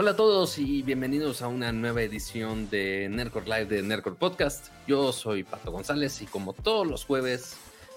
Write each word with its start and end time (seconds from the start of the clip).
Hola 0.00 0.12
a 0.12 0.16
todos 0.16 0.60
y 0.60 0.82
bienvenidos 0.82 1.42
a 1.42 1.48
una 1.48 1.72
nueva 1.72 2.02
edición 2.02 2.70
de 2.70 3.08
Nerdcore 3.10 3.46
Live 3.46 3.64
de 3.64 3.82
Nerdcore 3.82 4.14
Podcast. 4.14 4.68
Yo 4.86 5.12
soy 5.12 5.42
Pato 5.42 5.72
González 5.72 6.22
y 6.22 6.26
como 6.26 6.52
todos 6.52 6.86
los 6.86 7.04
jueves 7.04 7.56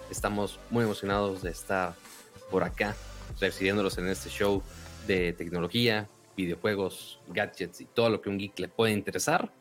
estamos 0.09 0.59
muy 0.71 0.83
emocionados 0.83 1.43
de 1.43 1.51
estar 1.51 1.93
por 2.49 2.63
acá 2.63 2.95
recibiéndolos 3.39 3.99
en 3.99 4.07
este 4.07 4.31
show 4.31 4.63
de 5.05 5.33
tecnología, 5.33 6.09
videojuegos, 6.35 7.19
gadgets 7.27 7.81
y 7.81 7.85
todo 7.85 8.09
lo 8.09 8.19
que 8.19 8.29
un 8.29 8.39
geek 8.39 8.57
le 8.57 8.67
puede 8.67 8.93
interesar. 8.93 9.53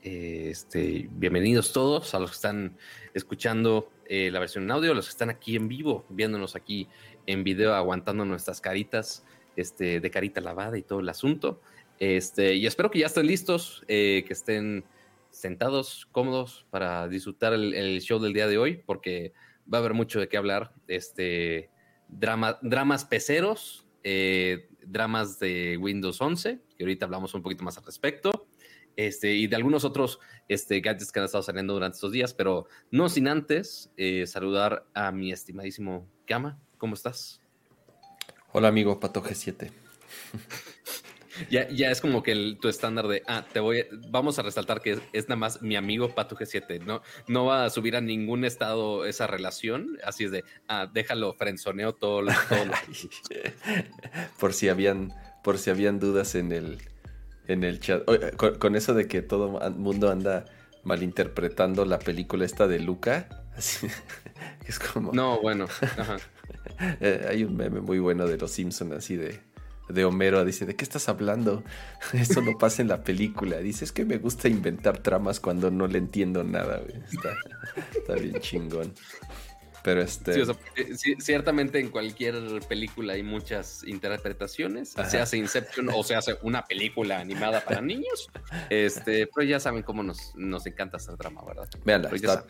Este, 0.00 1.08
bienvenidos 1.10 1.72
todos 1.72 2.14
a 2.14 2.20
los 2.20 2.30
que 2.30 2.36
están 2.36 2.78
escuchando 3.14 3.90
eh, 4.06 4.30
la 4.30 4.38
versión 4.38 4.62
en 4.62 4.70
audio, 4.70 4.94
los 4.94 5.06
que 5.06 5.10
están 5.10 5.30
aquí 5.30 5.56
en 5.56 5.66
vivo, 5.66 6.04
viéndonos 6.08 6.54
aquí 6.54 6.86
en 7.26 7.42
video, 7.42 7.74
aguantando 7.74 8.24
nuestras 8.24 8.60
caritas 8.60 9.24
este, 9.56 9.98
de 9.98 10.10
carita 10.12 10.40
lavada 10.40 10.78
y 10.78 10.82
todo 10.82 11.00
el 11.00 11.08
asunto. 11.08 11.60
Este, 12.00 12.54
y 12.54 12.66
espero 12.66 12.90
que 12.90 12.98
ya 12.98 13.06
estén 13.06 13.26
listos, 13.26 13.84
eh, 13.86 14.24
que 14.26 14.32
estén 14.32 14.84
sentados, 15.30 16.08
cómodos 16.10 16.66
para 16.70 17.06
disfrutar 17.08 17.52
el, 17.52 18.00
show 18.00 18.18
del 18.18 18.32
día 18.32 18.48
de 18.48 18.56
hoy, 18.56 18.82
porque 18.86 19.34
va 19.72 19.78
a 19.78 19.80
haber 19.80 19.92
mucho 19.92 20.18
de 20.18 20.26
qué 20.26 20.38
hablar. 20.38 20.72
Este, 20.88 21.68
drama, 22.08 22.58
dramas 22.62 23.04
peceros, 23.04 23.86
eh, 24.02 24.70
dramas 24.82 25.38
de 25.38 25.76
Windows 25.76 26.18
11, 26.22 26.58
que 26.76 26.84
ahorita 26.84 27.04
hablamos 27.04 27.34
un 27.34 27.42
poquito 27.42 27.64
más 27.64 27.76
al 27.76 27.84
respecto. 27.84 28.48
Este, 28.96 29.34
y 29.34 29.46
de 29.46 29.56
algunos 29.56 29.84
otros 29.84 30.20
este, 30.48 30.80
gadgets 30.80 31.12
que 31.12 31.18
han 31.18 31.26
estado 31.26 31.42
saliendo 31.42 31.74
durante 31.74 31.96
estos 31.96 32.12
días, 32.12 32.32
pero 32.32 32.66
no 32.90 33.10
sin 33.10 33.28
antes 33.28 33.90
eh, 33.98 34.26
saludar 34.26 34.86
a 34.94 35.12
mi 35.12 35.32
estimadísimo 35.32 36.08
Gama. 36.26 36.58
¿Cómo 36.78 36.94
estás? 36.94 37.42
Hola 38.52 38.68
amigo 38.68 38.98
Pato 38.98 39.22
G7. 39.22 39.70
ya, 41.48 41.68
ya 41.68 41.90
es 41.90 42.00
como 42.00 42.22
que 42.22 42.56
tu 42.60 42.68
estándar 42.68 43.08
de, 43.08 43.22
ah, 43.26 43.44
te 43.52 43.60
voy, 43.60 43.86
vamos 44.08 44.38
a 44.38 44.42
resaltar 44.42 44.80
que 44.80 44.98
es, 45.12 45.28
nada 45.28 45.36
más 45.36 45.62
mi 45.62 45.76
amigo 45.76 46.14
Pato 46.14 46.36
G7, 46.36 46.84
no, 46.84 47.02
no 47.26 47.44
va 47.46 47.64
a 47.64 47.70
subir 47.70 47.96
a 47.96 48.00
ningún 48.00 48.44
estado 48.44 49.04
esa 49.04 49.26
relación, 49.26 49.98
así 50.04 50.24
es 50.24 50.30
de, 50.30 50.44
ah, 50.68 50.88
déjalo, 50.92 51.32
frenzoneo 51.34 51.94
todo, 51.94 52.26
todo 52.26 52.32
por 54.40 54.52
si 54.52 54.68
habían, 54.68 55.12
por 55.42 55.58
si 55.58 55.70
habían 55.70 55.98
dudas 55.98 56.34
en 56.34 56.52
el, 56.52 56.78
en 57.46 57.64
el 57.64 57.80
chat, 57.80 58.04
con, 58.36 58.76
eso 58.76 58.94
de 58.94 59.06
que 59.06 59.22
todo 59.22 59.60
el 59.62 59.74
mundo 59.74 60.10
anda 60.10 60.44
malinterpretando 60.82 61.84
la 61.84 61.98
película 61.98 62.44
esta 62.44 62.66
de 62.66 62.80
Luca, 62.80 63.28
es 64.66 64.78
como... 64.78 65.12
No, 65.12 65.40
bueno, 65.40 65.66
ajá. 65.80 66.18
Eh, 67.00 67.26
hay 67.28 67.44
un 67.44 67.56
meme 67.56 67.80
muy 67.80 67.98
bueno 67.98 68.26
de 68.26 68.36
los 68.38 68.50
Simpsons 68.50 68.92
así 68.92 69.16
de, 69.16 69.40
de 69.92 70.04
Homero. 70.04 70.44
Dice, 70.44 70.66
¿de 70.66 70.76
qué 70.76 70.84
estás 70.84 71.08
hablando? 71.08 71.62
Eso 72.12 72.40
no 72.40 72.58
pasa 72.58 72.82
en 72.82 72.88
la 72.88 73.02
película. 73.02 73.58
Dice, 73.58 73.84
es 73.84 73.92
que 73.92 74.04
me 74.04 74.18
gusta 74.18 74.48
inventar 74.48 74.98
tramas 74.98 75.40
cuando 75.40 75.70
no 75.70 75.86
le 75.86 75.98
entiendo 75.98 76.44
nada. 76.44 76.80
Está, 77.92 78.14
bien 78.14 78.40
chingón. 78.40 78.92
Pero 79.82 80.02
este... 80.02 80.44
ciertamente 81.20 81.80
en 81.80 81.88
cualquier 81.88 82.34
película 82.68 83.14
hay 83.14 83.22
muchas 83.22 83.82
interpretaciones. 83.84 84.94
Se 85.08 85.18
hace 85.18 85.38
Inception 85.38 85.88
o 85.88 86.02
se 86.04 86.14
hace 86.14 86.36
una 86.42 86.64
película 86.66 87.18
animada 87.18 87.64
para 87.64 87.80
niños. 87.80 88.28
Este, 88.68 89.26
pero 89.26 89.46
ya 89.46 89.58
saben 89.58 89.82
cómo 89.82 90.02
nos, 90.02 90.34
nos 90.36 90.66
encanta 90.66 90.98
hacer 90.98 91.16
drama, 91.16 91.42
¿verdad? 91.46 91.68
Veanla, 91.84 92.10
está, 92.10 92.44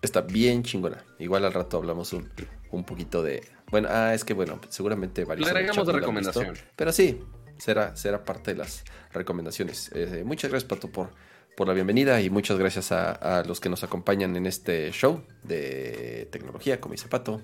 está, 0.00 0.20
bien 0.20 0.62
chingona. 0.62 1.04
Igual 1.18 1.44
al 1.44 1.52
rato 1.52 1.78
hablamos 1.78 2.12
un, 2.12 2.30
un 2.70 2.84
poquito 2.84 3.22
de 3.22 3.42
bueno, 3.70 3.88
ah, 3.90 4.14
es 4.14 4.24
que 4.24 4.34
bueno, 4.34 4.60
seguramente 4.68 5.24
varios. 5.24 5.46
Le 5.46 5.50
agregamos 5.50 5.86
de 5.86 5.92
recomendación. 5.92 6.54
pero 6.74 6.92
sí, 6.92 7.22
será, 7.58 7.94
será 7.96 8.24
parte 8.24 8.52
de 8.52 8.58
las 8.58 8.84
recomendaciones. 9.12 9.90
Eh, 9.94 10.22
muchas 10.24 10.50
gracias, 10.50 10.68
Pato, 10.68 10.90
por, 10.90 11.10
por 11.56 11.68
la 11.68 11.74
bienvenida 11.74 12.20
y 12.20 12.30
muchas 12.30 12.58
gracias 12.58 12.92
a, 12.92 13.42
los 13.46 13.60
que 13.60 13.68
nos 13.68 13.84
acompañan 13.84 14.36
en 14.36 14.46
este 14.46 14.90
show 14.92 15.22
de 15.42 16.28
tecnología, 16.32 16.80
como 16.80 16.92
dice 16.92 17.08
Pato. 17.08 17.42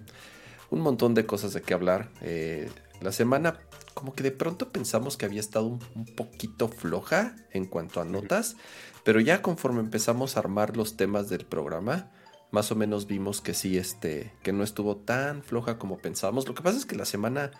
Un 0.70 0.80
montón 0.80 1.14
de 1.14 1.26
cosas 1.26 1.52
de 1.52 1.60
qué 1.60 1.74
hablar. 1.74 2.10
Eh, 2.22 2.70
la 3.02 3.12
semana, 3.12 3.60
como 3.92 4.14
que 4.14 4.22
de 4.22 4.32
pronto 4.32 4.72
pensamos 4.72 5.18
que 5.18 5.26
había 5.26 5.40
estado 5.40 5.66
un, 5.66 5.80
un 5.94 6.06
poquito 6.06 6.68
floja 6.68 7.36
en 7.52 7.66
cuanto 7.66 8.00
a 8.00 8.04
notas, 8.04 8.56
pero 9.04 9.20
ya 9.20 9.42
conforme 9.42 9.80
empezamos 9.80 10.36
a 10.36 10.40
armar 10.40 10.74
los 10.74 10.96
temas 10.96 11.28
del 11.28 11.44
programa, 11.44 12.10
más 12.54 12.70
o 12.70 12.76
menos 12.76 13.08
vimos 13.08 13.40
que 13.40 13.52
sí, 13.52 13.76
este, 13.76 14.32
que 14.44 14.52
no 14.52 14.62
estuvo 14.62 14.96
tan 14.96 15.42
floja 15.42 15.76
como 15.76 15.98
pensábamos. 15.98 16.46
Lo 16.46 16.54
que 16.54 16.62
pasa 16.62 16.78
es 16.78 16.86
que 16.86 16.94
la 16.94 17.04
semana 17.04 17.50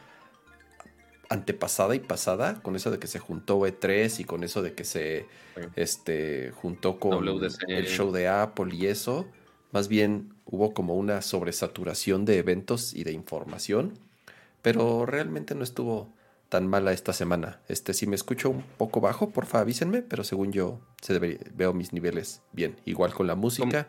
antepasada 1.29 1.97
y 1.97 1.99
pasada, 1.99 2.63
con 2.63 2.77
eso 2.77 2.93
de 2.93 3.01
que 3.01 3.09
se 3.09 3.19
juntó 3.19 3.59
E3 3.59 4.21
y 4.21 4.25
con 4.25 4.45
eso 4.45 4.63
de 4.63 4.75
que 4.75 4.85
se 4.85 5.27
este, 5.75 6.53
juntó 6.53 7.01
con 7.01 7.27
el 7.67 7.87
show 7.89 8.13
de 8.13 8.29
Apple 8.29 8.73
y 8.73 8.87
eso, 8.87 9.27
más 9.73 9.89
bien 9.89 10.33
hubo 10.45 10.73
como 10.75 10.95
una 10.95 11.23
sobresaturación 11.23 12.25
de 12.25 12.39
eventos 12.39 12.95
y 12.95 13.03
de 13.03 13.11
información, 13.13 13.99
pero 14.63 15.07
realmente 15.07 15.57
no 15.57 15.65
estuvo 15.65 16.09
tan 16.49 16.69
mala 16.69 16.93
esta 16.93 17.13
semana. 17.13 17.59
Este, 17.67 17.95
si 17.95 18.07
me 18.07 18.15
escucho 18.15 18.49
un 18.49 18.63
poco 18.63 19.01
bajo, 19.01 19.31
porfa 19.31 19.59
avísenme, 19.59 20.03
pero 20.03 20.23
según 20.23 20.53
yo 20.53 20.79
se 21.03 21.19
veo 21.19 21.73
mis 21.73 21.93
niveles 21.93 22.43
bien. 22.53 22.77
Igual 22.85 23.13
con 23.13 23.27
la 23.27 23.35
música. 23.35 23.89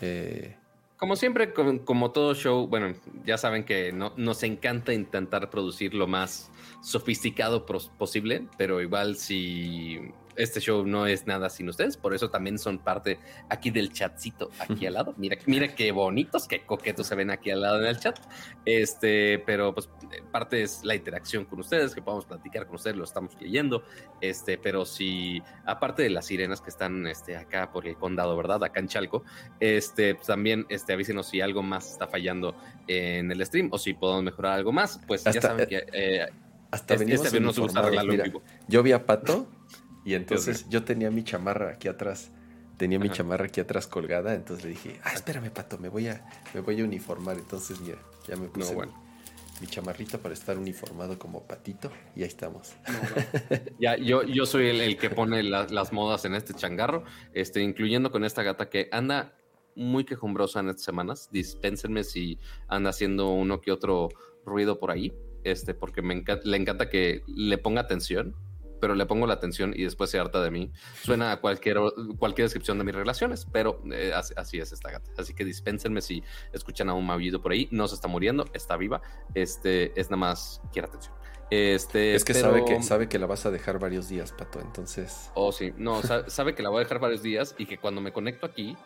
Eh, 0.00 0.56
como 0.96 1.16
siempre, 1.16 1.52
como, 1.52 2.12
todo 2.12 2.34
show, 2.34 2.66
bueno, 2.66 2.94
ya 3.26 3.36
saben 3.36 3.64
que 3.64 3.92
no, 3.92 4.12
nos 4.16 4.42
encanta 4.42 4.92
intentar 4.92 5.50
producir 5.50 5.92
lo 5.92 6.06
más 6.06 6.50
sofisticado 6.82 7.66
posible, 7.66 8.46
pero 8.56 8.80
igual 8.80 9.16
si 9.16 10.12
este 10.36 10.60
show 10.60 10.86
no 10.86 11.06
es 11.06 11.26
nada 11.26 11.48
sin 11.50 11.68
ustedes, 11.68 11.96
por 11.96 12.14
eso 12.14 12.30
también 12.30 12.58
son 12.58 12.78
parte 12.78 13.18
aquí 13.48 13.70
del 13.70 13.92
chatcito, 13.92 14.50
aquí 14.58 14.86
al 14.86 14.94
lado. 14.94 15.14
Mira, 15.16 15.36
mira 15.46 15.74
qué 15.74 15.92
bonitos, 15.92 16.48
qué 16.48 16.64
coquetos 16.64 17.06
se 17.06 17.14
ven 17.14 17.30
aquí 17.30 17.50
al 17.50 17.60
lado 17.60 17.80
en 17.80 17.86
el 17.86 17.98
chat. 17.98 18.18
Este, 18.64 19.38
pero 19.46 19.74
pues 19.74 19.88
parte 20.32 20.62
es 20.62 20.84
la 20.84 20.94
interacción 20.94 21.44
con 21.44 21.60
ustedes, 21.60 21.94
que 21.94 22.02
podamos 22.02 22.24
platicar 22.26 22.66
con 22.66 22.76
ustedes, 22.76 22.96
lo 22.96 23.04
estamos 23.04 23.36
leyendo. 23.40 23.84
Este, 24.20 24.58
pero 24.58 24.84
si, 24.84 25.42
aparte 25.64 26.02
de 26.02 26.10
las 26.10 26.26
sirenas 26.26 26.60
que 26.60 26.70
están 26.70 27.06
este, 27.06 27.36
acá 27.36 27.70
por 27.72 27.86
el 27.86 27.96
condado, 27.96 28.36
¿verdad? 28.36 28.62
Acá 28.64 28.80
en 28.80 28.88
Chalco, 28.88 29.24
este, 29.60 30.14
pues, 30.14 30.26
también 30.26 30.66
este, 30.68 30.92
avísenos 30.92 31.28
si 31.28 31.40
algo 31.40 31.62
más 31.62 31.92
está 31.92 32.06
fallando 32.06 32.56
en 32.86 33.30
el 33.30 33.44
stream 33.44 33.68
o 33.72 33.78
si 33.78 33.94
podemos 33.94 34.24
mejorar 34.24 34.52
algo 34.52 34.72
más. 34.72 35.00
Pues 35.06 35.24
ya 35.24 35.40
saben 35.40 35.66
que. 35.66 35.84
Eh, 35.92 36.26
hasta 36.70 36.94
este, 36.94 37.14
este 37.14 37.40
nos 37.40 37.56
gusta 37.56 37.80
arreglarlo 37.80 38.12
en 38.14 38.22
vivo. 38.24 38.42
Yo 38.66 38.82
vi 38.82 38.90
a 38.90 39.06
Pato 39.06 39.46
y 40.04 40.14
entonces 40.14 40.66
yo 40.68 40.84
tenía 40.84 41.10
mi 41.10 41.24
chamarra 41.24 41.70
aquí 41.70 41.88
atrás. 41.88 42.30
Tenía 42.76 42.98
mi 42.98 43.08
chamarra 43.08 43.46
aquí 43.46 43.60
atrás 43.60 43.86
colgada, 43.86 44.34
entonces 44.34 44.64
le 44.64 44.70
dije, 44.72 45.00
ah, 45.04 45.12
espérame, 45.14 45.50
pato, 45.50 45.78
me 45.78 45.88
voy 45.88 46.08
a, 46.08 46.26
me 46.52 46.60
voy 46.60 46.80
a 46.80 46.84
uniformar. 46.84 47.38
Entonces, 47.38 47.80
mira, 47.80 47.98
ya 48.26 48.36
me 48.36 48.48
puse 48.48 48.74
mi, 49.60 49.66
chamarrita 49.68 50.18
para 50.18 50.34
estar 50.34 50.58
uniformado 50.58 51.16
como 51.16 51.44
patito 51.44 51.90
y 52.16 52.22
ahí 52.22 52.28
estamos. 52.28 52.74
ya, 53.78 53.96
yo, 53.96 54.24
yo 54.24 54.44
soy 54.44 54.66
el, 54.68 54.98
que 54.98 55.08
pone 55.08 55.44
las 55.44 55.92
modas 55.92 56.24
en 56.24 56.34
este 56.34 56.52
changarro, 56.52 57.04
este, 57.32 57.62
incluyendo 57.62 58.10
con 58.10 58.24
esta 58.24 58.42
gata 58.42 58.68
que 58.68 58.88
anda 58.90 59.36
muy 59.76 60.04
quejumbrosa 60.04 60.60
en 60.60 60.70
estas 60.70 60.84
semanas. 60.84 61.28
Dispénsenme 61.30 62.02
si 62.02 62.40
anda 62.66 62.90
haciendo 62.90 63.30
uno 63.30 63.60
que 63.60 63.70
otro 63.70 64.08
ruido 64.44 64.80
por 64.80 64.90
ahí, 64.90 65.12
este, 65.44 65.74
porque 65.74 66.02
me 66.02 66.24
le 66.42 66.56
encanta 66.56 66.90
que 66.90 67.22
le 67.28 67.56
ponga 67.56 67.82
atención 67.82 68.34
pero 68.84 68.94
le 68.94 69.06
pongo 69.06 69.26
la 69.26 69.32
atención 69.32 69.72
y 69.74 69.84
después 69.84 70.10
se 70.10 70.18
harta 70.18 70.42
de 70.42 70.50
mí. 70.50 70.70
Suena 71.02 71.32
a 71.32 71.40
cualquier, 71.40 71.78
cualquier 72.18 72.44
descripción 72.44 72.76
de 72.76 72.84
mis 72.84 72.94
relaciones, 72.94 73.46
pero 73.50 73.80
eh, 73.90 74.12
así, 74.14 74.58
es 74.58 74.72
esta 74.72 74.90
gata. 74.90 75.10
Así 75.16 75.32
que 75.32 75.42
dispénsenme 75.42 76.02
si 76.02 76.22
escuchan 76.52 76.90
a 76.90 76.92
un 76.92 77.06
maullido 77.06 77.40
por 77.40 77.52
ahí. 77.52 77.66
No 77.70 77.88
se 77.88 77.94
está 77.94 78.08
muriendo, 78.08 78.44
está 78.52 78.76
viva. 78.76 79.00
Este 79.34 79.98
es 79.98 80.10
nada 80.10 80.18
más 80.18 80.60
quiere 80.70 80.88
atención. 80.88 81.14
Este, 81.48 82.14
es 82.14 82.26
que, 82.26 82.34
sabe 82.34 82.62
que 82.66 82.82
sabe 82.82 83.08
que 83.08 83.18
la 83.18 83.24
vas 83.24 83.46
a 83.46 83.50
dejar 83.50 83.78
varios 83.78 84.10
días, 84.10 84.32
Pato, 84.32 84.60
entonces. 84.60 85.30
Oh, 85.32 85.50
sí. 85.50 85.72
No, 85.78 86.02
sabe, 86.02 86.54
que 86.54 86.62
la 86.62 86.68
voy 86.68 86.80
a 86.80 86.82
dejar 86.82 86.98
varios 86.98 87.22
días 87.22 87.54
y 87.56 87.64
que 87.64 87.78
cuando 87.78 88.02
me 88.02 88.12
conecto 88.12 88.44
aquí, 88.44 88.76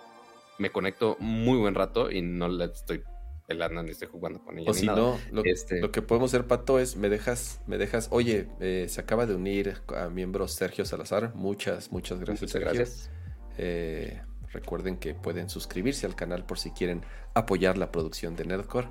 me 0.58 0.70
conecto 0.70 1.16
muy 1.18 1.58
buen 1.58 1.74
rato 1.74 2.08
y 2.08 2.22
no 2.22 2.46
le 2.46 2.66
estoy 2.66 3.02
pelando 3.48 3.82
ni 3.82 3.92
estoy 3.92 4.08
jugando 4.08 4.44
con 4.44 4.58
ella. 4.58 4.70
O 4.70 4.74
si 4.74 4.84
no, 4.84 5.18
este 5.44 5.80
lo, 5.80 5.90
que 5.90 6.02
podemos 6.02 6.30
hacer, 6.32 6.46
Pato, 6.46 6.78
es 6.78 6.96
me 6.96 7.08
dejas, 7.08 7.62
me 7.66 7.78
dejas, 7.78 8.08
oye, 8.10 8.46
eh, 8.60 8.86
se 8.90 9.00
acaba 9.00 9.24
de 9.24 9.34
unir 9.34 9.78
a 9.96 10.10
miembro 10.10 10.46
Sergio 10.48 10.84
Salazar. 10.84 11.34
Muchas, 11.34 11.90
muchas 11.90 12.20
gracias, 12.20 12.50
Sergio. 12.50 12.74
Gracias. 12.74 13.10
Eh, 13.56 14.20
recuerden 14.52 14.98
que 14.98 15.14
pueden 15.14 15.48
suscribirse 15.48 16.04
al 16.04 16.14
canal 16.14 16.44
por 16.44 16.58
si 16.58 16.72
quieren 16.72 17.02
apoyar 17.32 17.78
la 17.78 17.90
producción 17.90 18.36
de 18.36 18.44
Nerdcore. 18.44 18.88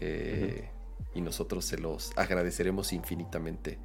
Eh, 0.00 0.68
y 1.14 1.22
nosotros 1.22 1.64
se 1.64 1.78
los 1.78 2.12
agradeceremos 2.16 2.92
infinitamente. 2.92 3.78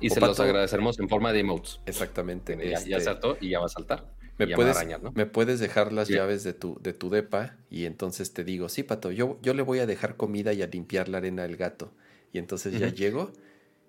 Y 0.00 0.08
se 0.08 0.20
los 0.20 0.40
agradeceremos 0.40 0.98
en 0.98 1.10
forma 1.10 1.30
de 1.34 1.40
emotes. 1.40 1.80
Exactamente. 1.84 2.56
Ya, 2.56 2.80
ya, 2.80 2.96
este 2.96 3.00
saltó 3.02 3.36
y 3.38 3.50
ya 3.50 3.60
va 3.60 3.66
a 3.66 3.68
saltar. 3.68 4.06
Me 4.38 4.46
puedes, 4.54 4.76
me 5.14 5.26
puedes 5.26 5.58
dejar 5.58 5.92
las 5.92 6.08
llaves 6.08 6.44
de 6.44 6.52
tu, 6.52 6.78
de 6.80 6.92
tu 6.92 7.10
depa 7.10 7.56
y 7.70 7.86
entonces 7.86 8.32
te 8.32 8.44
digo, 8.44 8.68
sí, 8.68 8.84
Pato, 8.84 9.10
yo, 9.10 9.38
yo 9.42 9.52
le 9.52 9.62
voy 9.62 9.80
a 9.80 9.86
dejar 9.86 10.16
comida 10.16 10.52
y 10.52 10.62
a 10.62 10.66
limpiar 10.68 11.08
la 11.08 11.18
arena 11.18 11.42
del 11.42 11.56
gato. 11.56 11.92
Y 12.32 12.38
entonces 12.38 12.78
ya 12.78 12.88
llego 12.88 13.32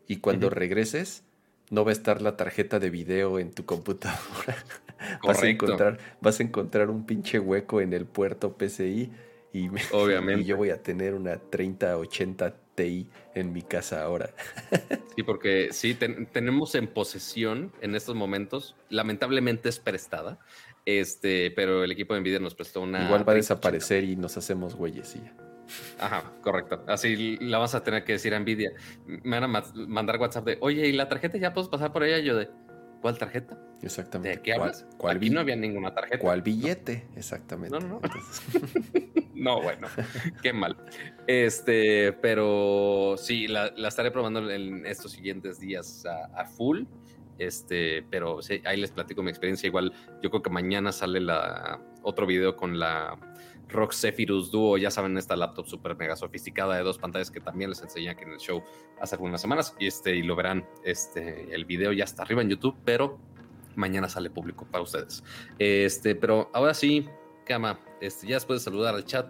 y 0.07 0.17
cuando 0.17 0.49
regreses, 0.49 1.23
no 1.69 1.85
va 1.85 1.91
a 1.91 1.93
estar 1.93 2.21
la 2.21 2.35
tarjeta 2.35 2.79
de 2.79 2.89
video 2.89 3.39
en 3.39 3.51
tu 3.51 3.65
computadora. 3.65 4.57
Vas 5.23 5.41
a, 5.41 5.47
encontrar, 5.47 5.97
vas 6.19 6.41
a 6.41 6.43
encontrar 6.43 6.89
un 6.89 7.05
pinche 7.05 7.39
hueco 7.39 7.79
en 7.79 7.93
el 7.93 8.05
puerto 8.05 8.57
PCI 8.57 9.09
y, 9.53 9.69
Obviamente. 9.93 10.43
yo 10.43 10.57
voy 10.57 10.71
a 10.71 10.83
tener 10.83 11.13
una 11.13 11.37
3080 11.37 12.53
Ti 12.79 13.09
en 13.35 13.51
mi 13.51 13.61
casa 13.61 14.03
ahora. 14.03 14.29
sí, 15.15 15.23
porque 15.23 15.69
sí, 15.71 15.95
tenemos 15.95 16.75
en 16.75 16.87
posesión 16.87 17.73
en 17.81 17.95
estos 17.95 18.15
momentos, 18.15 18.75
lamentablemente 18.89 19.67
es 19.67 19.79
prestada, 19.79 20.39
este, 20.85 21.51
pero 21.51 21.83
el 21.83 21.91
equipo 21.91 22.13
de 22.13 22.21
Nvidia 22.21 22.39
nos 22.39 22.55
prestó 22.55 22.81
una... 22.81 23.05
Igual 23.05 23.27
va 23.27 23.33
a 23.33 23.35
desaparecer 23.35 24.05
y 24.05 24.15
nos 24.15 24.37
hacemos 24.37 24.75
güeyes 24.75 25.15
y 25.15 25.21
Ajá, 25.99 26.23
correcto. 26.41 26.83
Así 26.87 27.37
la 27.41 27.59
vas 27.59 27.75
a 27.75 27.83
tener 27.83 28.03
que 28.03 28.13
decir 28.13 28.33
a 28.33 28.39
Nvidia. 28.39 28.71
Me 29.05 29.39
van 29.39 29.55
a 29.55 29.63
mandar 29.75 30.17
WhatsApp 30.17 30.45
de, 30.45 30.57
oye, 30.61 30.87
¿y 30.87 30.93
la 30.93 31.07
tarjeta 31.09 31.37
ya 31.37 31.53
puedes 31.53 31.69
pasar 31.69 31.91
por 31.91 32.03
ella? 32.03 32.17
Yo 32.19 32.35
de, 32.35 32.49
¿cuál 33.01 33.17
tarjeta? 33.17 33.57
Exactamente. 33.83 34.37
¿De 34.37 34.41
qué 34.41 34.53
hablas? 34.53 34.87
¿Cuál, 34.97 35.17
Aquí 35.17 35.29
no 35.29 35.41
había 35.41 35.55
ninguna 35.55 35.93
tarjeta. 35.93 36.17
¿Cuál 36.17 36.41
billete? 36.41 37.07
Exactamente. 37.15 37.77
No, 37.77 37.85
no, 37.85 37.99
no. 37.99 38.09
no, 39.39 39.61
bueno, 39.61 39.87
qué 40.43 40.53
mal. 40.53 40.77
Este, 41.27 42.13
pero 42.13 43.15
sí, 43.17 43.47
la, 43.47 43.67
estaré 43.87 44.11
probando 44.11 44.49
en 44.49 44.85
estos 44.85 45.13
siguientes 45.13 45.59
días 45.59 46.05
a, 46.05 46.45
full. 46.45 46.83
Este, 47.37 48.03
pero 48.09 48.41
sí, 48.41 48.61
ahí 48.65 48.77
les 48.77 48.91
platico 48.91 49.23
mi 49.23 49.29
experiencia. 49.29 49.67
Igual, 49.67 49.93
yo 50.21 50.29
creo 50.29 50.43
que 50.43 50.49
mañana 50.49 50.91
sale 50.91 51.21
la, 51.21 51.81
otro 52.03 52.25
video 52.25 52.55
con 52.55 52.79
la 52.79 53.17
Rock 53.69 53.93
Zephyrus 53.93 54.51
Duo, 54.51 54.77
ya 54.77 54.91
saben, 54.91 55.17
esta 55.17 55.35
laptop 55.35 55.67
súper 55.67 55.95
mega 55.95 56.15
sofisticada 56.15 56.75
de 56.75 56.83
dos 56.83 56.97
pantallas 56.97 57.31
que 57.31 57.39
también 57.39 57.69
les 57.69 57.81
enseñé 57.81 58.09
aquí 58.09 58.23
en 58.23 58.31
el 58.31 58.39
show 58.39 58.63
hace 58.99 59.15
algunas 59.15 59.41
semanas. 59.41 59.75
Y, 59.79 59.87
este, 59.87 60.15
y 60.15 60.23
lo 60.23 60.35
verán, 60.35 60.67
este, 60.83 61.53
el 61.53 61.65
video 61.65 61.93
ya 61.93 62.03
está 62.03 62.23
arriba 62.23 62.41
en 62.41 62.49
YouTube, 62.49 62.75
pero 62.83 63.19
mañana 63.75 64.09
sale 64.09 64.29
público 64.29 64.67
para 64.69 64.83
ustedes. 64.83 65.23
Este, 65.59 66.15
pero 66.15 66.49
ahora 66.53 66.73
sí, 66.73 67.07
Cama, 67.49 67.79
este, 67.99 68.27
ya 68.27 68.35
después 68.35 68.59
de 68.59 68.63
saludar 68.63 68.93
al 68.93 69.05
chat, 69.05 69.27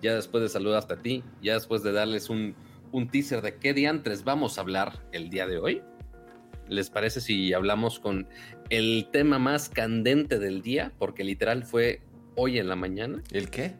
ya 0.00 0.14
después 0.14 0.40
de 0.40 0.48
saludar 0.48 0.78
hasta 0.78 1.02
ti, 1.02 1.24
ya 1.42 1.54
después 1.54 1.82
de 1.82 1.90
darles 1.90 2.30
un, 2.30 2.54
un 2.92 3.08
teaser 3.08 3.42
de 3.42 3.56
qué 3.56 3.74
diantres 3.74 4.22
vamos 4.22 4.56
a 4.56 4.60
hablar 4.60 5.04
el 5.10 5.30
día 5.30 5.48
de 5.48 5.58
hoy. 5.58 5.82
¿Les 6.68 6.90
parece 6.90 7.20
si 7.20 7.52
hablamos 7.52 7.98
con 7.98 8.28
el 8.70 9.08
tema 9.12 9.40
más 9.40 9.68
candente 9.68 10.38
del 10.38 10.62
día? 10.62 10.92
Porque 10.96 11.24
literal 11.24 11.64
fue 11.64 12.02
hoy 12.36 12.60
en 12.60 12.68
la 12.68 12.76
mañana. 12.76 13.20
¿El 13.32 13.50
qué? 13.50 13.74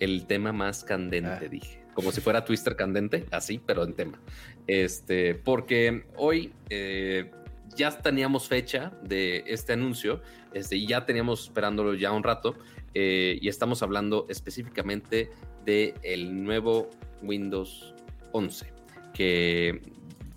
El 0.00 0.26
tema 0.26 0.52
más 0.52 0.82
candente, 0.82 1.46
ah. 1.46 1.48
dije. 1.48 1.84
Como 1.94 2.10
si 2.10 2.20
fuera 2.20 2.44
Twister 2.44 2.74
candente, 2.74 3.26
así, 3.30 3.60
pero 3.64 3.84
en 3.84 3.94
tema. 3.94 4.20
Este, 4.66 5.36
porque 5.36 6.04
hoy 6.16 6.52
eh, 6.68 7.30
ya 7.74 7.90
teníamos 7.90 8.48
fecha 8.48 8.92
de 9.02 9.44
este 9.46 9.72
anuncio, 9.72 10.20
este, 10.52 10.76
y 10.76 10.86
ya 10.86 11.04
teníamos 11.04 11.44
esperándolo 11.44 11.94
ya 11.94 12.12
un 12.12 12.22
rato, 12.22 12.54
eh, 12.94 13.38
y 13.40 13.48
estamos 13.48 13.82
hablando 13.82 14.26
específicamente 14.28 15.30
del 15.64 15.94
el 16.02 16.44
nuevo 16.44 16.90
Windows 17.22 17.94
11, 18.32 18.72
que 19.12 19.82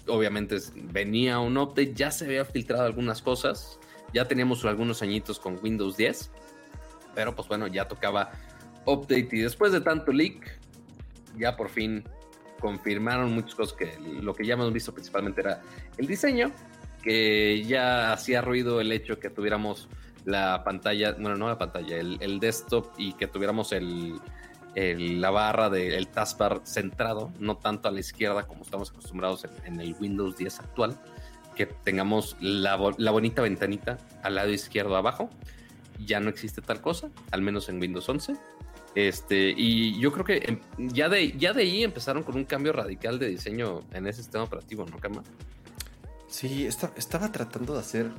obviamente 0.08 0.58
venía 0.92 1.40
un 1.40 1.58
update, 1.58 1.94
ya 1.94 2.12
se 2.12 2.26
había 2.26 2.46
filtrado 2.46 2.84
algunas 2.84 3.22
cosas, 3.22 3.80
ya 4.14 4.28
teníamos 4.28 4.66
algunos 4.66 5.02
añitos 5.02 5.40
con 5.40 5.60
Windows 5.62 5.96
10, 5.98 6.32
pero 7.16 7.36
pues 7.36 7.48
bueno, 7.48 7.68
ya 7.68 7.88
tocaba 7.88 8.32
update 8.86 9.30
y 9.32 9.40
después 9.40 9.72
de 9.72 9.82
tanto 9.82 10.12
leak, 10.12 10.60
ya 11.38 11.56
por 11.56 11.70
fin 11.70 12.04
confirmaron 12.60 13.34
muchas 13.34 13.56
cosas 13.56 13.74
que 13.78 13.98
lo 14.22 14.34
que 14.34 14.46
ya 14.46 14.56
hemos 14.56 14.74
visto 14.74 14.94
principalmente 14.94 15.42
era 15.42 15.62
el 15.98 16.08
diseño, 16.08 16.52
que 17.02 17.64
ya 17.66 18.14
hacía 18.14 18.42
ruido 18.42 18.82
el 18.82 18.92
hecho 18.92 19.20
que 19.20 19.30
tuviéramos 19.30 19.88
la 20.26 20.64
pantalla, 20.64 21.14
bueno, 21.14 21.36
no 21.36 21.48
la 21.48 21.58
pantalla, 21.58 21.98
el, 21.98 22.40
desktop 22.40 22.88
y 22.98 23.14
que 23.14 23.28
tuviéramos 23.28 23.72
el, 23.72 24.20
la 24.76 25.30
barra 25.32 25.70
del 25.70 26.08
taskbar 26.08 26.62
centrado, 26.66 27.32
no 27.40 27.58
tanto 27.58 27.88
a 27.88 27.92
la 27.92 28.00
izquierda 28.00 28.46
como 28.46 28.64
estamos 28.64 28.92
acostumbrados 28.92 29.48
en, 29.66 29.80
el 29.80 29.96
Windows 30.00 30.38
10 30.38 30.60
actual, 30.60 31.00
que 31.56 31.66
tengamos 31.66 32.38
la, 32.40 32.78
la 32.98 33.12
bonita 33.12 33.42
ventanita 33.42 33.98
al 34.24 34.36
lado 34.36 34.50
izquierdo 34.50 34.96
abajo 34.96 35.30
ya 36.06 36.20
no 36.20 36.30
existe 36.30 36.62
tal 36.62 36.82
cosa, 36.82 37.10
al 37.32 37.42
menos 37.42 37.70
en 37.70 37.80
Windows 37.80 38.08
11. 38.08 38.36
Este, 38.96 39.54
y 39.56 40.00
yo 40.00 40.12
creo 40.12 40.26
que 40.26 40.38
em, 40.38 40.60
ya 40.78 41.10
de, 41.10 41.32
ya 41.38 41.54
de 41.54 41.62
ahí 41.64 41.84
empezaron 41.84 42.24
con 42.24 42.36
un 42.36 42.46
cambio 42.46 42.74
radical 42.74 43.20
de 43.20 43.28
diseño 43.28 43.82
en 43.94 44.08
ese 44.08 44.24
sistema 44.24 44.44
operativo, 44.44 44.86
¿no, 44.86 44.98
Cama? 44.98 45.24
Sí, 46.30 46.68
estaba 46.68 47.32
tratando 47.32 47.74
de 47.74 47.80
hacer. 47.80 48.12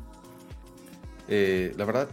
Eh, 1.29 1.73
la 1.77 1.85
verdad, 1.85 2.09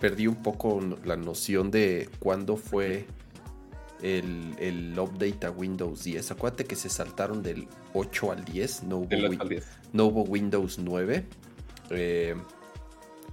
perdí 0.00 0.26
un 0.26 0.42
poco 0.42 0.80
la 1.04 1.16
noción 1.16 1.70
de 1.70 2.08
cuándo 2.18 2.56
fue 2.56 3.06
el, 4.02 4.54
el, 4.58 4.98
update 4.98 5.46
a 5.46 5.50
Windows 5.50 6.04
10. 6.04 6.30
Acuérdate 6.32 6.64
que 6.64 6.76
se 6.76 6.90
saltaron 6.90 7.42
del 7.42 7.66
8 7.94 8.32
al 8.32 8.44
10, 8.44 8.84
no 8.84 8.98
hubo, 8.98 9.44
10. 9.46 9.66
No 9.92 10.04
hubo 10.06 10.22
Windows 10.22 10.78
9. 10.78 11.26
Eh, 11.90 12.36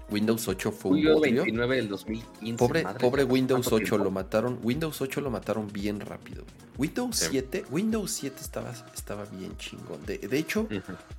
Windows 0.09 0.47
8 0.47 0.71
fue 0.71 0.91
un 0.91 0.97
Julio 0.97 1.19
29 1.19 1.75
del 1.77 1.89
2015. 1.89 2.57
Pobre, 2.57 2.83
pobre 2.99 3.23
Windows 3.23 3.71
8 3.71 3.97
lo 3.97 4.11
mataron. 4.11 4.59
Windows 4.61 5.01
8 5.01 5.21
lo 5.21 5.29
mataron 5.31 5.71
bien 5.71 5.99
rápido. 5.99 6.43
Windows 6.77 7.15
7, 7.15 7.65
Windows 7.71 8.11
7 8.11 8.35
estaba, 8.39 8.71
estaba 8.93 9.25
bien 9.25 9.57
chingón. 9.57 10.05
De, 10.05 10.37
hecho, 10.37 10.67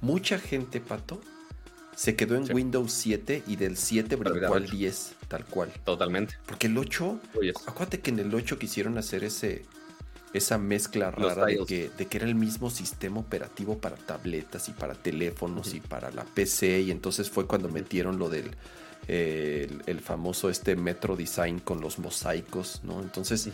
mucha 0.00 0.38
gente, 0.38 0.80
Pato, 0.80 1.20
se 1.94 2.14
quedó 2.14 2.36
en 2.36 2.52
Windows 2.54 2.92
7 2.92 3.44
y 3.46 3.56
del 3.56 3.76
7 3.76 4.16
brincó 4.16 4.54
al 4.54 4.68
10, 4.68 5.14
tal 5.28 5.44
cual. 5.46 5.72
Totalmente. 5.84 6.34
Porque 6.46 6.66
el 6.66 6.76
8, 6.76 7.20
acuérdate 7.66 8.00
que 8.00 8.10
en 8.10 8.18
el 8.18 8.34
8 8.34 8.58
quisieron 8.58 8.98
hacer 8.98 9.24
ese 9.24 9.64
esa 10.36 10.58
mezcla 10.58 11.10
rara 11.10 11.46
de 11.46 11.64
que, 11.66 11.90
de 11.96 12.06
que, 12.06 12.16
era 12.18 12.26
el 12.26 12.34
mismo 12.34 12.70
sistema 12.70 13.20
operativo 13.20 13.78
para 13.78 13.96
tabletas 13.96 14.68
y 14.68 14.72
para 14.72 14.94
teléfonos 14.94 15.74
y 15.74 15.80
para 15.80 16.10
la 16.10 16.24
PC 16.24 16.80
y 16.82 16.90
entonces 16.90 17.30
fue 17.30 17.46
cuando 17.46 17.68
metieron 17.68 18.18
lo 18.18 18.28
del 18.28 18.50
el, 19.08 20.00
famoso 20.00 20.50
este 20.50 20.76
Metro 20.76 21.16
Design 21.16 21.60
con 21.60 21.80
los 21.80 21.98
mosaicos, 21.98 22.80
¿no? 22.84 23.00
Entonces... 23.00 23.48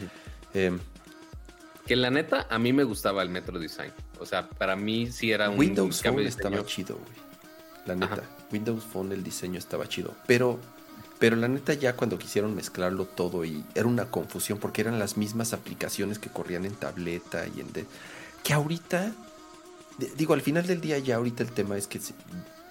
Em, 0.55 0.79
que 1.87 1.97
la 1.97 2.11
neta, 2.11 2.47
a 2.49 2.59
mí 2.59 2.73
me 2.73 2.85
gustaba 2.85 3.23
el 3.23 3.29
Metro 3.29 3.59
Design. 3.59 3.93
O 4.21 4.27
sea, 4.27 4.49
para 4.49 4.77
mí 4.77 5.11
sí 5.11 5.33
era 5.33 5.51
un 5.51 5.59
Windows 5.59 6.01
Phone 6.01 6.21
estaba 6.21 6.65
chido, 6.65 6.97
güey. 6.97 7.23
La 7.87 7.97
neta, 7.97 8.23
Windows 8.53 8.85
Phone 8.85 9.13
el 9.13 9.25
diseño 9.25 9.59
estaba 9.59 9.89
chido. 9.89 10.15
Pero 10.29 10.61
pero 11.23 11.37
la 11.37 11.47
neta 11.47 11.73
ya 11.75 11.95
cuando 11.95 12.19
quisieron 12.19 12.53
mezclarlo 12.57 13.05
todo 13.05 13.45
y 13.45 13.65
era 13.77 13.87
una 13.87 14.07
confusión 14.07 14.59
porque 14.59 14.81
eran 14.81 14.99
las 14.99 15.17
mismas 15.17 15.53
aplicaciones 15.53 16.19
que 16.19 16.31
corrían 16.31 16.65
en 16.65 16.75
tableta 16.75 17.47
y 17.47 17.61
en... 17.61 17.69
que 18.43 18.53
ahorita, 18.53 19.13
digo, 20.17 20.35
al 20.35 20.41
final 20.41 20.67
del 20.67 20.81
día 20.81 20.99
ya 20.99 21.15
ahorita 21.15 21.45
el 21.45 21.53
tema 21.53 21.77
es 21.77 21.87
que 21.87 22.01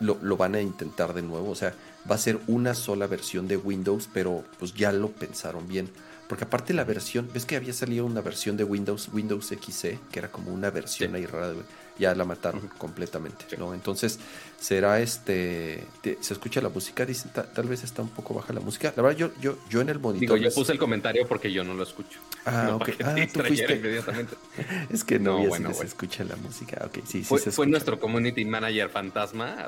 lo, 0.02 0.18
lo, 0.22 0.36
van 0.36 0.56
a 0.56 0.62
intentar 0.62 1.14
de 1.14 1.22
nuevo. 1.22 1.50
O 1.50 1.56
sea, 1.56 1.74
va 2.12 2.16
a 2.16 2.18
ser 2.18 2.42
una 2.48 2.74
sola 2.74 3.08
versión 3.08 3.48
de 3.48 3.56
Windows, 3.56 4.10
pero 4.14 4.44
pues 4.60 4.74
ya 4.74 4.92
lo 4.92 5.12
pensaron 5.12 5.66
bien. 5.70 5.90
Porque 6.28 6.44
aparte 6.44 6.74
la 6.74 6.84
versión, 6.84 7.30
ves 7.34 7.46
que 7.46 7.56
había 7.56 7.72
salido 7.72 8.06
una 8.06 8.20
versión 8.20 8.58
de 8.58 8.66
Windows, 8.66 9.12
Windows 9.14 9.48
XC, 9.48 9.98
que 10.12 10.20
era 10.20 10.30
como 10.30 10.52
una 10.52 10.72
versión 10.72 11.16
ahí 11.16 11.26
rara, 11.26 11.54
ya 11.98 12.16
la 12.16 12.26
mataron 12.26 12.68
completamente, 12.78 13.46
¿no? 13.58 13.74
Entonces, 13.74 14.20
será 14.60 15.00
este, 15.00 15.86
se 16.22 16.34
escucha 16.34 16.62
la 16.62 16.70
música, 16.70 17.06
dicen, 17.06 17.32
tal 17.32 17.68
vez 17.68 17.84
está 17.84 18.02
un 18.02 18.10
poco 18.10 18.34
baja 18.34 18.54
la 18.54 18.60
música. 18.60 18.94
La 18.96 19.04
verdad, 19.04 19.18
yo, 19.18 19.32
yo, 19.40 19.58
yo 19.70 19.82
en 19.82 19.90
el 19.90 20.00
monitor... 20.00 20.38
Digo, 20.38 20.50
yo 20.50 20.54
puse 20.54 20.72
el 20.72 20.80
comentario 20.80 21.28
porque 21.28 21.52
yo 21.52 21.64
no 21.64 21.74
lo 21.74 21.84
escucho. 21.84 22.20
Ah, 22.46 22.72
ok. 22.76 22.90
Ah, 23.04 23.16
tú 23.32 23.42
fuiste. 23.42 23.76
Inmediatamente. 23.76 24.36
es 24.90 25.04
que 25.04 25.20
no, 25.20 25.46
bueno, 25.46 25.74
se 25.74 25.86
escucha 25.86 26.24
la 26.24 26.36
música. 26.36 26.82
Ok, 26.86 27.00
sí, 27.06 27.20
sí 27.20 27.24
fue, 27.24 27.40
se 27.40 27.52
fue 27.52 27.68
nuestro 27.68 28.00
community 28.00 28.46
manager 28.46 28.90
fantasma, 28.90 29.68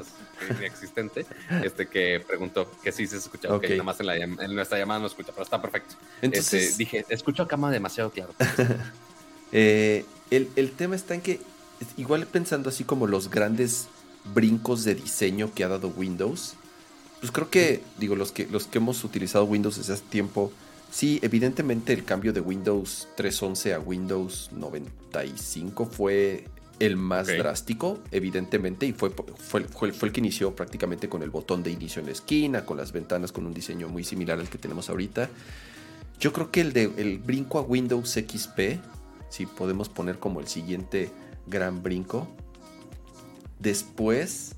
existente, 0.62 1.26
este 1.64 1.88
que 1.88 2.24
preguntó 2.26 2.72
que 2.84 2.92
sí 2.92 3.06
se 3.08 3.18
escucha. 3.18 3.54
Ok, 3.54 3.70
nada 3.70 3.84
más 3.84 4.00
en, 4.00 4.06
la, 4.08 4.18
en, 4.18 4.56
nuestra 4.56 4.78
llamada 4.78 5.00
no 5.00 5.08
escucha, 5.08 5.32
pero 5.32 5.44
está 5.44 5.62
perfecto. 5.62 5.96
Entonces... 6.22 6.64
Este, 6.64 6.78
dije, 6.78 7.06
escucho 7.10 7.44
a 7.44 7.48
cama 7.48 7.72
demasiado 7.72 8.10
claro. 8.12 8.34
eh, 9.52 10.06
el, 10.32 10.50
el 10.56 10.72
tema 10.72 10.96
está 10.96 11.14
en 11.14 11.22
que 11.22 11.40
igual 11.98 12.26
pensando 12.28 12.70
así 12.70 12.84
como 12.84 13.08
los 13.08 13.30
grandes 13.30 13.88
brincos 14.34 14.84
de 14.84 14.96
diseño 14.96 15.54
que 15.54 15.64
ha 15.64 15.68
dado 15.68 15.90
Windows, 15.90 16.56
pues 17.20 17.32
creo 17.32 17.50
que, 17.50 17.82
digo, 17.98 18.16
los 18.16 18.32
que, 18.32 18.48
los 18.48 18.68
que 18.68 18.80
hemos 18.80 19.04
utilizado 19.04 19.46
Windows 19.46 19.78
desde 19.78 19.94
hace 19.94 20.04
tiempo, 20.04 20.52
sí, 20.92 21.20
evidentemente 21.22 21.94
el 21.94 22.04
cambio 22.04 22.34
de 22.34 22.42
Windows 22.42 23.08
3.11 23.18 23.76
a 23.76 23.80
Windows 23.80 24.50
95 24.54 25.86
fue 25.86 26.46
el 26.80 26.98
más 26.98 27.28
drástico, 27.28 28.00
evidentemente, 28.12 28.86
y 28.86 28.94
fue, 28.94 29.12
fue, 29.38 29.64
fue, 29.64 29.90
el 29.90 30.12
que 30.12 30.20
inició 30.20 30.56
prácticamente 30.56 31.08
con 31.08 31.24
el 31.24 31.30
botón 31.30 31.64
de 31.64 31.72
inicio 31.72 32.02
en 32.02 32.08
la 32.08 32.12
esquina, 32.12 32.66
con 32.66 32.78
las 32.78 32.92
ventanas 32.92 33.32
con 33.32 33.46
un 33.46 33.54
diseño 33.54 33.88
muy 33.88 34.04
similar 34.04 34.40
al 34.40 34.50
que 34.50 34.58
tenemos 34.58 34.90
ahorita. 34.90 35.30
Yo 36.20 36.34
creo 36.34 36.52
que 36.52 36.62
el 36.62 36.74
de 36.74 36.92
el 36.98 37.20
brinco 37.20 37.60
a 37.60 37.62
Windows 37.62 38.12
XP, 38.12 38.82
si 39.30 39.46
podemos 39.46 39.88
poner 39.88 40.20
como 40.20 40.40
el 40.40 40.48
siguiente 40.48 41.10
gran 41.48 41.84
brinco. 41.84 42.28
Después, 43.60 44.56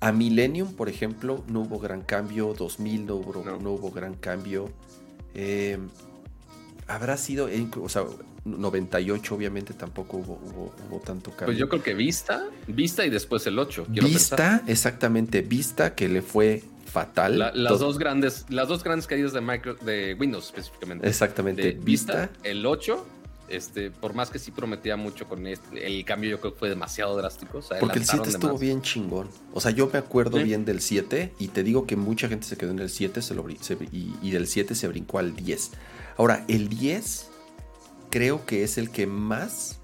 A 0.00 0.12
Millennium, 0.12 0.74
por 0.74 0.88
ejemplo, 0.88 1.44
no 1.48 1.60
hubo 1.60 1.78
gran 1.78 2.02
cambio. 2.02 2.54
2000 2.54 3.06
no 3.06 3.16
hubo, 3.16 3.58
no. 3.60 3.70
hubo 3.70 3.90
gran 3.90 4.14
cambio. 4.14 4.70
Eh, 5.34 5.78
habrá 6.86 7.16
sido, 7.16 7.48
o 7.80 7.88
sea, 7.88 8.04
98 8.44 9.34
obviamente 9.34 9.72
tampoco 9.72 10.18
hubo, 10.18 11.00
tanto 11.00 11.30
cambio. 11.30 11.46
Pues 11.46 11.58
yo 11.58 11.68
creo 11.68 11.82
que 11.82 11.94
Vista, 11.94 12.44
Vista 12.66 13.06
y 13.06 13.10
después 13.10 13.46
el 13.46 13.58
8. 13.58 13.86
Vista, 13.88 14.62
exactamente, 14.66 15.40
Vista 15.42 15.94
que 15.94 16.08
le 16.08 16.20
fue 16.20 16.62
fatal. 16.84 17.38
las, 17.38 17.78
dos 17.78 17.98
grandes, 17.98 18.44
las 18.50 18.68
dos 18.68 18.84
grandes 18.84 19.06
caídas 19.06 19.32
de, 19.32 19.40
micro, 19.40 19.74
de 19.74 20.16
Windows 20.18 20.46
específicamente. 20.46 21.08
Exactamente. 21.08 21.72
Vista, 21.72 22.30
el 22.42 22.66
8 22.66 23.06
este, 23.56 23.90
por 23.90 24.14
más 24.14 24.30
que 24.30 24.38
sí 24.38 24.50
prometía 24.50 24.96
mucho 24.96 25.28
con 25.28 25.46
este, 25.46 25.86
el 25.86 26.04
cambio 26.04 26.30
yo 26.30 26.40
creo 26.40 26.52
que 26.52 26.58
fue 26.58 26.68
demasiado 26.68 27.16
drástico. 27.16 27.60
Porque 27.80 27.98
el 27.98 28.06
7 28.06 28.28
estuvo 28.28 28.58
bien 28.58 28.82
chingón. 28.82 29.28
O 29.52 29.60
sea, 29.60 29.70
yo 29.70 29.88
me 29.92 29.98
acuerdo 29.98 30.42
bien 30.42 30.64
del 30.64 30.80
7 30.80 31.32
y 31.38 31.48
te 31.48 31.62
digo 31.62 31.86
que 31.86 31.96
mucha 31.96 32.28
gente 32.28 32.46
se 32.46 32.56
quedó 32.56 32.72
en 32.72 32.78
el 32.78 32.90
7 32.90 33.20
y, 33.92 34.14
y, 34.22 34.30
del 34.30 34.46
7 34.46 34.74
se 34.74 34.88
brincó 34.88 35.18
al 35.18 35.34
10. 35.34 35.70
Ahora, 36.16 36.44
el 36.48 36.68
10 36.68 37.28
creo 38.10 38.44
que 38.46 38.62
es 38.62 38.78
el 38.78 38.90
que 38.90 39.06
más... 39.06 39.78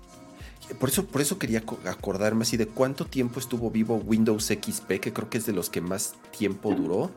Por 0.79 0.89
eso, 0.89 1.05
por 1.05 1.21
eso 1.21 1.37
quería 1.39 1.65
acordarme 1.85 2.43
así 2.43 2.57
de 2.57 2.67
cuánto 2.67 3.05
tiempo 3.05 3.41
estuvo 3.41 3.71
vivo 3.73 3.97
Windows 3.97 4.47
XP, 4.47 5.00
que 5.00 5.12
creo 5.12 5.29
que 5.29 5.39
es 5.39 5.47
de 5.47 5.53
los 5.53 5.69
que 5.69 5.81
más 5.81 6.15
tiempo 6.37 6.73
duró. 6.73 7.11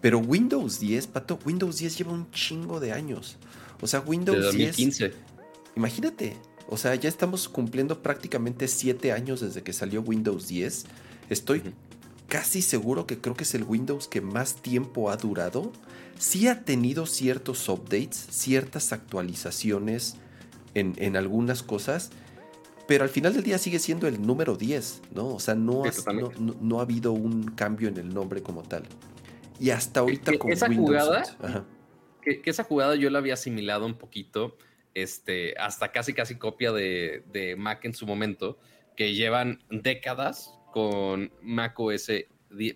Pero 0.00 0.18
Windows 0.18 0.78
10, 0.78 1.08
Pato, 1.08 1.38
Windows 1.44 1.78
10 1.78 1.98
lleva 1.98 2.12
un 2.12 2.30
chingo 2.30 2.78
de 2.78 2.92
años. 2.92 3.36
O 3.80 3.86
sea, 3.86 4.00
Windows 4.00 4.38
de 4.38 4.44
2015. 4.44 5.12
Imagínate, 5.76 6.36
o 6.68 6.76
sea, 6.76 6.94
ya 6.94 7.08
estamos 7.08 7.48
cumpliendo 7.48 8.02
prácticamente 8.02 8.68
siete 8.68 9.12
años 9.12 9.40
desde 9.40 9.62
que 9.62 9.72
salió 9.72 10.00
Windows 10.02 10.48
10. 10.48 10.86
Estoy 11.30 11.62
casi 12.28 12.62
seguro 12.62 13.06
que 13.06 13.18
creo 13.18 13.34
que 13.34 13.44
es 13.44 13.54
el 13.54 13.64
Windows 13.64 14.08
que 14.08 14.20
más 14.20 14.56
tiempo 14.56 15.10
ha 15.10 15.16
durado. 15.16 15.72
Sí 16.18 16.48
ha 16.48 16.64
tenido 16.64 17.06
ciertos 17.06 17.68
updates, 17.68 18.26
ciertas 18.30 18.92
actualizaciones 18.92 20.16
en, 20.74 21.16
algunas 21.16 21.62
cosas, 21.62 22.10
pero 22.88 23.04
al 23.04 23.10
final 23.10 23.34
del 23.34 23.44
día 23.44 23.58
sigue 23.58 23.78
siendo 23.78 24.08
el 24.08 24.20
número 24.20 24.56
10, 24.56 25.02
¿no? 25.14 25.28
O 25.28 25.40
sea, 25.40 25.54
no, 25.54 25.84
no, 26.60 26.78
ha 26.80 26.82
habido 26.82 27.12
un 27.12 27.44
cambio 27.52 27.88
en 27.88 27.96
el 27.98 28.12
nombre 28.12 28.42
como 28.42 28.62
tal. 28.62 28.84
Y 29.60 29.70
hasta 29.70 30.00
ahorita 30.00 30.36
con 30.38 30.50
esa 30.50 30.72
Jugada, 30.74 31.22
que, 32.20 32.42
esa 32.44 32.64
jugada 32.64 32.96
yo 32.96 33.10
la 33.10 33.18
había 33.18 33.34
asimilado 33.34 33.86
un 33.86 33.94
poquito 33.94 34.56
este, 34.94 35.54
hasta 35.58 35.92
casi 35.92 36.14
casi 36.14 36.36
copia 36.36 36.72
de, 36.72 37.54
Mac 37.58 37.84
en 37.84 37.94
su 37.94 38.06
momento, 38.06 38.58
que 38.96 39.14
llevan 39.14 39.62
décadas 39.70 40.58
con 40.72 41.32
Mac 41.42 41.78
OS, 41.78 42.10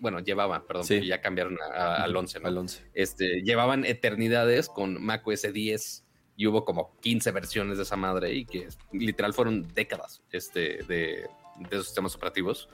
bueno, 0.01 0.19
llevaban, 0.19 0.65
perdón, 0.67 0.85
ya 0.87 1.21
cambiaron 1.21 1.57
al 1.73 2.15
11, 2.15 2.39
Al 2.43 2.57
11. 2.57 2.83
Este, 2.93 3.41
llevaban 3.41 3.85
eternidades 3.85 4.67
con 4.67 5.01
Mac 5.01 5.25
OS 5.25 5.53
10 5.53 6.05
y 6.35 6.47
hubo 6.47 6.65
como 6.65 6.97
15 7.01 7.31
versiones 7.31 7.77
de 7.77 7.83
esa 7.83 7.95
madre 7.95 8.33
y 8.33 8.45
que 8.45 8.67
literal 8.91 9.33
fueron 9.33 9.67
décadas 9.73 10.21
este, 10.31 10.83
de, 10.83 11.27
de 11.59 11.69
esos 11.71 11.87
sistemas 11.87 12.15
operativos. 12.15 12.69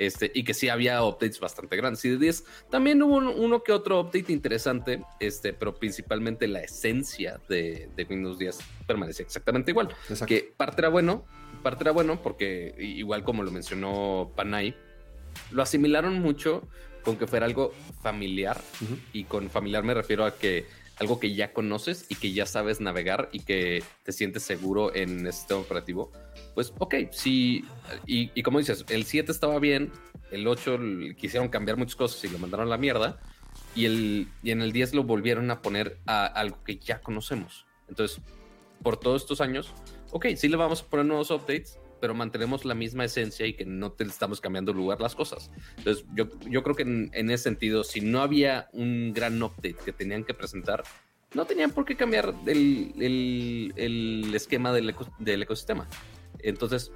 Este, 0.00 0.32
y 0.34 0.44
que 0.44 0.54
sí 0.54 0.70
había 0.70 1.04
updates 1.04 1.38
bastante 1.40 1.76
grandes. 1.76 2.02
Y 2.06 2.08
de 2.08 2.16
10 2.16 2.44
también 2.70 3.02
hubo 3.02 3.18
uno 3.18 3.62
que 3.62 3.70
otro 3.70 4.00
update 4.00 4.32
interesante, 4.32 5.04
este, 5.20 5.52
pero 5.52 5.74
principalmente 5.74 6.48
la 6.48 6.62
esencia 6.62 7.38
de, 7.50 7.90
Windows 8.08 8.38
10 8.38 8.58
permanecía 8.86 9.26
exactamente 9.26 9.72
igual. 9.72 9.94
Que 10.26 10.54
parte 10.56 10.80
era 10.80 10.88
bueno, 10.88 11.26
parte 11.62 11.84
era 11.84 11.92
bueno 11.92 12.18
porque 12.22 12.74
igual 12.78 13.24
como 13.24 13.42
lo 13.42 13.50
mencionó 13.50 14.32
Panay, 14.34 14.74
lo 15.50 15.62
asimilaron 15.62 16.18
mucho 16.18 16.66
con 17.02 17.18
que 17.18 17.26
fuera 17.26 17.44
algo 17.44 17.74
familiar 18.02 18.58
y 19.12 19.24
con 19.24 19.50
familiar 19.50 19.84
me 19.84 19.92
refiero 19.92 20.24
a 20.24 20.34
que 20.34 20.64
algo 21.00 21.18
que 21.18 21.34
ya 21.34 21.52
conoces 21.52 22.06
y 22.08 22.14
que 22.14 22.32
ya 22.32 22.46
sabes 22.46 22.80
navegar 22.80 23.28
y 23.32 23.40
que 23.40 23.82
te 24.04 24.12
sientes 24.12 24.44
seguro 24.44 24.94
en 24.94 25.26
este 25.26 25.40
sistema 25.40 25.60
operativo 25.60 26.12
pues 26.54 26.72
ok, 26.78 26.94
sí, 27.10 27.64
y, 28.06 28.42
como 28.42 28.58
dices, 28.58 28.84
el 28.88 29.04
7 29.04 29.30
estaba 29.30 29.58
bien, 29.58 29.92
el 30.30 30.46
8 30.46 30.78
quisieron 31.16 31.48
cambiar 31.48 31.76
muchas 31.76 31.96
cosas 31.96 32.22
y 32.24 32.28
lo 32.28 32.38
mandaron 32.38 32.66
a 32.66 32.70
la 32.70 32.76
mierda, 32.76 33.20
y, 33.74 33.86
el, 33.86 34.28
y 34.42 34.50
en 34.50 34.62
el 34.62 34.72
10 34.72 34.94
lo 34.94 35.04
volvieron 35.04 35.50
a 35.50 35.62
poner 35.62 35.98
a 36.06 36.26
algo 36.26 36.62
que 36.64 36.76
ya 36.76 37.00
conocemos. 37.00 37.66
Entonces, 37.88 38.20
por 38.82 38.98
todos 38.98 39.22
estos 39.22 39.40
años, 39.40 39.72
ok, 40.10 40.26
sí 40.36 40.48
le 40.48 40.56
vamos 40.56 40.82
a 40.82 40.86
poner 40.86 41.06
nuevos 41.06 41.30
updates, 41.30 41.78
pero 42.00 42.14
mantenemos 42.14 42.64
la 42.64 42.74
misma 42.74 43.04
esencia 43.04 43.46
y 43.46 43.54
que 43.54 43.64
no 43.64 43.92
te 43.92 44.04
estamos 44.04 44.40
cambiando 44.40 44.72
lugar 44.72 45.00
las 45.00 45.14
cosas. 45.14 45.50
Entonces, 45.78 46.04
yo, 46.14 46.28
yo 46.48 46.62
creo 46.62 46.74
que 46.74 46.82
en, 46.82 47.30
ese 47.30 47.44
sentido, 47.44 47.84
si 47.84 48.00
no 48.00 48.22
había 48.22 48.68
un 48.72 49.12
gran 49.12 49.42
update 49.42 49.76
que 49.84 49.92
tenían 49.92 50.24
que 50.24 50.34
presentar, 50.34 50.82
no 51.34 51.44
tenían 51.44 51.70
por 51.70 51.84
qué 51.84 51.96
cambiar 51.96 52.34
el, 52.46 52.92
el, 52.98 53.72
el 53.76 54.34
esquema 54.34 54.72
del, 54.72 54.94
del 55.18 55.42
ecosistema. 55.42 55.88
Entonces, 56.40 56.90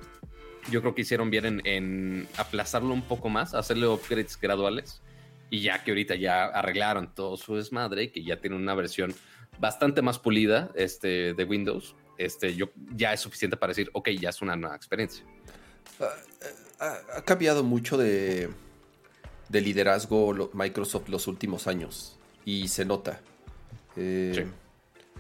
yo 0.71 0.81
creo 0.81 0.95
que 0.95 1.03
hicieron 1.03 1.31
bien 1.31 1.61
en, 1.65 2.29
aplazarlo 2.37 2.93
un 2.93 3.03
poco 3.03 3.29
más, 3.29 3.55
hacerle 3.55 3.87
upgrades 3.87 4.39
graduales. 4.41 5.03
Y 5.51 5.61
ya 5.61 5.85
que 5.85 5.91
ahorita 5.91 6.17
ya 6.17 6.47
arreglaron 6.47 7.15
todo 7.15 7.37
su 7.37 7.57
desmadre, 7.57 8.11
que 8.11 8.25
ya 8.25 8.41
tiene 8.41 8.57
una 8.57 8.75
versión 8.75 9.15
bastante 9.59 10.03
más 10.03 10.19
pulida 10.19 10.71
este, 10.75 11.35
de 11.35 11.45
Windows, 11.45 11.95
este, 12.19 12.55
yo, 12.55 12.71
ya 12.95 13.13
es 13.13 13.21
suficiente 13.21 13.57
para 13.57 13.71
decir, 13.71 13.91
ok, 13.93 14.11
ya 14.11 14.31
es 14.31 14.43
una 14.43 14.57
nueva 14.57 14.77
experiencia. 14.77 15.25
Ah, 16.81 16.99
ha, 17.17 17.23
cambiado 17.23 17.63
mucho 17.63 17.97
de, 17.97 18.51
de, 19.49 19.61
liderazgo 19.61 20.51
Microsoft 20.53 21.09
los 21.09 21.27
últimos 21.29 21.67
años 21.67 22.19
y 22.45 22.69
se 22.69 22.85
nota. 22.85 23.21
Eh, 23.97 24.47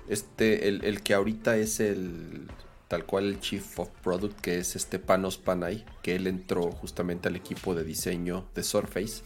este, 0.09 0.69
el, 0.69 0.85
el, 0.85 1.03
que 1.03 1.15
ahorita 1.15 1.57
es 1.57 1.81
el 1.81 2.49
tal 2.89 3.07
cual 3.07 3.25
el 3.27 3.41
Chief 3.41 3.79
of 3.79 3.89
Product, 4.03 4.41
que 4.41 4.59
es 4.59 4.77
este 4.77 4.99
Panos 4.99 5.39
Panay, 5.39 5.85
que 6.03 6.15
él 6.15 6.27
entró 6.27 6.71
justamente 6.71 7.29
al 7.29 7.37
equipo 7.37 7.75
de 7.75 7.85
diseño 7.85 8.47
de 8.55 8.63
Surface. 8.63 9.23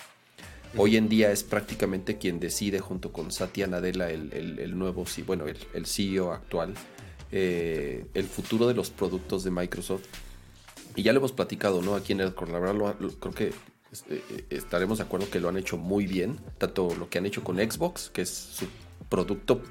Hoy 0.77 0.97
en 0.97 1.09
día 1.09 1.33
es 1.33 1.45
prácticamente 1.45 2.19
quien 2.19 2.41
decide 2.41 2.79
junto 2.81 3.13
con 3.13 3.33
Satya 3.33 3.67
Nadella, 3.67 4.11
el, 4.11 4.79
nuevo, 4.79 5.05
bueno, 5.27 5.45
el, 5.47 5.87
CEO 5.87 6.33
actual, 6.33 6.75
eh, 7.31 8.07
el 8.15 8.27
futuro 8.27 8.67
de 8.67 8.75
los 8.75 8.91
productos 8.91 9.45
de 9.45 9.51
Microsoft. 9.51 10.05
Y 10.97 11.03
ya 11.03 11.13
lo 11.13 11.19
hemos 11.19 11.33
platicado, 11.33 11.83
¿no? 11.83 11.95
Aquí 11.95 12.13
en 12.13 12.21
el 12.21 12.35
la 12.51 12.59
verdad 12.59 12.97
creo 13.21 13.35
que 13.35 13.47
eh, 13.47 13.53
eh, 14.11 14.45
estaremos 14.51 14.99
de 14.99 15.05
acuerdo 15.05 15.31
que 15.31 15.41
lo 15.41 15.49
han 15.49 15.57
hecho 15.57 15.77
muy 15.77 16.07
bien, 16.07 16.39
tanto 16.59 16.95
lo 16.95 17.09
que 17.09 17.19
han 17.19 17.27
hecho 17.27 17.45
con 17.45 17.57
Xbox, 17.57 18.11
que 18.11 18.23
es 18.23 18.31
su 18.31 18.67
producto 19.09 19.63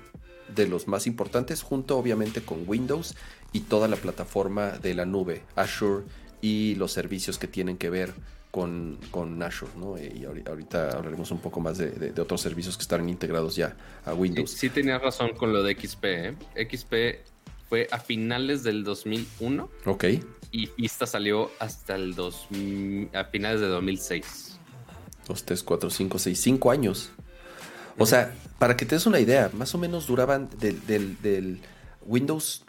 de 0.55 0.67
los 0.67 0.87
más 0.87 1.07
importantes, 1.07 1.61
junto 1.61 1.97
obviamente 1.97 2.41
con 2.41 2.63
Windows 2.65 3.15
y 3.51 3.61
toda 3.61 3.87
la 3.87 3.97
plataforma 3.97 4.71
de 4.71 4.93
la 4.93 5.05
nube, 5.05 5.41
Azure 5.55 6.05
y 6.41 6.75
los 6.75 6.91
servicios 6.93 7.37
que 7.37 7.47
tienen 7.47 7.77
que 7.77 7.89
ver 7.89 8.13
con, 8.51 8.97
con 9.11 9.41
Azure, 9.43 9.71
¿no? 9.77 9.97
Y 9.97 10.25
ahorita 10.25 10.91
hablaremos 10.91 11.31
un 11.31 11.39
poco 11.39 11.59
más 11.59 11.77
de, 11.77 12.13
otros 12.19 12.41
servicios 12.41 12.77
que 12.77 12.83
están 12.83 13.07
integrados 13.09 13.55
ya 13.55 13.75
a 14.05 14.13
Windows. 14.13 14.51
Sí, 14.51 14.69
tenías 14.69 15.01
razón 15.01 15.33
con 15.35 15.53
lo 15.53 15.61
de 15.61 15.75
XP. 15.75 16.03
¿eh? 16.05 16.35
XP 16.55 16.93
fue 17.69 17.87
a 17.91 17.99
finales 17.99 18.63
del 18.63 18.83
2001. 18.83 19.69
Ok. 19.85 20.05
Y 20.51 20.69
Vista 20.77 21.05
salió 21.05 21.51
hasta 21.59 21.95
el 21.95 22.15
2000, 22.15 23.09
a 23.13 23.25
finales 23.25 23.61
de 23.61 23.67
2006. 23.67 24.59
2, 25.27 25.43
3, 25.43 25.63
4, 25.63 25.89
5, 25.89 26.19
6, 26.19 26.39
5 26.39 26.71
años. 26.71 27.11
O 27.97 28.05
sea, 28.05 28.33
para 28.59 28.77
que 28.77 28.85
te 28.85 28.95
des 28.95 29.05
una 29.05 29.19
idea, 29.19 29.49
más 29.53 29.75
o 29.75 29.77
menos 29.77 30.07
duraban 30.07 30.49
del, 30.59 30.85
del, 30.85 31.21
del 31.21 31.59
Windows 32.05 32.63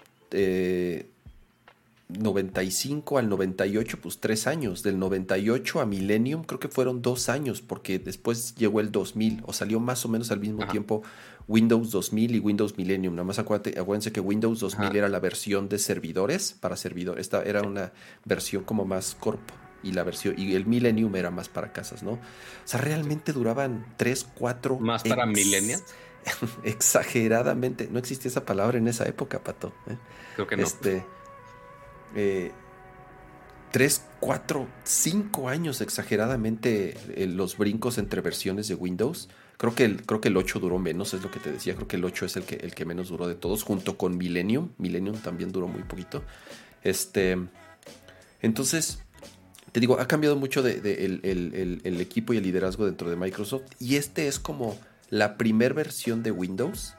95 2.09 3.17
eh, 3.17 3.21
al 3.21 3.29
98, 3.29 3.99
pues 4.01 4.19
tres 4.19 4.47
años. 4.47 4.83
Del 4.83 4.99
98 4.99 5.81
a 5.81 5.87
Millennium 5.87 6.45
creo 6.45 6.59
que 6.59 6.69
fueron 6.69 7.03
dos 7.03 7.29
años, 7.29 7.61
porque 7.63 7.99
después 7.99 8.55
llegó 8.57 8.81
el 8.81 8.91
2000, 8.91 9.43
o 9.47 9.53
salió 9.53 9.81
más 9.81 10.05
o 10.05 10.09
menos 10.09 10.31
al 10.31 10.41
mismo 10.41 10.67
tiempo 10.67 11.03
Windows 11.49 11.91
2000 11.91 12.37
y 12.37 12.39
Windows 12.39 12.77
Millennium. 12.77 13.15
Nada 13.15 13.25
más 13.25 13.39
acuérdense 13.39 14.13
que 14.13 14.21
Windows 14.21 14.61
2000 14.61 14.95
era 14.95 15.09
la 15.09 15.19
versión 15.19 15.69
de 15.69 15.79
servidores 15.79 16.53
para 16.53 16.77
servidores. 16.77 17.23
Esta 17.23 17.43
era 17.43 17.63
una 17.63 17.93
versión 18.25 18.65
como 18.65 18.85
más 18.85 19.17
corp 19.19 19.41
y 19.83 19.93
la 19.93 20.05
versión 20.05 20.35
y 20.39 20.55
el 20.55 20.67
Millennium 20.67 21.15
era 21.17 21.31
más 21.31 21.49
para 21.49 21.73
casas, 21.73 22.03
¿no? 22.03 22.13
O 22.13 22.19
sea, 22.65 22.81
realmente 22.81 23.33
duraban 23.33 23.95
3, 23.97 24.29
4 24.35 24.79
más 24.79 25.03
para 25.05 25.25
millennials. 25.25 25.85
exageradamente, 26.65 27.89
no 27.91 27.99
existía 27.99 28.29
esa 28.29 28.45
palabra 28.45 28.79
en 28.79 28.89
esa 28.89 29.07
época, 29.07 29.43
Pato. 29.43 29.73
¿eh? 29.89 29.97
Creo 30.35 30.47
que 30.47 30.57
no. 30.57 30.63
Este, 30.65 31.05
eh, 32.15 32.53
tres, 33.71 34.05
cuatro, 34.21 34.69
cinco 34.85 35.49
años 35.49 35.81
exageradamente 35.81 36.97
eh, 37.15 37.27
los 37.27 37.57
brincos 37.57 37.99
entre 37.99 38.21
versiones 38.21 38.69
de 38.69 38.75
Windows. 38.75 39.29
Creo 39.59 39.75
que, 39.75 39.85
el, 39.85 40.07
creo 40.07 40.21
que 40.21 40.29
el 40.29 40.37
8 40.37 40.61
duró 40.61 40.79
menos, 40.79 41.15
es 41.15 41.23
lo 41.23 41.33
que 41.33 41.41
te 41.41 41.51
decía. 41.51 41.75
Creo 41.75 41.89
que 41.89 41.97
el 41.97 42.05
8 42.05 42.27
es 42.27 42.37
el 42.37 42.45
que, 42.45 42.55
el 42.55 42.77
que 42.77 42.85
menos 42.85 43.09
duró 43.09 43.27
de 43.27 43.35
todos, 43.35 43.65
junto 43.65 43.99
con 43.99 44.17
Millennium. 44.17 44.71
Millennium 44.79 45.17
también 45.17 45.51
duró 45.51 45.67
muy 45.67 45.83
poquito. 45.83 46.23
Este, 46.85 47.37
entonces, 48.41 49.01
te 49.73 49.81
digo, 49.81 49.99
ha 49.99 50.07
cambiado 50.07 50.37
mucho 50.37 50.63
de, 50.63 50.79
el, 51.83 52.01
equipo 52.01 52.33
y 52.33 52.37
el 52.37 52.45
liderazgo 52.45 52.87
dentro 52.87 53.11
de 53.11 53.17
Microsoft. 53.17 53.65
Y 53.81 53.97
este 53.97 54.29
es 54.29 54.39
como 54.39 54.79
la 55.11 55.37
primer 55.37 55.75
versión 55.75 56.23
de 56.23 56.31
Windows, 56.31 56.95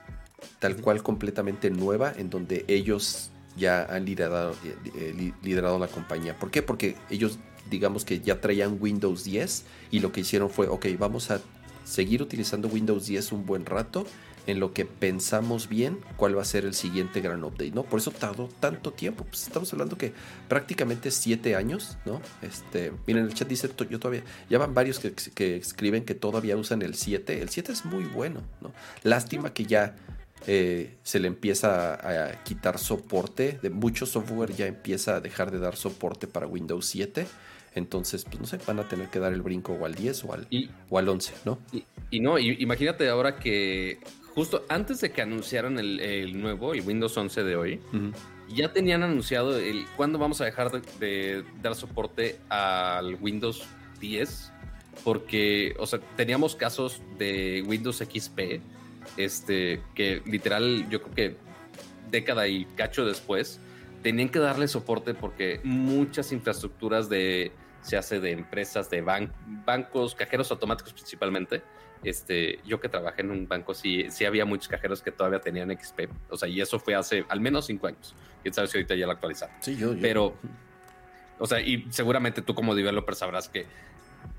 tal 0.59 0.75
cual 0.75 1.01
completamente 1.01 1.69
nueva, 1.69 2.11
en 2.13 2.29
donde 2.29 2.65
ellos 2.67 3.31
ya 3.55 3.85
han 3.85 4.03
liderado, 4.03 4.53
eh, 4.65 5.33
liderado 5.41 5.79
la 5.79 5.87
compañía. 5.87 6.37
¿Por 6.37 6.51
qué? 6.51 6.61
Porque 6.61 6.97
ellos, 7.09 7.39
digamos 7.69 8.03
que 8.03 8.19
ya 8.19 8.41
traían 8.41 8.77
Windows 8.81 9.23
10 9.23 9.63
y 9.91 10.01
lo 10.01 10.11
que 10.11 10.21
hicieron 10.21 10.49
fue, 10.49 10.67
ok, 10.67 10.87
vamos 10.97 11.31
a 11.31 11.39
seguir 11.89 12.22
utilizando 12.22 12.67
Windows 12.67 13.08
10 13.08 13.31
un 13.31 13.46
buen 13.46 13.65
rato 13.65 14.05
en 14.48 14.60
lo 14.60 14.74
que 14.74 14.86
pensamos 14.86 15.69
bien 15.69 16.00
cuál 16.15 16.38
va 16.38 16.41
a 16.41 16.46
ser 16.46 16.65
el 16.65 16.74
siguiente 16.74 17.22
gran 17.22 17.43
update, 17.43 17.72
¿no? 17.72 17.84
Por 17.84 18.00
eso 18.00 18.12
tardó 18.12 18.50
tanto 18.60 18.91
tiempo. 18.91 19.24
Pues 19.25 19.43
estamos 19.43 19.72
hablando 19.74 19.98
que 19.98 20.13
prácticamente 20.48 21.12
siete 21.12 21.55
años, 21.55 21.98
¿no? 22.05 22.22
Este, 22.41 22.91
miren, 23.05 23.25
el 23.25 23.34
chat 23.34 23.48
dice, 23.48 23.69
yo 23.89 24.00
todavía, 24.00 24.24
ya 24.50 24.58
van 24.58 24.74
varios 24.74 25.00
que, 25.00 25.55
escriben 25.58 26.03
que 26.03 26.15
todavía 26.15 26.58
usan 26.58 26.81
el 26.81 26.96
7. 26.96 27.41
El 27.41 27.50
7 27.50 27.72
es 27.72 27.86
muy 27.86 28.05
bueno, 28.05 28.41
¿no? 28.62 28.72
Lástima 29.03 29.53
que 29.53 29.65
ya 29.65 29.96
eh, 30.48 30.96
se 31.03 31.19
le 31.19 31.27
empieza 31.27 31.93
a, 31.93 32.43
quitar 32.43 32.79
soporte, 32.79 33.60
de 33.62 33.69
mucho 33.69 34.05
software 34.05 34.53
ya 34.55 34.67
empieza 34.67 35.15
a 35.17 35.22
dejar 35.22 35.51
de 35.51 35.60
dar 35.60 35.75
soporte 35.75 36.27
para 36.27 36.48
Windows 36.48 36.86
7. 36.86 37.27
Entonces, 37.75 38.25
pues 38.25 38.39
no 38.39 38.48
sé, 38.48 38.58
van 38.65 38.79
a 38.79 38.88
tener 38.88 39.10
que 39.10 39.19
dar 39.19 39.31
el 39.31 39.41
brinco 39.41 39.74
o 39.74 39.86
al 39.86 39.93
10 39.93 40.24
o 40.25 40.34
al, 40.34 40.48
o 40.89 40.98
al 40.98 41.08
11, 41.08 41.34
¿no? 41.46 41.60
Y, 42.12 42.19
no, 42.19 42.39
imagínate 42.39 43.08
ahora 43.08 43.38
que 43.38 44.00
justo 44.34 44.65
antes 44.69 45.01
de 45.01 45.12
que 45.12 45.22
anunciaran 45.22 45.77
el, 45.77 46.41
nuevo, 46.41 46.74
el 46.74 46.81
Windows 46.81 47.15
11 47.15 47.43
de 47.43 47.55
hoy, 47.55 47.79
ya 48.48 48.74
tenían 48.74 49.03
anunciado 49.03 49.58
el 49.58 49.86
cuándo 49.96 50.17
vamos 50.17 50.41
a 50.41 50.46
dejar 50.46 50.81
de, 51.00 51.43
dar 51.62 51.75
soporte 51.75 52.39
al 52.50 53.15
Windows 53.22 53.63
10, 54.00 54.51
porque, 55.03 55.75
o 55.77 55.86
sea, 55.86 56.00
teníamos 56.15 56.55
casos 56.55 57.01
de 57.17 57.63
Windows 57.67 57.98
XP, 57.98 58.62
este, 59.17 59.81
que 59.95 60.21
literal, 60.25 60.89
yo 60.89 61.01
creo 61.01 61.15
que 61.15 61.35
década 62.09 62.47
y 62.47 62.65
cacho 62.65 63.05
después, 63.05 63.59
tenían 64.01 64.29
que 64.29 64.39
darle 64.39 64.67
soporte 64.67 65.13
porque 65.13 65.59
muchas 65.63 66.31
infraestructuras 66.31 67.09
de, 67.09 67.51
se 67.81 67.97
hace 67.97 68.19
de 68.19 68.31
empresas, 68.31 68.89
de 68.89 69.01
bancos, 69.01 70.15
cajeros 70.15 70.51
automáticos 70.51 70.93
principalmente, 70.93 71.61
este, 72.03 72.59
yo 72.65 72.79
que 72.79 72.87
trabajé 72.87 73.21
en 73.21 73.31
un 73.31 73.47
banco, 73.47 73.73
sí, 73.73 74.05
sí 74.09 74.25
había 74.25 74.45
muchos 74.45 74.67
cajeros 74.67 75.01
que 75.01 75.11
todavía 75.11 75.39
tenían 75.39 75.69
XP. 75.77 76.09
O 76.29 76.37
sea, 76.37 76.47
y 76.47 76.61
eso 76.61 76.79
fue 76.79 76.95
hace 76.95 77.25
al 77.27 77.41
menos 77.41 77.65
cinco 77.65 77.87
años. 77.87 78.15
Quién 78.41 78.53
sabe 78.53 78.67
si 78.67 78.77
ahorita 78.77 78.95
ya 78.95 79.05
lo 79.05 79.13
actualizaron. 79.13 79.55
Sí, 79.59 79.75
yo, 79.75 79.93
Pero, 80.01 80.35
o 81.39 81.45
sea, 81.45 81.59
y 81.59 81.87
seguramente 81.89 82.41
tú 82.41 82.55
como 82.55 82.73
developer 82.73 83.15
sabrás 83.15 83.49
que 83.49 83.65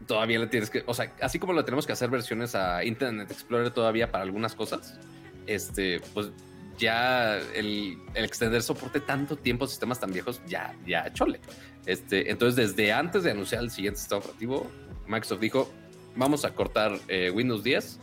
todavía 0.06 0.38
le 0.38 0.46
tienes 0.46 0.70
que, 0.70 0.82
o 0.86 0.94
sea, 0.94 1.12
así 1.20 1.38
como 1.38 1.52
lo 1.52 1.64
tenemos 1.64 1.86
que 1.86 1.92
hacer 1.92 2.10
versiones 2.10 2.54
a 2.54 2.84
Internet 2.84 3.30
Explorer 3.30 3.70
todavía 3.70 4.10
para 4.10 4.24
algunas 4.24 4.54
cosas, 4.54 4.98
este, 5.46 6.00
pues 6.14 6.30
ya 6.78 7.38
el, 7.54 7.98
extender 8.14 8.62
soporte 8.62 9.00
tanto 9.00 9.36
tiempo 9.36 9.66
a 9.66 9.68
sistemas 9.68 10.00
tan 10.00 10.12
viejos, 10.12 10.40
ya, 10.46 10.74
ya 10.86 11.12
chole. 11.12 11.40
Este, 11.86 12.30
entonces, 12.30 12.74
desde 12.74 12.92
antes 12.92 13.22
de 13.22 13.30
anunciar 13.30 13.62
el 13.62 13.70
siguiente 13.70 14.00
sistema 14.00 14.18
operativo, 14.20 14.70
Microsoft 15.06 15.40
dijo, 15.40 15.70
vamos 16.16 16.44
a 16.44 16.54
cortar 16.54 16.98
eh, 17.08 17.30
Windows 17.30 17.62
10 17.62 18.00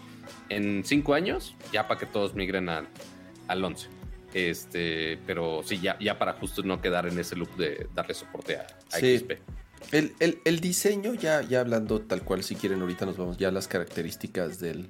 en 0.50 0.84
5 0.84 1.14
años, 1.14 1.56
ya 1.72 1.88
para 1.88 2.00
que 2.00 2.06
todos 2.06 2.36
migren 2.36 2.70
al, 2.70 2.88
al 3.48 3.64
11. 3.64 3.90
Este, 4.34 5.18
pero 5.26 5.62
sí, 5.64 5.80
ya, 5.80 5.98
ya 6.00 6.20
para 6.20 6.34
justo 6.34 6.62
no 6.64 6.82
quedar 6.82 7.08
en 7.08 7.18
ese 7.18 7.36
loop 7.36 7.56
de 7.56 7.88
darle 7.94 8.14
soporte 8.14 8.58
a, 8.58 8.68
XP. 8.90 9.34
El, 9.92 10.60
diseño, 10.60 11.14
ya, 11.14 11.42
ya 11.42 11.62
hablando 11.62 12.02
tal 12.02 12.22
cual, 12.24 12.44
si 12.44 12.56
quieren, 12.56 12.82
ahorita 12.82 13.06
nos 13.06 13.16
vamos 13.16 13.38
ya 13.38 13.48
a 13.48 13.52
las 13.52 13.70
características 13.70 14.60
del, 14.60 14.90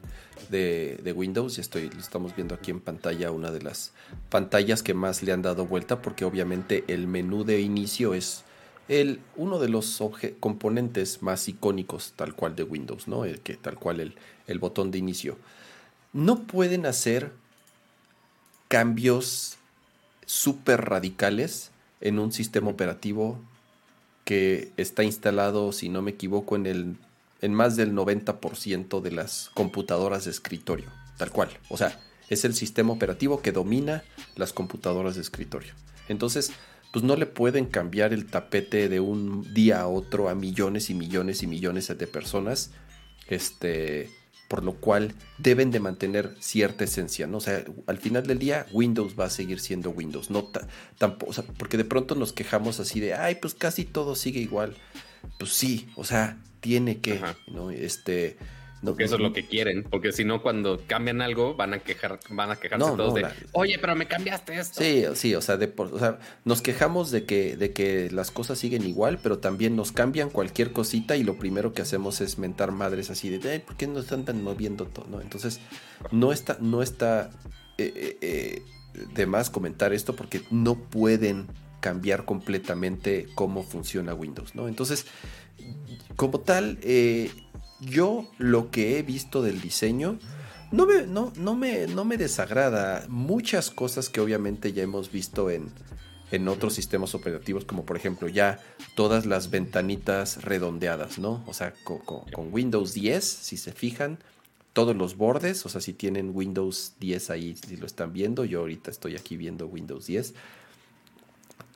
de, 0.49 1.13
Windows. 1.15 1.59
Estoy, 1.59 1.89
lo 1.89 1.99
estamos 1.99 2.35
viendo 2.35 2.55
aquí 2.55 2.71
en 2.71 2.79
pantalla, 2.79 3.31
una 3.31 3.51
de 3.51 3.61
las 3.61 3.91
pantallas 4.29 4.81
que 4.81 4.95
más 4.95 5.21
le 5.21 5.33
han 5.33 5.43
dado 5.43 5.67
vuelta, 5.67 6.01
porque 6.01 6.25
obviamente 6.25 6.83
el 6.87 7.07
menú 7.07 7.43
de 7.43 7.61
inicio 7.61 8.15
es 8.15 8.43
el, 8.87 9.19
uno 9.35 9.59
de 9.59 9.69
los 9.69 10.01
componentes 10.39 11.21
más 11.21 11.47
icónicos 11.47 12.13
tal 12.15 12.33
cual 12.33 12.55
de 12.55 12.63
Windows, 12.63 13.07
¿no? 13.07 13.23
El 13.23 13.41
que 13.41 13.55
tal 13.55 13.75
cual 13.75 13.99
el, 13.99 14.15
el 14.47 14.57
botón 14.57 14.89
de 14.89 14.97
inicio. 14.97 15.37
No 16.11 16.43
pueden 16.43 16.87
hacer 16.87 17.31
cambios 18.67 19.57
súper 20.25 20.85
radicales 20.85 21.69
en 22.01 22.17
un 22.17 22.31
sistema 22.31 22.69
operativo 22.69 23.39
que 24.27 24.73
está 24.75 25.05
instalado, 25.05 25.71
si 25.71 25.87
no 25.87 26.01
me 26.01 26.11
equivoco, 26.11 26.57
en, 26.57 26.65
el, 26.65 26.97
en 27.41 27.53
más 27.53 27.77
del 27.77 27.93
90% 27.93 28.99
de 28.99 29.11
las 29.11 29.49
computadoras 29.53 30.25
de 30.25 30.31
escritorio, 30.31 30.91
tal 31.15 31.31
cual. 31.31 31.49
O 31.69 31.77
sea, 31.77 31.97
es 32.27 32.43
el 32.43 32.53
sistema 32.53 32.91
operativo 32.91 33.41
que 33.41 33.53
domina 33.53 34.03
las 34.35 34.51
computadoras 34.51 35.15
de 35.15 35.21
escritorio. 35.21 35.73
Entonces, 36.09 36.51
pues 36.91 37.05
no 37.05 37.15
le 37.15 37.25
pueden 37.25 37.67
cambiar 37.67 38.11
el 38.11 38.25
tapete 38.25 38.89
de 38.89 38.99
un 38.99 39.53
día 39.53 39.79
a 39.79 39.87
otro 39.87 40.27
a 40.27 40.35
millones 40.35 40.89
y 40.89 40.93
millones 40.93 41.41
y 41.41 41.47
millones 41.47 41.87
de 41.87 42.07
personas. 42.07 42.71
Este, 43.29 44.09
por 44.47 44.63
lo 44.63 44.73
cual 44.73 45.13
deben 45.37 45.71
de 45.71 45.79
mantener 45.79 46.35
cierta 46.39 46.83
esencia, 46.83 47.27
¿no? 47.27 47.37
O 47.37 47.41
sea, 47.41 47.63
al 47.85 47.97
final 47.97 48.25
del 48.25 48.39
día 48.39 48.65
Windows 48.71 49.19
va 49.19 49.25
a 49.25 49.29
seguir 49.29 49.59
siendo 49.59 49.89
Windows, 49.89 50.29
no 50.29 50.51
tampoco, 50.97 51.31
o 51.31 51.33
sea, 51.33 51.43
porque 51.57 51.77
de 51.77 51.85
pronto 51.85 52.15
nos 52.15 52.33
quejamos 52.33 52.79
así 52.79 52.99
de, 52.99 53.13
ay, 53.13 53.35
pues 53.35 53.53
casi 53.53 53.83
todo 53.85 54.15
sigue 54.15 54.39
igual. 54.39 54.75
Pues 55.39 55.53
sí, 55.53 55.89
o 55.95 56.03
sea, 56.03 56.37
tiene 56.61 56.99
que, 56.99 57.21
¿no? 57.47 57.71
Este, 57.71 58.37
porque 58.83 59.05
eso 59.05 59.15
es 59.15 59.21
lo 59.21 59.33
que 59.33 59.45
quieren, 59.45 59.83
porque 59.83 60.11
si 60.11 60.23
no, 60.23 60.41
cuando 60.41 60.81
cambian 60.87 61.21
algo, 61.21 61.55
van 61.55 61.73
a 61.73 61.79
quejar, 61.79 62.19
van 62.29 62.51
a 62.51 62.55
quejarse 62.55 62.85
todos 62.85 63.13
de, 63.13 63.25
oye, 63.53 63.77
pero 63.79 63.95
me 63.95 64.07
cambiaste 64.07 64.57
esto. 64.57 64.81
Sí, 64.81 65.03
sí, 65.15 65.35
o 65.35 65.41
sea, 65.41 65.57
de, 65.57 65.73
o 65.75 65.99
sea, 65.99 66.19
nos 66.45 66.61
quejamos 66.61 67.11
de 67.11 67.25
que, 67.25 67.57
de 67.57 67.73
que 67.73 68.09
las 68.11 68.31
cosas 68.31 68.59
siguen 68.59 68.85
igual, 68.87 69.19
pero 69.21 69.39
también 69.39 69.75
nos 69.75 69.91
cambian 69.91 70.29
cualquier 70.29 70.71
cosita 70.71 71.15
y 71.15 71.23
lo 71.23 71.37
primero 71.37 71.73
que 71.73 71.81
hacemos 71.81 72.21
es 72.21 72.37
mentar 72.37 72.71
madres 72.71 73.09
así 73.09 73.29
de, 73.29 73.51
ay, 73.51 73.59
¿por 73.59 73.75
qué 73.77 73.87
no 73.87 73.99
están 73.99 74.25
tan 74.25 74.43
moviendo 74.43 74.85
todo? 74.85 75.07
¿no? 75.09 75.21
Entonces, 75.21 75.59
no 76.11 76.31
está, 76.31 76.57
no 76.59 76.81
está 76.81 77.31
eh, 77.77 77.91
eh, 77.95 78.17
eh, 78.21 78.61
de 79.13 79.25
más 79.25 79.49
comentar 79.49 79.93
esto 79.93 80.15
porque 80.15 80.41
no 80.51 80.75
pueden 80.75 81.47
cambiar 81.79 82.25
completamente 82.25 83.27
cómo 83.35 83.63
funciona 83.63 84.13
Windows, 84.13 84.55
¿no? 84.55 84.67
Entonces, 84.67 85.05
como 86.15 86.39
tal, 86.39 86.79
eh, 86.81 87.31
yo 87.79 88.27
lo 88.37 88.71
que 88.71 88.97
he 88.97 89.03
visto 89.03 89.41
del 89.41 89.61
diseño 89.61 90.19
no 90.71 90.85
me, 90.85 91.03
no, 91.03 91.31
no 91.37 91.55
me, 91.55 91.87
no 91.87 92.03
me 92.05 92.17
desagrada. 92.17 93.05
Muchas 93.07 93.71
cosas 93.71 94.09
que 94.09 94.19
obviamente 94.19 94.73
ya 94.73 94.83
hemos 94.83 95.11
visto 95.11 95.49
en, 95.49 95.71
en 96.31 96.47
otros 96.47 96.73
sistemas 96.73 97.15
operativos, 97.15 97.65
como 97.65 97.85
por 97.85 97.95
ejemplo 97.95 98.27
ya 98.27 98.59
todas 98.95 99.25
las 99.25 99.49
ventanitas 99.49 100.43
redondeadas, 100.43 101.19
¿no? 101.19 101.43
O 101.47 101.53
sea, 101.53 101.73
con, 101.83 101.99
con, 101.99 102.53
Windows 102.53 102.93
10, 102.93 103.23
si 103.23 103.57
se 103.57 103.71
fijan, 103.71 104.19
todos 104.73 104.95
los 104.95 105.15
bordes, 105.15 105.65
o 105.65 105.69
sea, 105.69 105.81
si 105.81 105.93
tienen 105.93 106.31
Windows 106.35 106.93
10 106.99 107.29
ahí, 107.29 107.55
si 107.55 107.77
lo 107.77 107.85
están 107.85 108.13
viendo, 108.13 108.43
yo 108.43 108.59
ahorita 108.59 108.91
estoy 108.91 109.15
aquí 109.15 109.37
viendo 109.37 109.67
Windows 109.67 110.05
10, 110.07 110.33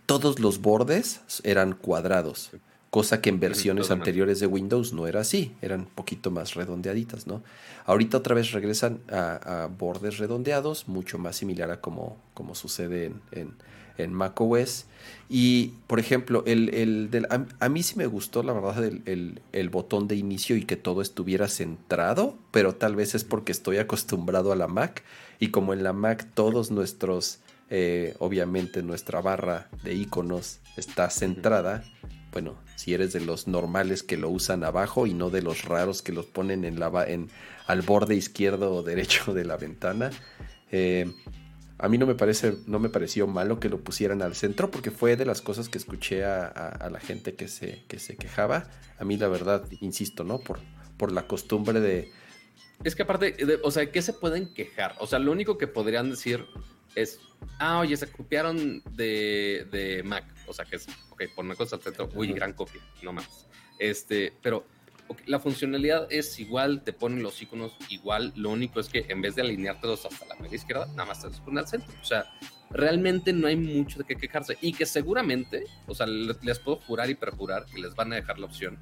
todos 0.06 0.40
los 0.40 0.60
bordes 0.60 1.22
eran 1.44 1.74
cuadrados 1.74 2.52
cosa 2.91 3.21
que 3.21 3.30
en 3.30 3.39
versiones 3.39 3.89
anteriores 3.89 4.41
de 4.41 4.47
Windows 4.47 4.91
no 4.91 5.08
era 5.08 5.21
así, 5.21 5.56
eran 5.62 5.80
un 5.80 5.86
poquito 5.88 6.30
más 6.30 6.56
redondeaditas, 6.56 7.25
¿no? 7.25 7.41
Ahorita 7.86 8.17
otra 8.17 8.36
vez 8.36 8.51
regresan 8.51 8.99
a, 9.10 9.69
bordes 9.80 10.17
redondeados, 10.17 10.89
mucho 10.89 11.17
más 11.17 11.38
similar 11.38 11.71
a 11.71 11.80
como, 11.80 12.17
como 12.34 12.54
sucede 12.54 13.06
en, 13.06 13.21
en, 13.32 13.54
en 13.97 14.13
macOS. 14.13 14.88
Y, 15.30 15.73
por 15.88 16.01
ejemplo, 16.01 16.43
el, 16.45 17.10
del, 17.10 17.27
a, 17.30 17.69
mí 17.69 17.82
sí 17.82 17.95
me 17.95 18.08
gustó, 18.08 18.43
la 18.43 18.51
verdad, 18.51 18.84
el, 18.84 19.41
el, 19.54 19.69
botón 19.69 20.10
de 20.10 20.17
inicio 20.17 20.58
y 20.58 20.65
que 20.65 20.75
todo 20.75 21.01
estuviera 21.01 21.47
centrado, 21.47 22.38
pero 22.51 22.75
tal 22.75 22.97
vez 22.97 23.15
es 23.15 23.23
porque 23.23 23.54
estoy 23.54 23.77
acostumbrado 23.77 24.51
a 24.51 24.58
la 24.58 24.67
Mac 24.67 25.04
y 25.39 25.47
como 25.47 25.71
en 25.71 25.84
la 25.84 25.93
Mac 25.93 26.27
todos 26.34 26.71
nuestros, 26.71 27.39
eh, 27.69 28.15
obviamente 28.19 28.84
nuestra 28.84 29.21
barra 29.21 29.69
de 29.84 29.93
iconos 29.93 30.60
está 30.75 31.10
centrada, 31.10 31.86
bueno, 32.34 32.56
si 32.82 32.96
eres 32.96 33.13
de 33.13 33.22
los 33.22 33.48
normales 33.48 34.02
que 34.02 34.17
lo 34.17 34.30
usan 34.30 34.63
abajo 34.63 35.06
y 35.06 35.13
no 35.13 35.30
de 35.30 35.44
los 35.44 35.65
raros 35.65 36.02
que 36.02 36.12
los 36.12 36.26
ponen 36.26 36.65
en 36.65 36.80
la, 36.80 36.88
al 37.67 37.82
borde 37.84 38.15
izquierdo 38.15 38.74
o 38.74 38.82
derecho 38.82 39.36
de 39.36 39.46
la 39.46 39.56
ventana. 39.56 40.10
Eh, 40.72 41.13
a 41.78 41.88
mí 41.89 42.00
no 42.00 42.08
me 42.08 42.15
parece, 42.15 42.56
no 42.65 42.80
me 42.80 42.89
pareció 42.89 43.28
malo 43.28 43.60
que 43.60 43.70
lo 43.70 43.82
pusieran 43.82 44.24
al 44.24 44.34
centro 44.34 44.72
porque 44.72 44.89
fue 44.89 45.15
de 45.15 45.28
las 45.28 45.44
cosas 45.44 45.70
que 45.70 45.78
escuché 45.78 46.26
a, 46.26 46.89
la 46.91 47.00
gente 47.00 47.36
que 47.36 47.48
se, 47.48 47.84
que 47.88 48.00
se 48.00 48.17
quejaba. 48.17 48.67
A 48.98 49.06
mí 49.06 49.15
la 49.15 49.28
verdad, 49.28 49.63
insisto, 49.80 50.24
¿no? 50.24 50.39
Por, 50.39 51.12
la 51.12 51.28
costumbre 51.28 51.82
de... 51.82 52.12
Es 52.84 52.96
que 52.96 53.04
aparte, 53.04 53.36
o 53.63 53.70
sea, 53.70 53.91
¿qué 53.91 54.02
se 54.02 54.13
pueden 54.13 54.56
quejar? 54.56 54.96
O 55.00 55.06
sea, 55.06 55.20
lo 55.20 55.32
único 55.32 55.60
que 55.60 55.67
podrían 55.67 56.10
decir 56.10 56.46
es, 56.96 57.20
ah, 57.60 57.80
oye, 57.80 57.96
se 57.96 58.08
copiaron 58.08 58.82
de, 58.96 59.67
de 59.72 60.02
Mac 60.04 60.26
O 60.47 60.54
sea, 60.54 60.65
que 60.65 60.77
es, 60.77 60.88
ok, 61.10 61.23
cosas 61.56 61.73
al 61.73 61.82
centro, 61.82 62.10
uy, 62.15 62.34
gran 62.34 62.54
copia, 62.54 62.82
no 63.01 63.13
más. 63.13 63.47
Este, 63.80 64.34
pero 64.41 64.65
la 65.25 65.39
funcionalidad 65.39 66.08
es 66.12 66.39
igual, 66.39 66.84
te 66.84 66.93
ponen 66.93 67.23
los 67.23 67.41
iconos 67.41 67.73
igual, 67.89 68.34
lo 68.36 68.49
único 68.49 68.80
es 68.80 68.89
que 68.89 69.06
en 69.10 69.21
vez 69.21 69.36
de 69.36 69.41
alineártelos 69.41 70.06
hasta 70.06 70.25
la 70.25 70.36
media 70.36 70.56
izquierda, 70.56 70.86
nada 70.88 71.06
más 71.06 71.21
te 71.21 71.27
los 71.27 71.39
ponen 71.41 71.60
al 71.60 71.67
centro. 71.67 71.93
O 72.01 72.06
sea, 72.06 72.25
realmente 72.69 73.34
no 73.34 73.47
hay 73.47 73.56
mucho 73.56 73.99
de 73.99 74.06
qué 74.06 74.15
quejarse. 74.15 74.58
Y 74.62 74.73
que 74.73 74.86
seguramente, 74.86 75.65
o 75.88 75.95
sea, 75.95 76.06
les 76.08 76.60
puedo 76.60 76.77
jurar 76.77 77.10
y 77.10 77.15
perjurar 77.15 77.65
que 77.65 77.80
les 77.80 77.95
van 77.95 78.13
a 78.13 78.15
dejar 78.15 78.39
la 78.39 78.45
opción 78.45 78.80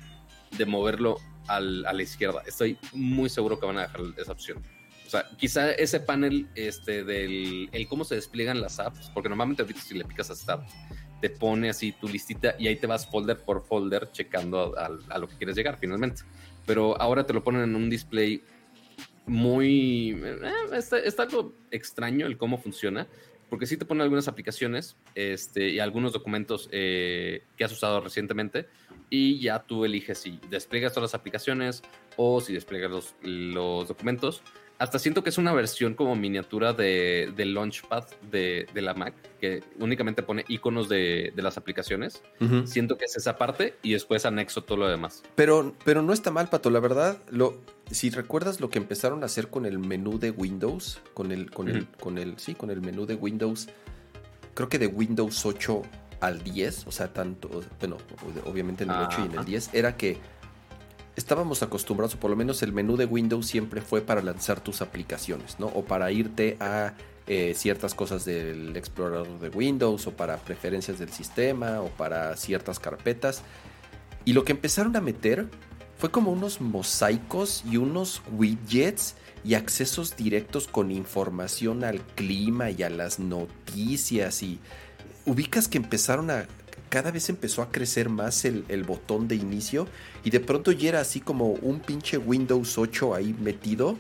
de 0.57 0.65
moverlo 0.65 1.17
al, 1.47 1.85
a 1.85 1.93
la 1.93 2.03
izquierda. 2.03 2.43
Estoy 2.45 2.77
muy 2.93 3.29
seguro 3.29 3.59
que 3.59 3.65
van 3.65 3.77
a 3.77 3.81
dejar 3.83 4.01
esa 4.17 4.31
opción. 4.31 4.63
O 5.05 5.09
sea, 5.09 5.27
quizá 5.37 5.71
ese 5.71 5.99
panel 5.99 6.47
este, 6.53 7.03
del 7.03 7.67
el 7.71 7.87
cómo 7.87 8.03
se 8.03 8.13
despliegan 8.13 8.61
las 8.61 8.79
apps, 8.79 9.09
porque 9.11 9.27
normalmente 9.27 9.63
ahorita 9.63 9.81
si 9.81 9.95
le 9.95 10.05
picas 10.05 10.29
a 10.29 10.35
Start, 10.35 10.63
te 11.21 11.29
pone 11.29 11.69
así 11.69 11.91
tu 11.91 12.07
listita 12.07 12.55
y 12.57 12.67
ahí 12.67 12.75
te 12.75 12.87
vas 12.87 13.05
folder 13.07 13.37
por 13.37 13.65
folder 13.65 14.11
checando 14.11 14.75
a, 14.77 15.17
lo 15.17 15.27
que 15.27 15.35
quieres 15.35 15.55
llegar 15.55 15.77
finalmente. 15.77 16.21
Pero 16.65 16.99
ahora 16.99 17.25
te 17.25 17.33
lo 17.33 17.43
ponen 17.43 17.63
en 17.63 17.75
un 17.75 17.89
display 17.89 18.43
muy... 19.25 20.11
Eh, 20.23 20.77
está, 21.05 21.23
algo 21.23 21.53
extraño 21.71 22.25
el 22.25 22.37
cómo 22.37 22.57
funciona, 22.57 23.07
porque 23.49 23.65
sí 23.65 23.77
te 23.77 23.85
pone 23.85 24.03
algunas 24.03 24.27
aplicaciones 24.27 24.95
este, 25.15 25.69
y 25.69 25.79
algunos 25.79 26.13
documentos 26.13 26.69
eh, 26.71 27.43
que 27.57 27.63
has 27.63 27.71
usado 27.71 28.01
recientemente 28.01 28.67
y 29.09 29.39
ya 29.39 29.59
tú 29.63 29.85
eliges 29.85 30.19
si 30.19 30.39
despliegas 30.49 30.93
todas 30.93 31.11
las 31.11 31.19
aplicaciones 31.19 31.81
o 32.15 32.41
si 32.41 32.53
despliegas 32.53 32.91
los, 32.91 33.15
los 33.23 33.87
documentos 33.87 34.43
hasta 34.79 34.97
siento 34.97 35.23
que 35.23 35.29
es 35.29 35.37
una 35.37 35.51
versión 35.51 35.93
como 35.93 36.15
miniatura 36.15 36.71
de, 36.71 37.33
del 37.35 37.53
Launchpad 37.53 38.05
de, 38.31 38.65
de, 38.73 38.81
la 38.81 38.93
Mac, 38.93 39.13
que 39.39 39.61
únicamente 39.77 40.23
pone 40.23 40.45
iconos 40.47 40.87
de, 40.87 41.33
de 41.35 41.41
las 41.41 41.57
aplicaciones. 41.57 42.23
Siento 42.63 42.97
que 42.97 43.03
es 43.03 43.17
esa 43.17 43.37
parte 43.37 43.75
y 43.83 43.91
después 43.91 44.25
anexo 44.25 44.63
todo 44.63 44.77
lo 44.77 44.87
demás. 44.87 45.21
Pero, 45.35 45.75
pero 45.83 46.01
no 46.01 46.13
está 46.13 46.31
mal, 46.31 46.47
Pato. 46.47 46.69
La 46.69 46.79
verdad, 46.79 47.21
lo, 47.29 47.59
si 47.91 48.09
recuerdas 48.09 48.61
lo 48.61 48.69
que 48.69 48.77
empezaron 48.77 49.21
a 49.23 49.25
hacer 49.25 49.49
con 49.49 49.65
el 49.65 49.79
menú 49.79 50.17
de 50.17 50.31
Windows, 50.31 51.01
con 51.13 51.33
el, 51.33 51.51
con 51.51 51.67
el, 51.67 51.85
con 51.99 52.17
el, 52.17 52.39
sí, 52.39 52.55
con 52.55 52.69
el 52.71 52.79
menú 52.79 53.05
de 53.05 53.15
Windows, 53.15 53.67
creo 54.53 54.69
que 54.69 54.79
de 54.79 54.87
Windows 54.87 55.45
8 55.45 55.81
al 56.21 56.41
10, 56.41 56.87
o 56.87 56.91
sea, 56.91 57.11
tanto, 57.11 57.49
bueno, 57.79 57.97
obviamente 58.45 58.85
en 58.85 58.91
el 58.91 58.97
8 58.97 59.17
y 59.23 59.33
en 59.33 59.39
el 59.39 59.45
10, 59.45 59.73
era 59.73 59.97
que 59.97 60.17
estábamos 61.19 61.61
acostumbrados, 61.61 62.15
o 62.15 62.19
por 62.19 62.31
lo 62.31 62.35
menos 62.35 62.63
el 62.63 62.73
menú 62.73 62.97
de 62.97 63.05
Windows 63.05 63.45
siempre 63.45 63.81
fue 63.81 64.01
para 64.01 64.21
lanzar 64.21 64.61
tus 64.61 64.81
aplicaciones, 64.81 65.59
¿no? 65.59 65.67
O 65.67 65.83
para 65.83 66.11
irte 66.11 66.57
a 66.59 66.93
eh, 67.27 67.53
ciertas 67.55 67.93
cosas 67.93 68.25
del 68.25 68.75
explorador 68.75 69.39
de 69.39 69.49
Windows, 69.49 70.07
o 70.07 70.11
para 70.11 70.37
preferencias 70.37 70.97
del 70.97 71.11
sistema, 71.11 71.81
o 71.81 71.89
para 71.89 72.35
ciertas 72.37 72.79
carpetas. 72.79 73.43
Y 74.25 74.33
lo 74.33 74.43
que 74.43 74.53
empezaron 74.53 74.95
a 74.95 75.01
meter 75.01 75.47
fue 75.97 76.09
como 76.09 76.31
unos 76.31 76.61
mosaicos 76.61 77.63
y 77.69 77.77
unos 77.77 78.21
widgets 78.31 79.15
y 79.43 79.55
accesos 79.55 80.15
directos 80.15 80.67
con 80.67 80.91
información 80.91 81.83
al 81.83 82.01
clima 82.01 82.71
y 82.71 82.83
a 82.83 82.89
las 82.89 83.19
noticias 83.19 84.41
y 84.41 84.59
ubicas 85.25 85.67
que 85.67 85.77
empezaron 85.77 86.31
a 86.31 86.47
cada 86.89 87.11
vez 87.11 87.29
empezó 87.29 87.61
a 87.61 87.71
crecer 87.71 88.09
más 88.09 88.45
el, 88.45 88.83
botón 88.83 89.27
de 89.27 89.35
inicio 89.35 89.87
y 90.23 90.31
de 90.31 90.39
pronto 90.39 90.71
ya 90.71 90.89
era 90.89 90.99
así 90.99 91.21
como 91.21 91.51
un 91.51 91.79
pinche 91.79 92.17
Windows 92.17 92.77
8 92.77 93.15
ahí 93.15 93.35
metido 93.39 93.95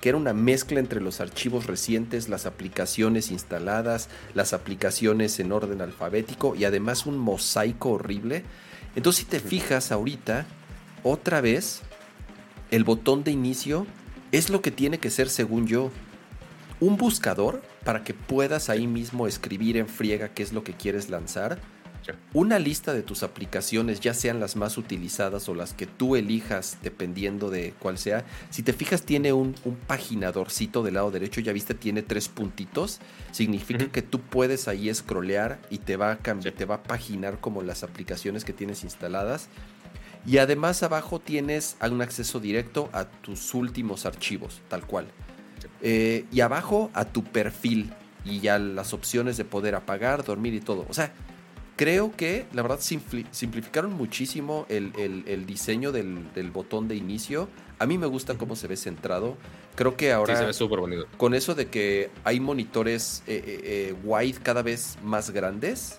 que 0.00 0.10
era 0.10 0.18
una 0.18 0.34
mezcla 0.34 0.80
entre 0.80 1.00
los 1.00 1.20
archivos 1.20 1.66
recientes, 1.66 2.28
las 2.28 2.44
aplicaciones 2.44 3.30
instaladas, 3.30 4.10
las 4.34 4.52
aplicaciones 4.52 5.40
en 5.40 5.50
orden 5.50 5.80
alfabético 5.80 6.54
y 6.54 6.66
además 6.66 7.06
un 7.06 7.16
mosaico 7.16 7.92
horrible. 7.92 8.44
Entonces 8.96 9.24
si 9.24 9.30
te 9.30 9.40
fijas 9.40 9.92
ahorita, 9.92 10.44
otra 11.04 11.40
vez, 11.40 11.80
el 12.70 12.84
botón 12.84 13.24
de 13.24 13.30
inicio 13.30 13.86
es 14.30 14.50
lo 14.50 14.60
que 14.60 14.70
tiene 14.70 14.98
que 14.98 15.10
ser 15.10 15.30
según 15.30 15.66
yo. 15.66 15.90
Un 16.80 16.98
buscador 16.98 17.62
para 17.82 18.04
que 18.04 18.12
puedas 18.12 18.68
ahí 18.68 18.86
mismo 18.86 19.26
escribir 19.26 19.78
en 19.78 19.88
friega 19.88 20.34
qué 20.34 20.42
es 20.42 20.52
lo 20.52 20.64
que 20.64 20.74
quieres 20.74 21.08
lanzar 21.08 21.58
una 22.32 22.58
lista 22.58 22.92
de 22.92 23.02
tus 23.02 23.22
aplicaciones, 23.22 24.00
ya 24.00 24.14
sean 24.14 24.40
las 24.40 24.56
más 24.56 24.76
utilizadas 24.76 25.48
o 25.48 25.54
las 25.54 25.72
que 25.72 25.86
tú 25.86 26.16
elijas 26.16 26.78
dependiendo 26.82 27.50
de 27.50 27.74
cuál 27.78 27.98
sea. 27.98 28.24
Si 28.50 28.62
te 28.62 28.72
fijas, 28.72 29.02
tiene 29.02 29.32
un, 29.32 29.54
paginadorcito 29.86 30.82
del 30.82 30.94
lado 30.94 31.10
derecho, 31.10 31.40
ya 31.40 31.52
viste, 31.52 31.74
tiene 31.74 32.02
tres 32.02 32.28
puntitos. 32.28 33.00
Significa 33.32 33.86
que 33.90 34.02
tú 34.02 34.20
puedes 34.20 34.68
ahí 34.68 34.92
scrollear 34.92 35.60
y 35.70 35.78
te 35.78 35.96
va, 35.96 36.12
a 36.12 36.18
cambiar, 36.18 36.54
te 36.54 36.64
va 36.64 36.76
a 36.76 36.82
paginar 36.82 37.40
como 37.40 37.62
las 37.62 37.82
aplicaciones 37.82 38.44
que 38.44 38.52
tienes 38.52 38.84
instaladas. 38.84 39.48
Y 40.26 40.38
además 40.38 40.82
abajo 40.82 41.20
tienes 41.20 41.76
un 41.82 42.00
acceso 42.00 42.40
directo 42.40 42.88
a 42.92 43.04
tus 43.04 43.52
últimos 43.54 44.06
archivos, 44.06 44.62
tal 44.68 44.86
cual. 44.86 45.06
Eh, 45.82 46.24
y 46.32 46.40
abajo 46.40 46.90
a 46.94 47.04
tu 47.04 47.22
perfil 47.24 47.92
y 48.24 48.40
ya 48.40 48.58
las 48.58 48.94
opciones 48.94 49.36
de 49.36 49.44
poder 49.44 49.74
apagar, 49.74 50.24
dormir 50.24 50.54
y 50.54 50.60
todo. 50.60 50.86
O 50.88 50.94
sea, 50.94 51.12
Creo 51.76 52.12
que 52.12 52.46
la 52.52 52.62
verdad 52.62 52.78
simplificaron 52.80 53.92
muchísimo 53.94 54.64
el, 54.68 55.44
diseño 55.46 55.90
del, 55.90 56.50
botón 56.52 56.86
de 56.86 56.94
inicio. 56.94 57.48
A 57.80 57.86
mí 57.86 57.98
me 57.98 58.06
gusta 58.06 58.34
cómo 58.34 58.54
se 58.54 58.68
ve 58.68 58.76
centrado. 58.76 59.36
Creo 59.74 59.96
que 59.96 60.12
ahora 60.12 60.36
se 60.36 60.46
ve 60.46 60.52
súper 60.52 60.78
bonito. 60.78 61.08
con 61.16 61.34
eso 61.34 61.56
de 61.56 61.66
que 61.66 62.10
hay 62.22 62.38
monitores 62.38 63.24
eh, 63.26 63.42
eh, 63.44 63.60
eh, 63.64 63.94
wide 64.04 64.38
cada 64.40 64.62
vez 64.62 64.96
más 65.02 65.30
grandes, 65.30 65.98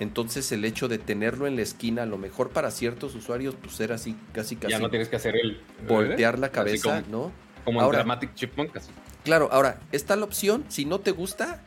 entonces 0.00 0.50
el 0.50 0.64
hecho 0.64 0.88
de 0.88 0.98
tenerlo 0.98 1.46
en 1.46 1.54
la 1.54 1.62
esquina, 1.62 2.02
a 2.02 2.06
lo 2.06 2.18
mejor 2.18 2.50
para 2.50 2.72
ciertos 2.72 3.14
usuarios, 3.14 3.54
pues 3.54 3.78
era 3.78 3.94
así 3.94 4.16
casi 4.32 4.56
casi. 4.56 4.72
Ya 4.72 4.80
no 4.80 4.90
tienes 4.90 5.08
que 5.08 5.14
hacer 5.14 5.36
el 5.36 5.60
voltear 5.86 6.40
la 6.40 6.48
cabeza, 6.48 7.04
¿no? 7.08 7.30
Como 7.64 7.80
ahora, 7.80 7.98
Dramatic 7.98 8.34
Chipmunk 8.34 8.76
así. 8.76 8.90
Claro, 9.22 9.48
ahora 9.52 9.78
está 9.92 10.16
la 10.16 10.24
opción, 10.24 10.64
si 10.68 10.84
no 10.84 10.98
te 10.98 11.12
gusta, 11.12 11.64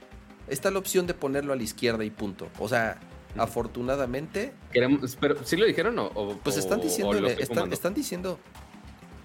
está 0.50 0.70
la 0.70 0.80
opción 0.80 1.08
de 1.08 1.14
ponerlo 1.14 1.54
a 1.54 1.56
la 1.56 1.64
izquierda 1.64 2.04
y 2.04 2.10
punto. 2.10 2.50
O 2.60 2.68
sea, 2.68 3.00
afortunadamente. 3.38 4.54
Queremos, 4.72 5.18
pero 5.20 5.38
¿sí 5.44 5.58
lo 5.58 5.66
dijeron 5.66 5.98
o.? 6.00 6.38
pues 6.44 6.58
están 6.58 6.82
diciendo, 6.82 7.28
están, 7.28 7.94
diciendo. 7.94 8.40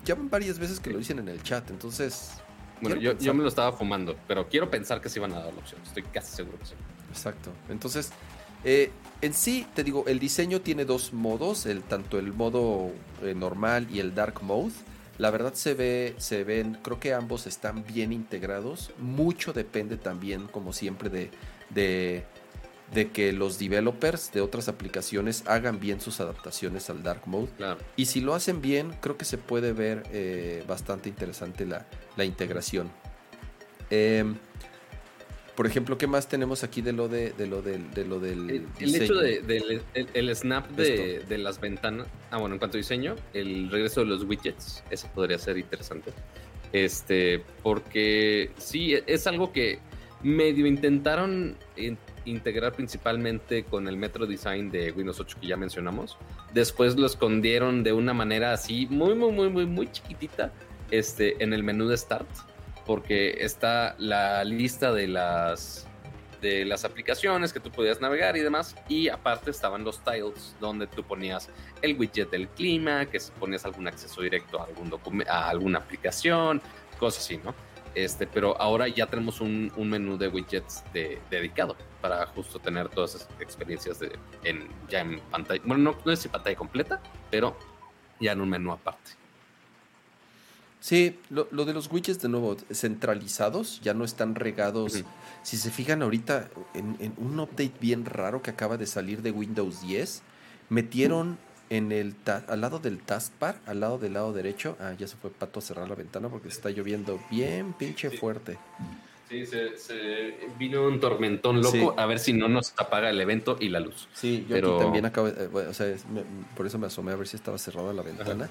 Ya 0.04 0.14
van 0.14 0.28
varias 0.30 0.58
veces 0.58 0.80
que 0.80 0.90
lo 0.90 0.98
dicen 0.98 1.18
en 1.18 1.28
el 1.28 1.42
chat, 1.42 1.70
entonces. 1.70 2.32
Bueno, 2.80 2.96
yo, 2.96 3.34
me 3.34 3.42
lo 3.42 3.48
estaba 3.48 3.72
fumando, 3.72 4.16
pero 4.26 4.48
quiero 4.48 4.68
pensar 4.68 5.00
que 5.00 5.08
sí 5.08 5.20
van 5.20 5.32
a 5.32 5.36
dar 5.38 5.52
la 5.52 5.60
opción. 5.60 5.80
Estoy 5.84 6.02
casi 6.02 6.34
seguro 6.34 6.58
que 6.58 6.66
sí. 6.66 6.74
Exacto. 7.10 7.50
Entonces, 7.68 8.10
eh, 8.64 8.90
en 9.20 9.34
sí, 9.34 9.66
te 9.74 9.84
digo, 9.84 10.04
el 10.08 10.18
diseño 10.18 10.60
tiene 10.60 10.84
dos 10.84 11.12
modos, 11.12 11.66
el, 11.66 11.82
tanto 11.82 12.18
el 12.18 12.32
modo 12.32 12.90
eh, 13.22 13.34
normal 13.34 13.86
y 13.90 14.00
el 14.00 14.14
dark 14.14 14.42
mode. 14.42 14.72
La 15.18 15.30
verdad 15.30 15.54
se 15.54 15.74
ve, 15.74 16.14
se 16.18 16.42
ven, 16.42 16.78
creo 16.82 16.98
que 16.98 17.14
ambos 17.14 17.46
están 17.46 17.84
bien 17.84 18.12
integrados. 18.12 18.90
Mucho 18.98 19.52
depende 19.52 19.96
también, 19.96 20.48
como 20.48 20.72
siempre, 20.72 21.10
de, 21.10 21.30
de 21.70 22.24
de 22.94 23.10
que 23.10 23.32
los 23.32 23.58
developers 23.58 24.32
de 24.32 24.40
otras 24.40 24.68
aplicaciones 24.68 25.44
hagan 25.46 25.80
bien 25.80 26.00
sus 26.00 26.20
adaptaciones 26.20 26.90
al 26.90 27.02
dark 27.02 27.22
mode. 27.26 27.48
Y 27.96 28.06
si 28.06 28.20
lo 28.20 28.34
hacen 28.34 28.60
bien, 28.60 28.92
creo 29.00 29.16
que 29.16 29.24
se 29.24 29.38
puede 29.38 29.72
ver 29.72 30.02
eh, 30.12 30.62
bastante 30.66 31.08
interesante 31.08 31.66
la, 31.66 31.86
integración. 32.24 32.90
Em, 33.90 34.36
por 35.56 35.66
ejemplo, 35.66 35.98
¿qué 35.98 36.06
más 36.06 36.28
tenemos 36.28 36.64
aquí 36.64 36.80
de 36.82 36.92
lo 36.92 37.08
de, 37.08 37.34
lo 37.46 37.62
del, 37.62 37.90
de 37.92 38.04
lo 38.04 38.20
del 38.20 38.66
el, 38.78 38.94
hecho 38.94 39.14
de, 39.14 39.82
el, 40.14 40.36
snap 40.36 40.70
de, 40.70 41.24
de, 41.28 41.38
las 41.38 41.60
ventanas. 41.60 42.06
Ah, 42.30 42.38
bueno, 42.38 42.54
en 42.54 42.58
cuanto 42.58 42.76
a 42.76 42.78
diseño, 42.78 43.16
el 43.34 43.70
regreso 43.70 44.00
de 44.00 44.06
los 44.06 44.24
widgets, 44.24 44.82
eso 44.90 45.08
podría 45.14 45.38
ser 45.38 45.58
interesante. 45.58 46.12
Este, 46.72 47.42
porque 47.62 48.50
sí, 48.56 48.94
es 49.06 49.26
algo 49.26 49.52
que 49.52 49.78
medio 50.22 50.66
intentaron 50.66 51.56
integrar 52.24 52.72
principalmente 52.72 53.64
con 53.64 53.88
el 53.88 53.96
Metro 53.96 54.26
Design 54.26 54.70
de 54.70 54.92
Windows 54.92 55.20
8 55.20 55.38
que 55.40 55.46
ya 55.46 55.56
mencionamos. 55.56 56.16
Después 56.52 56.96
lo 56.96 57.06
escondieron 57.06 57.82
de 57.82 57.92
una 57.92 58.14
manera 58.14 58.52
así 58.52 58.86
muy, 58.90 59.14
muy, 59.14 59.32
muy, 59.32 59.48
muy, 59.48 59.66
muy 59.66 59.90
chiquitita 59.90 60.52
este, 60.90 61.42
en 61.42 61.52
el 61.52 61.62
menú 61.62 61.88
de 61.88 61.96
Start, 61.96 62.28
porque 62.86 63.44
está 63.44 63.94
la 63.98 64.44
lista 64.44 64.92
de 64.92 65.08
las 65.08 65.86
de 66.42 66.64
las 66.64 66.84
aplicaciones 66.84 67.52
que 67.52 67.60
tú 67.60 67.70
podías 67.70 68.00
navegar 68.00 68.36
y 68.36 68.40
demás. 68.40 68.74
Y 68.88 69.08
aparte 69.08 69.50
estaban 69.50 69.84
los 69.84 70.02
tiles 70.02 70.56
donde 70.60 70.88
tú 70.88 71.04
ponías 71.04 71.48
el 71.80 71.96
widget 71.96 72.30
del 72.30 72.48
clima, 72.48 73.06
que 73.06 73.18
ponías 73.38 73.64
algún 73.64 73.86
acceso 73.86 74.20
directo 74.20 74.60
a, 74.60 74.64
algún 74.64 74.92
a 75.28 75.48
alguna 75.48 75.78
aplicación, 75.78 76.60
cosas 76.98 77.24
así, 77.24 77.40
¿no? 77.42 77.54
Este, 77.94 78.26
pero 78.26 78.58
ahora 78.60 78.88
ya 78.88 79.06
tenemos 79.06 79.40
un, 79.40 79.70
menú 79.76 80.16
de 80.16 80.28
widgets 80.28 80.82
dedicado 81.30 81.76
para 82.00 82.26
justo 82.26 82.58
tener 82.58 82.88
todas 82.88 83.16
esas 83.16 83.28
experiencias 83.40 83.98
de, 83.98 84.18
en, 84.44 84.68
ya 84.88 85.00
en 85.00 85.20
pantalla. 85.30 85.60
Bueno, 85.64 85.92
no, 85.92 85.98
no 86.04 86.12
es 86.12 86.26
pantalla 86.28 86.56
completa, 86.56 87.00
pero 87.30 87.56
ya 88.18 88.32
en 88.32 88.40
un 88.40 88.48
menú 88.48 88.72
aparte. 88.72 89.22
Sí, 90.82 91.16
lo, 91.30 91.44
de 91.44 91.72
los 91.72 91.88
widgets 91.92 92.20
de 92.20 92.28
nuevo 92.28 92.56
centralizados, 92.72 93.80
ya 93.82 93.94
no 93.94 94.04
están 94.04 94.34
regados. 94.34 95.04
Si 95.44 95.56
se 95.56 95.70
fijan 95.70 96.02
ahorita 96.02 96.50
en, 96.74 97.14
un 97.18 97.38
update 97.38 97.74
bien 97.80 98.04
raro 98.04 98.42
que 98.42 98.50
acaba 98.50 98.76
de 98.76 98.86
salir 98.86 99.22
de 99.22 99.30
Windows 99.30 99.82
10, 99.82 100.22
metieron 100.70 101.38
en 101.72 101.90
el 101.90 102.14
al 102.26 102.60
lado 102.60 102.78
del 102.78 102.98
taskbar, 102.98 103.58
al 103.64 103.80
lado 103.80 103.96
del 103.96 104.12
lado 104.12 104.34
derecho, 104.34 104.76
ah, 104.78 104.92
ya 104.98 105.08
se 105.08 105.16
fue 105.16 105.30
pato 105.30 105.58
a 105.58 105.62
cerrar 105.62 105.88
la 105.88 105.94
ventana 105.94 106.28
porque 106.28 106.48
está 106.48 106.68
lloviendo 106.68 107.18
bien 107.30 107.72
pinche 107.72 108.10
fuerte. 108.10 108.58
Sí, 109.30 109.46
se, 109.46 110.34
vino 110.58 110.86
un 110.86 111.00
tormentón 111.00 111.62
loco 111.62 111.94
a 111.96 112.04
ver 112.04 112.18
si 112.18 112.34
no 112.34 112.48
nos 112.48 112.74
apaga 112.76 113.08
el 113.08 113.18
evento 113.18 113.56
y 113.58 113.70
la 113.70 113.80
luz. 113.80 114.06
Sí, 114.12 114.44
yo 114.46 114.56
aquí 114.56 114.68
también 114.78 115.06
acabo, 115.06 115.28
eh, 115.28 115.48
o 115.66 115.72
sea, 115.72 115.96
por 116.54 116.66
eso 116.66 116.78
me 116.78 116.88
asomé 116.88 117.12
a 117.12 117.16
ver 117.16 117.26
si 117.26 117.36
estaba 117.36 117.56
cerrada 117.56 117.94
la 117.94 118.02
ventana. 118.02 118.50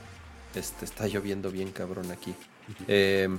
Este, 0.56 0.86
está 0.86 1.06
lloviendo 1.06 1.52
bien 1.52 1.72
cabrón 1.72 2.10
aquí. 2.10 2.34
Em, 2.88 3.38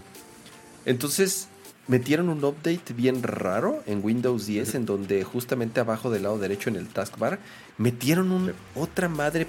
entonces, 0.87 1.49
metieron 1.89 2.29
un 2.29 2.45
update 2.45 2.93
bien 2.95 3.25
raro 3.25 3.83
en 3.87 4.05
Windows 4.05 4.47
10 4.47 4.77
en 4.77 4.87
donde 4.87 5.25
justamente 5.25 5.81
abajo 5.81 6.09
del 6.09 6.23
lado 6.23 6.39
derecho 6.39 6.71
en 6.71 6.77
el 6.77 6.87
taskbar 6.87 7.41
metieron 7.79 8.31
un, 8.31 8.55
otra 8.77 9.09
madre 9.09 9.49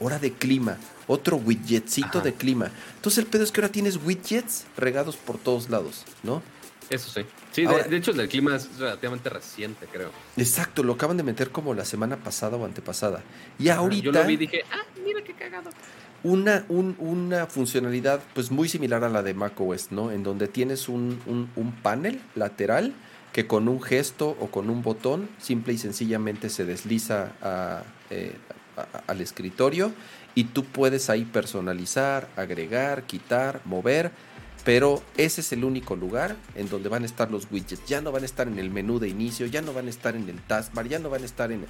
hora 0.00 0.18
de 0.18 0.32
clima, 0.32 0.78
otro 1.06 1.36
widgetcito 1.36 2.20
de 2.20 2.34
clima. 2.34 2.70
Entonces 2.96 3.18
el 3.18 3.26
pedo 3.26 3.44
es 3.44 3.52
que 3.52 3.60
ahora 3.60 3.72
tienes 3.72 3.96
widgets 3.96 4.66
regados 4.76 5.16
por 5.16 5.38
todos 5.38 5.70
lados, 5.70 6.04
¿no? 6.22 6.42
Eso 6.88 7.08
sí. 7.08 7.24
Sí, 7.52 7.66
de, 7.66 7.96
hecho 7.96 8.10
el 8.10 8.16
del 8.16 8.28
clima 8.28 8.56
es 8.56 8.78
relativamente 8.78 9.28
reciente, 9.28 9.86
creo. 9.92 10.10
Exacto, 10.36 10.82
lo 10.82 10.94
acaban 10.94 11.16
de 11.16 11.22
meter 11.22 11.50
como 11.50 11.74
la 11.74 11.84
semana 11.84 12.16
pasada 12.16 12.56
o 12.56 12.64
antepasada. 12.64 13.22
Y 13.58 13.68
ahorita... 13.68 14.04
Yo 14.06 14.12
lo 14.12 14.24
vi 14.24 14.34
y 14.34 14.36
dije, 14.38 14.64
ah, 14.72 14.84
mira 15.04 15.22
qué 15.22 15.34
cagado 15.34 15.70
una, 16.22 16.64
una 16.68 17.46
funcionalidad 17.46 18.20
pues 18.34 18.50
muy 18.50 18.68
similar 18.68 19.04
a 19.04 19.08
la 19.08 19.22
de 19.22 19.34
macOS, 19.34 19.90
¿no? 19.90 20.10
En 20.10 20.22
donde 20.22 20.48
tienes 20.48 20.88
un, 20.88 21.18
panel 21.82 22.20
lateral 22.34 22.92
que 23.32 23.46
con 23.46 23.68
un 23.68 23.80
gesto 23.80 24.36
o 24.40 24.48
con 24.48 24.70
un 24.70 24.82
botón 24.82 25.28
simple 25.38 25.72
y 25.72 25.78
sencillamente 25.78 26.50
se 26.50 26.64
desliza 26.64 27.32
eh, 28.10 28.32
al 29.06 29.20
escritorio 29.20 29.92
y 30.34 30.44
tú 30.44 30.64
puedes 30.64 31.10
ahí 31.10 31.24
personalizar, 31.24 32.28
agregar, 32.36 33.04
quitar, 33.04 33.60
mover 33.64 34.12
pero 34.64 35.02
ese 35.16 35.40
es 35.40 35.52
el 35.52 35.64
único 35.64 35.96
lugar 35.96 36.36
en 36.54 36.68
donde 36.68 36.88
van 36.88 37.02
a 37.02 37.06
estar 37.06 37.30
los 37.30 37.50
widgets. 37.50 37.84
Ya 37.86 38.00
no 38.00 38.12
van 38.12 38.22
a 38.22 38.26
estar 38.26 38.46
en 38.46 38.58
el 38.58 38.70
menú 38.70 38.98
de 38.98 39.08
inicio, 39.08 39.46
ya 39.46 39.62
no 39.62 39.72
van 39.72 39.86
a 39.86 39.90
estar 39.90 40.14
en 40.16 40.28
el 40.28 40.40
taskbar, 40.42 40.88
ya 40.88 40.98
no 40.98 41.08
van 41.08 41.22
a 41.22 41.26
estar 41.26 41.50
en... 41.50 41.66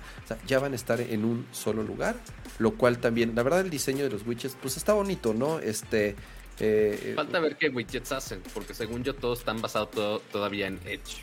Ya 0.46 0.58
van 0.58 0.72
a 0.72 0.76
estar 0.76 1.00
en 1.00 1.24
un 1.24 1.46
solo 1.52 1.82
lugar. 1.82 2.16
Lo 2.58 2.72
cual 2.76 2.98
también, 2.98 3.34
la 3.34 3.42
verdad, 3.42 3.60
el 3.60 3.70
diseño 3.70 4.04
de 4.04 4.10
los 4.10 4.26
widgets, 4.26 4.56
pues 4.60 4.76
está 4.76 4.92
bonito, 4.92 5.34
¿no? 5.34 5.60
Este... 5.60 6.16
Eh, 6.58 7.14
Falta 7.16 7.40
ver 7.40 7.56
qué 7.56 7.68
widgets 7.68 8.12
hacen, 8.12 8.42
porque 8.52 8.74
según 8.74 9.02
yo 9.02 9.14
todos 9.14 9.38
están 9.38 9.62
basados 9.62 9.88
todavía 10.30 10.66
en 10.66 10.78
Edge, 10.84 11.22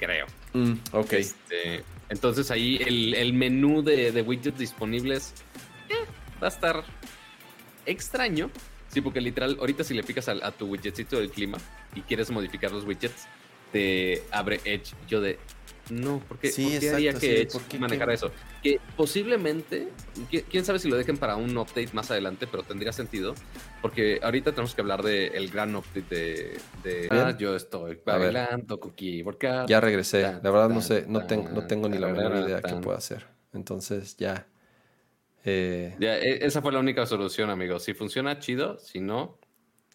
creo. 0.00 0.26
Mm, 0.54 0.72
ok. 0.92 1.12
Este, 1.12 1.84
entonces 2.08 2.50
ahí 2.50 2.78
el, 2.78 3.32
menú 3.32 3.82
de, 3.82 4.24
widgets 4.26 4.58
disponibles 4.58 5.32
eh, 5.88 6.06
va 6.42 6.48
a 6.48 6.50
estar 6.50 6.84
extraño, 7.86 8.50
Sí, 8.90 9.00
porque 9.00 9.20
literal, 9.20 9.56
ahorita 9.60 9.84
si 9.84 9.94
le 9.94 10.02
picas 10.02 10.28
a, 10.28 10.50
tu 10.50 10.66
widgetcito 10.66 11.18
del 11.18 11.30
clima 11.30 11.58
y 11.94 12.00
quieres 12.00 12.28
modificar 12.30 12.72
los 12.72 12.84
widgets, 12.84 13.28
te 13.70 14.24
abre 14.32 14.60
Edge. 14.64 14.94
Yo 15.06 15.20
de, 15.20 15.38
no, 15.90 16.20
¿por 16.20 16.38
qué, 16.38 16.50
sí, 16.50 16.76
haría 16.88 17.12
que 17.14 17.42
Edge 17.42 17.78
manejara 17.78 18.14
eso? 18.14 18.30
Que 18.62 18.80
posiblemente, 18.96 19.88
quién 20.50 20.64
sabe 20.64 20.78
si 20.78 20.88
lo 20.88 20.96
dejen 20.96 21.16
para 21.16 21.36
un 21.36 21.56
update 21.56 21.90
más 21.92 22.10
adelante, 22.10 22.46
pero 22.50 22.62
tendría 22.62 22.92
sentido, 22.92 23.34
porque 23.82 24.20
ahorita 24.22 24.52
tenemos 24.52 24.74
que 24.74 24.80
hablar 24.80 25.02
del 25.02 25.50
gran 25.50 25.74
update 25.76 26.58
de, 26.82 27.08
ah, 27.10 27.34
yo 27.38 27.56
estoy 27.56 27.98
bailando 28.04 28.78
cookie 28.80 29.22
porque 29.22 29.64
Ya 29.68 29.80
regresé, 29.80 30.22
la 30.22 30.50
verdad 30.50 30.68
no 30.68 30.80
sé, 30.80 31.04
no, 31.06 31.26
tengo, 31.26 31.48
no 31.48 31.66
tengo 31.66 31.88
ni 31.88 31.98
la 31.98 32.08
menor 32.08 32.46
idea 32.46 32.60
qué 32.62 32.74
puedo 32.74 32.96
hacer. 32.96 33.26
Entonces 33.52 34.16
ya 34.16 34.46
eh, 35.44 35.96
e, 36.00 36.38
esa 36.42 36.60
fue 36.62 36.72
la 36.72 36.80
única 36.80 37.06
solución, 37.06 37.50
amigo. 37.50 37.78
Si 37.78 37.94
funciona, 37.94 38.38
chido. 38.38 38.78
Si 38.78 39.00
no. 39.00 39.38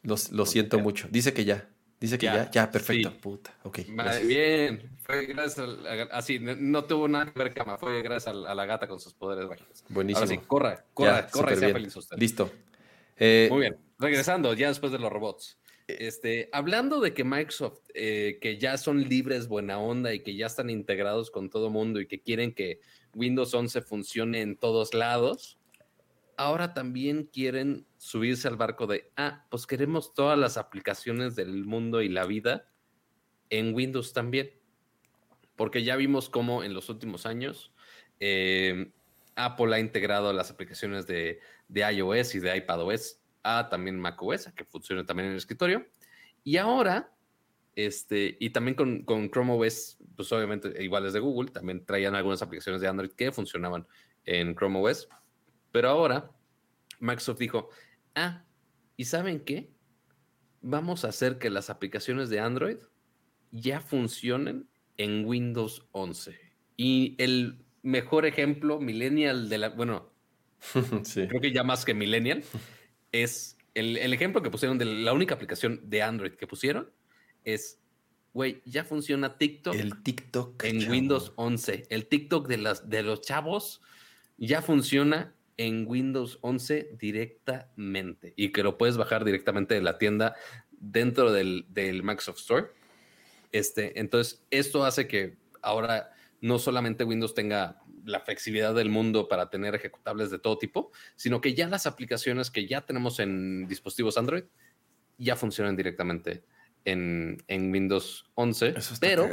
Lo, 0.04 0.16
lo 0.32 0.46
siento 0.46 0.80
mucho. 0.80 1.08
Dice 1.10 1.34
que 1.34 1.46
ya. 1.46 1.70
Dice 2.06 2.20
que 2.20 2.28
ya. 2.28 2.52
Ya, 2.52 2.70
perfecto. 2.70 3.12
Puta. 3.20 3.52
Ok. 3.64 3.80
bien. 4.28 4.92
Fue 5.02 5.26
gracias 5.26 5.68
a. 5.68 6.04
Así, 6.16 6.38
no 6.40 6.84
tuvo 6.86 7.08
nada 7.08 7.34
que 7.34 7.40
ver 7.40 7.52
cama. 7.52 7.80
Fue 7.80 8.04
gracias 8.04 8.36
a, 8.36 8.54
la 8.54 8.66
gata 8.66 8.88
con 8.88 9.00
sus 9.00 9.16
poderes 9.16 9.48
mágicos. 9.48 9.84
Buenísimo. 9.90 10.24
Ahora 10.24 10.28
sí, 10.28 10.38
corra, 10.46 10.86
corra, 10.94 11.28
corra 11.28 11.54
y 11.54 11.58
sea 11.58 11.74
feliz 11.74 11.96
usted. 11.96 12.18
Listo. 12.18 12.52
Eh, 13.18 13.48
Muy 13.50 13.62
bien. 13.62 13.78
Regresando, 13.98 14.54
ya 14.54 14.68
después 14.68 14.92
de 14.92 15.00
los 15.00 15.12
robots. 15.12 15.58
Eh, 15.88 15.98
este, 16.02 16.50
hablando 16.52 17.00
de 17.00 17.16
que 17.16 17.24
Microsoft, 17.24 17.80
que 17.94 18.58
ya 18.60 18.78
son 18.78 19.02
libres, 19.02 19.48
buena 19.48 19.80
onda 19.80 20.14
y 20.14 20.20
que 20.20 20.36
ya 20.36 20.46
están 20.46 20.70
integrados 20.70 21.32
con 21.32 21.50
todo 21.50 21.72
mundo 21.72 22.00
y 22.00 22.08
que 22.08 22.22
quieren 22.22 22.54
que 22.54 22.82
Windows 23.16 23.52
11 23.52 23.82
funcione 23.82 24.42
en 24.42 24.58
todos 24.58 24.94
lados, 24.94 25.58
ahora 26.38 26.76
también 26.76 27.24
quieren 27.24 27.88
subirse 28.06 28.48
al 28.48 28.56
barco 28.56 28.86
de, 28.86 29.12
ah, 29.18 29.48
pues 29.50 29.66
queremos 29.66 30.14
todas 30.14 30.38
las 30.38 30.58
aplicaciones 30.58 31.36
del 31.36 31.66
mundo 31.66 32.04
y 32.04 32.08
la 32.08 32.28
vida 32.28 32.70
en 33.50 33.74
Windows 33.74 34.14
también. 34.14 34.52
Porque 35.56 35.84
ya 35.84 35.96
vimos 35.96 36.30
cómo 36.30 36.64
en 36.64 36.76
los 36.76 36.88
últimos 36.90 37.26
años 37.26 37.74
eh, 38.20 38.92
Apple 39.36 39.76
ha 39.76 39.80
integrado 39.80 40.34
las 40.34 40.52
aplicaciones 40.52 41.08
de, 41.08 41.40
iOS 41.74 42.36
y 42.36 42.40
de 42.40 42.56
iPadOS 42.58 43.24
a 43.42 43.70
también 43.70 44.00
macOS, 44.00 44.52
que 44.56 44.66
funcione 44.66 45.04
también 45.04 45.26
en 45.26 45.32
el 45.32 45.40
escritorio. 45.40 45.88
Y 46.44 46.58
ahora 46.58 47.12
este, 47.76 48.38
y 48.40 48.52
también 48.52 48.76
con, 48.76 49.04
con, 49.04 49.32
Chrome 49.32 49.54
OS, 49.54 49.98
pues 50.16 50.32
obviamente 50.32 50.84
iguales 50.84 51.14
de 51.14 51.22
Google, 51.22 51.50
también 51.50 51.84
traían 51.84 52.14
algunas 52.14 52.44
aplicaciones 52.44 52.82
de 52.82 52.88
Android 52.88 53.14
que 53.14 53.32
funcionaban 53.32 53.88
en 54.26 54.56
Chrome 54.56 54.80
OS. 54.80 55.10
Pero 55.72 55.90
ahora 55.90 56.30
Microsoft 57.00 57.40
dijo, 57.40 57.70
ah, 58.16 58.44
¿y 58.98 59.06
saben 59.06 59.40
qué? 59.42 59.70
Vamos 60.62 61.06
a 61.06 61.10
hacer 61.10 61.38
que 61.38 61.50
las 61.50 61.70
aplicaciones 61.70 62.30
de 62.30 62.40
Android 62.40 62.78
ya 63.52 63.80
funcionen 63.80 64.68
en 64.98 65.26
Windows 65.26 65.86
11. 65.92 66.38
Y 66.78 67.16
el 67.18 67.66
mejor 67.84 68.26
ejemplo 68.26 68.80
millennial 68.80 69.48
de 69.50 69.58
la, 69.58 69.70
bueno, 69.70 70.12
creo 71.14 71.42
que 71.42 71.54
ya 71.54 71.64
más 71.64 71.86
que 71.86 71.94
millennial, 71.94 72.44
es 73.12 73.58
el, 73.74 73.98
el 73.98 74.14
ejemplo 74.14 74.42
que 74.42 74.50
pusieron 74.50 74.78
de 74.78 74.86
la 74.86 75.14
única 75.14 75.36
aplicación 75.36 75.82
de 75.90 76.02
Android 76.02 76.34
que 76.34 76.48
pusieron 76.48 76.90
es, 77.44 77.80
güey, 78.34 78.62
ya 78.66 78.84
funciona 78.84 79.38
TikTok. 79.38 79.76
El 79.76 80.02
TikTok. 80.02 80.64
En 80.64 80.90
Windows 80.90 81.34
11. 81.36 81.86
El 81.90 82.08
TikTok 82.08 82.48
de, 82.48 82.58
las, 82.58 82.90
de 82.90 83.04
los 83.04 83.22
chavos 83.22 83.82
ya 84.38 84.62
funciona 84.62 85.35
en 85.58 85.86
Windows 85.88 86.40
11 86.42 86.92
directamente 87.00 88.34
y 88.36 88.52
que 88.52 88.64
lo 88.64 88.78
puedes 88.78 88.98
bajar 88.98 89.24
directamente 89.24 89.76
de 89.76 89.82
la 89.82 89.98
tienda 89.98 90.36
dentro 90.72 91.32
del, 91.32 91.66
del 91.70 92.04
Microsoft 92.04 92.40
Store. 92.40 92.68
Este, 93.52 94.00
entonces, 94.00 94.44
esto 94.52 94.84
hace 94.84 95.08
que 95.08 95.38
ahora 95.62 96.12
no 96.42 96.60
solamente 96.60 97.04
Windows 97.04 97.34
tenga 97.34 97.82
la 98.04 98.20
flexibilidad 98.20 98.76
del 98.76 98.90
mundo 98.90 99.28
para 99.28 99.50
tener 99.50 99.74
ejecutables 99.76 100.30
de 100.30 100.40
todo 100.40 100.58
tipo, 100.58 100.92
sino 101.16 101.42
que 101.42 101.54
ya 101.56 101.68
las 101.68 101.88
aplicaciones 101.88 102.52
que 102.52 102.68
ya 102.68 102.86
tenemos 102.86 103.20
en 103.20 103.68
dispositivos 103.68 104.18
Android 104.18 104.44
ya 105.18 105.36
funcionan 105.36 105.76
directamente 105.76 106.44
en, 106.84 107.38
Windows 107.50 108.30
11. 108.36 108.76
Eso 108.78 108.94
está 108.94 109.08
pero 109.08 109.28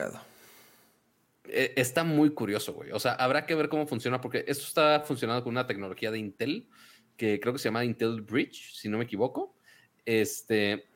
e, 1.44 1.72
está 1.76 2.04
muy 2.04 2.30
curioso, 2.30 2.72
güey. 2.72 2.92
O 2.92 2.98
sea, 2.98 3.12
habrá 3.12 3.46
que 3.46 3.54
ver 3.54 3.68
cómo 3.68 3.86
funciona 3.86 4.20
porque 4.20 4.44
esto 4.46 4.64
está 4.64 5.00
funcionando 5.00 5.42
con 5.42 5.52
una 5.52 5.66
tecnología 5.66 6.10
de 6.10 6.18
Intel 6.18 6.68
que 7.16 7.40
creo 7.40 7.52
que 7.52 7.58
se 7.58 7.68
llama 7.68 7.84
Intel 7.84 8.22
Bridge, 8.22 8.72
si 8.74 8.88
no 8.88 8.98
me 8.98 9.04
equivoco. 9.04 9.54
Este, 10.04 10.88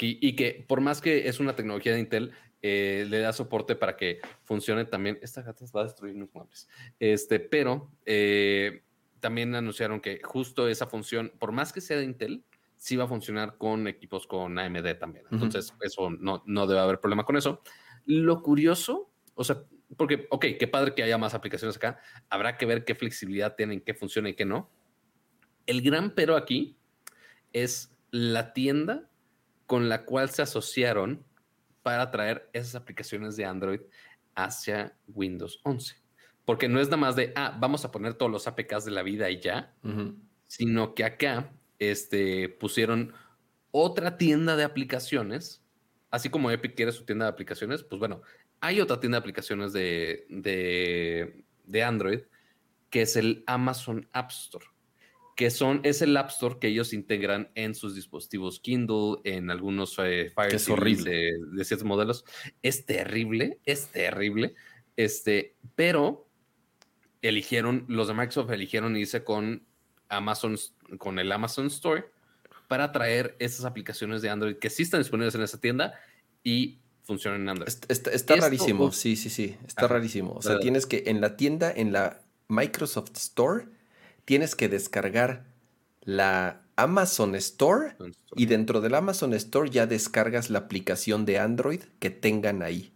y 0.00 0.34
que 0.36 0.64
por 0.66 0.80
más 0.80 1.00
que 1.00 1.28
es 1.28 1.40
una 1.40 1.54
tecnología 1.54 1.92
de 1.92 2.00
Intel, 2.00 2.32
eh, 2.60 3.06
le 3.08 3.20
da 3.20 3.32
soporte 3.32 3.76
para 3.76 3.96
que 3.96 4.20
funcione 4.44 4.84
también. 4.84 5.18
Esta 5.22 5.42
gata 5.42 5.64
va 5.74 5.82
a 5.82 5.84
destruir 5.84 6.14
mis 6.14 6.32
muebles. 6.34 6.68
Este, 6.98 7.38
pero 7.38 7.90
eh, 8.04 8.82
también 9.20 9.54
anunciaron 9.54 10.00
que 10.00 10.20
justo 10.22 10.68
esa 10.68 10.86
función, 10.86 11.32
por 11.38 11.52
más 11.52 11.72
que 11.72 11.80
sea 11.80 11.98
de 11.98 12.04
Intel, 12.04 12.44
sí 12.76 12.96
va 12.96 13.04
a 13.04 13.08
funcionar 13.08 13.56
con 13.58 13.86
equipos 13.86 14.26
con 14.26 14.58
AMD 14.58 14.98
también. 14.98 15.24
Entonces, 15.30 15.74
eso 15.80 16.10
no, 16.10 16.42
no 16.46 16.66
debe 16.66 16.80
haber 16.80 17.00
problema 17.00 17.24
con 17.24 17.36
eso. 17.36 17.62
Lo 18.04 18.42
curioso, 18.42 19.10
o 19.34 19.44
sea, 19.44 19.62
porque, 19.96 20.26
ok, 20.30 20.44
qué 20.58 20.68
padre 20.68 20.94
que 20.94 21.02
haya 21.02 21.18
más 21.18 21.34
aplicaciones 21.34 21.76
acá. 21.76 22.00
Habrá 22.28 22.56
que 22.56 22.66
ver 22.66 22.84
qué 22.84 22.94
flexibilidad 22.94 23.56
tienen, 23.56 23.80
qué 23.80 23.94
funciona 23.94 24.28
y 24.28 24.34
qué 24.34 24.44
no. 24.44 24.70
El 25.66 25.82
gran 25.82 26.14
pero 26.14 26.36
aquí 26.36 26.78
es 27.52 27.96
la 28.10 28.52
tienda 28.52 29.08
con 29.66 29.88
la 29.88 30.04
cual 30.04 30.30
se 30.30 30.42
asociaron 30.42 31.24
para 31.82 32.10
traer 32.10 32.48
esas 32.52 32.74
aplicaciones 32.74 33.36
de 33.36 33.44
Android 33.44 33.80
hacia 34.34 34.96
Windows 35.08 35.60
11. 35.64 35.96
Porque 36.44 36.68
no 36.68 36.80
es 36.80 36.88
nada 36.88 36.96
más 36.96 37.16
de, 37.16 37.32
ah, 37.36 37.56
vamos 37.58 37.84
a 37.84 37.90
poner 37.90 38.14
todos 38.14 38.30
los 38.30 38.46
APKs 38.46 38.84
de 38.84 38.90
la 38.90 39.02
vida 39.02 39.30
y 39.30 39.40
ya, 39.40 39.74
sino 40.46 40.94
que 40.94 41.04
acá 41.04 41.52
este, 41.78 42.48
pusieron 42.48 43.12
otra 43.70 44.16
tienda 44.16 44.56
de 44.56 44.64
aplicaciones, 44.64 45.62
así 46.10 46.30
como 46.30 46.50
Epic 46.50 46.74
quiere 46.74 46.92
su 46.92 47.04
tienda 47.04 47.26
de 47.26 47.32
aplicaciones, 47.32 47.82
pues 47.82 47.98
bueno, 47.98 48.22
hay 48.60 48.80
otra 48.80 49.00
tienda 49.00 49.16
de 49.16 49.20
aplicaciones 49.20 49.72
de, 49.72 50.26
de, 50.28 51.82
Android 51.82 52.20
que 52.90 53.02
es 53.02 53.16
el 53.16 53.44
Amazon 53.46 54.08
App 54.12 54.30
Store, 54.30 54.64
que 55.36 55.50
son, 55.50 55.80
es 55.84 56.00
el 56.00 56.16
App 56.16 56.30
Store 56.30 56.58
que 56.58 56.68
ellos 56.68 56.92
integran 56.92 57.50
en 57.54 57.74
sus 57.74 57.94
dispositivos 57.94 58.60
Kindle, 58.60 59.18
en 59.24 59.50
algunos 59.50 59.98
eh, 59.98 60.30
Fire 60.34 60.54
es 60.54 60.68
horrible. 60.68 61.10
De, 61.10 61.32
de, 61.52 61.64
ciertos 61.64 61.86
modelos. 61.86 62.24
Es 62.62 62.86
terrible, 62.86 63.60
es 63.66 63.88
terrible. 63.88 64.54
Este, 64.96 65.54
pero 65.76 66.28
eligieron, 67.20 67.84
los 67.88 68.08
de 68.08 68.14
Microsoft 68.14 68.50
eligieron 68.50 68.96
irse 68.96 69.22
con 69.22 69.66
Amazon, 70.08 70.56
con 70.96 71.18
el 71.18 71.30
Amazon 71.30 71.66
Store 71.66 72.06
para 72.68 72.92
traer 72.92 73.36
esas 73.38 73.64
aplicaciones 73.64 74.22
de 74.22 74.30
Android 74.30 74.56
que 74.56 74.70
sí 74.70 74.82
están 74.82 75.00
disponibles 75.00 75.34
en 75.34 75.42
esa 75.42 75.60
tienda 75.60 75.94
y 76.42 76.80
funcionan 77.08 77.40
en 77.40 77.48
Android. 77.48 77.72
Está, 77.88 78.36
rarísimo, 78.36 78.92
sí, 78.92 79.16
sí, 79.16 79.30
sí, 79.30 79.56
está 79.66 79.88
rarísimo. 79.88 80.34
O 80.34 80.42
sea, 80.42 80.60
tienes 80.60 80.84
que 80.84 81.04
en 81.06 81.22
la 81.22 81.38
tienda, 81.38 81.72
en 81.74 81.90
la 81.90 82.20
Microsoft 82.48 83.16
Store, 83.16 83.66
tienes 84.26 84.54
que 84.54 84.68
descargar 84.68 85.46
la 86.02 86.60
Amazon 86.76 87.34
Store 87.34 87.96
y 88.36 88.44
dentro 88.44 88.82
del 88.82 88.94
Amazon 88.94 89.32
Store 89.32 89.70
ya 89.70 89.86
descargas 89.86 90.50
la 90.50 90.58
aplicación 90.60 91.24
de 91.24 91.38
Android 91.38 91.80
que 91.98 92.10
tengan 92.10 92.62
ahí 92.62 92.92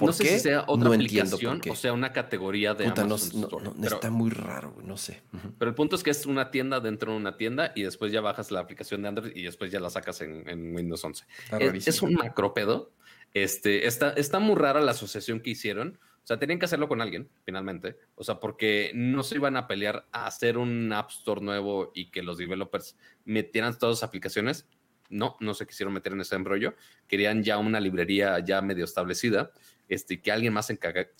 no 0.00 0.12
sé 0.12 0.24
si 0.24 0.40
sea 0.40 0.64
otra 0.66 0.94
aplicación 0.94 1.60
o 1.68 1.76
sea 1.76 1.92
una 1.92 2.12
categoría 2.12 2.74
de 2.74 2.86
Amazon 2.86 3.84
está 3.84 4.10
muy 4.10 4.30
raro, 4.30 4.74
no 4.82 4.96
sé. 4.96 5.22
Pero 5.58 5.68
el 5.68 5.74
punto 5.74 5.96
es 5.96 6.02
que 6.02 6.10
es 6.10 6.26
una 6.26 6.50
tienda 6.50 6.80
dentro 6.80 7.12
de 7.12 7.18
una 7.18 7.36
tienda 7.36 7.72
y 7.74 7.82
después 7.82 8.12
ya 8.12 8.20
bajas 8.20 8.50
la 8.50 8.60
aplicación 8.60 9.02
de 9.02 9.08
Android 9.08 9.32
y 9.34 9.42
después 9.42 9.70
ya 9.70 9.80
la 9.80 9.90
sacas 9.90 10.20
en, 10.22 10.74
Windows 10.74 11.04
11. 11.04 11.24
Es, 11.60 12.02
un 12.02 12.14
macropedo. 12.14 12.90
Este, 13.34 13.86
está, 13.86 14.10
está 14.10 14.38
muy 14.38 14.56
rara 14.56 14.80
la 14.80 14.92
asociación 14.92 15.40
que 15.40 15.50
hicieron. 15.50 15.98
O 16.22 16.26
sea, 16.26 16.38
tenían 16.38 16.58
que 16.58 16.66
hacerlo 16.66 16.88
con 16.88 17.00
alguien, 17.00 17.28
finalmente. 17.44 17.96
O 18.14 18.22
sea, 18.22 18.38
porque 18.38 18.92
no 18.94 19.22
se 19.22 19.36
iban 19.36 19.56
a 19.56 19.66
pelear 19.66 20.06
a 20.12 20.26
hacer 20.26 20.56
un 20.56 20.92
App 20.92 21.10
Store 21.10 21.40
nuevo 21.40 21.90
y 21.94 22.10
que 22.10 22.22
los 22.22 22.38
developers 22.38 22.96
metieran 23.24 23.76
todas 23.78 23.98
las 23.98 24.08
aplicaciones. 24.08 24.68
No, 25.08 25.36
no 25.40 25.52
se 25.54 25.66
quisieron 25.66 25.92
meter 25.92 26.12
en 26.12 26.20
ese 26.20 26.36
embrollo. 26.36 26.74
Querían 27.08 27.42
ya 27.42 27.58
una 27.58 27.80
librería 27.80 28.38
ya 28.38 28.62
medio 28.62 28.84
establecida 28.84 29.52
este, 29.92 30.22
que 30.22 30.32
alguien 30.32 30.52
más 30.52 30.66
se, 30.66 30.72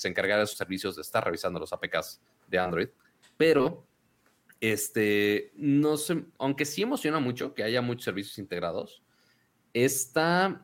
encargara 0.08 0.40
de 0.40 0.46
sus 0.46 0.56
servicios 0.56 0.96
de 0.96 1.02
estar 1.02 1.22
revisando 1.22 1.60
los 1.60 1.72
APKs 1.72 2.22
de 2.48 2.58
Android. 2.58 2.88
Pero, 3.36 3.86
este, 4.60 5.52
no 5.56 5.98
sé, 5.98 6.24
aunque 6.38 6.64
sí 6.64 6.82
emociona 6.82 7.18
mucho 7.18 7.52
que 7.54 7.64
haya 7.64 7.82
muchos 7.82 8.04
servicios 8.04 8.38
integrados, 8.38 9.02
está 9.74 10.62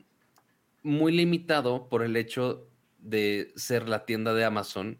muy 0.88 1.12
limitado 1.12 1.88
por 1.88 2.02
el 2.02 2.16
hecho 2.16 2.68
de 2.98 3.52
ser 3.56 3.88
la 3.88 4.04
tienda 4.04 4.34
de 4.34 4.44
Amazon, 4.44 4.98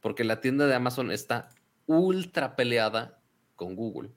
porque 0.00 0.24
la 0.24 0.40
tienda 0.40 0.66
de 0.66 0.74
Amazon 0.74 1.10
está 1.10 1.48
ultra 1.86 2.56
peleada 2.56 3.20
con 3.56 3.74
Google. 3.74 4.10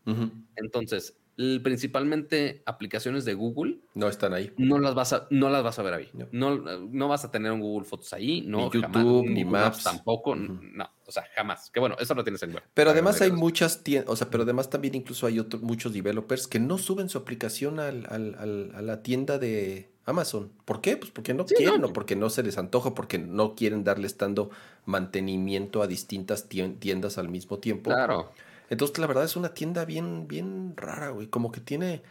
Entonces, 0.55 1.17
principalmente 1.35 2.61
aplicaciones 2.65 3.25
de 3.25 3.33
Google. 3.33 3.79
No 3.95 4.07
están 4.07 4.33
ahí. 4.33 4.53
No 4.57 4.79
las 4.79 4.93
vas 4.93 5.13
a, 5.13 5.27
no 5.31 5.49
las 5.49 5.63
vas 5.63 5.79
a 5.79 5.83
ver 5.83 5.93
ahí. 5.93 6.09
No, 6.31 6.57
no, 6.57 7.07
vas 7.07 7.25
a 7.25 7.31
tener 7.31 7.51
un 7.51 7.59
Google 7.59 7.85
Fotos 7.85 8.13
ahí, 8.13 8.41
no. 8.41 8.69
Ni 8.71 8.81
YouTube, 8.81 9.27
ni 9.27 9.43
Maps. 9.43 9.83
Tampoco, 9.83 10.35
no, 10.35 10.89
o 11.05 11.11
sea, 11.11 11.23
jamás. 11.35 11.69
Que 11.71 11.79
bueno, 11.79 11.95
eso 11.99 12.13
lo 12.13 12.23
tienes 12.23 12.43
en 12.43 12.53
web. 12.53 12.63
Pero 12.73 12.91
además 12.91 13.21
hay 13.21 13.31
muchas 13.31 13.83
tiendas, 13.83 14.11
o 14.11 14.15
sea, 14.15 14.29
pero 14.29 14.43
además 14.43 14.69
también 14.69 14.95
incluso 14.95 15.25
hay 15.25 15.43
muchos 15.61 15.93
developers 15.93 16.47
que 16.47 16.59
no 16.59 16.77
suben 16.77 17.09
su 17.09 17.17
aplicación 17.17 17.79
al, 17.79 18.05
a 18.09 18.81
la 18.81 19.01
tienda 19.01 19.39
de 19.39 19.92
Amazon. 20.05 20.51
¿Por 20.65 20.81
qué? 20.81 20.97
Pues 20.97 21.11
porque 21.11 21.33
no 21.33 21.45
quieren, 21.45 21.83
o 21.83 21.93
porque 21.93 22.15
no 22.15 22.29
se 22.29 22.43
les 22.43 22.57
antoja, 22.57 22.93
porque 22.93 23.17
no 23.17 23.55
quieren 23.55 23.83
darle 23.83 24.07
estando 24.07 24.49
mantenimiento 24.85 25.81
a 25.81 25.87
distintas 25.87 26.47
tiendas 26.49 27.17
al 27.17 27.29
mismo 27.29 27.59
tiempo. 27.59 27.89
Claro. 27.89 28.31
Entonces, 28.69 28.97
la 28.97 29.07
verdad 29.07 29.23
es 29.23 29.35
una 29.35 29.53
tienda 29.53 29.85
bien, 29.85 30.27
bien 30.27 30.73
rara, 30.75 31.09
güey. 31.09 31.27
Como 31.27 31.51
que 31.51 31.61
tiene 31.61 32.01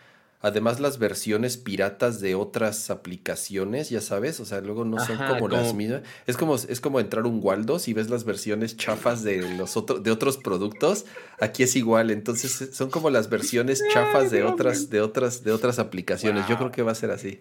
además 0.42 0.81
las 0.81 0.98
versiones 0.98 1.57
piratas 1.57 2.20
de 2.20 2.35
otras 2.35 2.90
aplicaciones, 2.90 3.90
ya 3.90 4.00
sabes, 4.00 4.40
o 4.40 4.44
sea, 4.44 4.61
luego 4.61 4.85
no 4.85 4.98
son 5.05 5.16
como, 5.16 5.48
las 5.48 5.72
mismas. 5.72 6.02
Es 6.26 6.37
como, 6.37 6.57
es 6.57 6.81
como 6.81 7.00
entrar 7.00 7.26
un 7.26 7.40
Waldos 7.42 7.88
y 7.88 7.94
ves 7.94 8.11
las 8.11 8.24
versiones 8.24 8.76
chafas 8.76 9.22
de 9.22 9.57
los 9.57 9.76
otros, 9.76 10.02
de 10.02 10.11
otros 10.11 10.37
productos. 10.38 11.07
Aquí 11.40 11.62
es 11.62 11.76
igual, 11.76 12.11
entonces 12.11 12.70
son 12.72 12.90
como 12.90 13.09
las 13.09 13.31
versiones 13.31 13.83
chafas 13.92 14.31
de 14.31 14.42
otras, 14.42 14.90
de 14.90 15.00
otras, 15.00 15.44
de 15.44 15.52
otras 15.52 15.78
aplicaciones. 15.78 16.46
Yo 16.48 16.59
creo 16.59 16.72
que 16.72 16.83
va 16.83 16.92
a 16.92 16.96
ser 16.96 17.12
así. 17.12 17.40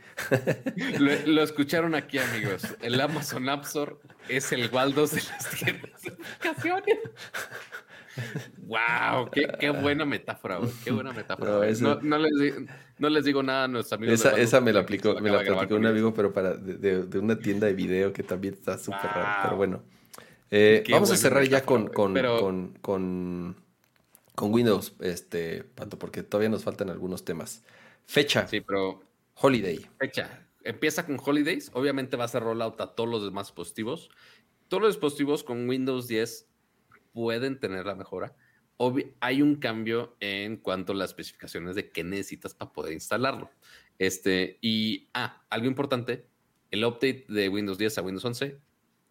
Lo, 1.00 1.12
lo, 1.26 1.44
escucharon 1.44 1.96
aquí, 1.96 2.20
amigos. 2.20 2.62
El 2.82 3.00
Amazon 3.02 3.50
App 3.50 3.66
Store 3.66 3.96
es 4.30 4.52
el 4.52 4.70
Waldos 4.70 5.12
de 5.12 5.22
las 5.24 5.50
tiendas 5.50 6.02
de 6.04 6.10
aplicaciones. 6.10 7.00
¡Wow! 8.58 9.30
Qué, 9.32 9.70
buena 9.70 10.06
metáfora, 10.06 10.60
Qué 10.84 10.92
buena 10.92 11.12
metáfora. 11.14 11.52
No, 13.00 13.10
les, 13.10 13.26
digo 13.26 13.42
nada 13.42 13.64
a 13.64 13.68
nuestros 13.68 13.98
amigos. 13.98 14.26
Esa, 14.26 14.62
me 14.62 14.74
la 14.74 14.82
aplicó, 14.82 15.20
me 15.20 15.32
la 15.32 15.42
platicó 15.42 15.76
un 15.76 15.86
amigo, 15.86 16.14
pero 16.14 16.34
para 16.34 16.54
de, 16.54 17.18
una 17.18 17.38
tienda 17.38 17.68
de 17.68 17.74
video 17.74 18.14
que 18.14 18.24
también 18.24 18.54
está 18.54 18.78
súper 18.78 19.04
raro. 19.04 19.40
Pero 19.44 19.58
bueno. 19.58 19.84
Eh, 20.54 20.84
vamos 20.90 21.12
a 21.12 21.18
cerrar 21.18 21.44
ya 21.46 21.64
con, 21.64 21.88
con, 21.88 22.14
con, 22.82 23.56
con, 24.36 24.54
Windows, 24.54 24.94
este, 25.00 25.64
Pato, 25.64 25.98
porque 25.98 26.24
todavía 26.24 26.50
nos 26.50 26.64
faltan 26.64 26.90
algunos 26.90 27.24
temas. 27.24 27.64
Fecha. 28.06 28.48
Sí, 28.48 28.62
pero. 28.62 29.02
Holiday. 29.36 29.88
Fecha. 29.98 30.46
Empieza 30.64 31.06
con 31.06 31.20
Holidays. 31.24 31.72
Obviamente 31.74 32.18
va 32.18 32.26
a 32.26 32.28
ser 32.28 32.44
rollout 32.44 32.80
a 32.82 32.88
todos 32.88 33.10
los 33.10 33.24
demás 33.24 33.48
dispositivos. 33.48 34.10
Todos 34.68 34.84
los 34.84 34.94
dispositivos 34.94 35.44
con 35.44 35.68
Windows 35.68 36.08
10 36.08 36.51
pueden 37.12 37.60
tener 37.60 37.86
la 37.86 37.96
mejora. 37.96 38.36
hay 39.20 39.42
un 39.42 39.58
cambio 39.58 40.16
en 40.20 40.58
cuanto 40.58 40.94
a 40.94 40.96
las 40.96 41.12
especificaciones 41.12 41.76
de 41.76 41.92
qué 41.92 42.04
necesitas 42.04 42.54
para 42.54 42.72
poder 42.72 42.94
instalarlo. 42.94 43.52
Este, 44.00 44.58
y, 44.62 45.10
ah, 45.14 45.44
algo 45.50 45.68
importante, 45.68 46.26
el 46.72 46.84
update 46.84 47.26
de 47.28 47.50
Windows 47.50 47.78
10 47.78 48.00
a 48.00 48.02
Windows 48.02 48.26
11 48.26 48.58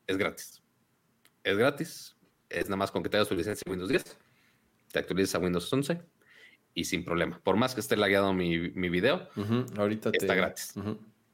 es 0.09 0.17
gratis. 0.17 0.63
Es 1.45 1.57
gratis, 1.57 2.17
es 2.49 2.65
nada 2.65 2.77
más 2.77 2.91
con 2.91 3.03
que 3.03 3.09
te 3.09 3.17
hagas 3.17 3.29
tu 3.29 3.37
licencia 3.37 3.63
de 3.65 3.71
Windows 3.71 3.89
10, 3.89 4.19
te 4.93 4.99
actualizas 4.99 5.37
a 5.37 5.39
Windows 5.39 5.73
11 5.73 6.01
y 6.75 6.85
sin 6.85 7.05
problema. 7.05 7.41
Por 7.43 7.57
más 7.57 7.75
que 7.75 7.81
esté 7.81 7.97
lagueado 7.97 8.33
mi, 8.33 8.71
mi 8.71 8.89
video, 8.89 9.29
ahorita 9.77 10.11
está 10.13 10.35
gratis. 10.35 10.75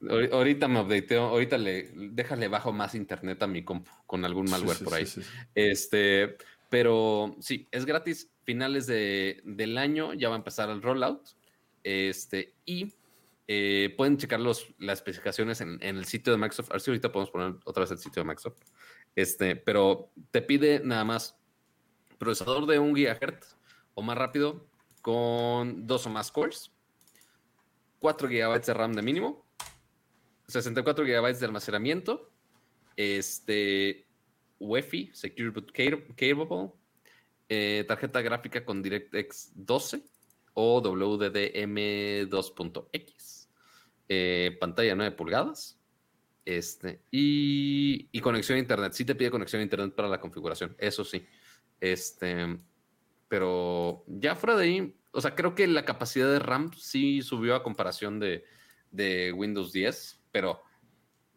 Ahorita 0.09 0.69
me 0.69 0.81
updateo, 0.83 1.25
ahorita 1.25 1.57
le 1.57 1.91
déjale 1.95 2.49
bajo 2.49 2.73
más 2.73 2.95
internet 2.95 3.43
a 3.43 3.47
mi 3.47 3.65
compu 3.65 3.91
con 4.05 4.25
algún 4.25 4.51
malware 4.51 4.85
por 4.85 4.95
ahí. 4.95 5.07
este, 5.55 6.37
pero 6.69 7.37
sí, 7.41 7.69
es 7.71 7.85
gratis. 7.87 8.31
Finales 8.45 8.87
de, 8.87 9.41
del 9.45 9.77
año 9.79 10.15
ya 10.15 10.29
va 10.29 10.37
a 10.37 10.39
empezar 10.39 10.71
el 10.71 10.83
rollout. 10.83 11.29
Este, 11.83 12.55
y 12.65 12.95
eh, 13.49 13.95
pueden 13.97 14.17
checar 14.17 14.41
los, 14.41 14.75
las 14.79 14.99
especificaciones 14.99 15.61
en, 15.61 15.81
el 15.81 16.05
sitio 16.05 16.33
de 16.33 16.39
Microsoft. 16.39 16.71
A 16.71 16.75
ver 16.75 16.81
si 16.81 16.91
ahorita 16.91 17.13
podemos 17.13 17.31
poner 17.31 17.55
otra 17.65 17.83
vez 17.83 17.91
el 17.93 17.99
sitio 17.99 18.23
de 18.23 18.29
Microsoft. 18.29 18.59
Este, 19.15 19.57
pero 19.57 20.11
te 20.31 20.43
pide 20.43 20.81
nada 20.81 21.05
más 21.05 21.39
procesador 22.19 22.67
de 22.67 22.79
un 22.79 22.93
GHz 22.93 23.57
o 23.95 24.03
más 24.03 24.19
rápido 24.19 24.67
con 25.01 25.87
dos 25.87 26.07
o 26.07 26.11
más 26.11 26.33
cores, 26.33 26.73
4 28.01 28.29
GB 28.29 28.65
de 28.65 28.75
RAM 28.75 28.93
de 28.93 29.03
mínimo, 29.03 29.47
64 30.49 31.05
GB 31.05 31.39
de 31.39 31.47
almacenamiento, 31.47 32.31
este, 32.97 34.06
UEFI, 34.59 35.11
Secure 35.12 35.51
Boot 35.51 35.72
Capable, 35.72 36.72
eh, 37.49 37.85
tarjeta 37.87 38.22
gráfica 38.22 38.64
con 38.64 38.83
DirectX 38.83 39.53
12 39.55 40.03
o 40.55 40.81
WDDM 40.81 42.28
2.x, 42.28 43.49
eh, 44.09 44.57
pantalla 44.59 44.95
9 44.95 45.16
pulgadas 45.16 45.78
este, 46.47 47.03
y, 47.11 48.20
conexión 48.20 48.57
a 48.57 48.61
internet. 48.61 48.93
Sí 48.93 49.05
te 49.05 49.14
pide 49.14 49.31
conexión 49.31 49.61
a 49.61 49.64
internet 49.64 49.95
para 49.95 50.09
la 50.09 50.20
configuración, 50.20 50.74
eso 50.78 51.05
sí. 51.05 51.26
Este, 51.81 52.57
pero 53.28 54.05
ya 54.07 54.35
fuera 54.35 54.57
de 54.57 54.64
ahí, 54.64 54.97
o 55.11 55.20
sea, 55.20 55.35
creo 55.35 55.55
que 55.55 55.66
la 55.66 55.85
capacidad 55.85 56.31
de 56.31 56.39
RAM 56.39 56.72
sí 56.72 57.20
subió 57.20 57.55
a 57.55 57.62
comparación 57.62 58.18
de, 58.20 58.45
de 58.91 59.33
Windows 59.33 59.72
10, 59.72 60.20
pero 60.33 60.62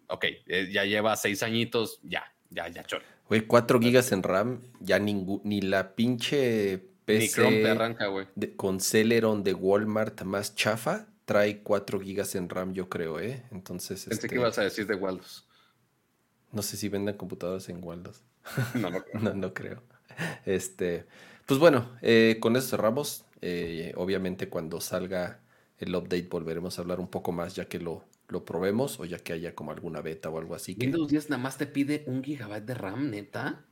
ok, 0.07 0.25
eh, 0.45 0.69
ya 0.71 0.85
lleva 0.85 1.15
seis 1.15 1.43
añitos, 1.43 1.99
ya, 2.03 2.23
ya, 2.49 2.67
ya, 2.67 2.83
chore. 2.83 3.05
Güey, 3.27 3.45
4 3.45 3.79
gigas 3.79 4.11
en 4.11 4.23
RAM, 4.23 4.61
ya 4.79 4.99
ni 4.99 5.61
la 5.61 5.95
pinche 5.95 6.89
PC 7.05 7.49
ni 7.49 7.61
te 7.63 7.69
arranca, 7.69 8.07
güey. 8.07 8.27
con 8.55 8.79
Celeron 8.79 9.43
de 9.43 9.53
Walmart 9.53 10.21
más 10.23 10.55
chafa 10.55 11.07
trae 11.25 11.61
4 11.61 11.99
gigas 11.99 12.33
en 12.33 12.49
RAM, 12.49 12.73
yo 12.73 12.89
creo, 12.89 13.19
¿eh? 13.19 13.43
Entonces. 13.51 14.05
Pensé 14.05 14.21
que 14.21 14.33
este 14.33 14.35
ibas 14.35 14.57
a 14.57 14.63
decir 14.63 14.87
de 14.87 14.95
Waldos. 14.95 15.47
No 16.51 16.63
sé 16.63 16.75
si 16.75 16.89
venden 16.89 17.15
computadoras 17.17 17.69
en 17.69 17.83
Waldos. 17.83 18.23
No, 18.73 18.89
no 18.89 19.03
creo. 19.03 19.19
no, 19.21 19.33
no 19.35 19.53
creo. 19.53 19.83
Este, 20.45 21.05
pues 21.45 21.59
bueno, 21.59 21.87
eh, 22.01 22.37
con 22.39 22.55
eso 22.55 22.69
cerramos. 22.69 23.25
Eh, 23.41 23.93
obviamente, 23.95 24.49
cuando 24.49 24.81
salga 24.81 25.39
el 25.77 25.95
update 25.95 26.27
volveremos 26.29 26.77
a 26.77 26.81
hablar 26.81 26.99
un 26.99 27.07
poco 27.07 27.31
más 27.31 27.55
ya 27.55 27.65
que 27.65 27.79
lo, 27.79 28.03
lo 28.29 28.45
probemos 28.45 28.99
o 28.99 29.05
ya 29.05 29.19
que 29.19 29.33
haya 29.33 29.55
como 29.55 29.71
alguna 29.71 30.01
beta 30.01 30.29
o 30.29 30.37
algo 30.37 30.55
así. 30.55 30.75
Que... 30.75 30.85
Windows 30.85 31.09
10 31.09 31.31
nada 31.31 31.41
más 31.41 31.57
te 31.57 31.65
pide 31.65 32.03
un 32.07 32.23
gigabyte 32.23 32.65
de 32.65 32.73
RAM, 32.75 33.09
neta. 33.09 33.65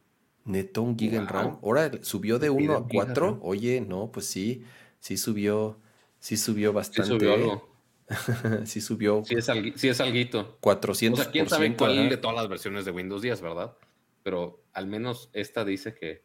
Neto, 0.46 0.82
un 0.82 0.98
giga 0.98 1.18
en 1.18 1.28
RAM. 1.28 1.60
Ahora 1.62 1.92
subió 2.02 2.40
de 2.40 2.50
1 2.50 2.74
a 2.74 2.88
4. 2.88 3.40
Oye, 3.42 3.82
no, 3.82 4.12
pues 4.12 4.28
sí, 4.28 4.64
sí 5.00 5.18
subió, 5.18 5.80
sí 6.20 6.38
subió 6.38 6.72
bastante. 6.72 7.04
Sí 7.04 7.20
subió 7.20 7.34
algo. 7.34 7.78
sí 8.66 8.82
subió. 8.82 9.24
Sí 9.26 9.36
es, 9.36 9.50
algo, 9.50 9.78
sí 9.78 9.90
es 9.90 10.00
alguito. 10.00 10.58
400 10.62 11.20
O 11.20 11.24
sea, 11.24 11.32
quién 11.32 11.50
sabe 11.50 11.76
cuál 11.76 12.10
de 12.10 12.18
todas 12.18 12.36
las 12.36 12.48
versiones 12.48 12.86
de 12.86 12.92
Windows 12.92 13.22
10, 13.22 13.42
¿verdad? 13.42 13.76
Pero 14.24 14.64
al 14.72 14.88
menos 14.88 15.30
esta 15.34 15.66
dice 15.66 15.94
que, 15.94 16.24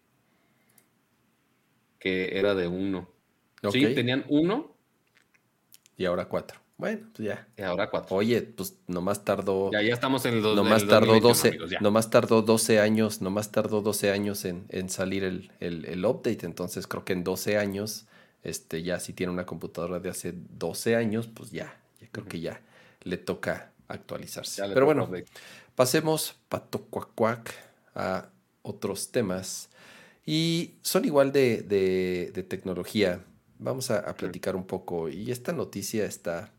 que 1.99 2.39
era 2.39 2.55
de 2.55 2.69
1. 2.69 3.11
Sí, 3.73 3.95
tenían 3.95 4.25
1. 4.29 4.77
Y 5.97 6.05
ahora 6.05 6.29
4. 6.29 6.62
Bueno, 6.77 7.07
pues 7.15 7.29
ya. 7.29 7.49
Y 7.57 7.63
ahora 7.63 7.91
4. 7.91 8.17
Oye, 8.17 8.43
pues 8.43 8.77
nomás 8.87 9.25
tardó. 9.25 9.71
Ya, 9.71 9.83
ya 9.83 9.95
estamos 9.95 10.25
en 10.25 10.35
el, 10.35 10.43
dos, 10.43 10.57
nomás 10.57 10.87
tardó 10.87 11.21
12, 11.21 11.59
Nomás 11.81 12.11
tardó 12.11 12.43
12 12.43 12.81
años, 12.81 13.21
nomás 13.21 13.53
tardó 13.53 13.83
12 13.83 14.11
años 14.11 14.45
en, 14.45 14.65
en 14.69 14.89
salir 14.89 15.23
el, 15.25 15.53
el, 15.61 15.85
el, 15.85 16.05
update. 16.05 16.45
Entonces 16.45 16.87
creo 16.87 17.05
que 17.05 17.13
en 17.13 17.25
12 17.25 17.59
años, 17.59 18.07
este, 18.43 18.83
ya 18.83 18.99
si 18.99 19.13
tiene 19.13 19.33
una 19.33 19.47
computadora 19.47 20.01
de 20.01 20.11
hace 20.11 20.35
12 20.35 20.97
años, 20.97 21.29
pues 21.29 21.51
ya, 21.53 21.79
ya 22.01 22.09
creo 22.11 22.27
que 22.27 22.41
ya 22.41 22.61
le 23.03 23.17
toca 23.17 23.73
actualizarse. 23.87 24.63
Pero 24.73 24.87
bueno, 24.87 25.09
pasemos 25.77 26.37
pato 26.49 26.83
cuac, 27.15 27.55
a 27.95 28.29
otros 28.63 29.13
temas. 29.13 29.69
Y 30.25 30.75
son 30.83 31.05
igual 31.05 31.33
de, 31.33 31.63
de, 31.63 32.33
de 32.33 32.43
tecnología. 32.43 33.25
Vamos 33.59 33.91
a, 33.91 33.99
a 33.99 34.15
platicar 34.15 34.57
un 34.57 34.67
poco. 34.67 35.09
Y 35.09 35.31
esta 35.31 35.53
noticia 35.53 36.07
está 36.07 36.53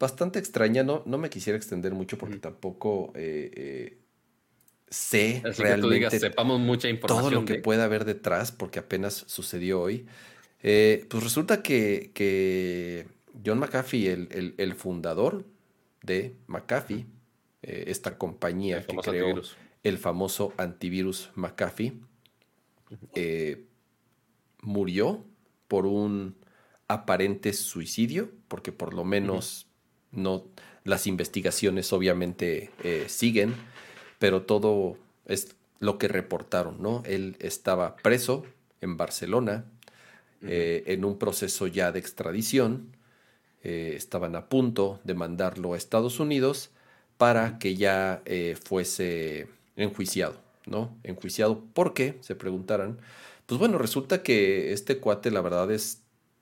bastante 0.00 0.38
extraña. 0.40 0.82
No, 0.82 1.02
no 1.06 1.18
me 1.18 1.30
quisiera 1.30 1.56
extender 1.56 1.92
mucho 1.92 2.18
porque 2.18 2.38
tampoco 2.38 3.12
eh, 3.14 3.50
eh, 3.54 3.98
sé 4.88 5.42
realmente 5.58 6.18
sepamos 6.18 6.58
mucha 6.58 6.88
información 6.88 7.30
todo 7.30 7.40
lo 7.40 7.46
que 7.46 7.56
pueda 7.56 7.84
haber 7.84 8.04
detrás 8.04 8.50
porque 8.50 8.80
apenas 8.80 9.14
sucedió 9.28 9.80
hoy. 9.80 10.06
Eh, 10.62 11.06
pues 11.08 11.22
resulta 11.22 11.62
que, 11.62 12.10
que 12.12 13.06
John 13.44 13.60
McAfee, 13.60 14.10
el, 14.10 14.54
el, 14.58 14.74
fundador 14.74 15.44
de 16.02 16.34
McAfee, 16.48 17.06
esta 17.62 18.18
compañía 18.18 18.84
que 18.84 18.96
creó 18.96 19.40
el 19.82 19.98
famoso 19.98 20.52
antivirus 20.56 21.30
McAfee, 21.34 21.94
murió 24.62 25.24
por 25.68 25.86
un 25.86 26.36
aparente 26.88 27.52
suicidio, 27.52 28.30
porque 28.48 28.72
por 28.72 28.92
lo 28.92 29.04
menos 29.04 29.69
no, 30.12 30.44
las 30.84 31.06
investigaciones 31.06 31.92
obviamente 31.92 32.70
eh, 32.82 33.06
siguen, 33.08 33.54
pero 34.18 34.42
todo 34.42 34.96
es 35.26 35.56
lo 35.78 35.98
que 35.98 36.08
reportaron, 36.08 36.82
¿no? 36.82 37.02
Él 37.06 37.36
estaba 37.40 37.96
preso 37.96 38.44
en 38.80 38.96
Barcelona, 38.96 39.64
eh, 40.42 40.84
en 40.86 41.04
un 41.04 41.18
proceso 41.18 41.66
ya 41.66 41.92
de 41.92 41.98
extradición, 41.98 42.96
eh, 43.62 43.92
estaban 43.96 44.36
a 44.36 44.48
punto 44.48 45.00
de 45.04 45.14
mandarlo 45.14 45.74
a 45.74 45.76
Estados 45.76 46.18
Unidos 46.18 46.70
para 47.18 47.58
que 47.58 47.76
ya 47.76 48.22
fuese 48.64 49.48
enjuiciado, 49.76 50.40
¿no? 50.64 50.96
Enjuiciado, 51.02 51.62
¿por 51.74 51.92
qué? 51.92 52.16
Se 52.22 52.34
preguntarán. 52.34 52.98
Pues 53.44 53.58
bueno, 53.58 53.76
resulta 53.76 54.22
que 54.22 54.72
este 54.72 54.98
cuate, 54.98 55.30
la 55.30 55.42
verdad, 55.42 55.70
es 55.70 55.99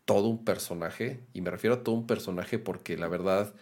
todo 0.09 0.29
un 0.29 0.43
personaje, 0.43 1.21
y 1.35 1.43
me 1.43 1.51
refiero 1.51 1.77
a 1.77 1.85
todo 1.85 1.95
un 1.95 2.07
personaje 2.07 2.59
porque 2.59 2.97
la 2.97 3.09
verdad 3.09 3.53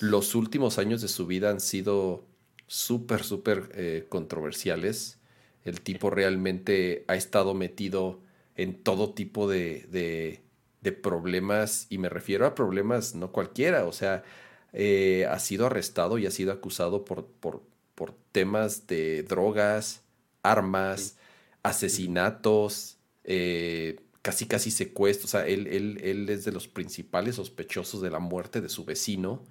los 0.00 0.34
últimos 0.34 0.78
años 0.78 1.00
de 1.00 1.06
su 1.06 1.28
vida 1.28 1.48
han 1.48 1.60
sido 1.60 2.24
súper, 2.66 3.22
súper 3.22 3.70
eh, 3.76 4.06
controversiales. 4.08 5.20
El 5.64 5.80
tipo 5.80 6.10
realmente 6.10 7.04
ha 7.06 7.14
estado 7.14 7.54
metido 7.54 8.18
en 8.56 8.82
todo 8.82 9.14
tipo 9.14 9.48
de, 9.48 10.40
de, 10.80 10.92
problemas, 10.92 11.86
y 11.88 11.98
me 11.98 12.08
refiero 12.08 12.46
a 12.46 12.56
problemas 12.56 13.14
no 13.14 13.30
cualquiera, 13.30 13.84
o 13.84 13.92
sea, 13.92 14.24
eh, 14.72 15.24
ha 15.30 15.38
sido 15.38 15.66
arrestado 15.66 16.18
y 16.18 16.26
ha 16.26 16.32
sido 16.32 16.50
acusado 16.50 17.04
por, 17.04 17.26
por, 17.26 17.62
por 17.94 18.12
temas 18.32 18.88
de 18.88 19.22
drogas, 19.22 20.02
armas, 20.42 21.16
asesinatos, 21.62 22.98
eh, 23.22 24.00
casi 24.22 24.46
casi 24.46 24.70
secuestro, 24.70 25.26
o 25.26 25.28
sea, 25.28 25.46
él, 25.46 25.66
él, 25.66 25.98
él, 26.02 26.28
es 26.28 26.44
de 26.44 26.52
los 26.52 26.68
principales 26.68 27.36
sospechosos 27.36 28.00
de 28.00 28.10
la 28.10 28.20
muerte 28.20 28.60
de 28.60 28.68
su 28.68 28.84
vecino. 28.84 29.42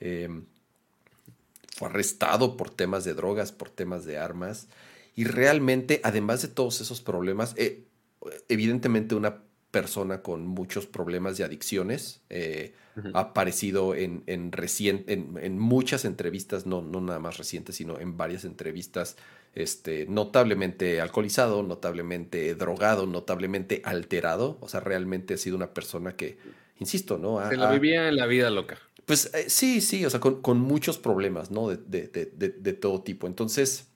Em, 0.00 0.44
fue 1.76 1.88
arrestado 1.88 2.56
por 2.56 2.70
temas 2.70 3.04
de 3.04 3.14
drogas, 3.14 3.52
por 3.52 3.70
temas 3.70 4.04
de 4.04 4.18
armas. 4.18 4.66
Y 5.14 5.24
realmente, 5.24 6.00
además 6.02 6.42
de 6.42 6.48
todos 6.48 6.80
esos 6.80 7.00
problemas, 7.00 7.54
eh, 7.56 7.84
evidentemente 8.48 9.14
una 9.14 9.42
persona 9.70 10.22
con 10.22 10.46
muchos 10.46 10.86
problemas 10.86 11.36
de 11.36 11.44
adicciones. 11.44 12.20
Eh, 12.30 12.74
ha 13.14 13.20
aparecido 13.20 13.94
en, 13.94 14.24
en, 14.26 14.50
en, 15.06 15.58
muchas 15.58 16.04
entrevistas, 16.04 16.66
no, 16.66 16.82
no 16.82 17.00
nada 17.00 17.20
más 17.20 17.38
recientes, 17.38 17.76
sino 17.76 18.00
en 18.00 18.16
varias 18.16 18.44
entrevistas 18.44 19.16
este, 19.58 20.06
notablemente 20.06 21.00
alcoholizado, 21.00 21.64
notablemente 21.64 22.54
drogado, 22.54 23.06
notablemente 23.06 23.82
alterado. 23.84 24.56
O 24.60 24.68
sea, 24.68 24.78
realmente 24.78 25.34
ha 25.34 25.36
sido 25.36 25.56
una 25.56 25.74
persona 25.74 26.14
que, 26.14 26.38
insisto, 26.78 27.18
¿no? 27.18 27.46
Se 27.48 27.56
la 27.56 27.72
vivía 27.72 28.08
en 28.08 28.16
la 28.16 28.26
vida 28.26 28.50
loca. 28.50 28.78
Pues 29.04 29.34
eh, 29.34 29.50
sí, 29.50 29.80
sí, 29.80 30.04
o 30.04 30.10
sea, 30.10 30.20
con, 30.20 30.60
muchos 30.60 30.98
problemas, 30.98 31.50
¿no? 31.50 31.68
De, 31.68 31.76
de, 31.76 32.72
todo 32.74 33.02
tipo. 33.02 33.26
Entonces, 33.26 33.88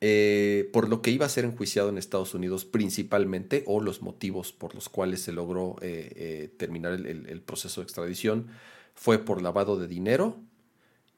eh, 0.00 0.70
por 0.72 0.88
lo 0.88 1.02
que 1.02 1.10
iba 1.10 1.26
a 1.26 1.28
ser 1.28 1.44
enjuiciado 1.44 1.90
en 1.90 1.98
Estados 1.98 2.32
Unidos 2.32 2.64
principalmente, 2.64 3.64
o 3.66 3.82
los 3.82 4.00
motivos 4.00 4.52
por 4.52 4.74
los 4.74 4.88
cuales 4.88 5.20
se 5.20 5.32
logró 5.32 5.76
eh, 5.82 6.48
terminar 6.56 6.94
el, 6.94 7.42
proceso 7.42 7.82
de 7.82 7.84
extradición, 7.84 8.46
fue 8.94 9.18
por 9.18 9.42
lavado 9.42 9.78
de 9.78 9.88
dinero 9.88 10.40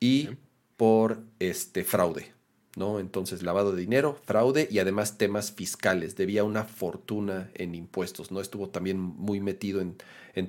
y 0.00 0.30
por 0.76 1.22
este 1.38 1.84
fraude. 1.84 2.32
¿No? 2.76 3.00
Entonces, 3.00 3.42
lavado 3.42 3.72
de 3.72 3.80
dinero, 3.80 4.18
fraude 4.24 4.68
y 4.70 4.78
además 4.78 5.18
temas 5.18 5.52
fiscales. 5.52 6.16
Debía 6.16 6.44
una 6.44 6.64
fortuna 6.64 7.50
en 7.54 7.74
impuestos, 7.74 8.30
¿no? 8.30 8.40
Estuvo 8.40 8.70
también 8.70 8.98
muy 8.98 9.40
metido 9.40 9.80
en, 9.80 9.96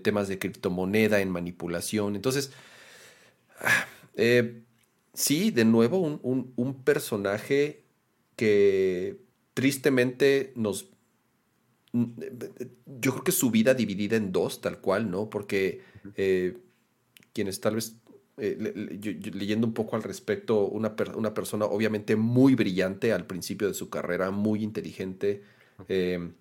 temas 0.02 0.28
de 0.28 0.40
criptomoneda, 0.40 1.20
en 1.20 1.30
manipulación. 1.30 2.16
Entonces, 2.16 2.52
eh, 4.16 4.64
sí, 5.14 5.52
de 5.52 5.66
nuevo, 5.66 6.00
un, 6.00 6.84
personaje 6.84 7.84
que 8.36 9.18
tristemente 9.54 10.54
nos... 10.56 10.90
Yo 11.92 13.12
creo 13.12 13.24
que 13.24 13.32
su 13.32 13.52
vida 13.52 13.74
dividida 13.74 14.16
en 14.16 14.32
dos, 14.32 14.62
tal 14.62 14.80
cual, 14.80 15.12
¿no? 15.12 15.30
Porque 15.30 15.82
eh, 16.16 16.58
quienes 17.34 17.60
tal 17.60 17.76
vez 17.76 17.98
eh, 18.38 18.58
leyendo 19.32 19.68
un 19.68 19.74
poco 19.74 19.96
al 19.96 20.02
respecto, 20.02 20.66
una, 20.66 20.96
una, 21.16 21.36
persona 21.36 21.66
obviamente 21.66 22.16
muy 22.16 22.56
brillante 22.56 23.14
al 23.14 23.28
principio 23.28 23.68
de 23.68 23.76
su 23.76 23.90
carrera, 23.90 24.32
muy 24.32 24.64
inteligente, 24.64 25.44
eh, 25.88 26.32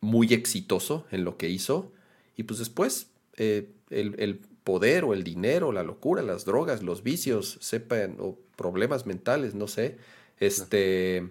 muy 0.00 0.32
exitoso 0.32 1.06
en 1.12 1.22
lo 1.22 1.36
que 1.36 1.48
hizo, 1.48 1.92
y 2.36 2.42
pues 2.42 2.58
después 2.58 3.10
eh, 3.36 3.68
el, 3.90 4.40
poder 4.64 5.04
o 5.04 5.14
el 5.14 5.22
dinero, 5.22 5.70
la 5.70 5.84
locura, 5.84 6.22
las 6.22 6.44
drogas, 6.44 6.82
los 6.82 7.04
vicios, 7.04 7.56
sepan, 7.60 8.16
o 8.18 8.36
problemas 8.56 9.06
mentales, 9.06 9.54
no 9.54 9.68
sé, 9.68 9.98
este, 10.40 11.30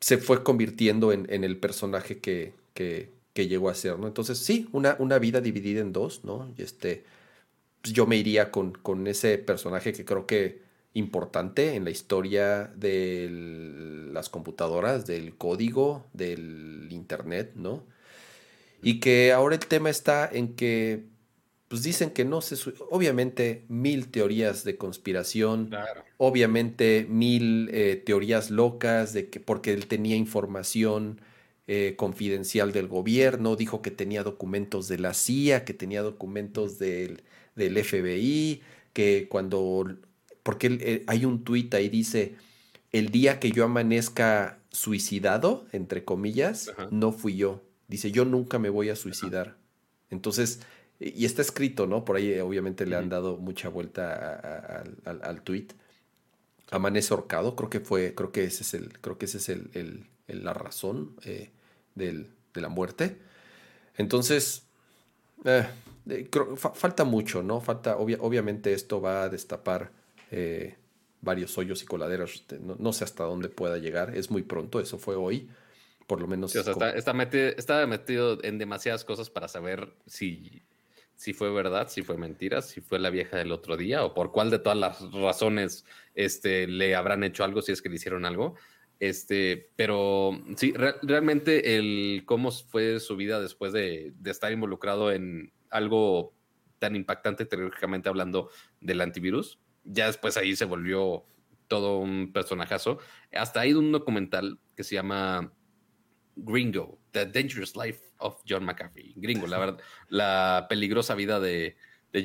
se 0.00 0.16
fue 0.16 0.42
convirtiendo 0.42 1.12
en, 1.12 1.28
el 1.28 1.58
personaje 1.58 2.20
que, 2.20 2.54
que, 2.72 3.10
llegó 3.34 3.70
a 3.70 3.74
ser, 3.74 3.98
¿no? 3.98 4.06
Entonces, 4.06 4.38
sí, 4.38 4.68
una, 4.72 4.96
una 4.98 5.18
vida 5.18 5.40
dividida 5.40 5.80
en 5.80 5.92
dos, 5.92 6.24
¿no? 6.24 6.52
Y 6.58 6.62
este 6.62 7.04
pues, 7.82 7.94
yo 7.94 8.06
me 8.06 8.16
iría 8.16 8.50
con, 8.50 8.72
con, 8.72 9.06
ese 9.06 9.38
personaje 9.38 9.92
que 9.92 10.04
creo 10.04 10.26
que 10.26 10.62
importante 10.94 11.74
en 11.74 11.84
la 11.84 11.90
historia 11.90 12.72
de 12.76 13.28
las 14.12 14.28
computadoras, 14.28 15.06
del 15.06 15.36
código, 15.36 16.06
del 16.12 16.88
internet, 16.90 17.52
¿no? 17.54 17.84
Y 18.82 19.00
que 19.00 19.32
ahora 19.32 19.56
el 19.56 19.66
tema 19.66 19.90
está 19.90 20.28
en 20.32 20.54
que, 20.56 21.04
pues 21.68 21.82
dicen 21.82 22.10
que 22.10 22.24
no 22.24 22.40
se... 22.40 22.56
Obviamente 22.90 23.64
mil 23.68 24.10
teorías 24.10 24.64
de 24.64 24.76
conspiración, 24.76 25.70
obviamente 26.16 27.06
mil 27.08 27.68
eh, 27.72 28.02
teorías 28.04 28.50
locas 28.50 29.12
de 29.12 29.28
que 29.28 29.38
porque 29.38 29.72
él 29.72 29.86
tenía 29.86 30.16
información 30.16 31.20
eh, 31.68 31.94
confidencial 31.96 32.72
del 32.72 32.88
gobierno, 32.88 33.54
dijo 33.54 33.82
que 33.82 33.92
tenía 33.92 34.24
documentos 34.24 34.88
de 34.88 34.98
la 34.98 35.14
CIA, 35.14 35.64
que 35.64 35.74
tenía 35.74 36.02
documentos 36.02 36.78
del 36.78 37.22
del 37.60 37.82
FBI, 37.84 38.62
que 38.92 39.28
cuando, 39.28 39.86
porque 40.42 40.78
eh, 40.80 41.04
hay 41.06 41.24
un 41.24 41.44
tuit 41.44 41.72
ahí 41.74 41.88
dice, 41.88 42.34
el 42.92 43.10
día 43.10 43.38
que 43.38 43.52
yo 43.52 43.64
amanezca 43.64 44.58
suicidado, 44.70 45.66
entre 45.72 46.04
comillas, 46.04 46.72
no 46.90 47.12
fui 47.12 47.36
yo. 47.36 47.62
Dice, 47.88 48.10
yo 48.10 48.24
nunca 48.24 48.58
me 48.58 48.68
voy 48.68 48.88
a 48.88 48.96
suicidar. 48.96 49.56
Entonces, 50.10 50.60
y 50.98 51.24
está 51.24 51.42
escrito, 51.42 51.86
¿no? 51.86 52.04
Por 52.04 52.16
ahí 52.16 52.38
obviamente 52.40 52.86
le 52.86 52.96
han 52.96 53.08
dado 53.08 53.36
mucha 53.36 53.68
vuelta 53.68 54.84
al 55.04 55.42
tweet. 55.42 55.68
Amanece 56.70 57.12
ahorcado, 57.14 57.56
creo 57.56 57.70
que 57.70 57.80
fue, 57.80 58.14
creo 58.14 58.32
que 58.32 58.44
ese 58.44 58.62
es 58.62 58.74
el, 58.74 58.98
creo 59.00 59.18
que 59.18 59.24
ese 59.26 59.38
es 59.38 59.48
el, 59.48 60.06
la 60.26 60.52
razón 60.52 61.16
eh, 61.24 61.50
de 61.94 62.26
la 62.54 62.68
muerte. 62.68 63.18
Entonces, 63.96 64.64
eh, 65.44 65.66
falta 66.56 67.04
mucho, 67.04 67.42
¿no? 67.42 67.60
Falta, 67.60 67.96
obviamente 67.96 68.72
esto 68.72 69.00
va 69.00 69.24
a 69.24 69.28
destapar 69.28 69.92
eh, 70.30 70.76
varios 71.20 71.56
hoyos 71.58 71.82
y 71.82 71.86
coladeras. 71.86 72.44
No, 72.78 72.92
sé 72.92 73.04
hasta 73.04 73.24
dónde 73.24 73.48
pueda 73.48 73.78
llegar. 73.78 74.16
Es 74.16 74.30
muy 74.30 74.42
pronto, 74.42 74.80
eso 74.80 74.98
fue 74.98 75.16
hoy. 75.16 75.48
Por 76.06 76.20
lo 76.20 76.26
menos. 76.26 76.54
está, 76.54 77.12
metido, 77.12 77.86
metido, 77.86 78.38
en 78.42 78.58
demasiadas 78.58 79.04
cosas 79.04 79.30
para 79.30 79.46
saber 79.46 79.92
si, 80.06 80.62
si 81.14 81.32
fue 81.32 81.52
verdad, 81.52 81.88
si 81.88 82.02
fue 82.02 82.16
mentira, 82.16 82.62
si 82.62 82.80
fue 82.80 82.98
la 82.98 83.10
vieja 83.10 83.36
del 83.36 83.52
otro 83.52 83.76
día 83.76 84.04
o 84.04 84.12
por 84.12 84.32
cuál 84.32 84.50
de 84.50 84.58
todas 84.58 84.78
las 84.78 85.12
razones 85.12 85.84
este, 86.14 86.66
le 86.66 86.96
habrán 86.96 87.22
hecho 87.22 87.44
algo 87.44 87.62
si 87.62 87.72
es 87.72 87.80
que 87.80 87.88
le 87.88 87.96
hicieron 87.96 88.24
algo. 88.24 88.56
Este, 88.98 89.70
pero 89.76 90.38
sí, 90.56 90.74
realmente 91.02 91.76
el 91.76 92.24
cómo 92.26 92.50
fue 92.50 93.00
su 93.00 93.16
vida 93.16 93.40
después 93.40 93.72
de, 93.72 94.12
de 94.18 94.30
estar 94.30 94.52
involucrado 94.52 95.12
en 95.12 95.52
algo 95.70 96.34
tan 96.78 96.96
impactante 96.96 97.44
tecnológicamente 97.44 98.08
hablando 98.08 98.50
del 98.80 99.00
antivirus, 99.00 99.58
ya 99.84 100.06
después 100.06 100.36
ahí 100.36 100.56
se 100.56 100.64
volvió 100.64 101.24
todo 101.68 101.98
un 101.98 102.32
personajazo. 102.32 102.98
Hasta 103.32 103.60
hay 103.60 103.74
un 103.74 103.92
documental 103.92 104.58
que 104.74 104.82
se 104.82 104.96
llama 104.96 105.52
Gringo, 106.34 106.98
The 107.12 107.26
Dangerous 107.26 107.76
Life 107.76 108.00
of 108.18 108.42
John 108.48 108.64
McAfee. 108.64 109.14
Gringo, 109.16 109.46
la 109.46 109.58
verdad, 109.58 109.78
la 110.08 110.66
peligrosa 110.68 111.14
vida 111.14 111.38
de, 111.38 111.76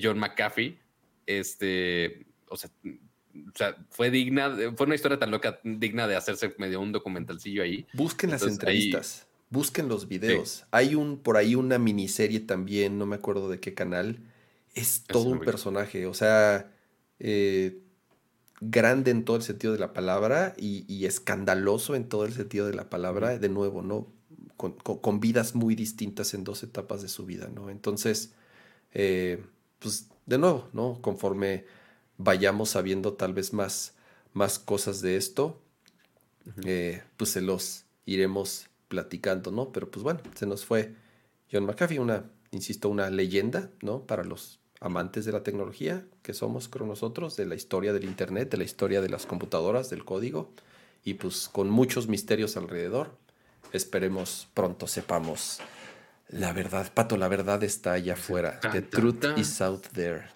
John 0.02 0.18
McAfee. 0.18 0.80
Este, 1.28 2.26
o 2.50 2.58
sea, 2.58 2.72
fue 3.90 4.10
digna, 4.10 4.56
fue 4.76 4.86
una 4.86 4.96
historia 4.96 5.20
tan 5.20 5.32
loca, 5.32 5.60
digna 5.64 6.08
de 6.08 6.16
hacerse 6.16 6.56
medio 6.58 6.80
un 6.80 6.92
documentalcillo 6.92 7.64
ahí. 7.64 7.86
Busquen 7.94 8.32
las 8.32 8.44
entrevistas, 8.44 9.28
busquen 9.56 9.88
los 9.88 10.10
videos. 10.10 10.66
Hay 10.72 10.96
un, 10.96 11.18
por 11.18 11.38
ahí 11.38 11.56
una 11.56 11.80
miniserie 11.80 12.42
también, 12.42 12.98
no 12.98 13.06
me 13.06 13.16
acuerdo 13.16 13.50
de 13.50 13.62
qué 13.62 13.74
canal. 13.74 14.20
Es 14.74 15.04
todo 15.08 15.30
un 15.30 15.40
personaje, 15.40 16.06
o 16.06 16.14
sea, 16.14 16.70
eh, 17.20 17.80
grande 18.60 19.12
en 19.12 19.24
todo 19.24 19.38
el 19.38 19.44
sentido 19.44 19.72
de 19.72 19.80
la 19.80 19.94
palabra 19.94 20.54
y, 20.58 21.06
escandaloso 21.06 21.96
en 21.96 22.10
todo 22.10 22.26
el 22.26 22.34
sentido 22.34 22.68
de 22.68 22.74
la 22.74 22.90
palabra, 22.90 23.40
de 23.40 23.48
nuevo, 23.48 23.82
¿no? 23.82 24.12
Con, 24.58 25.20
vidas 25.22 25.56
muy 25.56 25.74
distintas 25.76 26.34
en 26.34 26.44
dos 26.44 26.62
etapas 26.64 27.02
de 27.02 27.08
su 27.08 27.26
vida, 27.26 27.48
¿no? 27.48 27.70
Entonces, 27.70 28.34
eh, 28.94 29.42
pues 29.80 30.10
de 30.26 30.38
nuevo, 30.38 30.68
¿no? 30.74 31.00
Conforme 31.02 31.66
vayamos 32.18 32.72
sabiendo 32.72 33.14
tal 33.14 33.34
vez 33.34 33.54
más, 33.54 33.94
más 34.34 34.60
cosas 34.60 35.00
de 35.02 35.16
esto, 35.16 35.62
eh, 36.66 37.04
pues 37.16 37.30
se 37.32 37.42
los 37.42 37.86
iremos 38.06 38.68
platicando, 38.96 39.52
¿no? 39.52 39.74
Pero 39.74 39.92
pues 39.92 40.04
bueno, 40.04 40.22
se 40.36 40.46
nos 40.46 40.64
fue 40.64 40.96
John 41.52 41.66
McAfee, 41.66 42.00
una, 42.00 42.24
insisto, 42.52 42.88
una 42.88 43.10
leyenda, 43.10 43.70
¿no? 43.82 44.04
Para 44.08 44.24
los 44.24 44.62
amantes 44.80 45.26
de 45.26 45.34
la 45.34 45.44
tecnología 45.44 46.06
que 46.22 46.34
somos 46.34 46.70
creo 46.70 46.88
nosotros, 46.88 47.36
de 47.36 47.46
la 47.46 47.56
historia 47.56 47.92
del 47.92 48.06
Internet, 48.06 48.52
de 48.52 48.58
la 48.58 48.64
historia 48.64 49.02
de 49.02 49.10
las 49.10 49.26
computadoras, 49.26 49.90
del 49.90 50.06
código, 50.06 50.54
y 51.04 51.16
pues 51.16 51.50
con 51.50 51.70
muchos 51.70 52.08
misterios 52.08 52.56
alrededor. 52.56 53.18
Esperemos 53.74 54.48
pronto 54.54 54.88
sepamos 54.88 55.60
la 56.30 56.54
verdad. 56.54 56.90
Pato, 56.94 57.18
la 57.18 57.28
verdad 57.28 57.62
está 57.64 57.94
allá 57.94 58.14
afuera. 58.14 58.62
The 58.72 58.82
truth 58.82 59.26
is 59.36 59.60
out 59.60 59.88
there. 59.94 60.30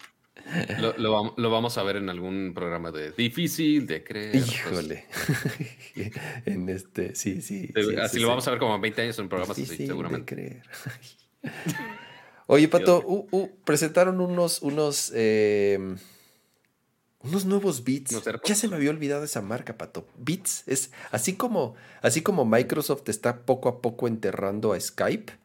Lo, 1.08 1.50
vamos 1.50 1.78
a 1.78 1.82
ver 1.82 1.96
en 1.96 2.08
algún 2.08 2.52
programa 2.54 2.90
de 2.90 3.12
difícil 3.12 3.86
de 3.86 4.02
creer. 4.02 4.32
Pues. 4.32 4.48
Híjole. 4.48 5.04
en 6.46 6.68
este, 6.68 7.14
sí, 7.14 7.40
sí. 7.42 7.72
así 8.00 8.18
lo 8.18 8.28
vamos 8.28 8.46
a 8.48 8.50
ver 8.50 8.58
como 8.58 8.78
20 8.78 9.02
años 9.02 9.18
en 9.18 9.28
programas 9.28 9.58
así, 9.58 9.86
seguramente. 9.86 10.34
De 10.34 10.42
creer. 10.42 10.62
Oye, 12.46 12.66
Pato, 12.66 13.00
uh, 13.06 13.28
uh, 13.30 13.50
presentaron 13.64 14.20
unos, 14.20 14.60
unos, 14.62 15.12
em, 15.14 15.96
unos 17.20 17.44
nuevos 17.44 17.84
Beats. 17.84 18.20
ya 18.44 18.54
se 18.56 18.66
me 18.66 18.74
había 18.74 18.90
olvidado 18.90 19.22
esa 19.22 19.40
marca, 19.40 19.78
Pato. 19.78 20.08
Beats 20.18 20.64
es 20.66 20.90
así 21.12 21.34
como, 21.34 21.76
así 22.02 22.22
como 22.22 22.44
Microsoft 22.44 23.08
está 23.08 23.42
poco 23.46 23.68
a 23.68 23.80
poco 23.80 24.08
enterrando 24.08 24.72
a 24.72 24.80
Skype. 24.80 25.39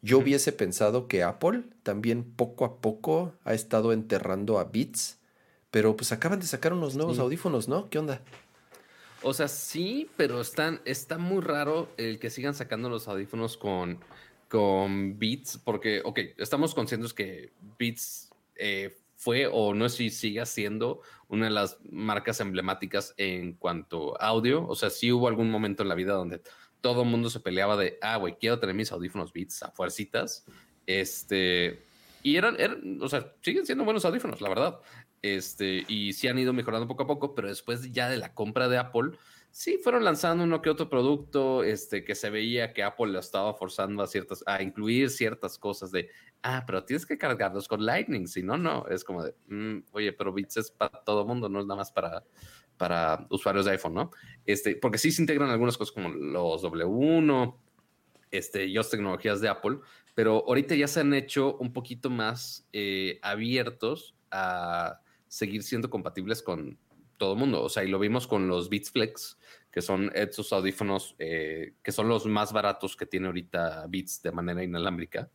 Yo 0.00 0.18
hubiese 0.18 0.52
pensado 0.52 1.08
que 1.08 1.22
Apple 1.22 1.64
también 1.82 2.24
poco 2.24 2.64
a 2.64 2.80
poco 2.80 3.34
ha 3.44 3.54
estado 3.54 3.92
enterrando 3.92 4.58
a 4.58 4.64
Beats, 4.64 5.18
pero 5.70 5.96
pues 5.96 6.12
acaban 6.12 6.40
de 6.40 6.46
sacar 6.46 6.72
unos 6.72 6.94
nuevos 6.94 7.18
audífonos, 7.18 7.68
¿no? 7.68 7.90
¿Qué 7.90 7.98
onda? 7.98 8.22
O 9.22 9.34
sea, 9.34 9.48
sí, 9.48 10.08
pero 10.16 10.40
están, 10.40 10.80
está 10.84 11.18
muy 11.18 11.42
raro 11.42 11.88
el 11.96 12.20
que 12.20 12.30
sigan 12.30 12.54
sacando 12.54 12.88
los 12.88 13.08
audífonos 13.08 13.56
con 13.56 13.98
con 14.48 15.18
Beats, 15.18 15.58
porque, 15.58 16.00
ok, 16.04 16.20
estamos 16.38 16.74
conscientes 16.74 17.12
que 17.12 17.52
Beats 17.78 18.30
eh, 18.56 18.96
fue 19.14 19.46
o 19.46 19.74
no 19.74 19.88
sé 19.88 19.96
si 19.96 20.10
sigue 20.10 20.44
siendo 20.46 21.02
una 21.28 21.46
de 21.46 21.50
las 21.50 21.78
marcas 21.90 22.40
emblemáticas 22.40 23.14
en 23.18 23.54
cuanto 23.54 24.20
a 24.20 24.28
audio. 24.28 24.66
O 24.66 24.74
sea, 24.74 24.90
sí 24.90 25.12
hubo 25.12 25.28
algún 25.28 25.50
momento 25.50 25.82
en 25.82 25.90
la 25.90 25.94
vida 25.94 26.14
donde 26.14 26.40
todo 26.80 27.02
el 27.02 27.08
mundo 27.08 27.30
se 27.30 27.40
peleaba 27.40 27.76
de, 27.76 27.98
ah, 28.02 28.16
güey, 28.16 28.36
quiero 28.38 28.58
tener 28.58 28.74
mis 28.74 28.92
audífonos 28.92 29.32
Beats 29.32 29.62
a 29.62 29.70
fuercitas. 29.70 30.44
Este, 30.86 31.84
y 32.22 32.36
eran, 32.36 32.56
eran, 32.58 32.98
o 33.00 33.08
sea, 33.08 33.32
siguen 33.42 33.66
siendo 33.66 33.84
buenos 33.84 34.04
audífonos, 34.04 34.40
la 34.40 34.48
verdad. 34.48 34.80
Este, 35.22 35.84
y 35.88 36.12
sí 36.12 36.28
han 36.28 36.38
ido 36.38 36.52
mejorando 36.52 36.86
poco 36.86 37.02
a 37.02 37.06
poco, 37.06 37.34
pero 37.34 37.48
después 37.48 37.92
ya 37.92 38.08
de 38.08 38.18
la 38.18 38.34
compra 38.34 38.68
de 38.68 38.78
Apple, 38.78 39.10
sí 39.50 39.78
fueron 39.82 40.04
lanzando 40.04 40.44
uno 40.44 40.62
que 40.62 40.70
otro 40.70 40.88
producto, 40.88 41.64
este, 41.64 42.04
que 42.04 42.14
se 42.14 42.30
veía 42.30 42.72
que 42.72 42.82
Apple 42.82 43.08
lo 43.08 43.18
estaba 43.18 43.54
forzando 43.54 44.02
a 44.02 44.06
ciertas, 44.06 44.44
a 44.46 44.62
incluir 44.62 45.10
ciertas 45.10 45.58
cosas 45.58 45.90
de, 45.90 46.10
ah, 46.42 46.64
pero 46.66 46.84
tienes 46.84 47.06
que 47.06 47.18
cargarlos 47.18 47.66
con 47.66 47.84
Lightning, 47.84 48.28
si 48.28 48.42
no, 48.42 48.56
no, 48.56 48.86
es 48.88 49.02
como 49.04 49.24
de, 49.24 49.34
mm, 49.48 49.86
oye, 49.92 50.12
pero 50.12 50.32
Bits 50.32 50.58
es 50.58 50.70
para 50.70 51.02
todo 51.02 51.26
mundo, 51.26 51.48
no 51.48 51.60
es 51.60 51.66
nada 51.66 51.78
más 51.78 51.90
para, 51.90 52.24
para 52.78 53.26
usuarios 53.30 53.66
de 53.66 53.72
iPhone, 53.72 53.94
¿no? 53.94 54.10
Este, 54.46 54.76
porque 54.76 54.98
sí 54.98 55.12
se 55.12 55.20
integran 55.22 55.50
algunas 55.50 55.76
cosas 55.76 55.92
como 55.92 56.08
los 56.08 56.62
W1, 56.62 57.56
este, 58.30 58.66
y 58.66 58.78
otras 58.78 58.90
tecnologías 58.90 59.40
de 59.40 59.48
Apple, 59.48 59.78
pero 60.14 60.44
ahorita 60.46 60.74
ya 60.74 60.88
se 60.88 61.00
han 61.00 61.14
hecho 61.14 61.56
un 61.58 61.72
poquito 61.72 62.10
más 62.10 62.66
eh, 62.72 63.18
abiertos 63.22 64.14
a 64.30 65.00
seguir 65.28 65.62
siendo 65.62 65.90
compatibles 65.90 66.42
con 66.42 66.78
todo 67.16 67.34
el 67.34 67.38
mundo. 67.38 67.62
O 67.62 67.68
sea, 67.68 67.84
y 67.84 67.88
lo 67.88 67.98
vimos 67.98 68.26
con 68.26 68.48
los 68.48 68.68
Beats 68.68 68.90
Flex, 68.90 69.38
que 69.70 69.82
son 69.82 70.10
estos 70.14 70.52
audífonos 70.52 71.14
eh, 71.18 71.74
que 71.82 71.92
son 71.92 72.08
los 72.08 72.26
más 72.26 72.52
baratos 72.52 72.96
que 72.96 73.06
tiene 73.06 73.26
ahorita 73.26 73.86
Beats 73.88 74.22
de 74.22 74.32
manera 74.32 74.64
inalámbrica, 74.64 75.30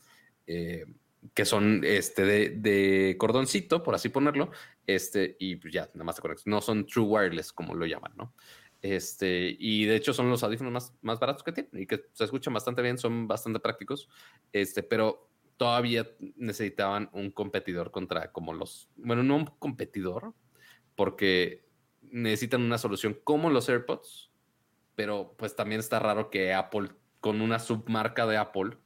eh, 0.48 0.86
que 1.34 1.46
son 1.46 1.82
este 1.84 2.26
de, 2.26 3.16
cordoncito, 3.18 3.84
por 3.84 3.96
así 3.96 4.10
ponerlo, 4.10 4.52
este, 4.88 5.36
y 5.40 5.56
pues 5.56 5.74
ya, 5.74 5.90
nada 5.94 6.04
más 6.04 6.16
te 6.16 6.22
conectas. 6.22 6.48
No 6.48 6.62
son 6.62 6.86
true 6.86 7.06
wireless, 7.06 7.52
como 7.52 7.74
lo 7.74 7.86
llaman, 7.86 8.14
¿no? 8.16 8.34
Este, 8.82 9.56
y 9.58 9.86
de 9.86 9.96
hecho 9.96 10.14
son 10.14 10.30
los 10.30 10.44
audífonos 10.44 10.74
más, 10.74 10.94
más 11.02 11.20
baratos 11.20 11.42
que 11.42 11.54
tienen 11.54 11.72
y 11.82 11.88
que 11.88 12.06
se 12.12 12.26
escuchan 12.26 12.54
bastante 12.54 12.82
bien, 12.82 12.98
son 12.98 13.28
bastante 13.28 13.62
prácticos, 13.62 14.10
este, 14.52 14.84
pero 14.84 15.30
todavía 15.56 16.10
necesitaban 16.36 17.10
un 17.14 17.32
competidor 17.32 17.92
contra 17.92 18.34
como 18.34 18.54
los, 18.54 18.90
bueno, 18.98 19.24
no 19.24 19.38
un 19.38 19.46
competidor, 19.46 20.34
porque 20.96 21.66
necesitan 22.02 22.62
una 22.62 22.78
solución 22.78 23.18
como 23.24 23.50
los 23.50 23.70
AirPods, 23.70 24.32
pero 24.96 25.34
pues 25.38 25.56
también 25.56 25.80
está 25.80 26.00
raro 26.00 26.30
que 26.30 26.54
Apple, 26.54 26.90
con 27.22 27.40
una 27.40 27.60
submarca 27.60 28.28
de 28.28 28.36
Apple, 28.36 28.78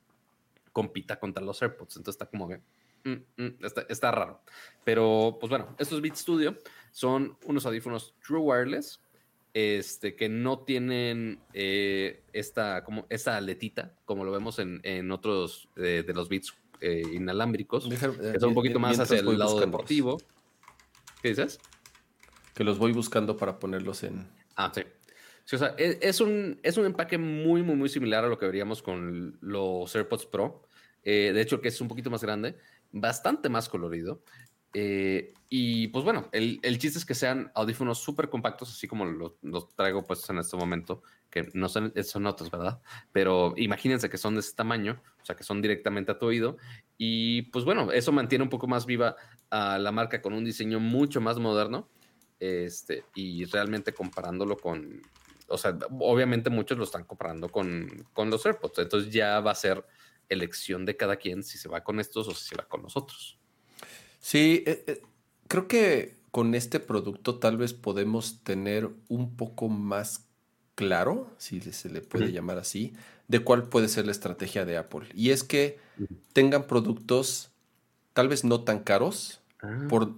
compita 0.72 1.20
contra 1.20 1.44
los 1.44 1.60
AirPods. 1.62 1.98
Entonces 1.98 2.22
está 2.22 2.28
como 2.28 2.48
que... 2.48 2.62
Mm, 3.08 3.44
mm, 3.44 3.66
está, 3.90 4.12
raro. 4.12 4.42
Pero 4.84 5.38
pues 5.40 5.50
bueno, 5.50 5.76
estos 5.80 6.02
Beat 6.02 6.16
Studio 6.16 6.58
son 6.92 7.38
unos 7.46 7.66
audífonos 7.66 8.16
True 8.26 8.40
Wireless 8.40 9.02
este, 9.54 10.16
que 10.16 10.30
no 10.30 10.60
tienen 10.60 11.40
eh, 11.54 12.24
esta, 12.34 12.84
como, 12.84 13.06
esta 13.10 13.38
aletita, 13.38 13.96
como 14.06 14.24
lo 14.24 14.32
vemos 14.32 14.60
en, 14.60 15.12
otros 15.12 15.70
eh, 15.76 16.04
de 16.06 16.14
los 16.14 16.30
Beats 16.30 16.54
eh, 16.82 17.02
inalámbricos, 17.14 17.88
que 17.88 18.40
son 18.40 18.50
un 18.50 18.56
poquito 18.56 18.80
más 18.80 19.00
hacia 19.00 19.20
el 19.20 19.40
lado 19.40 19.60
deportivo. 19.60 20.18
¿Qué 21.22 21.30
dices? 21.30 21.60
que 22.58 22.64
los 22.64 22.80
voy 22.80 22.92
buscando 22.92 23.38
para 23.38 23.60
ponerlos 23.60 24.02
en. 24.02 24.28
Ah, 24.56 24.72
sí. 24.74 24.82
o 25.54 25.58
sea, 25.60 25.76
e, 25.78 26.00
es, 26.02 26.20
un, 26.20 26.60
es 26.64 26.76
un 26.78 26.88
empaque 26.88 27.20
muy, 27.20 27.62
muy, 27.62 27.76
muy 27.76 27.88
similar 27.88 28.26
a 28.26 28.28
lo 28.28 28.40
que 28.40 28.48
veríamos 28.48 28.82
con 28.82 29.38
los 29.42 29.96
AirPods 29.96 30.26
Pro. 30.26 30.64
Eh, 31.04 31.34
de 31.34 31.42
hecho, 31.42 31.62
que 31.62 31.68
es 31.68 31.80
un 31.80 31.88
poquito 31.88 32.10
más 32.10 32.24
grande, 32.24 32.58
bastante 32.92 33.50
más 33.50 33.70
colorido. 33.70 34.22
Eh, 34.74 35.34
y 35.50 35.88
pues 35.88 36.04
bueno, 36.04 36.28
el, 36.32 36.60
chiste 36.78 37.00
es 37.00 37.06
que 37.06 37.16
sean 37.16 37.52
audífonos 37.56 38.00
súper 38.00 38.30
compactos, 38.30 38.70
así 38.70 38.88
como 38.88 39.06
los, 39.06 39.34
traigo 39.76 40.06
puestos 40.06 40.30
en 40.30 40.40
este 40.40 40.58
momento, 40.58 41.02
que 41.30 41.50
no 41.54 41.70
son, 41.70 41.94
son 42.04 42.26
otros, 42.26 42.52
¿verdad? 42.52 42.82
Pero 43.12 43.54
imagínense 43.58 44.10
que 44.10 44.18
son 44.18 44.36
de 44.36 44.42
ese 44.42 44.54
tamaño, 44.54 45.02
o 45.22 45.26
sea, 45.26 45.36
que 45.36 45.44
son 45.44 45.62
directamente 45.62 46.12
a 46.12 46.20
tu 46.20 46.28
oído. 46.28 46.58
Y 46.98 47.44
pues 47.44 47.66
bueno, 47.66 47.92
eso 47.92 48.12
mantiene 48.12 48.44
un 48.44 48.50
poco 48.50 48.68
más 48.68 48.86
viva 48.86 49.16
a 49.50 49.80
la 49.80 49.92
marca 49.92 50.22
con 50.22 50.34
un 50.34 50.44
diseño 50.44 50.80
mucho 50.80 51.22
más 51.22 51.40
moderno. 51.40 51.90
Este, 52.40 53.04
y 53.16 53.46
realmente 53.46 53.94
comparándolo 53.94 54.58
con, 54.58 55.02
o 55.48 55.58
sea, 55.58 55.76
obviamente 56.00 56.52
muchos 56.52 56.78
lo 56.78 56.84
están 56.84 57.06
comparando 57.06 57.50
con, 57.50 58.06
con 58.14 58.30
los 58.30 58.46
AirPods. 58.46 58.80
Entonces 58.80 59.12
ya 59.12 59.40
va 59.40 59.52
a 59.52 59.56
ser 59.56 59.84
elección 60.30 60.86
de 60.86 60.98
cada 60.98 61.18
quien 61.18 61.44
si 61.44 61.58
se 61.58 61.70
va 61.70 61.84
con 61.84 62.00
estos 62.00 62.28
o 62.28 62.34
si 62.34 62.50
se 62.50 62.56
va 62.56 62.68
con 62.68 62.82
los 62.82 62.98
otros. 62.98 63.38
Sí, 64.20 64.64
eh, 64.66 64.84
eh, 64.88 65.02
creo 65.48 65.68
que 65.68 66.18
con 66.32 66.56
este 66.56 66.80
producto 66.80 67.40
tal 67.40 67.58
vez 67.58 67.74
podemos 67.74 68.44
tener 68.44 68.90
un 69.08 69.36
poco 69.36 69.70
más 69.70 70.28
claro, 70.76 71.34
si 71.38 71.60
se 71.62 71.90
le 71.90 72.02
puede 72.02 72.32
llamar 72.32 72.60
así, 72.60 72.94
de 73.28 73.40
cuál 73.40 73.68
puede 73.68 73.88
ser 73.88 74.06
la 74.06 74.12
estrategia 74.12 74.64
de 74.64 74.78
Apple. 74.78 75.08
Y 75.16 75.32
es 75.32 75.44
que 75.44 75.80
tengan 76.34 76.68
productos 76.68 77.52
tal 78.14 78.28
vez 78.28 78.44
no 78.44 78.64
tan 78.64 78.84
caros 78.84 79.42
ah. 79.62 79.88
por, 79.90 80.16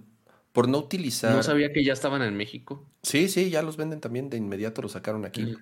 por 0.52 0.68
no 0.68 0.78
utilizar... 0.78 1.34
No 1.34 1.42
sabía 1.42 1.72
que 1.72 1.84
ya 1.84 1.92
estaban 1.92 2.22
en 2.22 2.36
México. 2.36 2.86
Sí, 3.02 3.28
sí, 3.28 3.48
ya 3.48 3.62
los 3.62 3.76
venden 3.76 4.00
también, 4.00 4.28
de 4.28 4.36
inmediato 4.36 4.82
los 4.82 4.92
sacaron 4.92 5.24
aquí. 5.24 5.56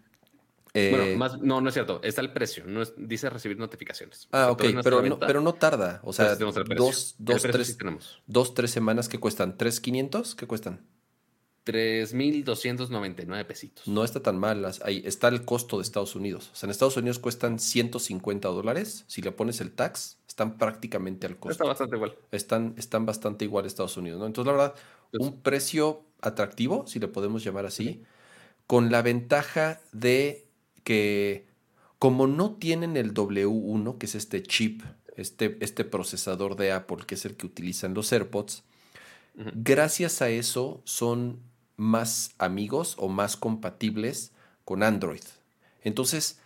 Eh, 0.74 1.14
más, 1.16 1.38
no, 1.40 1.60
no 1.60 1.68
es 1.68 1.74
cierto, 1.74 2.00
está 2.02 2.20
el 2.20 2.32
precio, 2.32 2.64
no 2.66 2.82
dice 2.96 3.30
recibir 3.30 3.58
notificaciones. 3.58 4.28
Ah, 4.32 4.50
ok, 4.50 4.64
pero 4.82 5.02
no, 5.02 5.18
pero 5.18 5.40
no 5.40 5.54
tarda, 5.54 6.00
o 6.02 6.12
sea, 6.12 6.34
dos, 6.36 6.54
dos, 7.18 7.42
tres, 7.42 7.78
dos, 8.26 8.54
tres 8.54 8.70
semanas 8.70 9.08
que 9.08 9.18
cuestan, 9.18 9.56
¿tres 9.56 9.80
quinientos? 9.80 10.34
¿Qué 10.34 10.46
cuestan? 10.46 10.80
3.299 11.68 13.44
pesitos. 13.46 13.86
No 13.86 14.02
está 14.02 14.22
tan 14.22 14.38
mal. 14.38 14.64
Ahí 14.84 15.02
está 15.04 15.28
el 15.28 15.44
costo 15.44 15.76
de 15.76 15.82
Estados 15.82 16.16
Unidos. 16.16 16.50
O 16.54 16.56
sea, 16.56 16.66
en 16.66 16.70
Estados 16.70 16.96
Unidos 16.96 17.18
cuestan 17.18 17.58
150 17.58 18.48
dólares. 18.48 19.04
Si 19.06 19.20
le 19.20 19.32
pones 19.32 19.60
el 19.60 19.72
tax, 19.72 20.16
están 20.26 20.56
prácticamente 20.56 21.26
al 21.26 21.36
costo. 21.36 21.52
Está 21.52 21.64
bastante 21.64 21.96
igual. 21.96 22.16
Están, 22.32 22.74
están 22.78 23.04
bastante 23.04 23.44
igual 23.44 23.66
Estados 23.66 23.98
Unidos. 23.98 24.18
¿no? 24.18 24.24
Entonces, 24.24 24.50
la 24.50 24.58
verdad, 24.58 24.74
un 25.12 25.42
precio 25.42 26.04
atractivo, 26.22 26.86
si 26.86 27.00
le 27.00 27.08
podemos 27.08 27.44
llamar 27.44 27.66
así, 27.66 28.02
con 28.66 28.90
la 28.90 29.02
ventaja 29.02 29.82
de 29.92 30.47
que 30.88 31.44
como 31.98 32.26
no 32.26 32.52
tienen 32.52 32.96
el 32.96 33.12
W1, 33.12 33.98
que 33.98 34.06
es 34.06 34.14
este 34.14 34.42
chip, 34.42 34.80
este, 35.16 35.58
este 35.60 35.84
procesador 35.84 36.56
de 36.56 36.72
Apple, 36.72 37.04
que 37.06 37.16
es 37.16 37.26
el 37.26 37.36
que 37.36 37.44
utilizan 37.44 37.92
los 37.92 38.10
AirPods, 38.10 38.64
gracias 39.34 40.22
a 40.22 40.30
eso 40.30 40.80
son 40.84 41.40
más 41.76 42.34
amigos 42.38 42.94
o 42.96 43.08
más 43.08 43.36
compatibles 43.36 44.32
con 44.64 44.82
Android. 44.82 45.20
Entonces, 45.82 46.38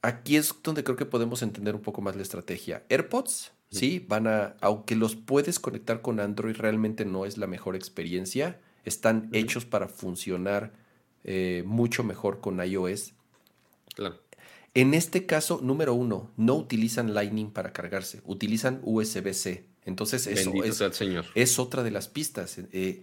aquí 0.00 0.36
es 0.36 0.54
donde 0.62 0.84
creo 0.84 0.96
que 0.96 1.04
podemos 1.04 1.42
entender 1.42 1.74
un 1.74 1.82
poco 1.82 2.02
más 2.02 2.14
la 2.14 2.22
estrategia. 2.22 2.84
AirPods, 2.88 3.50
sí, 3.68 3.98
van 4.06 4.28
a, 4.28 4.54
aunque 4.60 4.94
los 4.94 5.16
puedes 5.16 5.58
conectar 5.58 6.02
con 6.02 6.20
Android, 6.20 6.54
realmente 6.54 7.04
no 7.04 7.26
es 7.26 7.36
la 7.36 7.48
mejor 7.48 7.74
experiencia. 7.74 8.60
Están 8.84 9.28
hechos 9.32 9.64
para 9.64 9.88
funcionar 9.88 10.72
eh, 11.24 11.64
mucho 11.66 12.04
mejor 12.04 12.38
con 12.38 12.64
iOS. 12.64 13.14
Claro. 13.94 14.20
En 14.74 14.94
este 14.94 15.26
caso, 15.26 15.60
número 15.62 15.92
uno, 15.94 16.30
no 16.36 16.54
utilizan 16.56 17.12
Lightning 17.12 17.50
para 17.50 17.72
cargarse, 17.72 18.22
utilizan 18.24 18.80
USB-C. 18.82 19.66
Entonces, 19.84 20.26
eso 20.26 20.52
es, 20.64 20.80
es, 21.34 21.58
otra 21.58 21.82
de 21.82 21.90
las 21.90 22.08
pistas. 22.08 22.58
Eh, 22.72 23.02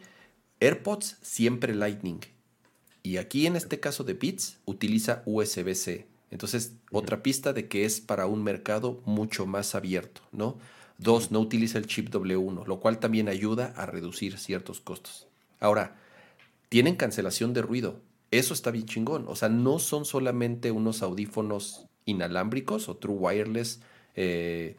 AirPods 0.59 1.17
siempre 1.21 1.75
Lightning. 1.75 2.21
Y 3.03 3.17
aquí 3.17 3.45
en 3.45 3.55
este 3.55 3.79
caso 3.79 4.03
de 4.03 4.13
Beats 4.13 4.57
utiliza 4.65 5.21
USB-C. 5.25 6.07
Entonces, 6.31 6.73
otra 6.91 7.23
pista 7.23 7.53
de 7.53 7.67
que 7.67 7.85
es 7.85 8.01
para 8.01 8.25
un 8.25 8.43
mercado 8.43 9.01
mucho 9.05 9.45
más 9.45 9.75
abierto, 9.75 10.21
¿no? 10.31 10.57
Dos, 10.97 11.31
no 11.31 11.39
utiliza 11.39 11.77
el 11.77 11.87
chip 11.87 12.09
W1, 12.09 12.65
lo 12.65 12.79
cual 12.79 12.99
también 12.99 13.29
ayuda 13.29 13.73
a 13.77 13.85
reducir 13.85 14.37
ciertos 14.37 14.81
costos. 14.81 15.27
Ahora, 15.59 15.97
tienen 16.67 16.95
cancelación 16.95 17.53
de 17.53 17.61
ruido. 17.61 18.01
Eso 18.31 18.53
está 18.53 18.71
bien 18.71 18.85
chingón. 18.85 19.25
O 19.27 19.35
sea, 19.35 19.49
no 19.49 19.79
son 19.79 20.05
solamente 20.05 20.71
unos 20.71 21.01
audífonos 21.01 21.87
inalámbricos 22.05 22.89
o 22.89 22.97
true 22.97 23.15
wireless 23.15 23.81
eh, 24.15 24.75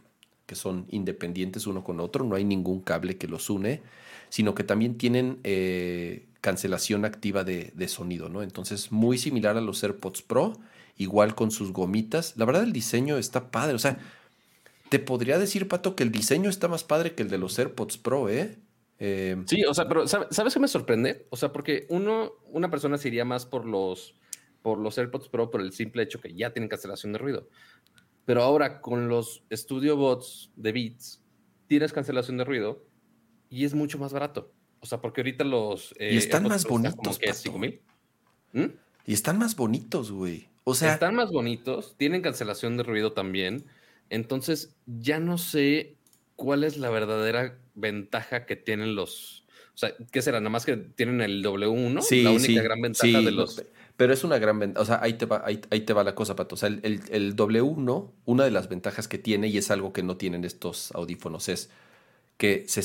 que 0.46 0.54
son 0.54 0.86
independientes 0.90 1.66
uno 1.66 1.84
con 1.84 2.00
otro. 2.00 2.24
No 2.24 2.36
hay 2.36 2.44
ningún 2.44 2.80
cable 2.80 3.16
que 3.16 3.28
los 3.28 3.50
une 3.50 3.82
sino 4.30 4.54
que 4.54 4.64
también 4.64 4.96
tienen 4.96 5.38
eh, 5.44 6.24
cancelación 6.40 7.04
activa 7.04 7.44
de, 7.44 7.88
sonido, 7.88 8.30
¿no? 8.30 8.42
Entonces, 8.42 8.90
muy 8.90 9.18
similar 9.18 9.56
a 9.58 9.60
los 9.60 9.82
AirPods 9.82 10.22
Pro, 10.22 10.56
igual 10.96 11.34
con 11.34 11.50
sus 11.50 11.72
gomitas. 11.72 12.34
La 12.36 12.46
verdad, 12.46 12.62
el 12.62 12.72
diseño 12.72 13.18
está 13.18 13.50
padre. 13.50 13.74
O 13.74 13.78
sea, 13.78 13.98
te 14.88 15.00
podría 15.00 15.38
decir, 15.38 15.68
Pato, 15.68 15.96
que 15.96 16.04
el 16.04 16.12
diseño 16.12 16.48
está 16.48 16.68
más 16.68 16.84
padre 16.84 17.14
que 17.14 17.24
el 17.24 17.28
de 17.28 17.38
los 17.38 17.58
AirPods 17.58 17.98
Pro, 17.98 18.28
¿eh? 18.30 18.56
Eh 19.00 19.36
sí, 19.46 19.64
o 19.64 19.74
sea, 19.74 19.88
pero 19.88 20.06
¿sabes 20.06 20.54
qué 20.54 20.60
me 20.60 20.68
sorprende? 20.68 21.26
O 21.30 21.36
sea, 21.36 21.52
porque 21.52 21.86
uno, 21.88 22.34
una 22.52 22.70
persona 22.70 22.98
se 22.98 23.08
iría 23.08 23.24
más 23.24 23.46
por 23.46 23.64
los, 23.64 24.14
por 24.62 24.78
los 24.78 24.96
AirPods 24.98 25.28
Pro 25.28 25.50
por 25.50 25.62
el 25.62 25.72
simple 25.72 26.02
hecho 26.02 26.20
que 26.20 26.32
ya 26.34 26.52
tienen 26.52 26.68
cancelación 26.68 27.12
de 27.12 27.18
ruido. 27.18 27.48
Pero 28.26 28.42
ahora 28.42 28.80
con 28.80 29.08
los 29.08 29.42
Studio 29.50 29.96
Bots 29.96 30.52
de 30.54 30.72
Beats, 30.72 31.20
tienes 31.66 31.92
cancelación 31.92 32.36
de 32.36 32.44
ruido 32.44 32.84
y 33.48 33.64
es 33.64 33.74
mucho 33.74 33.98
más 33.98 34.12
barato. 34.12 34.52
O 34.80 34.86
sea, 34.86 35.00
porque 35.00 35.20
ahorita 35.20 35.44
los. 35.44 35.94
y 35.98 36.16
están 36.16 36.44
más 36.48 36.64
bonitos. 36.64 37.18
¿Mm? 38.52 38.64
Y 39.06 39.12
están 39.12 39.38
más 39.38 39.56
bonitos, 39.56 40.10
güey. 40.10 40.48
O 40.64 40.74
sea. 40.74 40.92
Están 40.92 41.14
más 41.14 41.30
bonitos, 41.30 41.96
tienen 41.96 42.22
cancelación 42.22 42.76
de 42.76 42.82
ruido 42.82 43.12
también. 43.12 43.66
Entonces, 44.08 44.74
ya 44.86 45.20
no 45.20 45.38
sé 45.38 45.96
cuál 46.36 46.64
es 46.64 46.76
la 46.76 46.90
verdadera 46.90 47.58
ventaja 47.80 48.46
que 48.46 48.56
tienen 48.56 48.94
los. 48.94 49.44
O 49.74 49.78
sea, 49.80 49.94
¿qué 50.10 50.22
será? 50.22 50.40
Nada 50.40 50.50
más 50.50 50.66
que 50.66 50.76
tienen 50.76 51.20
el 51.20 51.44
W1, 51.44 52.02
sí, 52.02 52.22
la 52.22 52.32
única 52.32 52.62
gran 52.62 52.80
ventaja 52.80 53.20
de 53.20 53.30
los. 53.30 53.62
Pero 53.96 54.14
es 54.14 54.24
una 54.24 54.38
gran 54.38 54.58
ventaja. 54.58 54.82
O 54.82 54.86
sea, 54.86 55.00
ahí 55.02 55.14
te, 55.14 55.26
va, 55.26 55.42
ahí, 55.44 55.58
te 55.58 55.92
va 55.92 56.02
la 56.04 56.14
cosa, 56.14 56.34
Pato. 56.34 56.54
O 56.54 56.58
sea, 56.58 56.68
el, 56.68 56.80
el, 56.82 57.00
el 57.10 57.36
W1, 57.36 58.10
una 58.24 58.44
de 58.44 58.50
las 58.50 58.68
ventajas 58.68 59.08
que 59.08 59.18
tiene, 59.18 59.48
y 59.48 59.58
es 59.58 59.70
algo 59.70 59.92
que 59.92 60.02
no 60.02 60.16
tienen 60.16 60.44
estos 60.44 60.90
audífonos, 60.92 61.48
es 61.50 61.70
que 62.40 62.64
se, 62.66 62.82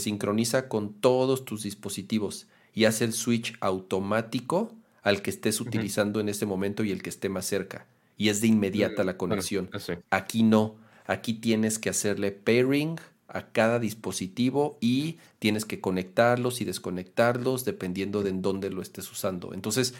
sincroniza 0.00 0.68
con 0.68 0.92
todos 0.92 1.44
tus 1.44 1.62
dispositivos 1.62 2.48
y 2.74 2.84
hace 2.84 3.04
el 3.04 3.12
switch 3.12 3.56
automático 3.60 4.74
al 5.02 5.22
que 5.22 5.30
estés 5.30 5.60
utilizando 5.60 6.18
en 6.18 6.28
ese 6.28 6.46
momento 6.46 6.82
y 6.82 6.90
el 6.90 7.00
que 7.00 7.10
esté 7.10 7.28
más 7.28 7.46
cerca. 7.46 7.86
Y 8.16 8.28
es 8.28 8.40
de 8.40 8.48
inmediata 8.48 9.04
la 9.04 9.16
conexión. 9.16 9.70
Aquí 10.10 10.42
no. 10.42 10.74
Aquí 11.06 11.34
tienes 11.34 11.78
que 11.78 11.90
hacerle 11.90 12.32
pairing 12.32 12.98
a 13.28 13.46
cada 13.52 13.78
dispositivo 13.78 14.78
y 14.80 15.18
tienes 15.38 15.64
que 15.64 15.80
conectarlos 15.80 16.60
y 16.60 16.64
desconectarlos 16.64 17.64
dependiendo 17.64 18.22
de 18.22 18.30
en 18.30 18.42
dónde 18.42 18.70
lo 18.70 18.82
estés 18.82 19.10
usando. 19.10 19.52
Entonces, 19.52 19.94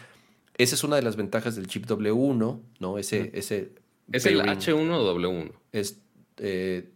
esa 0.57 0.75
es 0.75 0.83
una 0.83 0.95
de 0.95 1.03
las 1.03 1.15
ventajas 1.15 1.55
del 1.55 1.67
chip 1.67 1.85
W1, 1.85 2.59
¿no? 2.79 2.97
Ese, 2.97 3.31
ese 3.33 3.71
¿Es 4.11 4.25
el 4.25 4.41
H1 4.41 4.91
o 4.91 5.15
W1? 5.15 5.51
Es, 5.71 6.01
eh, 6.37 6.89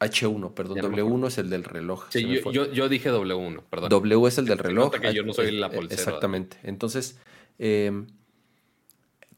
H1, 0.00 0.54
perdón, 0.54 0.78
W1 0.78 1.28
es 1.28 1.38
el 1.38 1.50
del 1.50 1.64
reloj. 1.64 2.06
Sí, 2.10 2.26
yo, 2.52 2.88
dije 2.88 3.10
W1, 3.10 3.62
perdón. 3.70 3.88
W 3.90 4.28
es 4.28 4.38
el 4.38 4.46
del 4.46 4.58
reloj. 4.58 4.92
Que 4.92 5.14
yo 5.14 5.24
no 5.24 5.32
soy 5.32 5.52
la 5.52 5.68
Exactamente. 5.68 6.58
Entonces, 6.62 7.18
em, 7.58 8.06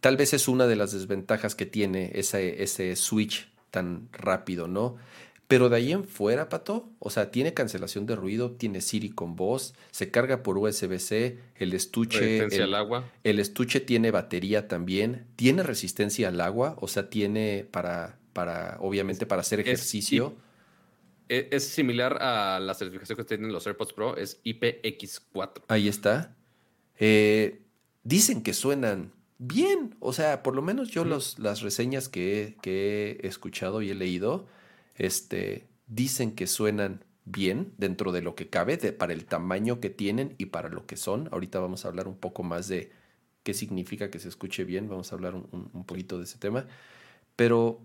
tal 0.00 0.16
vez 0.16 0.32
es 0.34 0.48
una 0.48 0.66
de 0.66 0.76
las 0.76 0.92
desventajas 0.92 1.54
que 1.54 1.66
tiene 1.66 2.10
ese, 2.14 2.62
ese 2.62 2.96
switch 2.96 3.50
tan 3.70 4.08
rápido, 4.12 4.66
¿no? 4.66 4.96
Pero 5.48 5.70
de 5.70 5.76
ahí 5.76 5.92
en 5.92 6.04
fuera, 6.04 6.50
Pato, 6.50 6.90
o 6.98 7.08
sea, 7.08 7.30
tiene 7.30 7.54
cancelación 7.54 8.04
de 8.04 8.14
ruido, 8.14 8.52
tiene 8.52 8.82
Siri 8.82 9.08
con 9.08 9.34
voz, 9.34 9.74
se 9.90 10.10
carga 10.10 10.42
por 10.42 10.58
USB-C, 10.58 11.38
el 11.56 11.72
estuche... 11.72 12.20
Resistencia 12.20 12.64
al 12.64 12.74
agua. 12.74 13.10
El 13.24 13.38
estuche 13.40 13.80
tiene 13.80 14.10
batería 14.10 14.68
también, 14.68 15.26
tiene 15.36 15.62
resistencia 15.62 16.28
al 16.28 16.40
agua, 16.42 16.76
o 16.80 16.86
sea, 16.86 17.08
tiene 17.08 17.66
para, 17.70 18.18
para 18.34 18.76
obviamente, 18.80 19.24
para 19.24 19.40
hacer 19.40 19.60
ejercicio. 19.60 20.36
E, 21.30 21.48
es 21.50 21.64
similar 21.66 22.22
a 22.22 22.60
la 22.60 22.74
certificación 22.74 23.16
que 23.16 23.24
tienen 23.24 23.50
los 23.50 23.66
AirPods 23.66 23.94
Pro, 23.94 24.16
es 24.16 24.42
IPX4. 24.44 25.62
Ahí 25.68 25.88
está. 25.88 26.36
Eh, 26.98 27.62
dicen 28.02 28.42
que 28.42 28.52
suenan 28.52 29.12
bien, 29.38 29.94
o 30.00 30.12
sea, 30.12 30.42
por 30.42 30.54
lo 30.54 30.62
menos 30.62 30.90
yo 30.90 31.04
los, 31.04 31.38
las 31.38 31.62
reseñas 31.62 32.08
que, 32.08 32.56
he 32.64 33.26
escuchado 33.26 33.82
y 33.82 33.90
he 33.90 33.94
leído, 33.94 34.46
este, 34.98 35.68
dicen 35.86 36.34
que 36.34 36.46
suenan 36.46 37.04
bien 37.24 37.72
dentro 37.78 38.12
de 38.12 38.22
lo 38.22 38.34
que 38.34 38.48
cabe, 38.48 38.76
para 38.92 39.12
el 39.12 39.24
tamaño 39.24 39.80
que 39.80 39.90
tienen 39.90 40.34
y 40.38 40.46
para 40.46 40.68
lo 40.68 40.86
que 40.86 40.96
son. 40.96 41.28
Ahorita 41.32 41.60
vamos 41.60 41.84
a 41.84 41.88
hablar 41.88 42.08
un 42.08 42.18
poco 42.18 42.42
más 42.42 42.68
de 42.68 42.90
qué 43.42 43.54
significa 43.54 44.10
que 44.10 44.18
se 44.18 44.28
escuche 44.28 44.64
bien, 44.64 44.88
vamos 44.88 45.12
a 45.12 45.14
hablar 45.14 45.34
un, 45.34 45.70
un 45.72 45.84
poquito 45.84 46.18
de 46.18 46.24
ese 46.24 46.38
tema. 46.38 46.66
Pero 47.36 47.80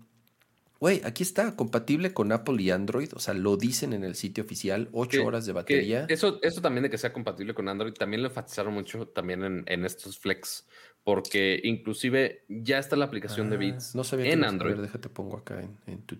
Güey, 0.84 1.00
aquí 1.04 1.22
está, 1.22 1.56
compatible 1.56 2.12
con 2.12 2.30
Apple 2.30 2.62
y 2.62 2.70
Android. 2.70 3.08
O 3.14 3.18
sea, 3.18 3.32
lo 3.32 3.56
dicen 3.56 3.94
en 3.94 4.04
el 4.04 4.14
sitio 4.16 4.44
oficial, 4.44 4.90
8 4.92 5.24
horas 5.24 5.46
de 5.46 5.54
batería. 5.54 6.04
Eso, 6.10 6.38
eso 6.42 6.60
también 6.60 6.82
de 6.82 6.90
que 6.90 6.98
sea 6.98 7.10
compatible 7.10 7.54
con 7.54 7.70
Android, 7.70 7.94
también 7.94 8.22
lo 8.22 8.28
enfatizaron 8.28 8.74
mucho 8.74 9.08
también 9.08 9.64
en, 9.66 9.84
estos 9.86 10.18
Flex, 10.18 10.66
porque 11.02 11.58
inclusive 11.64 12.44
ya 12.48 12.78
está 12.78 12.96
la 12.96 13.06
aplicación 13.06 13.48
de 13.48 13.56
ah, 13.56 13.58
Beats 13.60 13.94
no 13.94 14.04
sabía 14.04 14.30
en 14.30 14.44
Android. 14.44 14.72
A 14.72 14.76
ver, 14.76 14.84
déjate, 14.84 15.08
pongo 15.08 15.38
acá 15.38 15.66
en, 15.86 16.02
tu, 16.02 16.16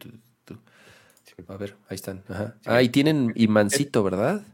A 1.48 1.56
ver, 1.56 1.76
ahí 1.88 1.94
están. 1.96 2.22
Ah, 2.64 2.82
y 2.82 2.88
tienen 2.88 3.32
imancito, 3.36 4.02
¿verdad? 4.02 4.46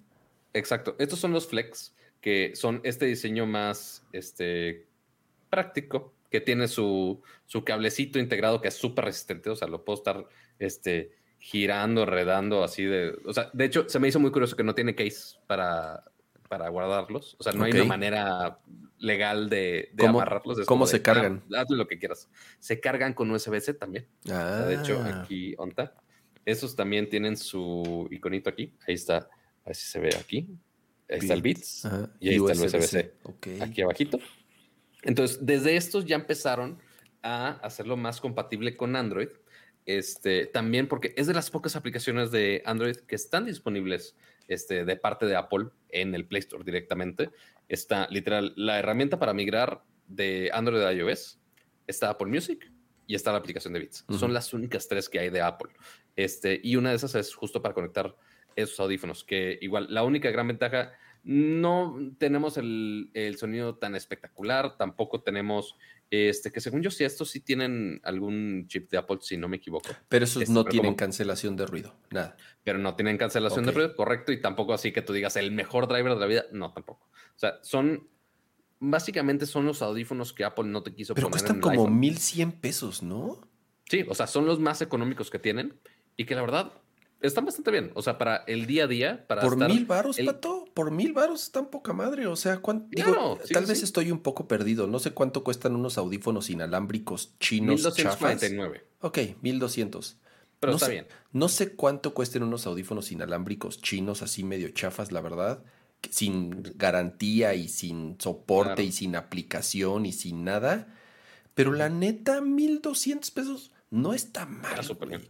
Exacto. 0.52 0.96
Estos 0.98 1.18
son 1.18 1.32
los 1.32 1.46
Flex, 1.46 1.94
que 2.20 2.52
son 2.54 2.80
este 2.84 3.06
diseño 3.06 3.46
más 3.46 4.04
este, 4.12 4.86
práctico, 5.48 6.14
que 6.30 6.40
tiene 6.40 6.68
su, 6.68 7.22
su 7.46 7.64
cablecito 7.64 8.18
integrado 8.18 8.60
que 8.60 8.68
es 8.68 8.74
súper 8.74 9.06
resistente, 9.06 9.50
o 9.50 9.56
sea, 9.56 9.68
lo 9.68 9.84
puedo 9.84 9.98
estar 9.98 10.26
este, 10.58 11.12
girando, 11.38 12.06
redando, 12.06 12.62
así 12.62 12.84
de... 12.84 13.18
O 13.24 13.32
sea, 13.32 13.50
de 13.52 13.64
hecho, 13.64 13.88
se 13.88 13.98
me 13.98 14.08
hizo 14.08 14.20
muy 14.20 14.30
curioso 14.30 14.56
que 14.56 14.62
no 14.62 14.74
tiene 14.74 14.94
case 14.94 15.38
para, 15.46 16.04
para 16.48 16.68
guardarlos, 16.68 17.36
o 17.38 17.42
sea, 17.42 17.52
no 17.52 17.64
hay 17.64 17.72
una 17.72 17.84
manera 17.84 18.60
legal 18.98 19.48
de, 19.48 19.92
amarrarlos. 19.98 20.66
¿Cómo 20.66 20.86
se 20.86 21.02
cargan? 21.02 21.42
Ah, 21.54 21.62
hazle 21.62 21.76
lo 21.76 21.88
que 21.88 21.98
quieras. 21.98 22.28
Se 22.58 22.80
cargan 22.80 23.14
con 23.14 23.30
USB-C 23.30 23.74
también. 23.74 24.06
de 24.22 24.74
hecho, 24.74 25.02
ah. 25.02 25.22
aquí, 25.22 25.54
onta. 25.58 25.94
Esos 26.44 26.74
también 26.74 27.08
tienen 27.08 27.36
su 27.36 28.08
iconito 28.10 28.50
aquí. 28.50 28.72
Ahí 28.86 28.94
está. 28.94 29.16
A 29.16 29.66
ver 29.66 29.76
si 29.76 29.86
se 29.86 29.98
ve 29.98 30.10
aquí. 30.18 30.48
Ahí 31.08 31.18
está 31.18 31.34
el 31.34 31.42
Beats. 31.42 31.88
Y 32.20 32.28
ahí 32.28 32.36
está 32.36 32.52
el 32.52 32.60
USB-C. 32.60 33.14
Aquí 33.60 33.82
abajito. 33.82 34.18
Entonces, 35.02 35.38
desde 35.40 35.76
estos 35.76 36.04
ya 36.04 36.16
empezaron 36.16 36.78
a 37.22 37.50
hacerlo 37.62 37.96
más 37.96 38.20
compatible 38.20 38.76
con 38.76 38.96
Android. 38.96 39.28
Este, 39.86 40.46
también 40.46 40.86
porque 40.86 41.14
es 41.16 41.26
de 41.26 41.34
las 41.34 41.50
pocas 41.50 41.74
aplicaciones 41.74 42.30
de 42.30 42.62
Android 42.66 42.96
que 42.96 43.16
están 43.16 43.46
disponibles 43.46 44.14
este, 44.46 44.84
de 44.84 44.96
parte 44.96 45.26
de 45.26 45.36
Apple 45.36 45.68
en 45.88 46.14
el 46.14 46.26
Play 46.26 46.40
Store 46.40 46.64
directamente. 46.64 47.30
Está 47.68 48.06
literal 48.08 48.52
la 48.56 48.78
herramienta 48.78 49.18
para 49.18 49.32
migrar 49.32 49.82
de 50.06 50.50
Android 50.52 50.82
a 50.82 50.92
iOS, 50.92 51.38
está 51.86 52.10
Apple 52.10 52.28
Music 52.28 52.70
y 53.10 53.16
está 53.16 53.32
la 53.32 53.38
aplicación 53.38 53.72
de 53.72 53.80
Beats. 53.80 54.04
Son 54.08 54.32
las 54.32 54.54
únicas 54.54 54.86
tres 54.86 55.08
que 55.08 55.18
hay 55.18 55.30
de 55.30 55.40
Apple. 55.40 55.72
Este, 56.14 56.60
y 56.62 56.76
una 56.76 56.90
de 56.90 56.96
esas 56.96 57.16
es 57.16 57.34
justo 57.34 57.60
para 57.60 57.74
conectar 57.74 58.14
esos 58.54 58.78
audífonos, 58.78 59.24
que 59.24 59.58
igual 59.60 59.88
la 59.90 60.04
única 60.04 60.30
gran 60.30 60.46
ventaja 60.46 60.92
no 61.24 61.98
tenemos 62.18 62.56
el, 62.56 63.10
sonido 63.36 63.74
tan 63.74 63.96
espectacular, 63.96 64.76
tampoco 64.76 65.22
tenemos, 65.22 65.76
este, 66.08 66.52
que 66.52 66.60
según 66.60 66.82
yo 66.82 66.92
sí, 66.92 67.02
estos 67.02 67.30
sí 67.30 67.40
tienen 67.40 68.00
algún 68.04 68.68
chip 68.68 68.88
de 68.92 68.98
Apple, 68.98 69.18
si 69.22 69.36
no 69.36 69.48
me 69.48 69.56
equivoco. 69.56 69.90
Pero 70.08 70.24
esos 70.24 70.42
este, 70.42 70.54
no 70.54 70.64
tienen 70.64 70.94
cancelación 70.94 71.56
de 71.56 71.66
ruido, 71.66 71.96
nada. 72.10 72.36
Pero 72.62 72.78
no 72.78 72.94
tienen 72.94 73.18
cancelación 73.18 73.66
de 73.66 73.72
ruido, 73.72 73.96
correcto, 73.96 74.30
y 74.30 74.40
tampoco 74.40 74.72
así 74.72 74.92
que 74.92 75.02
tú 75.02 75.12
digas 75.12 75.34
el 75.34 75.50
mejor 75.50 75.88
driver 75.88 76.14
de 76.14 76.20
la 76.20 76.26
vida, 76.26 76.44
no, 76.52 76.72
tampoco. 76.72 77.08
O 77.34 77.38
sea, 77.40 77.58
son, 77.62 78.08
básicamente 78.80 79.46
son 79.46 79.66
los 79.66 79.82
audífonos 79.82 80.32
que 80.32 80.44
Apple 80.44 80.64
no 80.64 80.82
te 80.82 80.92
quiso 80.94 81.14
Pero 81.14 81.28
poner 81.28 81.44
cuestan 81.44 81.60
como 81.60 81.88
1100 81.88 82.52
pesos, 82.52 83.02
¿no? 83.02 83.40
Sí, 83.88 84.04
o 84.08 84.14
sea, 84.14 84.26
son 84.26 84.46
los 84.46 84.58
más 84.58 84.82
económicos 84.82 85.30
que 85.30 85.38
tienen 85.38 85.78
y 86.16 86.24
que 86.24 86.34
la 86.34 86.40
verdad 86.40 86.72
están 87.20 87.44
bastante 87.44 87.70
bien. 87.70 87.90
O 87.94 88.02
sea, 88.02 88.18
para 88.18 88.38
el 88.46 88.66
día 88.66 88.84
a 88.84 88.86
día, 88.86 89.26
para 89.26 89.42
¿Por 89.42 89.56
mil 89.56 89.84
varos, 89.84 90.16
Pato? 90.24 90.64
Por 90.72 90.90
mil 90.90 91.12
varos 91.12 91.42
están 91.44 91.66
poca 91.66 91.92
madre. 91.92 92.26
O 92.26 92.36
sea, 92.36 92.58
¿cuánto? 92.58 92.88
Digo, 92.90 93.38
tal 93.52 93.66
vez 93.66 93.82
estoy 93.82 94.10
un 94.10 94.20
poco 94.20 94.48
perdido. 94.48 94.86
No 94.86 94.98
sé 94.98 95.12
cuánto 95.12 95.44
cuestan 95.44 95.74
unos 95.76 95.98
audífonos 95.98 96.50
inalámbricos 96.50 97.36
chinos 97.38 97.82
1249. 97.82 98.84
Ok, 99.00 99.18
1200. 99.42 100.18
Pero 100.60 100.74
está 100.74 100.88
bien. 100.88 101.06
No 101.32 101.48
sé 101.48 101.74
cuánto 101.74 102.14
cuesten 102.14 102.42
unos 102.42 102.66
audífonos 102.66 103.12
inalámbricos 103.12 103.80
chinos 103.80 104.22
así 104.22 104.44
medio 104.44 104.68
chafas, 104.70 105.10
la 105.10 105.20
verdad. 105.20 105.64
Sin 106.08 106.62
garantía 106.76 107.54
y 107.54 107.68
sin 107.68 108.16
soporte 108.18 108.82
y 108.82 108.92
sin 108.92 109.16
aplicación 109.16 110.06
y 110.06 110.12
sin 110.12 110.44
nada. 110.44 110.88
Pero 111.54 111.72
la 111.72 111.88
neta, 111.88 112.40
1200 112.40 113.30
pesos 113.30 113.72
no 113.90 114.14
está 114.14 114.46
mal. 114.46 114.80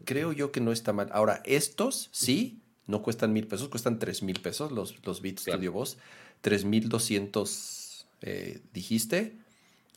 Creo 0.05 0.33
yo 0.33 0.53
que 0.53 0.61
no 0.61 0.73
está 0.73 0.93
mal. 0.93 1.09
Ahora, 1.13 1.43
estos 1.45 2.09
sí, 2.13 2.61
no 2.87 3.03
cuestan 3.03 3.33
mil 3.33 3.47
pesos, 3.47 3.69
cuestan 3.69 3.99
tres 3.99 4.23
mil 4.23 4.41
pesos 4.41 4.71
los, 4.71 5.05
los 5.05 5.23
Beats 5.23 5.43
Studio 5.43 5.73
Boss. 5.73 5.99
Tres 6.41 6.65
mil 6.65 6.89
doscientos 6.89 8.07
eh, 8.23 8.61
dijiste. 8.73 9.37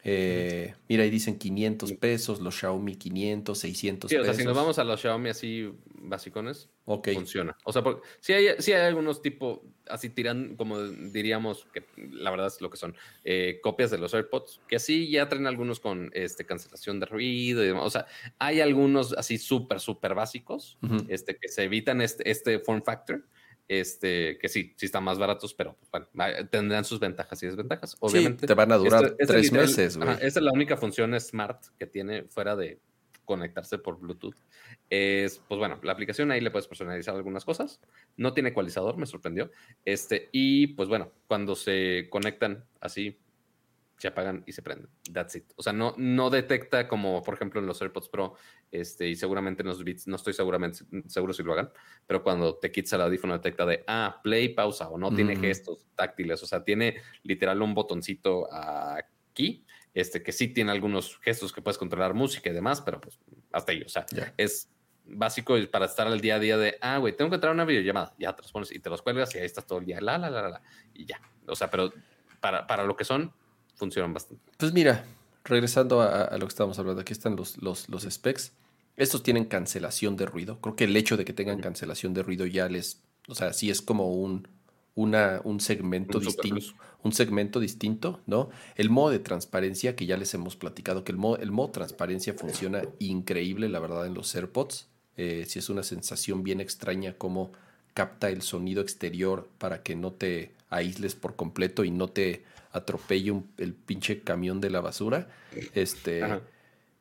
Eh, 0.06 0.76
mira, 0.90 1.04
ahí 1.04 1.10
dicen 1.10 1.38
500 1.38 1.94
pesos, 1.94 2.42
los 2.42 2.56
Xiaomi 2.60 2.96
500, 2.96 3.58
600 3.58 4.12
pesos. 4.12 4.22
O 4.22 4.26
sea, 4.26 4.34
si 4.34 4.44
nos 4.44 4.56
vamos 4.56 4.78
a 4.78 4.84
los 4.84 5.00
Xiaomi 5.00 5.30
así 5.30 5.72
basicones, 5.96 6.70
funciona. 6.86 7.56
O 7.64 7.72
sea, 7.72 7.84
porque 7.84 8.02
si 8.20 8.34
hay, 8.34 8.48
hay 8.48 8.74
algunos 8.74 9.22
tipo, 9.22 9.64
así 9.90 10.10
tiran, 10.10 10.56
como 10.56 10.82
diríamos, 10.82 11.68
que 11.74 11.84
la 11.98 12.32
verdad 12.32 12.48
es 12.48 12.62
lo 12.62 12.70
que 12.70 12.78
son, 12.78 12.96
eh, 13.24 13.60
copias 13.62 13.92
de 13.92 13.98
los 13.98 14.14
AirPods, 14.14 14.62
que 14.68 14.78
así 14.78 15.10
ya 15.10 15.30
traen 15.30 15.48
algunos 15.48 15.80
con 15.80 16.12
este, 16.14 16.46
cancelación 16.46 17.00
de 17.00 17.06
ruido 17.06 17.64
y 17.64 17.68
demás. 17.68 17.84
O 17.86 17.90
sea, 17.90 18.06
hay 18.40 18.62
algunos 18.62 19.14
así 19.14 19.38
súper, 19.38 19.80
súper 19.80 20.14
básicos 20.16 20.78
este, 21.08 21.38
que 21.38 21.48
se 21.48 21.64
evitan 21.64 22.02
este, 22.02 22.30
este 22.30 22.60
form 22.60 22.84
factor 22.84 23.24
este, 23.68 24.38
que 24.40 24.50
sí, 24.50 24.74
sí 24.76 24.86
están 24.86 25.04
más 25.04 25.18
baratos, 25.18 25.54
pero 25.54 25.78
pues, 25.90 26.04
bueno, 26.14 26.50
tendrán 26.50 26.84
sus 26.86 27.00
ventajas 27.00 27.42
y 27.44 27.48
desventajas. 27.48 27.96
Obviamente. 28.00 28.46
te 28.46 28.54
van 28.54 28.72
a 28.72 28.78
durar 28.78 29.16
tres 29.18 29.52
meses, 29.52 29.98
güey. 29.98 30.10
Esa 30.22 30.40
es 30.40 30.44
la 30.44 30.52
única 30.52 30.78
función 30.78 31.20
smart 31.20 31.64
que 31.78 31.88
tiene 31.88 32.24
fuera 32.24 32.56
de 32.56 32.80
conectarse 33.26 33.78
por 33.78 34.00
Bluetooth. 34.00 34.36
Es, 34.90 35.40
pues 35.48 35.60
bueno, 35.60 35.80
la 35.84 35.92
aplicación 35.94 36.32
ahí 36.32 36.42
le 36.42 36.52
puedes 36.52 36.68
personalizar 36.68 37.16
algunas 37.16 37.46
cosas. 37.46 37.80
No 38.18 38.34
tiene 38.34 38.50
ecualizador, 38.50 38.98
me 38.98 39.06
sorprendió. 39.06 39.52
Este, 39.86 40.30
y 40.32 40.68
pues 40.68 40.90
bueno, 40.90 41.12
cuando 41.28 41.56
se 41.56 42.08
conectan 42.10 42.66
así 42.80 43.20
se 44.04 44.10
apagan 44.10 44.44
y 44.46 44.52
se 44.52 44.62
prenden. 44.62 44.90
That's 45.14 45.36
it. 45.36 45.46
O 45.56 45.64
sea, 45.64 45.72
no, 45.72 45.94
no 45.98 46.30
detecta 46.30 46.90
como, 46.90 47.24
por 47.24 47.36
ejemplo, 47.36 47.62
en 47.62 47.68
los 47.68 47.82
AirPods 47.82 48.10
Pro, 48.10 48.36
este, 48.70 49.08
y 49.08 49.16
seguramente 49.16 49.62
en 49.62 49.70
los 49.70 49.82
Beats, 49.82 50.08
no 50.08 50.18
estoy 50.18 50.34
seguramente 50.34 50.80
seguro 51.08 51.32
si 51.32 51.42
lo 51.42 51.54
hagan, 51.54 51.72
pero 52.06 52.22
cuando 52.22 52.58
te 52.58 52.70
quitas 52.70 52.92
el 52.94 53.02
audífono 53.02 53.32
detecta 53.32 53.66
de, 53.66 53.84
ah, 53.88 54.20
play, 54.22 54.50
pausa, 54.50 54.90
o 54.90 54.98
no 54.98 55.16
tiene 55.16 55.38
gestos 55.38 55.86
táctiles, 55.96 56.44
o 56.44 56.46
sea, 56.46 56.66
tiene 56.66 56.98
literal 57.24 57.62
un 57.62 57.74
botoncito 57.74 58.50
aquí, 58.52 59.64
este, 59.94 60.24
que 60.24 60.32
sí 60.32 60.48
tiene 60.48 60.72
algunos 60.72 61.20
gestos 61.20 61.54
que 61.54 61.62
puedes 61.62 61.78
controlar 61.78 62.14
música 62.14 62.50
y 62.50 62.54
demás, 62.54 62.82
pero 62.82 63.00
pues 63.00 63.20
hasta 63.52 63.72
ahí, 63.72 63.82
o 63.82 63.90
sea, 63.90 64.06
es 64.38 64.70
básico 65.06 65.56
para 65.72 65.86
estar 65.86 66.08
al 66.08 66.22
día 66.22 66.36
a 66.36 66.40
día 66.40 66.58
de, 66.58 66.78
ah, 66.82 66.98
güey, 66.98 67.16
tengo 67.16 67.30
que 67.30 67.36
entrar 67.36 67.52
a 67.52 67.54
una 67.54 67.66
videollamada, 67.66 68.14
ya 68.18 68.36
te 68.36 68.42
los 68.42 68.52
pones 68.52 68.72
y 68.72 68.80
te 68.80 68.90
los 68.90 69.02
cuelgas 69.02 69.34
y 69.36 69.40
ahí 69.40 69.46
estás 69.46 69.66
todo 69.66 69.80
el 69.80 69.86
día, 69.86 70.02
la, 70.02 70.18
la, 70.18 70.30
la, 70.30 70.50
la, 70.50 70.62
y 70.94 71.06
ya. 71.06 71.22
O 71.48 71.56
sea, 71.56 71.70
pero 71.70 71.92
para, 72.40 72.66
para 72.68 72.84
lo 72.84 72.96
que 72.96 73.04
son, 73.06 73.34
funcionan 73.76 74.14
bastante. 74.14 74.52
Pues 74.58 74.74
mira, 74.74 75.06
regresando 75.44 76.02
a, 76.02 76.32
lo 76.38 76.46
que 76.46 76.52
estábamos 76.52 76.80
hablando, 76.80 77.02
aquí 77.02 77.14
están 77.14 77.36
los, 77.36 77.62
los, 77.62 77.90
los, 77.90 78.04
specs. 78.04 78.54
Estos 78.96 79.24
tienen 79.24 79.46
cancelación 79.46 80.16
de 80.16 80.26
ruido. 80.26 80.60
Creo 80.62 80.76
que 80.76 80.84
el 80.86 80.96
hecho 80.96 81.18
de 81.18 81.26
que 81.26 81.34
tengan 81.34 81.60
cancelación 81.60 82.14
de 82.14 82.24
ruido 82.24 82.46
ya 82.46 82.70
les, 82.70 83.04
o 83.28 83.36
sea, 83.36 83.54
sí 83.54 83.70
es 83.70 83.82
como 83.82 84.14
un, 84.14 84.48
una, 84.96 85.42
un 85.44 85.60
segmento 85.60 86.20
distinto, 86.20 86.74
un 87.02 87.12
segmento 87.12 87.60
distinto, 87.60 88.22
¿no? 88.26 88.50
El 88.76 88.90
modo 88.90 89.10
de 89.10 89.20
transparencia 89.20 89.96
que 89.96 90.06
ya 90.06 90.18
les 90.18 90.34
hemos 90.34 90.56
platicado, 90.56 91.04
que 91.04 91.12
el 91.12 91.18
modo, 91.18 91.38
el 91.38 91.52
modo 91.52 91.72
transparencia 91.72 92.34
funciona 92.34 92.84
increíble, 93.00 93.70
la 93.70 93.80
verdad, 93.80 94.06
en 94.06 94.14
los 94.14 94.34
AirPods. 94.36 94.88
Eh, 95.16 95.46
si 95.48 95.60
es 95.60 95.70
una 95.70 95.84
sensación 95.84 96.44
bien 96.44 96.60
extraña 96.60 97.14
como 97.14 97.52
capta 97.94 98.30
el 98.30 98.42
sonido 98.42 98.82
exterior 98.82 99.48
para 99.58 99.84
que 99.84 99.96
no 99.96 100.12
te 100.12 100.54
aísles 100.70 101.16
por 101.16 101.36
completo 101.36 101.84
y 101.84 101.92
no 101.92 102.08
te 102.08 102.44
atropelle 102.72 103.44
el 103.58 103.74
pinche 103.74 104.22
camión 104.22 104.60
de 104.60 104.70
la 104.70 104.82
basura. 104.82 105.30
Este, 105.76 106.22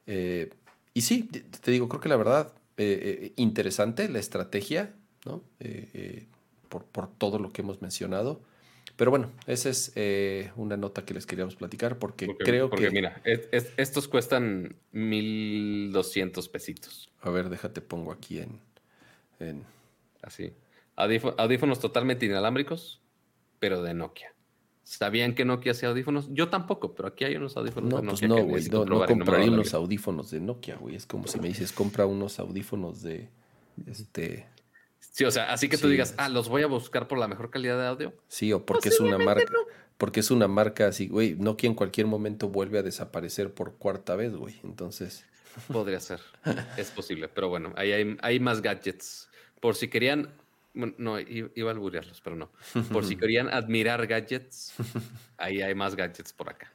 eh, 0.07 0.51
y 0.95 1.01
sí, 1.01 1.25
te 1.25 1.71
digo, 1.71 1.89
creo 1.89 2.01
que 2.01 2.09
la 2.09 2.17
verdad, 2.17 2.53
eh, 2.77 3.21
eh, 3.23 3.33
interesante 3.37 4.09
la 4.09 4.19
estrategia, 4.19 4.95
¿no? 5.25 5.43
Por, 6.73 6.87
por, 6.87 7.07
todo 7.07 7.39
lo 7.39 7.51
que 7.51 7.61
hemos 7.61 7.83
mencionado. 7.83 8.41
Pero 8.97 9.11
bueno, 9.11 9.31
esa 9.47 9.69
es 9.69 9.93
una 10.57 10.77
nota 10.77 11.05
que 11.05 11.13
les 11.13 11.27
queríamos 11.27 11.55
platicar 11.55 11.99
porque, 11.99 12.27
creo 12.39 12.71
que... 12.71 12.77
Porque 12.77 12.91
mira, 12.91 13.21
estos 13.25 14.09
cuestan 14.09 14.77
1.200 14.95 16.51
pesitos. 16.51 17.11
A 17.21 17.31
ver, 17.31 17.51
déjate, 17.51 17.83
pongo 17.83 18.11
aquí 18.13 18.39
en... 18.39 18.61
en... 19.39 19.65
Así. 20.23 20.55
audífonos 20.97 21.81
totalmente 21.81 22.27
inalámbricos, 22.27 23.01
pero 23.59 23.83
de 23.83 23.93
Nokia. 23.93 24.33
¿Sabían 24.85 25.35
que 25.35 25.45
Nokia 25.45 25.73
hacía 25.73 25.89
audífonos? 25.91 26.29
Yo 26.33 26.49
tampoco, 26.49 26.95
pero 26.95 27.09
aquí 27.09 27.25
hay 27.25 27.37
unos 27.37 27.57
audífonos 27.57 27.91
no, 27.91 27.97
de 28.01 28.09
pues 28.09 28.23
Nokia. 28.23 28.29
no, 28.29 28.49
güey, 28.49 28.69
no, 28.69 28.85
no 28.85 29.07
compraría 29.07 29.51
unos 29.51 29.75
audífonos 29.75 30.31
de 30.31 30.41
Nokia, 30.41 30.77
güey. 30.77 30.97
Es 30.97 31.07
como 31.07 31.27
si 31.27 31.39
me 31.39 31.49
dices, 31.49 31.73
compra 31.73 32.07
unos 32.07 32.39
audífonos 32.39 33.03
de 33.03 33.29
este. 33.87 34.47
Sí, 35.13 35.27
o 35.27 35.31
sea, 35.31 35.53
así 35.53 35.69
que 35.69 35.77
tú 35.77 35.89
digas, 35.89 36.15
ah, 36.17 36.31
los 36.31 36.49
voy 36.49 36.63
a 36.63 36.67
buscar 36.67 37.07
por 37.07 37.19
la 37.19 37.29
mejor 37.29 37.51
calidad 37.51 37.79
de 37.79 37.87
audio. 37.87 38.15
Sí, 38.29 38.51
o 38.55 38.65
porque 38.65 38.89
es 38.89 38.99
una 38.99 39.19
marca. 39.19 39.53
Porque 39.99 40.21
es 40.21 40.31
una 40.31 40.49
marca 40.49 40.87
así, 40.87 41.07
güey. 41.07 41.35
Nokia 41.35 41.69
en 41.69 41.75
cualquier 41.75 42.07
momento 42.07 42.49
vuelve 42.49 42.79
a 42.79 42.83
desaparecer 42.83 43.53
por 43.53 43.75
cuarta 43.75 44.17
vez, 44.17 44.35
güey. 44.35 44.59
Entonces. 44.65 45.27
Podría 45.69 46.01
ser. 46.01 46.21
es 46.79 46.91
posible. 46.91 47.29
Pero 47.29 47.51
bueno, 47.51 47.75
ahí 47.77 47.93
hay, 47.93 48.17
hay 48.23 48.41
más 48.41 48.63
gadgets. 48.63 49.29
Por 49.61 49.75
si 49.75 49.89
querían. 49.89 50.31
no, 50.73 51.21
iba 51.21 51.71
a 51.71 51.75
alburearlos, 51.75 52.23
pero 52.23 52.35
no. 52.35 52.51
Por 52.91 53.05
si 53.05 53.17
querían 53.19 53.49
admirar 53.53 54.07
gadgets, 54.07 54.73
ahí 55.37 55.61
hay 55.61 55.75
más 55.75 55.95
gadgets 55.95 56.33
por 56.33 56.49
acá. 56.49 56.73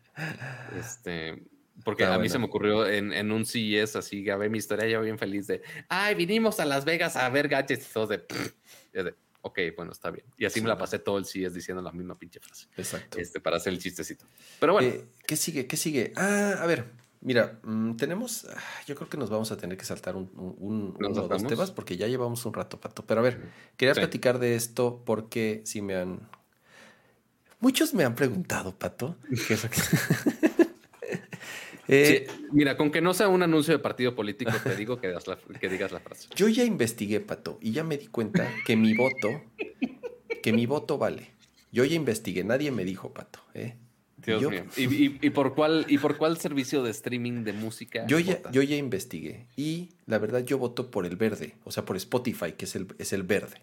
Este. 0.79 1.41
Porque 1.83 2.05
a 2.05 2.17
mí 2.17 2.27
se 2.29 2.39
me 2.39 2.45
ocurrió 2.45 2.87
en, 2.87 3.13
en, 3.13 3.31
un 3.31 3.45
CES, 3.45 3.95
así, 3.95 4.23
grabé 4.23 4.49
mi 4.49 4.57
historia 4.57 4.87
yo 4.87 5.01
bien 5.01 5.17
feliz 5.17 5.47
de, 5.47 5.61
ay, 5.89 6.15
vinimos 6.15 6.59
a 6.59 6.65
Las 6.65 6.85
Vegas 6.85 7.15
a 7.15 7.29
ver 7.29 7.47
gadgets 7.47 7.89
y 7.89 7.93
todo 7.93 8.07
de, 8.07 8.25
de 8.93 9.15
ok, 9.47 9.59
bueno, 9.75 9.91
está 9.91 10.11
bien. 10.11 10.25
Y 10.37 10.45
así 10.45 10.61
me 10.61 10.67
la 10.67 10.77
pasé 10.77 10.99
todo 10.99 11.17
el 11.17 11.25
CES 11.25 11.53
diciendo 11.53 11.81
la 11.81 11.91
misma 11.91 12.17
pinche 12.17 12.39
frase. 12.39 12.67
Exacto. 12.77 13.17
Este, 13.19 13.39
para 13.39 13.57
hacer 13.57 13.73
el 13.73 13.79
chistecito. 13.79 14.25
Pero 14.59 14.73
bueno. 14.73 14.89
Eh, 14.89 15.05
¿Qué 15.25 15.35
sigue? 15.35 15.67
¿Qué 15.67 15.77
sigue? 15.77 16.13
Ah, 16.15 16.55
a 16.59 16.65
ver, 16.65 16.85
mira, 17.21 17.59
mm, 17.63 17.95
tenemos, 17.95 18.45
ah, 18.45 18.59
yo 18.85 18.95
creo 18.95 19.09
que 19.09 19.17
nos 19.17 19.29
vamos 19.29 19.51
a 19.51 19.57
tener 19.57 19.77
que 19.77 19.85
saltar 19.85 20.15
un, 20.15 20.29
un, 20.35 20.95
uno 20.97 21.09
dos 21.09 21.43
temas 21.45 21.71
porque 21.71 21.97
ya 21.97 22.07
llevamos 22.07 22.45
un 22.45 22.53
rato, 22.53 22.79
Pato. 22.79 23.05
Pero 23.05 23.21
a 23.21 23.23
ver, 23.23 23.49
quería 23.75 23.93
platicar 23.93 24.39
de 24.39 24.55
esto 24.55 25.01
porque 25.05 25.61
si 25.65 25.81
me 25.81 25.95
han... 25.95 26.29
Muchos 27.59 27.93
me 27.95 28.03
han 28.03 28.13
preguntado, 28.13 28.77
Pato, 28.77 29.17
¿qué 29.47 29.53
es 29.53 29.63
lo 29.63 29.69
que... 29.69 29.81
Eh, 31.87 32.27
mira, 32.51 32.75
con 32.75 32.91
que 32.91 33.01
no 33.01 33.13
sea 33.13 33.27
un 33.27 33.43
anuncio 33.43 33.73
de 33.73 33.79
partido 33.79 34.15
político, 34.15 34.51
te 34.63 34.75
digo 34.75 34.99
que, 34.99 35.07
digas 35.07 35.91
la 35.91 35.99
frase. 35.99 36.27
Yo 36.35 36.47
ya 36.47 36.63
investigué, 36.63 37.19
Pato, 37.19 37.57
y 37.61 37.71
ya 37.71 37.83
me 37.83 37.97
di 37.97 38.07
cuenta 38.07 38.49
que 38.65 38.75
mi 38.75 38.93
voto, 38.93 39.41
que 40.43 40.53
mi 40.53 40.65
voto 40.65 40.97
vale. 40.97 41.31
Yo 41.71 41.85
ya 41.85 41.95
investigué, 41.95 42.43
nadie 42.43 42.71
me 42.71 42.83
dijo, 42.83 43.13
Pato. 43.13 43.39
¿eh? 43.53 43.75
Dios 44.17 44.41
mío. 44.49 44.65
¿Y, 44.75 45.29
por 45.29 45.55
cuál, 45.55 45.85
¿Y 45.87 45.97
por 45.99 46.17
cuál 46.17 46.37
servicio 46.37 46.83
de 46.83 46.91
streaming 46.91 47.43
de 47.43 47.53
música? 47.53 48.05
Yo 48.07 48.19
ya, 48.19 48.41
yo 48.51 48.61
ya 48.61 48.75
investigué 48.75 49.47
y 49.55 49.91
la 50.05 50.17
verdad 50.17 50.43
yo 50.43 50.57
voto 50.57 50.91
por 50.91 51.05
el 51.05 51.15
verde, 51.15 51.55
o 51.63 51.71
sea, 51.71 51.85
por 51.85 51.95
Spotify, 51.97 52.53
que 52.53 52.65
es 52.65 52.75
el, 52.75 52.87
es 52.97 53.13
el 53.13 53.23
verde. 53.23 53.61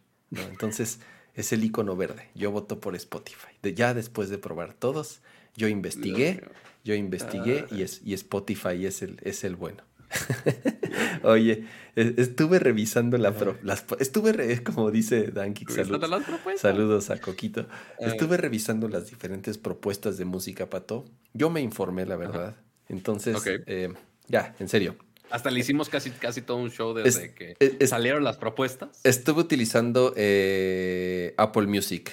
Entonces 0.50 1.00
es 1.34 1.52
el 1.52 1.64
icono 1.64 1.96
verde. 1.96 2.28
Yo 2.34 2.50
voto 2.50 2.80
por 2.80 2.94
Spotify. 2.96 3.52
De, 3.62 3.74
ya 3.74 3.94
después 3.94 4.30
de 4.30 4.38
probar 4.38 4.74
todos, 4.74 5.20
yo 5.56 5.68
investigué 5.68 6.42
yo 6.84 6.94
investigué 6.94 7.64
y, 7.70 7.82
es, 7.82 8.02
y 8.04 8.12
Spotify 8.12 8.84
es 8.84 9.00
el, 9.00 9.18
es 9.22 9.42
el 9.42 9.56
bueno. 9.56 9.82
Oye, 11.22 11.64
estuve 11.96 12.58
revisando 12.58 13.16
la 13.16 13.34
las 13.62 13.84
estuve 13.98 14.62
como 14.62 14.90
dice 14.90 15.28
Dan 15.32 15.54
saludos, 15.66 16.22
saludos 16.56 17.10
a 17.10 17.20
Coquito. 17.20 17.62
Eh. 17.62 17.66
Estuve 18.00 18.36
revisando 18.36 18.88
las 18.88 19.08
diferentes 19.08 19.56
propuestas 19.56 20.18
de 20.18 20.26
música 20.26 20.68
pato. 20.68 21.06
Yo 21.32 21.48
me 21.50 21.62
informé, 21.62 22.04
la 22.04 22.16
verdad. 22.16 22.54
Entonces, 22.88 23.42
eh, 23.66 23.92
ya, 24.28 24.54
en 24.58 24.68
serio. 24.68 24.96
Hasta 25.30 25.50
le 25.50 25.58
hicimos 25.60 25.88
casi, 25.88 26.10
casi 26.10 26.42
todo 26.42 26.58
un 26.58 26.70
show 26.70 26.92
desde 26.92 27.34
que 27.34 27.86
salieron 27.86 28.22
las 28.22 28.36
propuestas. 28.36 29.00
Estuve 29.02 29.40
utilizando 29.40 30.12
eh, 30.16 31.34
Apple 31.38 31.66
Music 31.66 32.12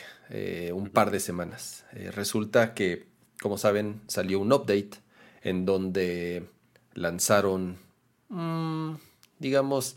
un 0.74 0.90
par 0.90 1.12
de 1.12 1.20
semanas. 1.20 1.84
resulta 2.16 2.74
que 2.74 3.11
como 3.42 3.58
saben, 3.58 4.02
salió 4.08 4.40
un 4.40 4.54
update 4.54 4.92
en 5.42 5.66
donde 5.66 6.46
lanzaron, 6.94 7.78
mm, 8.30 8.94
digamos, 9.40 9.96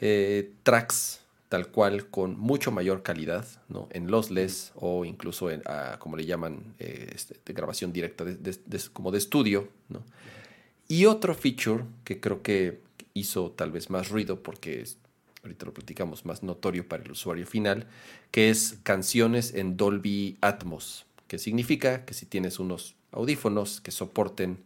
eh, 0.00 0.50
tracks 0.64 1.20
tal 1.48 1.68
cual 1.68 2.08
con 2.08 2.38
mucho 2.38 2.72
mayor 2.72 3.02
calidad, 3.02 3.46
¿no? 3.68 3.86
En 3.92 4.10
lossless 4.10 4.72
o 4.74 5.04
incluso 5.04 5.50
en, 5.50 5.62
como 5.98 6.16
le 6.16 6.24
llaman, 6.24 6.74
eh, 6.78 7.10
este, 7.14 7.38
de 7.44 7.52
grabación 7.52 7.92
directa, 7.92 8.24
como 8.92 9.12
de 9.12 9.18
estudio. 9.18 9.68
Y 10.88 11.04
otro 11.04 11.34
feature 11.34 11.84
que 12.04 12.20
creo 12.20 12.42
que 12.42 12.80
hizo 13.14 13.50
tal 13.50 13.70
vez 13.70 13.90
más 13.90 14.08
ruido 14.08 14.42
porque 14.42 14.84
ahorita 15.42 15.66
lo 15.66 15.74
platicamos, 15.74 16.24
más 16.24 16.42
notorio 16.42 16.88
para 16.88 17.04
el 17.04 17.12
usuario 17.12 17.46
final, 17.46 17.86
que 18.30 18.50
es 18.50 18.78
canciones 18.82 19.54
en 19.54 19.76
Dolby 19.76 20.38
Atmos 20.40 21.04
que 21.32 21.38
significa 21.38 22.04
que 22.04 22.12
si 22.12 22.26
tienes 22.26 22.58
unos 22.58 22.94
audífonos 23.10 23.80
que 23.80 23.90
soporten 23.90 24.62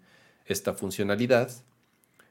esta 0.46 0.74
funcionalidad, 0.74 1.48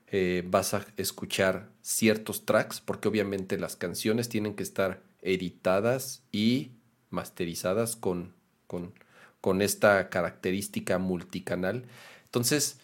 eh, 0.07 0.43
vas 0.45 0.73
a 0.73 0.86
escuchar 0.97 1.69
ciertos 1.81 2.45
tracks, 2.45 2.81
porque 2.81 3.07
obviamente 3.07 3.57
las 3.57 3.77
canciones 3.77 4.27
tienen 4.27 4.53
que 4.53 4.63
estar 4.63 5.01
editadas 5.21 6.21
y 6.33 6.71
masterizadas 7.11 7.95
con, 7.95 8.33
con, 8.67 8.91
con 9.39 9.61
esta 9.61 10.09
característica 10.09 10.97
multicanal. 10.97 11.86
Entonces, 12.25 12.79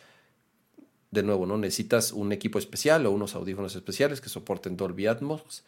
de 1.11 1.21
nuevo, 1.21 1.45
¿no? 1.45 1.57
Necesitas 1.57 2.13
un 2.13 2.31
equipo 2.31 2.59
especial 2.59 3.05
o 3.05 3.11
unos 3.11 3.35
audífonos 3.35 3.75
especiales 3.75 4.21
que 4.21 4.29
soporten 4.29 4.77
Dolby 4.77 5.07
Atmos 5.07 5.65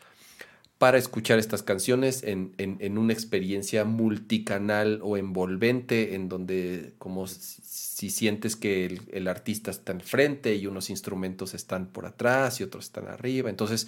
para 0.77 0.97
escuchar 0.97 1.39
estas 1.39 1.63
canciones 1.63 2.23
en, 2.23 2.97
una 2.97 3.13
experiencia 3.13 3.85
multicanal 3.85 4.99
o 5.01 5.17
envolvente, 5.17 6.15
en 6.15 6.27
donde 6.27 6.93
como 6.97 7.27
si, 7.27 8.09
sientes 8.09 8.55
que 8.55 8.99
el, 9.11 9.27
artista 9.27 9.71
está 9.71 9.93
enfrente 9.93 10.55
y 10.55 10.67
unos 10.67 10.89
instrumentos 10.89 11.53
están 11.53 11.87
por 11.87 12.05
atrás 12.05 12.59
y 12.59 12.63
otros 12.63 12.85
están 12.85 13.07
arriba. 13.07 13.49
Entonces, 13.49 13.87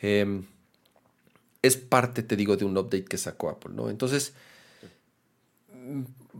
em, 0.00 0.44
es 1.62 1.76
parte, 1.76 2.22
te 2.22 2.36
digo, 2.36 2.56
de 2.56 2.64
un 2.64 2.78
update 2.78 3.06
que 3.06 3.18
sacó 3.18 3.50
Apple, 3.50 3.72
¿no? 3.74 3.90
Entonces, 3.90 4.34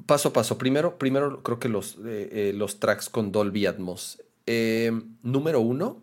paso 0.07 0.29
a 0.29 0.33
paso. 0.33 0.59
Primero, 0.59 0.99
primero 0.99 1.43
creo 1.43 1.59
que 1.59 1.69
los, 1.69 1.97
eh, 2.05 2.29
eh, 2.33 2.53
los 2.55 2.79
tracks 2.81 3.09
con 3.09 3.33
Dolby 3.33 3.67
Atmos. 3.67 4.23
Em, 4.47 5.17
número 5.23 5.61
uno, 5.61 6.01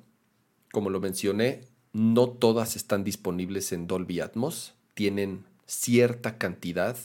como 0.71 0.89
lo 0.89 0.99
mencioné, 0.99 1.61
no 1.93 2.27
todas 2.27 2.75
están 2.75 3.03
disponibles 3.03 3.71
en 3.71 3.87
Dolby 3.87 4.19
Atmos. 4.19 4.73
Tienen 4.95 5.45
cierta 5.65 6.37
cantidad. 6.37 6.97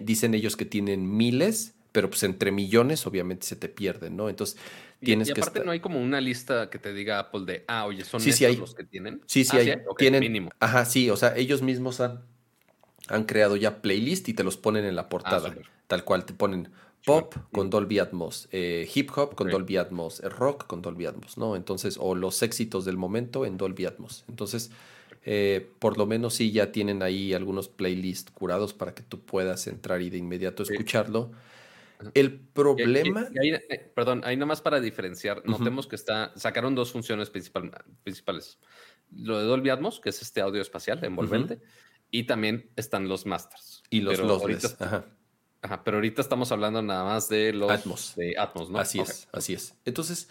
dicen 0.00 0.34
ellos 0.34 0.56
que 0.56 0.64
tienen 0.64 1.16
miles, 1.16 1.74
pero 1.90 2.08
pues 2.08 2.22
entre 2.22 2.52
millones 2.52 3.06
obviamente 3.06 3.46
se 3.46 3.56
te 3.56 3.68
pierden, 3.68 4.16
¿no? 4.16 4.28
Entonces 4.28 4.56
tienes 5.00 5.28
y, 5.28 5.32
y 5.32 5.32
aparte 5.32 5.64
no 5.64 5.72
hay 5.72 5.80
como 5.80 6.00
una 6.00 6.20
lista 6.20 6.70
que 6.70 6.78
te 6.78 6.94
diga 6.94 7.18
Apple 7.18 7.44
de, 7.44 7.64
ah, 7.66 7.86
oye, 7.86 8.04
son 8.04 8.22
estos 8.22 8.58
los 8.58 8.74
que 8.74 8.84
tienen. 8.84 9.20
Sí, 9.26 9.44
sí, 9.44 9.56
ah, 9.56 9.60
hay. 9.60 9.74
tienen, 9.98 10.20
mínimo. 10.20 10.50
Ajá, 10.60 10.84
sí, 10.84 11.10
o 11.10 11.16
sea, 11.16 11.36
ellos 11.36 11.60
mismos 11.60 12.00
han, 12.00 12.22
han 13.08 13.24
creado 13.24 13.56
ya 13.56 13.82
playlist 13.82 14.28
y 14.28 14.34
te 14.34 14.44
los 14.44 14.56
ponen 14.56 14.84
en 14.84 14.96
la 14.96 15.08
portada. 15.08 15.54
Ah, 15.56 15.68
tal 15.88 16.04
cual, 16.04 16.24
te 16.24 16.32
ponen 16.32 16.70
pop 17.04 17.34
con 17.52 17.70
Dolby 17.70 17.98
Atmos, 17.98 18.48
eh, 18.52 18.88
hip 18.94 19.10
hop 19.16 19.34
con 19.34 19.50
Dolby 19.50 19.76
Atmos, 19.76 20.20
eh, 20.20 20.28
rock 20.28 20.66
con 20.66 20.82
Dolby 20.82 21.06
Atmos, 21.06 21.36
¿no? 21.36 21.56
Entonces, 21.56 21.96
o 22.00 22.14
los 22.14 22.42
éxitos 22.42 22.84
del 22.84 22.96
momento 22.96 23.44
en 23.44 23.56
Dolby 23.56 23.86
Atmos. 23.86 24.24
Entonces, 24.28 24.70
eh, 25.24 25.70
por 25.78 25.98
lo 25.98 26.06
menos 26.06 26.34
sí 26.34 26.52
ya 26.52 26.72
tienen 26.72 27.02
ahí 27.02 27.34
algunos 27.34 27.68
playlists 27.68 28.30
curados 28.30 28.74
para 28.74 28.94
que 28.94 29.02
tú 29.02 29.20
puedas 29.20 29.66
entrar 29.66 30.02
y 30.02 30.10
de 30.10 30.18
inmediato 30.18 30.62
escucharlo. 30.62 31.32
El 32.14 32.40
problema. 32.40 33.28
perdón, 33.94 34.22
ahí 34.24 34.36
nomás 34.36 34.60
para 34.60 34.80
diferenciar, 34.80 35.42
notemos 35.44 35.86
que 35.86 35.94
está, 35.94 36.32
sacaron 36.36 36.74
dos 36.74 36.90
funciones 36.90 37.30
principales. 37.30 38.58
Lo 39.14 39.38
de 39.38 39.44
Dolby 39.44 39.70
Atmos, 39.70 40.00
que 40.00 40.08
es 40.08 40.20
este 40.22 40.40
audio 40.40 40.60
espacial 40.60 41.04
envolvente, 41.04 41.60
y 42.10 42.24
también 42.24 42.70
están 42.76 43.08
los 43.08 43.24
masters. 43.26 43.82
Y 43.90 44.00
los 44.00 44.18
lossless. 44.18 44.80
Ajá. 44.80 45.06
Ajá, 45.62 45.84
pero 45.84 45.98
ahorita 45.98 46.20
estamos 46.20 46.50
hablando 46.50 46.82
nada 46.82 47.04
más 47.04 47.28
de 47.28 47.52
los 47.52 47.70
Atmos. 47.70 48.14
De 48.16 48.36
Atmos, 48.36 48.68
¿no? 48.68 48.80
Así 48.80 48.98
es, 48.98 49.28
así 49.32 49.54
es. 49.54 49.74
Entonces, 49.84 50.28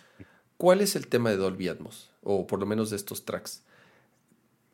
¿cuál 0.58 0.82
es 0.82 0.98
el 0.98 1.08
tema 1.08 1.30
de 1.30 1.38
Dolby 1.38 1.70
Atmos? 1.70 2.12
O 2.22 2.46
por 2.46 2.60
lo 2.60 2.66
menos 2.66 2.90
de 2.90 2.98
estos 2.98 3.24
tracks. 3.24 3.64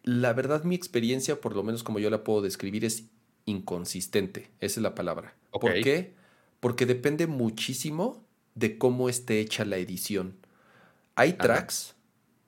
La 0.04 0.34
verdad, 0.34 0.64
mi 0.64 0.74
experiencia, 0.74 1.40
por 1.40 1.56
lo 1.56 1.62
menos 1.62 1.84
como 1.84 2.00
yo 2.00 2.10
la 2.10 2.24
puedo 2.24 2.42
describir, 2.42 2.86
es 2.86 3.04
inconsistente. 3.46 4.50
Esa 4.60 4.80
es 4.80 4.84
la 4.84 4.96
palabra. 4.96 5.36
¿Por 5.52 5.74
qué? 5.82 6.16
Porque 6.60 6.88
depende 6.88 7.28
muchísimo 7.28 8.26
de 8.56 8.80
cómo 8.80 9.10
esté 9.10 9.40
hecha 9.40 9.64
la 9.64 9.78
edición. 9.78 10.38
Hay 11.14 11.34
tracks 11.34 11.94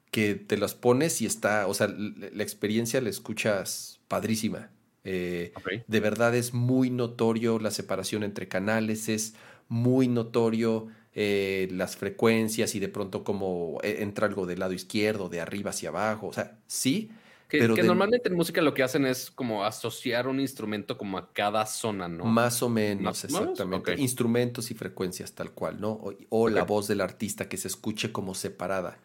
que 0.10 0.34
te 0.34 0.58
las 0.58 0.74
pones 0.74 1.22
y 1.22 1.28
está, 1.28 1.68
o 1.68 1.76
sea, 1.76 1.88
la 1.88 2.42
experiencia 2.42 3.02
la 3.02 3.10
escuchas 3.10 4.00
padrísima 4.08 4.72
eh, 5.12 5.54
de 5.88 6.00
verdad 6.00 6.36
es 6.36 6.54
muy 6.54 6.92
notorio 6.92 7.58
la 7.58 7.72
separación 7.72 8.24
entre 8.24 8.48
canales, 8.48 9.10
es 9.10 9.34
muy 9.68 10.08
notorio 10.08 10.88
eh, 11.16 11.68
las 11.72 11.98
frecuencias 11.98 12.76
y 12.76 12.80
de 12.80 12.90
pronto 12.90 13.24
como 13.24 13.80
eh, 13.82 13.98
entra 14.02 14.28
algo 14.28 14.46
del 14.46 14.60
lado 14.60 14.74
izquierdo, 14.74 15.28
de 15.28 15.42
arriba 15.42 15.72
hacia 15.72 15.90
abajo, 15.90 16.28
o 16.28 16.34
sea, 16.34 16.60
sí. 16.68 17.10
Que, 17.48 17.58
pero 17.58 17.76
normalmente 17.76 18.30
en 18.30 18.36
música 18.36 18.62
lo 18.62 18.76
que 18.76 18.84
hacen 18.84 19.08
es 19.08 19.32
como 19.32 19.66
asociar 19.66 20.28
un 20.28 20.40
instrumento 20.40 20.96
como 21.00 21.18
a 21.18 21.34
cada 21.34 21.66
zona, 21.66 22.08
¿no? 22.08 22.26
Más 22.26 22.62
o 22.62 22.70
menos, 22.70 23.24
exactamente. 23.24 23.96
Instrumentos 23.98 24.70
y 24.70 24.76
frecuencias 24.76 25.34
tal 25.34 25.54
cual, 25.54 25.82
¿no? 25.82 26.00
O, 26.30 26.50
la 26.50 26.64
voz 26.66 26.88
del 26.88 27.02
artista 27.02 27.50
que 27.50 27.58
se 27.58 27.68
escuche 27.68 28.12
como 28.12 28.36
separada. 28.36 29.00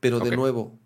Pero 0.00 0.20
de 0.20 0.36
nuevo, 0.36 0.78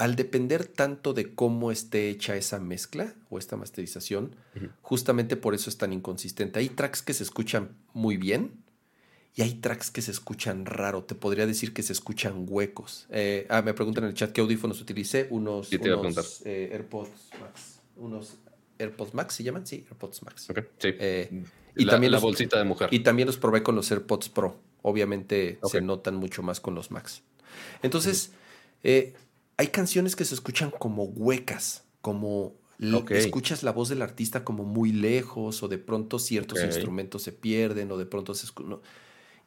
al 0.00 0.16
depender 0.16 0.64
tanto 0.64 1.12
de 1.12 1.34
cómo 1.34 1.70
esté 1.70 2.08
hecha 2.08 2.34
esa 2.34 2.58
mezcla 2.58 3.14
o 3.28 3.38
esta 3.38 3.58
masterización, 3.58 4.34
justamente 4.80 5.36
por 5.36 5.54
eso 5.54 5.68
es 5.68 5.76
tan 5.76 5.92
inconsistente. 5.92 6.58
Hay 6.58 6.70
tracks 6.70 7.02
que 7.02 7.12
se 7.12 7.22
escuchan 7.22 7.76
muy 7.92 8.16
bien 8.16 8.64
y 9.34 9.42
hay 9.42 9.56
tracks 9.56 9.90
que 9.90 10.00
se 10.00 10.10
escuchan 10.10 10.64
raro. 10.64 11.04
Te 11.04 11.14
podría 11.14 11.46
decir 11.46 11.74
que 11.74 11.82
se 11.82 11.92
escuchan 11.92 12.46
huecos. 12.48 13.08
Eh, 13.10 13.46
ah, 13.50 13.60
me 13.60 13.74
preguntan 13.74 14.04
en 14.04 14.08
el 14.08 14.14
chat 14.14 14.32
qué 14.32 14.40
audífonos 14.40 14.80
utilicé. 14.80 15.26
Unos, 15.28 15.70
unos 15.70 16.46
eh, 16.46 16.70
AirPods 16.72 17.10
Max. 17.38 17.80
Unos 17.96 18.38
AirPods 18.78 19.12
Max 19.12 19.34
se 19.34 19.42
llaman, 19.42 19.66
sí, 19.66 19.84
AirPods 19.86 20.22
Max. 20.22 20.46
sí. 20.78 20.88
Eh, 20.98 21.44
y 21.76 21.84
también 21.84 22.10
la 22.10 22.20
bolsita 22.20 22.56
de 22.56 22.64
mujer. 22.64 22.88
Y 22.90 23.00
también 23.00 23.26
los 23.26 23.36
probé 23.36 23.62
con 23.62 23.76
los 23.76 23.90
AirPods 23.90 24.30
Pro. 24.30 24.58
Obviamente 24.80 25.58
se 25.62 25.82
notan 25.82 26.16
mucho 26.16 26.42
más 26.42 26.58
con 26.58 26.74
los 26.74 26.90
Max. 26.90 27.22
Entonces, 27.82 28.32
hay 29.60 29.66
canciones 29.66 30.16
que 30.16 30.24
se 30.24 30.34
escuchan 30.34 30.70
como 30.70 31.04
huecas, 31.04 31.84
como 32.00 32.54
escuchas 33.10 33.62
la 33.62 33.72
voz 33.72 33.90
del 33.90 34.00
artista 34.00 34.42
como 34.42 34.64
muy 34.64 34.90
lejos, 34.90 35.62
o 35.62 35.68
de 35.68 35.76
pronto 35.76 36.18
ciertos 36.18 36.64
instrumentos 36.64 37.22
se 37.22 37.32
pierden, 37.32 37.92
o 37.92 37.98
de 37.98 38.06
pronto 38.06 38.32
se 38.32 38.46
escuchan. 38.46 38.78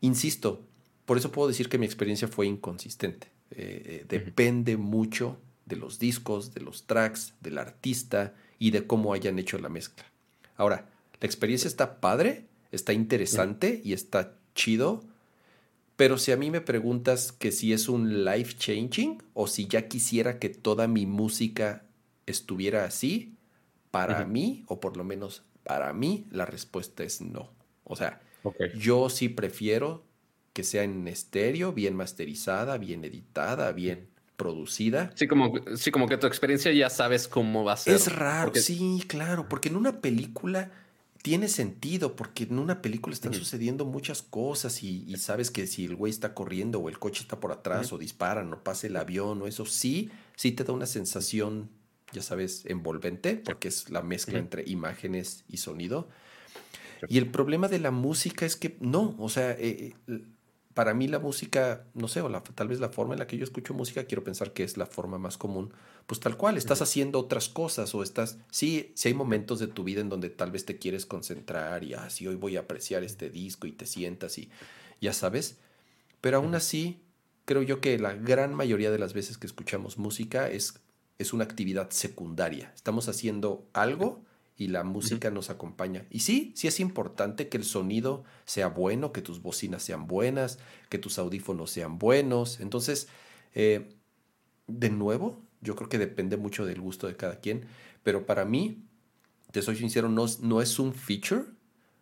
Insisto, 0.01 0.61
por 1.05 1.17
eso 1.17 1.31
puedo 1.31 1.47
decir 1.47 1.67
que 1.67 1.79
mi 1.79 1.87
experiencia 1.87 2.27
fue 2.27 2.45
inconsistente. 2.45 3.31
Eh, 3.49 4.03
eh, 4.03 4.05
depende 4.07 4.77
mucho 4.77 5.39
de 5.65 5.77
los 5.77 5.97
discos, 5.97 6.53
de 6.53 6.61
los 6.61 6.85
tracks, 6.85 7.33
del 7.41 7.57
artista 7.57 8.35
y 8.59 8.69
de 8.69 8.85
cómo 8.85 9.15
hayan 9.15 9.39
hecho 9.39 9.57
la 9.57 9.69
mezcla. 9.69 10.05
Ahora, 10.57 10.91
la 11.19 11.25
experiencia 11.25 11.67
está 11.67 11.99
padre, 11.99 12.45
está 12.71 12.93
interesante 12.93 13.81
y 13.83 13.93
está 13.93 14.37
chido, 14.53 15.03
pero 15.95 16.17
si 16.17 16.31
a 16.31 16.37
mí 16.37 16.49
me 16.49 16.61
preguntas 16.61 17.31
que 17.31 17.51
si 17.51 17.73
es 17.73 17.87
un 17.87 18.25
life 18.25 18.55
changing 18.57 19.21
o 19.33 19.47
si 19.47 19.67
ya 19.67 19.87
quisiera 19.87 20.39
que 20.39 20.49
toda 20.49 20.87
mi 20.87 21.05
música 21.05 21.85
estuviera 22.25 22.85
así, 22.85 23.35
para 23.91 24.25
mí, 24.25 24.63
o 24.67 24.79
por 24.79 24.97
lo 24.97 25.03
menos 25.03 25.43
para 25.63 25.93
mí, 25.93 26.25
la 26.31 26.45
respuesta 26.45 27.03
es 27.03 27.21
no. 27.21 27.51
O 27.83 27.95
sea, 27.95 28.21
yo 28.75 29.09
sí 29.09 29.29
prefiero 29.29 30.03
que 30.53 30.63
sea 30.63 30.83
en 30.83 31.07
estéreo, 31.07 31.73
bien 31.73 31.95
masterizada, 31.95 32.77
bien 32.77 33.05
editada, 33.05 33.71
bien 33.71 34.07
producida. 34.35 35.11
Sí, 35.15 35.27
como, 35.27 35.53
sí, 35.75 35.91
como 35.91 36.07
que 36.07 36.17
tu 36.17 36.25
experiencia 36.25 36.71
ya 36.71 36.89
sabes 36.89 37.27
cómo 37.27 37.63
va 37.63 37.73
a 37.73 37.77
ser. 37.77 37.95
Es 37.95 38.13
raro, 38.13 38.51
sí, 38.55 39.03
claro, 39.07 39.47
porque 39.47 39.69
en 39.69 39.75
una 39.75 40.01
película 40.01 40.71
tiene 41.23 41.47
sentido, 41.47 42.17
porque 42.17 42.43
en 42.43 42.59
una 42.59 42.81
película 42.81 43.13
están 43.13 43.33
sucediendo 43.33 43.85
muchas 43.85 44.21
cosas 44.21 44.83
y, 44.83 45.15
sabes 45.15 45.51
que 45.51 45.67
si 45.67 45.85
el 45.85 45.95
güey 45.95 46.11
está 46.11 46.33
corriendo 46.33 46.79
o 46.79 46.89
el 46.89 46.99
coche 46.99 47.21
está 47.21 47.39
por 47.39 47.53
atrás 47.53 47.93
o 47.93 47.97
disparan 47.97 48.51
o 48.51 48.61
pasa 48.61 48.87
el 48.87 48.97
avión 48.97 49.41
o 49.41 49.47
eso, 49.47 49.65
sí, 49.65 50.11
sí 50.35 50.51
te 50.51 50.65
da 50.65 50.73
una 50.73 50.85
sensación, 50.85 51.69
ya 52.11 52.21
sabes, 52.21 52.65
envolvente, 52.65 53.37
porque 53.37 53.69
es 53.69 53.89
la 53.89 54.01
mezcla 54.01 54.37
entre 54.37 54.69
imágenes 54.69 55.45
y 55.47 55.57
sonido. 55.57 56.09
Y 57.07 57.17
el 57.19 57.31
problema 57.31 57.69
de 57.69 57.79
la 57.79 57.91
música 57.91 58.45
es 58.45 58.57
que 58.57 58.75
no, 58.81 59.15
o 59.17 59.29
sea, 59.29 59.51
eh, 59.51 59.95
eh, 60.07 60.21
para 60.73 60.93
mí 60.93 61.07
la 61.07 61.19
música, 61.19 61.85
no 61.93 62.07
sé, 62.07 62.21
o 62.21 62.29
la, 62.29 62.41
tal 62.43 62.67
vez 62.67 62.79
la 62.79 62.89
forma 62.89 63.13
en 63.13 63.19
la 63.19 63.27
que 63.27 63.37
yo 63.37 63.43
escucho 63.43 63.73
música, 63.73 64.05
quiero 64.05 64.23
pensar 64.23 64.53
que 64.53 64.63
es 64.63 64.77
la 64.77 64.85
forma 64.85 65.17
más 65.17 65.37
común, 65.37 65.73
pues 66.07 66.19
tal 66.19 66.35
cual, 66.35 66.57
estás 66.57 66.81
haciendo 66.81 67.19
otras 67.19 67.47
cosas 67.47 67.93
o 67.93 68.01
estás, 68.01 68.37
sí, 68.51 68.91
sí 68.95 69.09
hay 69.09 69.13
momentos 69.13 69.59
de 69.59 69.67
tu 69.67 69.83
vida 69.83 70.01
en 70.01 70.09
donde 70.09 70.29
tal 70.29 70.51
vez 70.51 70.65
te 70.65 70.77
quieres 70.77 71.05
concentrar 71.05 71.83
y 71.83 71.93
así 71.93 72.25
ah, 72.25 72.29
hoy 72.29 72.35
voy 72.35 72.57
a 72.57 72.61
apreciar 72.61 73.03
este 73.03 73.29
disco 73.29 73.67
y 73.67 73.71
te 73.71 73.85
sientas 73.85 74.37
y 74.37 74.49
ya 74.99 75.13
sabes, 75.13 75.57
pero 76.21 76.37
aún 76.37 76.55
así 76.55 77.03
creo 77.45 77.61
yo 77.61 77.79
que 77.79 77.99
la 77.99 78.13
gran 78.13 78.53
mayoría 78.53 78.89
de 78.89 78.99
las 78.99 79.13
veces 79.13 79.37
que 79.37 79.47
escuchamos 79.47 79.97
música 79.97 80.49
es, 80.49 80.79
es 81.19 81.33
una 81.33 81.43
actividad 81.43 81.91
secundaria, 81.91 82.71
estamos 82.75 83.09
haciendo 83.09 83.67
algo 83.73 84.23
y 84.55 84.67
la 84.67 84.83
música 84.83 85.31
nos 85.31 85.49
acompaña. 85.49 86.05
Y 86.09 86.19
sí, 86.19 86.53
sí 86.55 86.67
es 86.67 86.79
importante 86.79 87.49
que 87.49 87.57
el 87.57 87.63
sonido 87.63 88.23
sea 88.45 88.67
bueno, 88.67 89.11
que 89.11 89.21
tus 89.21 89.41
bocinas 89.41 89.83
sean 89.83 90.07
buenas, 90.07 90.59
que 90.89 90.99
tus 90.99 91.17
audífonos 91.17 91.71
sean 91.71 91.97
buenos. 91.97 92.59
Entonces, 92.59 93.07
eh, 93.55 93.95
de 94.67 94.89
nuevo, 94.89 95.41
yo 95.61 95.75
creo 95.75 95.89
que 95.89 95.97
depende 95.97 96.37
mucho 96.37 96.65
del 96.65 96.81
gusto 96.81 97.07
de 97.07 97.15
cada 97.15 97.39
quien, 97.39 97.65
pero 98.03 98.25
para 98.25 98.45
mí, 98.45 98.83
te 99.51 99.61
soy 99.61 99.75
sincero, 99.75 100.09
no, 100.09 100.25
no 100.41 100.61
es 100.61 100.77
un 100.79 100.93
feature 100.93 101.45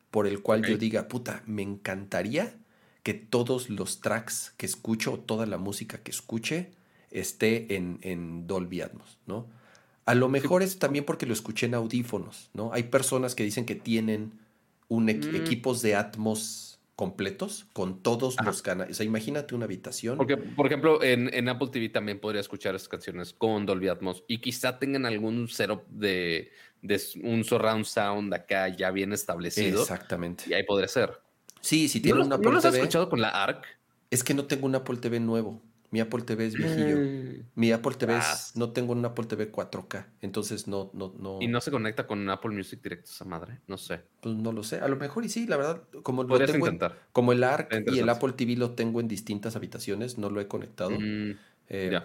por 0.09 0.27
el 0.27 0.41
cual 0.41 0.65
yo 0.65 0.77
diga, 0.77 1.07
puta, 1.07 1.43
me 1.45 1.61
encantaría 1.61 2.57
que 3.03 3.13
todos 3.13 3.69
los 3.69 4.01
tracks 4.01 4.53
que 4.57 4.65
escucho, 4.65 5.19
toda 5.19 5.45
la 5.45 5.57
música 5.57 5.99
que 5.99 6.11
escuche, 6.11 6.71
esté 7.11 7.75
en, 7.75 7.99
en 8.01 8.45
Dolby 8.45 8.81
Atmos, 8.81 9.19
¿no? 9.25 9.49
A 10.11 10.15
lo 10.15 10.27
mejor 10.27 10.61
es 10.61 10.77
también 10.77 11.05
porque 11.05 11.25
lo 11.25 11.31
escuché 11.31 11.67
en 11.67 11.73
audífonos, 11.73 12.49
¿no? 12.53 12.73
Hay 12.73 12.83
personas 12.83 13.33
que 13.33 13.45
dicen 13.45 13.65
que 13.65 13.75
tienen 13.75 14.33
un 14.89 15.05
mm. 15.05 15.35
equipos 15.37 15.81
de 15.81 15.95
Atmos 15.95 16.81
completos 16.97 17.65
con 17.71 18.03
todos 18.03 18.35
los 18.43 18.61
canales. 18.61 18.91
O 18.91 18.97
sea, 18.97 19.05
imagínate 19.05 19.55
una 19.55 19.63
habitación. 19.63 20.17
Porque, 20.17 20.35
por 20.35 20.65
ejemplo, 20.65 21.01
en, 21.01 21.47
Apple 21.47 21.69
TV 21.71 21.87
también 21.87 22.19
podría 22.19 22.41
escuchar 22.41 22.75
esas 22.75 22.89
canciones 22.89 23.31
con 23.31 23.65
Dolby 23.65 23.87
Atmos 23.87 24.25
y 24.27 24.39
quizá 24.39 24.79
tengan 24.79 25.05
algún 25.05 25.47
setup 25.47 25.87
de, 25.87 26.51
de 26.81 27.01
un 27.23 27.45
surround 27.45 27.85
sound 27.85 28.33
acá 28.33 28.67
ya 28.67 28.91
bien 28.91 29.13
establecido. 29.13 29.79
Exactamente. 29.79 30.43
Y 30.47 30.53
ahí 30.53 30.63
podría 30.63 30.89
ser. 30.89 31.21
Sí, 31.61 31.87
si 31.87 32.01
tienen 32.01 32.23
una 32.23 32.35
Apple 32.35 32.47
¿No 32.47 32.51
lo 32.51 32.57
has 32.57 32.65
escuchado 32.65 33.07
con 33.07 33.21
la 33.21 33.29
ARC? 33.29 33.65
Es 34.09 34.25
que 34.25 34.33
no 34.33 34.43
tengo 34.43 34.65
un 34.65 34.75
Apple 34.75 34.97
TV 34.97 35.21
nuevo. 35.21 35.61
Mi 35.91 35.99
Apple 35.99 36.23
TV 36.23 36.47
es 36.47 36.55
viejillo. 36.55 36.97
Mm. 36.97 37.49
Mi 37.55 37.71
Apple 37.73 37.95
TV 37.95 38.17
es, 38.17 38.53
no 38.55 38.71
tengo 38.71 38.93
un 38.93 39.03
Apple 39.03 39.25
TV 39.25 39.51
4K, 39.51 40.05
entonces 40.21 40.65
no, 40.67 40.89
no, 40.93 41.13
no. 41.19 41.39
¿Y 41.41 41.47
no 41.47 41.59
se 41.59 41.69
conecta 41.69 42.07
con 42.07 42.29
Apple 42.29 42.51
Music 42.51 42.81
directo 42.81 43.11
esa 43.11 43.25
madre? 43.25 43.59
No 43.67 43.77
sé. 43.77 44.01
Pues 44.21 44.35
no 44.35 44.53
lo 44.53 44.63
sé. 44.63 44.79
A 44.79 44.87
lo 44.87 44.95
mejor 44.95 45.25
y 45.25 45.29
sí, 45.29 45.45
la 45.47 45.57
verdad, 45.57 45.83
como 46.01 46.23
lo 46.23 46.39
tengo 46.45 46.67
como 47.11 47.33
el 47.33 47.43
ARC 47.43 47.83
y 47.91 47.99
el 47.99 48.07
Apple 48.07 48.31
TV 48.33 48.55
lo 48.55 48.71
tengo 48.71 49.01
en 49.01 49.09
distintas 49.09 49.57
habitaciones, 49.57 50.17
no 50.17 50.29
lo 50.29 50.39
he 50.39 50.47
conectado. 50.47 50.91
Mm, 50.91 51.37
eh, 51.67 51.99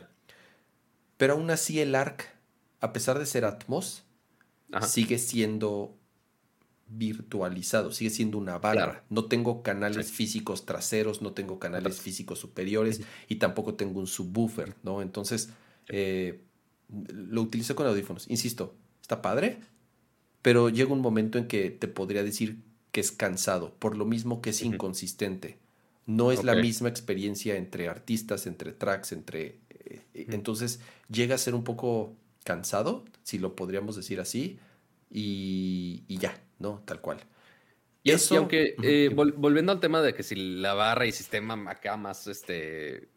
pero 1.17 1.35
aún 1.35 1.49
así 1.51 1.81
el 1.81 1.95
ARC, 1.95 2.29
a 2.81 2.93
pesar 2.93 3.21
de 3.21 3.27
ser 3.27 3.45
Atmos, 3.45 4.05
sigue 4.83 5.19
siendo 5.19 5.97
virtualizado, 6.89 7.93
sigue 7.93 8.11
siendo 8.11 8.39
una 8.39 8.59
barra. 8.59 9.05
No 9.11 9.25
tengo 9.25 9.63
canales 9.63 10.11
físicos 10.13 10.67
traseros, 10.67 11.23
no 11.23 11.33
tengo 11.33 11.59
canales 11.59 12.01
físicos 12.01 12.39
superiores 12.39 13.01
y 13.29 13.37
tampoco 13.37 13.75
tengo 13.75 14.01
un 14.01 14.07
subwoofer, 14.07 14.75
¿no? 14.83 15.03
Entonces, 15.03 15.51
eh, 15.89 16.43
lo 16.89 17.43
utilicé 17.43 17.75
con 17.75 17.87
audífonos. 17.87 18.29
Insisto, 18.31 18.75
está 19.03 19.21
padre, 19.23 19.59
pero 20.43 20.69
llega 20.69 20.93
un 20.93 21.01
momento 21.01 21.39
en 21.39 21.49
que 21.49 21.71
te 21.71 21.89
podría 21.89 22.23
decir 22.23 22.63
que 22.93 23.01
es 23.01 23.13
cansado, 23.13 23.75
por 23.79 23.97
lo 23.97 24.05
mismo 24.05 24.41
que 24.41 24.51
es 24.51 24.63
inconsistente. 24.63 25.59
No 26.07 26.31
es 26.31 26.45
la 26.45 26.55
misma 26.55 26.89
experiencia 26.89 27.57
entre 27.57 27.89
artistas, 27.89 28.47
entre 28.47 28.73
tracks, 28.73 29.11
entre... 29.11 29.59
Eh, 29.71 30.03
entonces 30.15 30.81
llega 31.11 31.35
a 31.35 31.39
ser 31.39 31.57
un 31.57 31.65
poco 31.65 32.15
cansado, 32.45 33.05
si 33.25 33.39
lo 33.39 33.57
podríamos 33.57 33.97
decir 33.97 34.21
así, 34.21 34.61
y, 35.11 36.05
ya, 36.09 36.41
¿no? 36.59 36.83
Tal 36.85 37.01
cual. 37.01 37.19
Y, 38.03 38.13
Eso, 38.13 38.37
aunque, 38.37 38.77
eh, 38.83 39.11
volviendo 39.13 39.73
al 39.73 39.81
tema 39.81 40.01
de 40.01 40.15
que 40.15 40.23
si 40.23 40.37
la 40.37 40.75
barra 40.75 41.07
y 41.07 41.13
sistema 41.13 41.71
acá 41.71 41.97
más 41.97 42.29
este, 42.29 43.09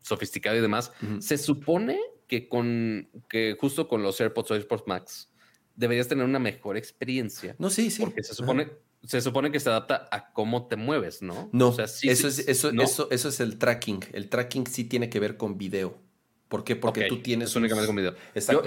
sofisticado 0.00 0.56
y 0.56 0.60
demás, 0.60 0.92
se 1.18 1.36
supone 1.36 2.00
que 2.26 2.48
con 2.48 3.08
que 3.28 3.56
justo 3.60 3.86
con 3.86 4.02
los 4.02 4.20
AirPods 4.20 4.50
o 4.52 4.54
AirPods 4.54 4.84
Max 4.86 5.30
deberías 5.74 6.08
tener 6.08 6.24
una 6.24 6.38
mejor 6.38 6.76
experiencia. 6.76 7.56
No, 7.58 7.70
sí, 7.70 7.90
sí. 7.90 8.02
Porque 8.02 8.22
se 8.22 8.34
supone, 8.34 8.70
se 9.02 9.20
supone 9.20 9.50
que 9.50 9.60
se 9.60 9.68
adapta 9.68 10.08
a 10.10 10.32
cómo 10.32 10.68
te 10.68 10.76
mueves, 10.76 11.22
¿no? 11.22 11.50
No, 11.52 11.70
eso, 11.70 11.82
es, 11.82 12.04
eso, 12.48 12.70
eso, 12.70 13.10
eso 13.10 13.28
es 13.28 13.40
el 13.40 13.58
tracking. 13.58 14.04
El 14.12 14.28
tracking 14.28 14.66
sí 14.66 14.84
tiene 14.84 15.10
que 15.10 15.20
ver 15.20 15.36
con 15.36 15.58
video. 15.58 15.98
¿Por 16.50 16.64
qué? 16.64 16.74
Porque 16.74 17.06
tú 17.06 17.22
tienes. 17.22 17.54
únicamente 17.54 17.86
con 17.86 17.94
video. 17.94 18.16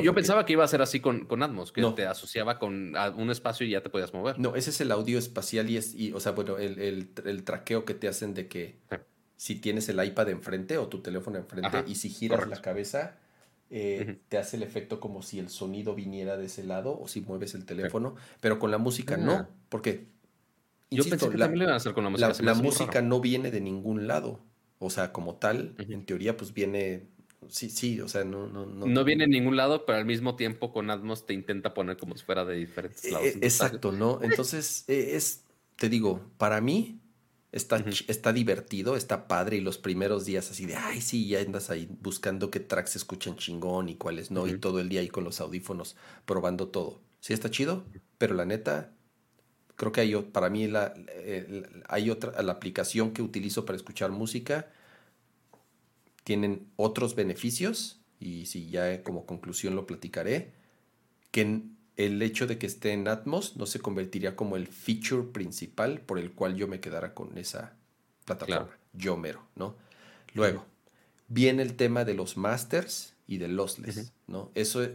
yo, 0.01 0.15
pensaba 0.15 0.45
que 0.45 0.53
iba 0.53 0.63
a 0.63 0.67
ser 0.69 0.81
así 0.81 1.01
con, 1.01 1.25
con 1.25 1.43
Atmos, 1.43 1.73
que 1.73 1.83
te 1.97 2.05
asociaba 2.05 2.57
con 2.57 2.95
un 2.95 3.29
espacio 3.29 3.67
y 3.67 3.71
ya 3.71 3.83
te 3.83 3.89
podías 3.89 4.13
mover. 4.13 4.39
No, 4.39 4.55
ese 4.55 4.69
es 4.69 4.79
el 4.79 4.89
audio 4.89 5.19
espacial 5.19 5.69
y 5.69 5.75
es. 5.75 5.93
Y, 5.93 6.13
o 6.13 6.21
sea, 6.21 6.31
bueno, 6.31 6.57
el, 6.57 6.79
el, 7.25 7.43
traqueo 7.43 7.83
que 7.83 7.93
te 7.93 8.07
hacen 8.07 8.33
de 8.33 8.47
que 8.47 8.77
si 9.35 9.55
tienes 9.55 9.89
el 9.89 10.01
iPad 10.01 10.29
enfrente 10.29 10.77
o 10.77 10.87
tu 10.87 11.01
teléfono 11.01 11.37
enfrente 11.37 11.83
y 11.85 11.95
si 11.95 12.07
giras 12.09 12.47
la 12.47 12.61
cabeza, 12.61 13.17
eh, 13.69 14.19
te 14.29 14.37
hace 14.37 14.55
el 14.55 14.63
efecto 14.63 15.01
como 15.01 15.21
si 15.21 15.39
el 15.39 15.49
sonido 15.49 15.93
viniera 15.93 16.37
de 16.37 16.45
ese 16.45 16.63
lado 16.63 16.97
o 16.97 17.09
si 17.09 17.19
mueves 17.19 17.53
el 17.53 17.65
teléfono. 17.65 18.15
Pero 18.39 18.59
con 18.59 18.71
la 18.71 18.77
música 18.77 19.17
no. 19.17 19.33
Ah. 19.33 19.49
Porque. 19.67 20.07
yo 20.89 21.03
pensé 21.03 21.27
que 21.29 21.37
también 21.37 21.59
lo 21.59 21.63
iban 21.65 21.73
a 21.73 21.77
hacer 21.77 21.93
con 21.93 22.05
la 22.05 22.11
música. 22.11 22.31
La, 22.43 22.53
música 22.53 23.01
no 23.01 23.19
viene 23.19 23.51
de 23.51 23.59
ningún 23.59 24.07
lado. 24.07 24.39
O 24.79 24.89
sea, 24.89 25.11
como 25.11 25.35
tal, 25.35 25.75
en 25.77 26.05
teoría, 26.05 26.37
pues 26.37 26.53
viene 26.53 27.12
sí, 27.49 27.69
sí, 27.69 28.01
o 28.01 28.07
sea, 28.07 28.23
no, 28.23 28.47
no, 28.47 28.65
no. 28.65 28.85
No 28.85 29.03
viene 29.03 29.25
en 29.25 29.31
ningún 29.31 29.55
lado, 29.55 29.85
pero 29.85 29.97
al 29.97 30.05
mismo 30.05 30.35
tiempo 30.35 30.71
con 30.71 30.89
Atmos 30.89 31.25
te 31.25 31.33
intenta 31.33 31.73
poner 31.73 31.97
como 31.97 32.15
si 32.15 32.23
fuera 32.23 32.45
de 32.45 32.55
diferentes 32.55 33.09
lados. 33.11 33.27
Eh, 33.27 33.39
exacto, 33.41 33.91
¿no? 33.91 34.19
Entonces, 34.21 34.85
eh, 34.87 35.11
es, 35.15 35.43
te 35.75 35.89
digo, 35.89 36.21
para 36.37 36.61
mí 36.61 36.99
está, 37.51 37.83
está 38.07 38.33
divertido, 38.33 38.95
está 38.95 39.27
padre 39.27 39.57
y 39.57 39.61
los 39.61 39.77
primeros 39.77 40.25
días 40.25 40.49
así 40.51 40.65
de, 40.65 40.75
ay, 40.75 41.01
sí, 41.01 41.27
ya 41.27 41.39
andas 41.39 41.69
ahí 41.69 41.87
buscando 42.01 42.51
qué 42.51 42.59
tracks 42.59 42.91
se 42.91 42.97
escuchan 42.97 43.35
chingón 43.37 43.89
y 43.89 43.95
cuáles 43.95 44.31
no, 44.31 44.47
y 44.47 44.57
todo 44.57 44.79
el 44.79 44.89
día 44.89 45.01
ahí 45.01 45.09
con 45.09 45.23
los 45.23 45.39
audífonos 45.39 45.95
probando 46.25 46.67
todo. 46.67 47.01
Sí, 47.19 47.33
está 47.33 47.49
chido, 47.49 47.85
pero 48.17 48.35
la 48.35 48.45
neta, 48.45 48.91
creo 49.75 49.91
que 49.91 50.01
hay, 50.01 50.15
para 50.15 50.49
mí 50.49 50.67
la, 50.67 50.93
hay 51.87 52.09
otra, 52.09 52.41
la 52.41 52.51
aplicación 52.53 53.11
que 53.11 53.21
utilizo 53.21 53.65
para 53.65 53.77
escuchar 53.77 54.11
música 54.11 54.69
tienen 56.23 56.67
otros 56.75 57.15
beneficios 57.15 57.99
y 58.19 58.45
si 58.45 58.69
ya 58.69 59.03
como 59.03 59.25
conclusión 59.25 59.75
lo 59.75 59.85
platicaré, 59.85 60.53
que 61.31 61.63
el 61.97 62.21
hecho 62.21 62.47
de 62.47 62.57
que 62.57 62.65
esté 62.65 62.93
en 62.93 63.07
Atmos 63.07 63.57
no 63.57 63.65
se 63.65 63.79
convertiría 63.79 64.35
como 64.35 64.55
el 64.55 64.67
feature 64.67 65.27
principal 65.31 65.99
por 66.01 66.19
el 66.19 66.31
cual 66.31 66.55
yo 66.55 66.67
me 66.67 66.79
quedara 66.79 67.13
con 67.13 67.37
esa 67.37 67.75
plataforma, 68.25 68.77
yo 68.93 69.17
mero, 69.17 69.43
¿no? 69.55 69.75
Luego, 70.33 70.65
viene 71.27 71.61
el 71.61 71.75
tema 71.75 72.05
de 72.05 72.13
los 72.13 72.37
masters 72.37 73.13
y 73.27 73.37
de 73.37 73.47
lossless, 73.47 74.11
¿no? 74.27 74.51
Eso, 74.55 74.87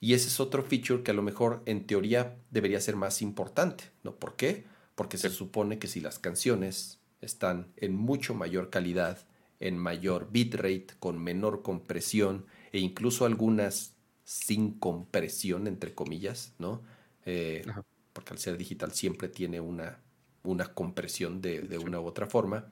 y 0.00 0.14
ese 0.14 0.28
es 0.28 0.40
otro 0.40 0.62
feature 0.62 1.02
que 1.02 1.12
a 1.12 1.14
lo 1.14 1.22
mejor 1.22 1.62
en 1.66 1.86
teoría 1.86 2.36
debería 2.50 2.80
ser 2.80 2.96
más 2.96 3.22
importante, 3.22 3.84
¿no? 4.02 4.16
¿Por 4.16 4.36
qué? 4.36 4.64
Porque 4.94 5.16
se 5.16 5.30
supone 5.30 5.78
que 5.78 5.86
si 5.86 6.00
las 6.00 6.18
canciones 6.18 6.98
están 7.20 7.72
en 7.76 7.94
mucho 7.94 8.34
mayor 8.34 8.70
calidad, 8.70 9.27
en 9.60 9.78
mayor 9.78 10.28
bitrate, 10.30 10.88
con 10.98 11.18
menor 11.22 11.62
compresión 11.62 12.46
e 12.72 12.78
incluso 12.78 13.24
algunas 13.24 13.94
sin 14.24 14.72
compresión, 14.78 15.66
entre 15.66 15.94
comillas, 15.94 16.54
¿no? 16.58 16.82
Eh, 17.24 17.64
porque 18.12 18.32
al 18.34 18.38
ser 18.38 18.56
digital 18.56 18.92
siempre 18.92 19.28
tiene 19.28 19.60
una, 19.60 20.00
una 20.42 20.74
compresión 20.74 21.40
de, 21.40 21.62
de 21.62 21.78
una 21.78 22.00
u 22.00 22.06
otra 22.06 22.26
forma. 22.26 22.70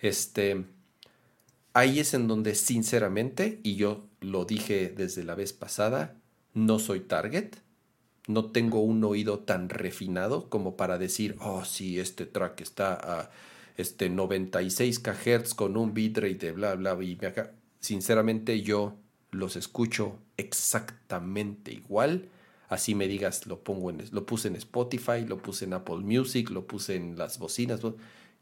Este, 0.00 0.64
ahí 1.74 2.00
es 2.00 2.14
en 2.14 2.28
donde 2.28 2.54
sinceramente, 2.54 3.60
y 3.62 3.76
yo 3.76 4.06
lo 4.20 4.44
dije 4.44 4.88
desde 4.88 5.24
la 5.24 5.34
vez 5.34 5.52
pasada, 5.52 6.16
no 6.54 6.78
soy 6.78 7.00
target, 7.00 7.56
no 8.26 8.50
tengo 8.50 8.80
un 8.80 9.02
oído 9.04 9.40
tan 9.40 9.68
refinado 9.68 10.48
como 10.48 10.76
para 10.76 10.98
decir, 10.98 11.36
oh, 11.40 11.64
sí, 11.64 11.98
este 11.98 12.26
track 12.26 12.60
está 12.60 12.94
a 12.94 13.30
este 13.76 14.08
96 14.08 14.98
kHz 14.98 15.54
con 15.54 15.76
un 15.76 15.94
bitrate 15.94 16.34
de 16.34 16.52
bla, 16.52 16.74
bla, 16.74 16.96
y 17.02 17.18
acá. 17.24 17.52
Sinceramente 17.80 18.60
yo 18.62 18.96
los 19.30 19.56
escucho 19.56 20.18
exactamente 20.36 21.72
igual. 21.72 22.28
Así 22.68 22.94
me 22.94 23.08
digas, 23.08 23.46
lo 23.46 23.60
pongo 23.60 23.90
en, 23.90 24.02
lo 24.12 24.26
puse 24.26 24.48
en 24.48 24.56
Spotify, 24.56 25.24
lo 25.26 25.38
puse 25.38 25.64
en 25.64 25.72
Apple 25.72 25.96
Music, 25.96 26.50
lo 26.50 26.66
puse 26.66 26.96
en 26.96 27.16
las 27.16 27.38
bocinas. 27.38 27.80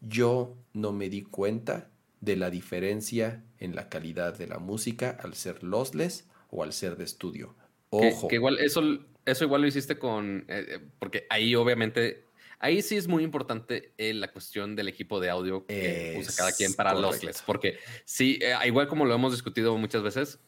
Yo 0.00 0.54
no 0.74 0.92
me 0.92 1.08
di 1.08 1.22
cuenta 1.22 1.88
de 2.20 2.36
la 2.36 2.50
diferencia 2.50 3.42
en 3.58 3.74
la 3.74 3.88
calidad 3.88 4.36
de 4.36 4.46
la 4.46 4.58
música 4.58 5.16
al 5.22 5.34
ser 5.34 5.62
lossless 5.62 6.26
o 6.50 6.62
al 6.62 6.72
ser 6.72 6.96
de 6.96 7.04
estudio. 7.04 7.54
Ojo. 7.90 8.28
Que, 8.28 8.36
igual 8.36 8.58
eso, 8.58 8.82
eso 9.24 9.44
igual 9.44 9.62
lo 9.62 9.68
hiciste 9.68 9.98
con, 9.98 10.44
eh, 10.48 10.66
eh, 10.68 10.80
porque 10.98 11.26
ahí 11.30 11.54
obviamente, 11.54 12.24
ahí 12.58 12.82
sí 12.82 12.96
es 12.96 13.08
muy 13.08 13.24
importante 13.24 13.92
eh, 13.98 14.14
la 14.14 14.32
cuestión 14.32 14.76
del 14.76 14.88
equipo 14.88 15.20
de 15.20 15.30
audio 15.30 15.66
que 15.66 16.16
usa 16.18 16.34
cada 16.36 16.52
quien 16.52 16.74
para 16.74 16.94
lossless, 16.94 17.42
porque 17.42 17.78
sí, 18.04 18.38
igual 18.64 18.88
como 18.88 19.04
lo 19.04 19.14
hemos 19.14 19.32
discutido 19.32 19.76
muchas 19.76 20.02
veces, 20.02 20.40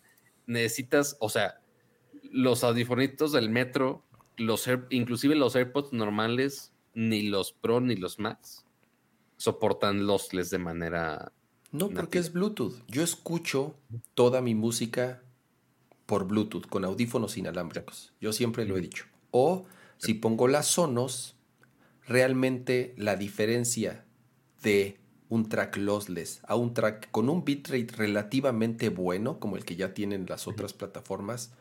necesitas, 0.47 1.17
o 1.21 1.29
sea, 1.29 1.61
los 2.31 2.65
audifonitos 2.65 3.33
del 3.33 3.51
metro, 3.51 4.05
los 4.37 4.69
inclusive 4.91 5.35
los 5.35 5.57
AirPods 5.57 5.93
normales, 5.93 6.73
ni 6.95 7.23
los 7.23 7.53
Pro 7.53 7.81
ni 7.81 7.97
los 7.97 8.19
Max 8.19 8.65
soportan 9.41 10.07
lossless 10.07 10.51
de 10.51 10.59
manera. 10.59 11.33
No, 11.73 11.89
porque 11.89 12.19
es 12.19 12.33
Bluetooth. 12.33 12.83
Yo 12.89 13.03
escucho 13.03 13.75
toda 14.15 14.43
mi 14.43 14.55
música 14.55 15.23
por 16.05 16.27
Bluetooth 16.27 16.67
con 16.67 16.85
audífonos 16.85 17.39
inalámbricos. 17.39 18.13
Yo 18.21 18.35
siempre 18.35 18.67
lo 18.67 18.77
he 18.77 18.81
dicho. 18.83 19.07
O 19.31 19.67
si 19.97 20.15
pongo 20.15 20.47
las 20.47 20.67
Sonos, 20.67 21.37
realmente 22.11 22.93
la 22.97 23.15
diferencia 23.15 24.05
de 24.65 24.99
un 25.29 25.49
track 25.49 25.77
lossless 25.77 26.41
a 26.43 26.57
un 26.57 26.75
track 26.75 27.09
con 27.13 27.29
un 27.29 27.45
bitrate 27.45 27.87
relativamente 27.97 28.89
bueno, 28.89 29.39
como 29.39 29.57
el 29.57 29.65
que 29.65 29.77
ya 29.77 29.95
tienen 29.95 30.27
las 30.29 30.49
otras 30.49 30.73
plataformas, 30.73 31.53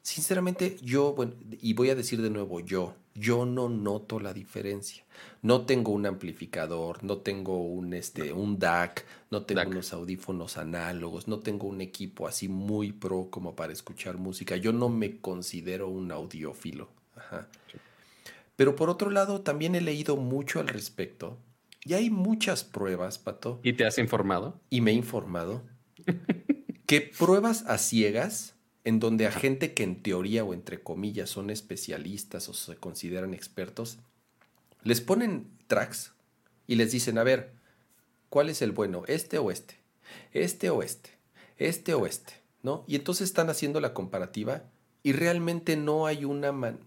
sinceramente 0.00 0.78
yo, 0.80 1.12
bueno, 1.14 1.34
y 1.60 1.72
voy 1.72 1.90
a 1.90 1.96
decir 1.96 2.22
de 2.22 2.30
nuevo 2.30 2.60
yo, 2.60 2.94
yo 3.16 3.44
no 3.44 3.68
noto 3.68 4.20
la 4.20 4.32
diferencia. 4.32 5.04
No 5.42 5.66
tengo 5.66 5.90
un 5.90 6.06
amplificador, 6.06 7.02
no 7.02 7.18
tengo 7.18 7.60
un, 7.60 7.92
este, 7.92 8.32
un 8.32 8.60
DAC, 8.60 9.04
no 9.32 9.42
tengo 9.42 9.62
unos 9.68 9.92
audífonos 9.92 10.56
análogos, 10.56 11.26
no 11.26 11.40
tengo 11.40 11.66
un 11.66 11.80
equipo 11.80 12.28
así 12.28 12.48
muy 12.48 12.92
pro 12.92 13.26
como 13.28 13.56
para 13.56 13.72
escuchar 13.72 14.18
música. 14.18 14.56
Yo 14.56 14.72
no 14.72 14.88
me 14.88 15.20
considero 15.20 15.88
un 15.88 16.12
audiófilo. 16.12 16.88
Pero 18.60 18.76
por 18.76 18.90
otro 18.90 19.08
lado, 19.08 19.40
también 19.40 19.74
he 19.74 19.80
leído 19.80 20.18
mucho 20.18 20.60
al 20.60 20.68
respecto 20.68 21.38
y 21.82 21.94
hay 21.94 22.10
muchas 22.10 22.62
pruebas, 22.62 23.18
Pato. 23.18 23.58
¿Y 23.62 23.72
te 23.72 23.86
has 23.86 23.96
informado? 23.96 24.60
Y 24.68 24.82
me 24.82 24.90
he 24.90 24.94
informado. 24.94 25.62
que 26.86 27.00
pruebas 27.00 27.64
a 27.66 27.78
ciegas, 27.78 28.56
en 28.84 29.00
donde 29.00 29.26
a 29.26 29.32
gente 29.32 29.72
que 29.72 29.82
en 29.82 30.02
teoría 30.02 30.44
o 30.44 30.52
entre 30.52 30.82
comillas 30.82 31.30
son 31.30 31.48
especialistas 31.48 32.50
o 32.50 32.52
se 32.52 32.76
consideran 32.76 33.32
expertos, 33.32 33.96
les 34.82 35.00
ponen 35.00 35.46
tracks 35.66 36.12
y 36.66 36.74
les 36.74 36.92
dicen, 36.92 37.16
a 37.16 37.24
ver, 37.24 37.54
¿cuál 38.28 38.50
es 38.50 38.60
el 38.60 38.72
bueno? 38.72 39.04
¿Este 39.06 39.38
o 39.38 39.50
este? 39.50 39.76
¿Este 40.34 40.68
o 40.68 40.82
este? 40.82 41.12
¿Este 41.56 41.94
o 41.94 42.04
este? 42.04 42.34
¿No? 42.62 42.84
Y 42.86 42.96
entonces 42.96 43.26
están 43.26 43.48
haciendo 43.48 43.80
la 43.80 43.94
comparativa 43.94 44.64
y 45.02 45.12
realmente 45.12 45.78
no 45.78 46.04
hay 46.04 46.26
una... 46.26 46.52
Man 46.52 46.78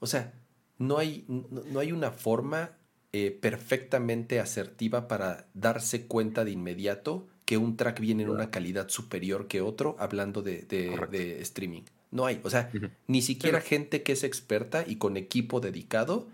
o 0.00 0.06
sea, 0.06 0.32
no 0.78 0.98
hay, 0.98 1.24
no 1.28 1.80
hay 1.80 1.92
una 1.92 2.12
forma 2.12 2.72
eh, 3.12 3.30
perfectamente 3.30 4.40
asertiva 4.40 5.08
para 5.08 5.46
darse 5.54 6.06
cuenta 6.06 6.44
de 6.44 6.52
inmediato 6.52 7.26
que 7.44 7.56
un 7.56 7.76
track 7.76 8.00
viene 8.00 8.24
en 8.24 8.28
una 8.28 8.50
calidad 8.50 8.90
superior 8.90 9.48
que 9.48 9.62
otro, 9.62 9.96
hablando 9.98 10.42
de, 10.42 10.62
de, 10.62 11.40
streaming. 11.40 11.84
No 12.10 12.26
hay, 12.26 12.40
o 12.44 12.50
sea, 12.50 12.70
ni 13.06 13.22
siquiera 13.22 13.62
gente 13.62 14.02
que 14.02 14.12
es 14.12 14.24
experta 14.24 14.84
y 14.86 14.96
con 14.96 15.16
equipo 15.16 15.60
dedicado 15.60 16.28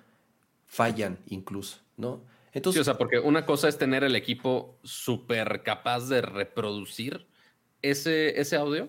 fallan 0.66 1.18
incluso, 1.28 1.78
¿no? 1.96 2.20
Entonces, 2.52 2.80
o 2.80 2.84
sea, 2.84 2.98
porque 2.98 3.20
una 3.20 3.46
cosa 3.46 3.68
es 3.68 3.78
tener 3.78 4.02
el 4.02 4.16
equipo 4.16 4.76
súper 4.82 5.62
capaz 5.62 6.08
de 6.08 6.20
reproducir 6.22 7.26
ese, 7.82 8.40
ese 8.40 8.56
audio, 8.56 8.88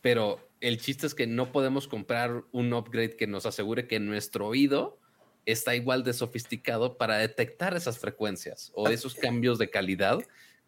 pero 0.00 0.49
el 0.60 0.80
chiste 0.80 1.06
es 1.06 1.14
que 1.14 1.26
no 1.26 1.52
podemos 1.52 1.88
comprar 1.88 2.44
un 2.52 2.72
upgrade 2.72 3.16
que 3.16 3.26
nos 3.26 3.46
asegure 3.46 3.86
que 3.86 3.98
nuestro 4.00 4.46
oído 4.46 4.98
está 5.46 5.74
igual 5.74 6.04
de 6.04 6.12
sofisticado 6.12 6.98
para 6.98 7.16
detectar 7.16 7.74
esas 7.74 7.98
frecuencias 7.98 8.70
o 8.74 8.88
esos 8.88 9.14
cambios 9.14 9.58
de 9.58 9.70
calidad 9.70 10.20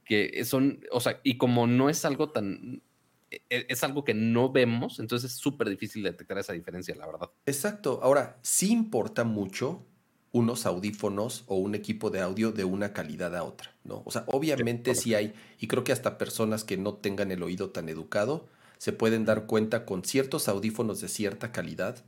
que 0.05 0.45
son, 0.45 0.81
o 0.91 1.01
sea, 1.01 1.21
y 1.23 1.37
como 1.39 1.67
no 1.67 1.89
es 1.89 2.05
algo 2.05 2.31
tan, 2.31 2.83
e, 3.31 3.43
e, 3.51 3.67
es 3.69 3.85
algo 3.85 4.05
que 4.05 4.15
no 4.15 4.51
vemos, 4.51 4.99
entonces 4.99 5.31
es 5.31 5.39
súper 5.39 5.69
difícil 5.69 6.03
detectar 6.03 6.39
esa 6.39 6.53
diferencia, 6.53 6.95
la 6.97 7.07
verdad. 7.07 7.31
Exacto. 7.47 8.01
Ahora, 8.03 8.39
sí 8.43 8.73
importa 8.73 9.25
mucho 9.25 9.87
unos 10.33 10.67
audífonos 10.67 11.45
o 11.47 11.57
un 11.57 11.75
equipo 11.75 12.11
de 12.11 12.21
audio 12.21 12.53
de 12.53 12.65
una 12.65 12.93
calidad 12.93 13.37
a 13.37 13.45
otra, 13.45 13.75
¿no? 13.85 14.03
O 14.07 14.11
sea, 14.11 14.25
obviamente 14.27 14.95
sí, 14.95 15.15
hay, 15.15 15.35
y 15.61 15.69
creo 15.69 15.85
que 15.85 15.93
hasta 15.93 16.19
personas 16.19 16.65
que 16.65 16.77
no 16.77 16.95
tengan 16.95 17.31
el 17.31 17.43
oído 17.43 17.71
tan 17.71 17.89
educado 17.89 18.49
se 18.83 18.93
pueden 18.93 19.25
dar 19.25 19.47
cuenta 19.47 19.87
con 19.87 20.05
ciertos 20.05 20.49
audífonos 20.49 21.01
de 21.01 21.07
cierta 21.07 21.53
calidad 21.53 22.05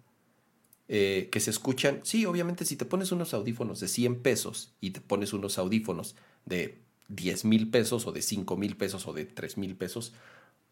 eh, 0.88 1.28
que 1.30 1.38
se 1.38 1.51
escuchan. 1.51 2.01
Sí, 2.02 2.26
obviamente 2.26 2.64
si 2.64 2.74
te 2.74 2.84
pones 2.84 3.12
unos 3.12 3.32
audífonos 3.32 3.78
de 3.78 3.86
100 3.86 4.22
pesos 4.22 4.74
y 4.80 4.90
te 4.90 5.01
pones 5.01 5.32
unos 5.32 5.56
audífonos 5.59 6.16
de 6.46 6.82
10 7.06 7.44
mil 7.44 7.70
pesos 7.70 8.09
o 8.09 8.10
de 8.10 8.22
5 8.22 8.56
mil 8.56 8.76
pesos 8.76 9.06
o 9.06 9.12
de 9.12 9.24
3 9.24 9.56
mil 9.56 9.76
pesos, 9.76 10.14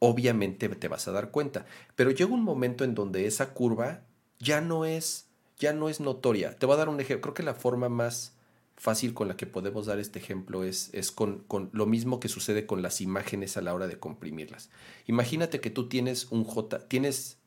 obviamente 0.01 0.69
te 0.71 0.89
vas 0.89 1.07
a 1.07 1.13
dar 1.13 1.31
cuenta. 1.31 1.67
Pero 1.95 2.11
llega 2.11 2.35
un 2.35 2.43
momento 2.43 2.83
en 2.83 2.97
donde 2.97 3.29
esa 3.29 3.55
curva 3.55 4.03
ya 4.41 4.61
no 4.61 4.85
es, 4.85 5.29
ya 5.57 5.73
no 5.73 5.89
es 5.89 6.01
notoria. 6.01 6.59
Te 6.59 6.67
voy 6.67 6.75
a 6.75 6.79
dar 6.79 6.89
un 6.89 6.99
ejemplo. 6.99 7.33
Creo 7.33 7.35
que 7.35 7.45
la 7.45 7.55
forma 7.55 7.89
más 7.89 8.35
fácil 8.83 9.15
con 9.15 9.29
la 9.29 9.37
que 9.37 9.47
podemos 9.47 9.87
dar 9.87 10.01
este 10.01 10.19
ejemplo 10.19 10.65
es, 10.65 10.91
es 10.93 11.13
con, 11.13 11.45
con, 11.47 11.71
lo 11.73 11.87
mismo 11.87 12.19
que 12.19 12.29
sucede 12.29 12.67
con 12.67 12.83
las 12.83 13.01
imágenes 13.01 13.57
a 13.57 13.61
la 13.61 13.73
hora 13.75 13.87
de 13.87 14.01
comprimirlas. 14.01 14.71
Imagínate 15.07 15.61
que 15.61 15.71
tú 15.71 15.89
tienes 15.89 16.27
un 16.33 16.43
J, 16.43 16.89
tienes 16.89 17.39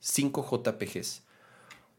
5 0.00 0.44
JPGs 0.50 1.22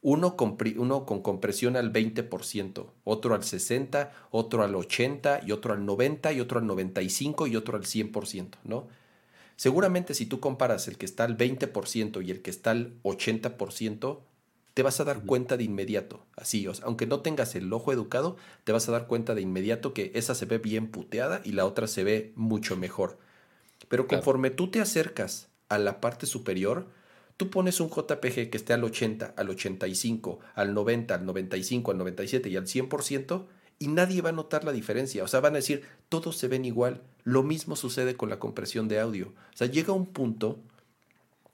uno 0.02 0.35
con, 0.35 0.57
uno 0.77 1.06
con 1.06 1.22
compresión 1.23 1.76
al 1.77 1.91
20%, 1.91 2.85
otro 3.06 3.34
al 3.34 3.41
60%, 3.41 4.10
otro 4.30 4.61
al 4.61 4.73
80% 4.76 5.47
y 5.47 5.52
otro 5.52 5.73
al 5.73 5.84
90% 5.84 6.35
y 6.35 6.41
otro 6.41 6.60
al 6.60 6.65
95% 6.65 7.49
y 7.49 7.56
otro 7.56 7.76
al 7.77 7.85
100%, 7.85 8.49
¿no? 8.65 8.88
Seguramente 9.56 10.14
si 10.14 10.26
tú 10.26 10.39
comparas 10.41 10.89
el 10.89 10.99
que 10.99 11.06
está 11.06 11.23
al 11.23 11.38
20% 11.38 12.23
y 12.23 12.30
el 12.30 12.41
que 12.41 12.52
está 12.52 12.72
al 12.72 13.02
80%, 13.03 14.19
te 14.76 14.84
vas 14.84 14.99
a 14.99 15.06
dar 15.06 15.22
cuenta 15.26 15.57
de 15.57 15.64
inmediato, 15.64 16.23
así, 16.35 16.68
aunque 16.84 17.07
no 17.07 17.22
tengas 17.22 17.56
el 17.56 17.73
ojo 17.73 17.91
educado, 17.91 18.38
te 18.64 18.72
vas 18.72 18.88
a 18.88 18.91
dar 18.91 19.07
cuenta 19.07 19.34
de 19.34 19.41
inmediato 19.41 19.93
que 19.93 20.11
esa 20.14 20.35
se 20.35 20.45
ve 20.45 20.60
bien 20.60 20.91
puteada 20.91 21.41
y 21.43 21.53
la 21.53 21.65
otra 21.65 21.88
se 21.88 22.03
ve 22.03 22.34
mucho 22.35 22.77
mejor. 22.77 23.18
Pero 23.88 24.06
conforme 24.06 24.52
tú 24.52 24.69
te 24.69 24.81
acercas 24.81 25.47
a 25.69 25.80
la 25.80 25.99
parte 25.99 26.27
superior, 26.27 26.88
Tú 27.38 27.49
pones 27.49 27.81
un 27.81 27.89
JPG 27.89 28.49
que 28.49 28.56
esté 28.57 28.72
al 28.72 28.84
80, 28.85 29.34
al 29.35 29.49
85, 29.49 30.39
al 30.53 30.73
90, 30.73 31.15
al 31.15 31.26
95, 31.26 31.91
al 31.91 31.97
97 31.97 32.49
y 32.49 32.56
al 32.56 32.65
100% 32.65 33.45
y 33.77 33.88
nadie 33.89 34.22
va 34.22 34.30
a 34.30 34.34
notar 34.34 34.64
la 34.64 34.72
diferencia. 34.72 35.23
O 35.23 35.27
sea, 35.27 35.41
van 35.41 35.53
a 35.53 35.57
decir, 35.57 35.84
todos 36.07 36.38
se 36.38 36.47
ven 36.47 36.64
igual. 36.64 37.02
Lo 37.26 37.43
mismo 37.43 37.76
sucede 37.76 38.15
con 38.15 38.30
la 38.30 38.39
compresión 38.39 38.88
de 38.88 39.02
audio. 39.02 39.34
O 39.53 39.57
sea, 39.57 39.68
llega 39.68 39.91
un 39.91 40.06
punto 40.06 40.60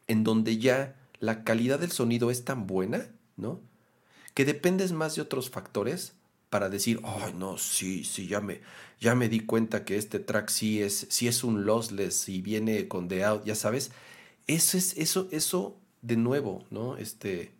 en 0.07 0.23
donde 0.23 0.59
ya 0.59 0.95
la 1.21 1.43
calidad 1.45 1.79
del 1.79 1.91
sonido 1.91 2.31
es 2.31 2.43
tan 2.43 2.67
buena, 2.67 3.07
¿no? 3.37 3.61
Que 4.33 4.43
dependes 4.43 4.91
más 4.91 5.15
de 5.15 5.21
otros 5.21 5.49
factores 5.49 6.15
para 6.49 6.67
decir, 6.67 6.99
ay, 7.03 7.33
no, 7.33 7.57
sí, 7.57 8.03
sí, 8.03 8.27
ya 8.27 8.41
me, 8.41 8.59
ya 8.99 9.15
me 9.15 9.29
di 9.29 9.39
cuenta 9.39 9.85
que 9.85 9.95
este 9.95 10.19
track 10.19 10.49
sí 10.49 10.81
es, 10.81 11.07
sí 11.09 11.27
es 11.27 11.45
un 11.45 11.63
lossless 11.65 12.27
y 12.27 12.41
viene 12.41 12.87
con 12.89 13.07
the 13.07 13.23
out, 13.23 13.45
ya 13.45 13.55
sabes. 13.55 13.91
Eso 14.47 14.77
es, 14.77 14.97
eso, 14.97 15.29
eso, 15.31 15.77
de 16.01 16.17
nuevo, 16.17 16.65
¿no? 16.71 16.97
Este, 16.97 17.51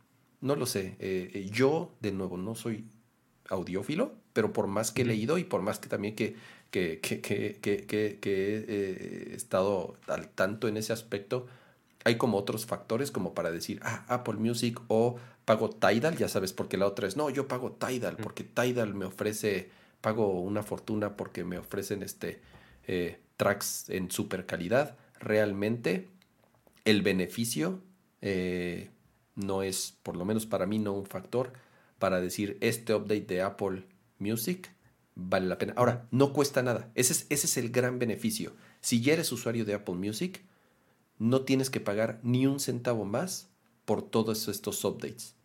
no 0.41 0.55
lo 0.55 0.65
sé. 0.65 0.95
Eh, 0.99 1.31
eh, 1.33 1.49
yo, 1.53 1.91
de 2.01 2.11
nuevo, 2.11 2.37
no 2.37 2.55
soy 2.55 2.85
audiófilo, 3.47 4.13
pero 4.33 4.51
por 4.53 4.67
más 4.67 4.91
que 4.91 5.03
he 5.03 5.05
leído 5.05 5.37
y 5.37 5.43
por 5.43 5.61
más 5.61 5.77
que 5.77 5.87
también 5.87 6.15
que, 6.15 6.35
que, 6.71 6.99
que, 6.99 7.21
que, 7.61 7.85
que 7.85 8.55
he 8.57 8.65
eh, 8.67 9.35
estado 9.35 9.95
al 10.07 10.29
tanto 10.29 10.67
en 10.67 10.77
ese 10.77 10.93
aspecto, 10.93 11.47
hay 12.03 12.17
como 12.17 12.37
otros 12.37 12.65
factores 12.65 13.11
como 13.11 13.33
para 13.33 13.51
decir, 13.51 13.79
ah, 13.83 14.05
Apple 14.07 14.35
Music 14.35 14.79
o 14.87 15.17
pago 15.45 15.69
Tidal, 15.69 16.17
ya 16.17 16.27
sabes, 16.27 16.53
porque 16.53 16.77
la 16.77 16.87
otra 16.87 17.07
es, 17.07 17.17
no, 17.17 17.29
yo 17.29 17.47
pago 17.47 17.73
Tidal, 17.73 18.17
porque 18.17 18.43
Tidal 18.43 18.93
me 18.93 19.05
ofrece, 19.05 19.69
pago 20.01 20.41
una 20.41 20.63
fortuna 20.63 21.15
porque 21.15 21.43
me 21.43 21.57
ofrecen 21.57 22.03
este 22.03 22.41
eh, 22.87 23.19
tracks 23.37 23.89
en 23.89 24.11
super 24.11 24.45
calidad. 24.45 24.97
Realmente 25.19 26.09
el 26.85 27.01
beneficio 27.01 27.81
eh, 28.21 28.89
no 29.35 29.63
es, 29.63 29.97
por 30.03 30.15
lo 30.15 30.25
menos 30.25 30.45
para 30.45 30.65
mí, 30.65 30.79
no 30.79 30.93
un 30.93 31.05
factor 31.05 31.53
para 31.99 32.19
decir, 32.19 32.57
este 32.61 32.95
update 32.95 33.25
de 33.25 33.41
Apple 33.43 33.85
Music 34.17 34.71
vale 35.15 35.47
la 35.47 35.57
pena. 35.57 35.73
Ahora, 35.75 36.07
no 36.11 36.33
cuesta 36.33 36.63
nada. 36.63 36.91
Ese 36.95 37.13
es, 37.13 37.27
ese 37.29 37.45
es 37.45 37.57
el 37.57 37.69
gran 37.69 37.99
beneficio. 37.99 38.53
Si 38.79 39.01
ya 39.01 39.13
eres 39.13 39.31
usuario 39.31 39.65
de 39.65 39.75
Apple 39.75 39.95
Music, 39.95 40.43
no 41.21 41.41
tienes 41.41 41.69
que 41.69 41.79
pagar 41.79 42.19
ni 42.23 42.47
un 42.47 42.59
centavo 42.59 43.05
más 43.05 43.47
por 43.85 44.01
todos 44.01 44.47
estos 44.47 44.83
updates. 44.83 45.35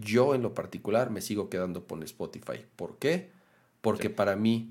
Yo 0.00 0.36
en 0.36 0.42
lo 0.42 0.54
particular 0.54 1.10
me 1.10 1.20
sigo 1.20 1.50
quedando 1.50 1.88
con 1.88 2.04
Spotify. 2.04 2.64
¿Por 2.76 2.96
qué? 3.00 3.32
Porque 3.80 4.08
para 4.08 4.36
mí 4.36 4.70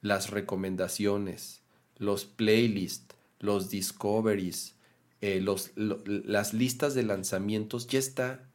las 0.00 0.30
recomendaciones, 0.30 1.62
los 1.96 2.24
playlists, 2.24 3.14
los 3.38 3.70
discoveries, 3.70 4.74
eh, 5.20 5.40
los, 5.40 5.70
las 5.76 6.54
listas 6.54 6.94
de 6.94 7.04
lanzamientos, 7.04 7.86
ya 7.86 8.00
está, 8.00 8.50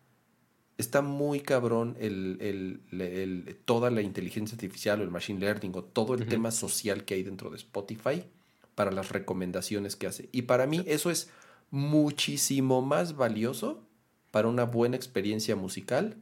está 0.78 1.02
muy 1.02 1.40
cabrón 1.40 1.96
el, 2.02 3.62
toda 3.64 3.92
la 3.92 4.02
inteligencia 4.02 4.56
artificial 4.56 5.00
o 5.00 5.04
el 5.06 5.12
machine 5.12 5.40
learning 5.40 5.72
o 5.74 5.86
todo 5.86 6.16
el 6.16 6.28
tema 6.28 6.52
social 6.52 7.06
que 7.06 7.14
hay 7.14 7.24
dentro 7.24 7.50
de 7.50 7.56
Spotify 7.56 8.26
para 8.78 8.92
las 8.92 9.10
recomendaciones 9.10 9.96
que 9.96 10.06
hace. 10.06 10.30
Y 10.32 10.44
para 10.44 10.68
mí 10.68 10.84
eso 10.86 11.10
es 11.10 11.32
muchísimo 11.72 12.84
más 12.84 13.16
valioso 13.16 13.84
para 14.30 14.48
una 14.50 14.66
buena 14.66 14.96
experiencia 14.96 15.56
musical, 15.56 16.16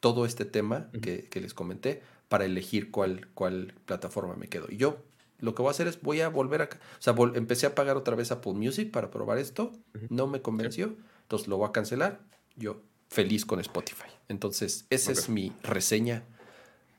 todo 0.00 0.24
este 0.24 0.46
tema 0.46 0.90
que, 1.02 1.28
les 1.34 1.52
comenté, 1.52 2.02
para 2.30 2.46
elegir 2.46 2.90
cuál, 2.90 3.28
cuál 3.34 3.74
plataforma 3.84 4.34
me 4.34 4.48
quedo. 4.48 4.68
Y 4.70 4.78
yo 4.78 5.04
lo 5.38 5.54
que 5.54 5.60
voy 5.60 5.68
a 5.68 5.72
hacer 5.72 5.88
es, 5.88 6.00
voy 6.00 6.22
a 6.22 6.30
volver 6.30 6.62
a... 6.62 6.64
O 6.64 7.02
sea, 7.02 7.14
empecé 7.34 7.66
a 7.66 7.74
pagar 7.74 7.98
otra 7.98 8.16
vez 8.16 8.30
Apple 8.32 8.54
Music 8.54 8.90
para 8.90 9.10
probar 9.10 9.36
esto, 9.36 9.72
no 10.08 10.26
me 10.26 10.40
convenció, 10.40 10.96
entonces 11.20 11.48
lo 11.48 11.58
voy 11.58 11.68
a 11.68 11.72
cancelar, 11.72 12.22
yo 12.56 12.80
feliz 13.10 13.44
con 13.44 13.60
Spotify. 13.60 14.08
Entonces, 14.30 14.86
esa 14.88 15.12
es 15.12 15.28
mi 15.28 15.52
reseña 15.62 16.24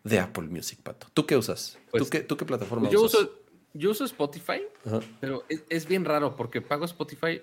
de 0.03 0.19
Apple 0.19 0.45
Music, 0.45 0.80
Pato. 0.84 1.07
¿Tú 1.15 1.26
qué 1.26 1.35
usas? 1.35 1.80
¿Tú, 1.85 1.97
pues, 1.97 2.09
qué, 2.11 2.19
¿Tú, 2.19 2.38
qué, 2.38 2.45
plataforma 2.45 2.88
yo 2.88 3.01
usas? 3.01 3.27
Yo 3.73 3.91
uso 3.91 4.06
Spotify, 4.06 4.61
pero 5.19 5.44
es, 5.69 5.88
bien 5.88 6.06
raro 6.06 6.35
porque 6.35 6.61
pago 6.61 6.85
Spotify, 6.85 7.41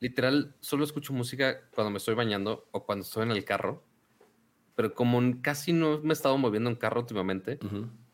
literal, 0.00 0.54
solo 0.60 0.84
escucho 0.84 1.12
música 1.12 1.60
cuando 1.74 1.90
me 1.90 1.98
estoy 1.98 2.14
bañando 2.14 2.68
o 2.72 2.84
cuando 2.84 3.04
estoy 3.04 3.24
en 3.24 3.32
el 3.32 3.44
carro. 3.44 3.84
Pero 4.74 4.94
como 4.94 5.20
casi 5.42 5.72
no 5.72 6.00
me 6.00 6.10
he 6.10 6.12
estado 6.12 6.38
moviendo 6.38 6.70
en 6.70 6.76
carro 6.76 7.00
últimamente, 7.00 7.58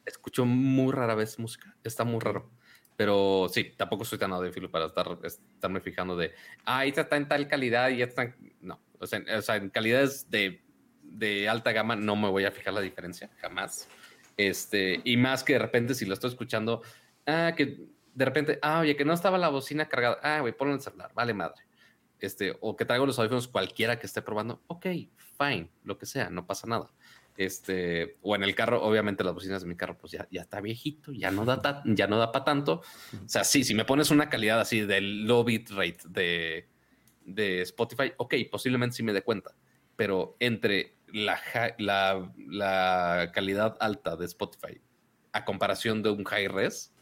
escucho 0.05 0.47
muy 0.47 0.93
rara 0.93 1.15
vez 1.15 1.39
música. 1.39 1.77
Está 1.85 2.05
muy 2.05 2.21
raro. 2.21 2.51
Pero 2.97 3.49
sí, 3.51 3.73
tampoco 3.77 4.05
soy 4.05 4.19
tan 4.19 4.33
audiófilo 4.33 4.71
para 4.71 4.87
estar, 4.87 5.19
estarme 5.25 5.81
fijando 5.81 6.17
de, 6.17 6.33
ah, 6.65 6.87
esta 6.87 7.03
está 7.03 7.17
en 7.17 7.29
tal 7.29 7.49
calidad 7.49 7.91
y 7.91 8.03
esta 8.03 8.23
está... 8.23 8.37
No, 8.61 8.81
o 9.01 9.07
sea, 9.07 9.23
o 9.37 9.43
sea 9.43 9.57
en 9.57 9.69
calidades 9.69 10.31
de, 10.31 10.63
de 11.03 11.49
alta 11.49 11.73
gama 11.73 11.97
no 11.97 12.15
me 12.15 12.29
voy 12.29 12.45
a 12.45 12.53
fijar 12.53 12.73
la 12.73 12.81
diferencia, 12.81 13.31
jamás. 13.41 13.89
Este, 14.37 15.01
y 15.05 15.17
más 15.17 15.45
que 15.45 15.55
de 15.55 15.59
repente 15.61 15.95
si 15.95 16.07
lo 16.07 16.15
estoy 16.15 16.31
escuchando 16.31 16.83
ah, 17.27 17.53
que 17.57 17.87
de 18.15 18.25
repente, 18.25 18.59
ah, 18.63 18.81
oye, 18.81 18.97
que 18.97 19.05
no 19.05 19.13
estaba 19.13 19.39
la 19.39 19.49
bocina 19.49 19.89
cargada, 19.89 20.19
ah, 20.23 20.41
güey, 20.41 20.57
ponlo 20.57 20.73
en 20.73 20.79
el 20.79 20.83
celular, 20.83 21.13
vale 21.15 21.35
madre. 21.35 21.63
Este, 22.21 22.57
o 22.61 22.77
que 22.77 22.85
traigo 22.85 23.07
los 23.07 23.19
audífonos 23.19 23.49
cualquiera 23.49 23.99
que 23.99 24.07
esté 24.07 24.23
probando, 24.23 24.63
ok, 24.69 24.87
fine, 25.39 25.71
lo 25.83 25.99
que 25.99 26.07
sea, 26.07 26.31
no 26.31 26.47
pasa 26.47 26.67
nada. 26.67 26.91
Este, 27.37 28.17
o 28.23 28.37
en 28.37 28.45
el 28.45 28.55
carro, 28.55 28.83
obviamente 28.83 29.25
las 29.25 29.35
bocinas 29.35 29.63
de 29.63 29.69
mi 29.69 29.77
carro, 29.77 29.99
pues 29.99 30.13
ya, 30.13 30.29
ya 30.31 30.43
está 30.43 30.61
viejito, 30.61 31.13
ya 31.13 31.33
no 31.33 31.45
da, 31.45 31.83
ya 31.85 32.07
no 32.07 32.19
da 32.19 32.31
para 32.31 32.45
tanto. 32.45 32.83
O 33.13 33.29
sea, 33.29 33.43
sí, 33.43 33.65
si 33.65 33.75
me 33.75 33.85
pones 33.85 34.11
una 34.11 34.31
calidad 34.31 34.61
así 34.61 34.83
del 34.83 35.27
low 35.27 35.43
bit 35.43 35.71
rate 35.71 35.99
de, 36.09 36.69
de 37.25 37.63
Spotify, 37.63 38.13
ok, 38.17 38.35
posiblemente 38.51 38.97
sí 38.97 39.03
me 39.03 39.13
dé 39.13 39.23
cuenta, 39.23 39.57
pero 39.97 40.37
entre 40.39 40.97
la, 41.09 41.41
la, 41.79 42.33
la 42.37 43.33
calidad 43.35 43.77
alta 43.81 44.17
de 44.17 44.27
Spotify 44.27 44.81
a 45.33 45.45
comparación 45.45 46.03
de 46.05 46.11
un 46.11 46.23
high 46.25 46.47
res, 46.47 46.94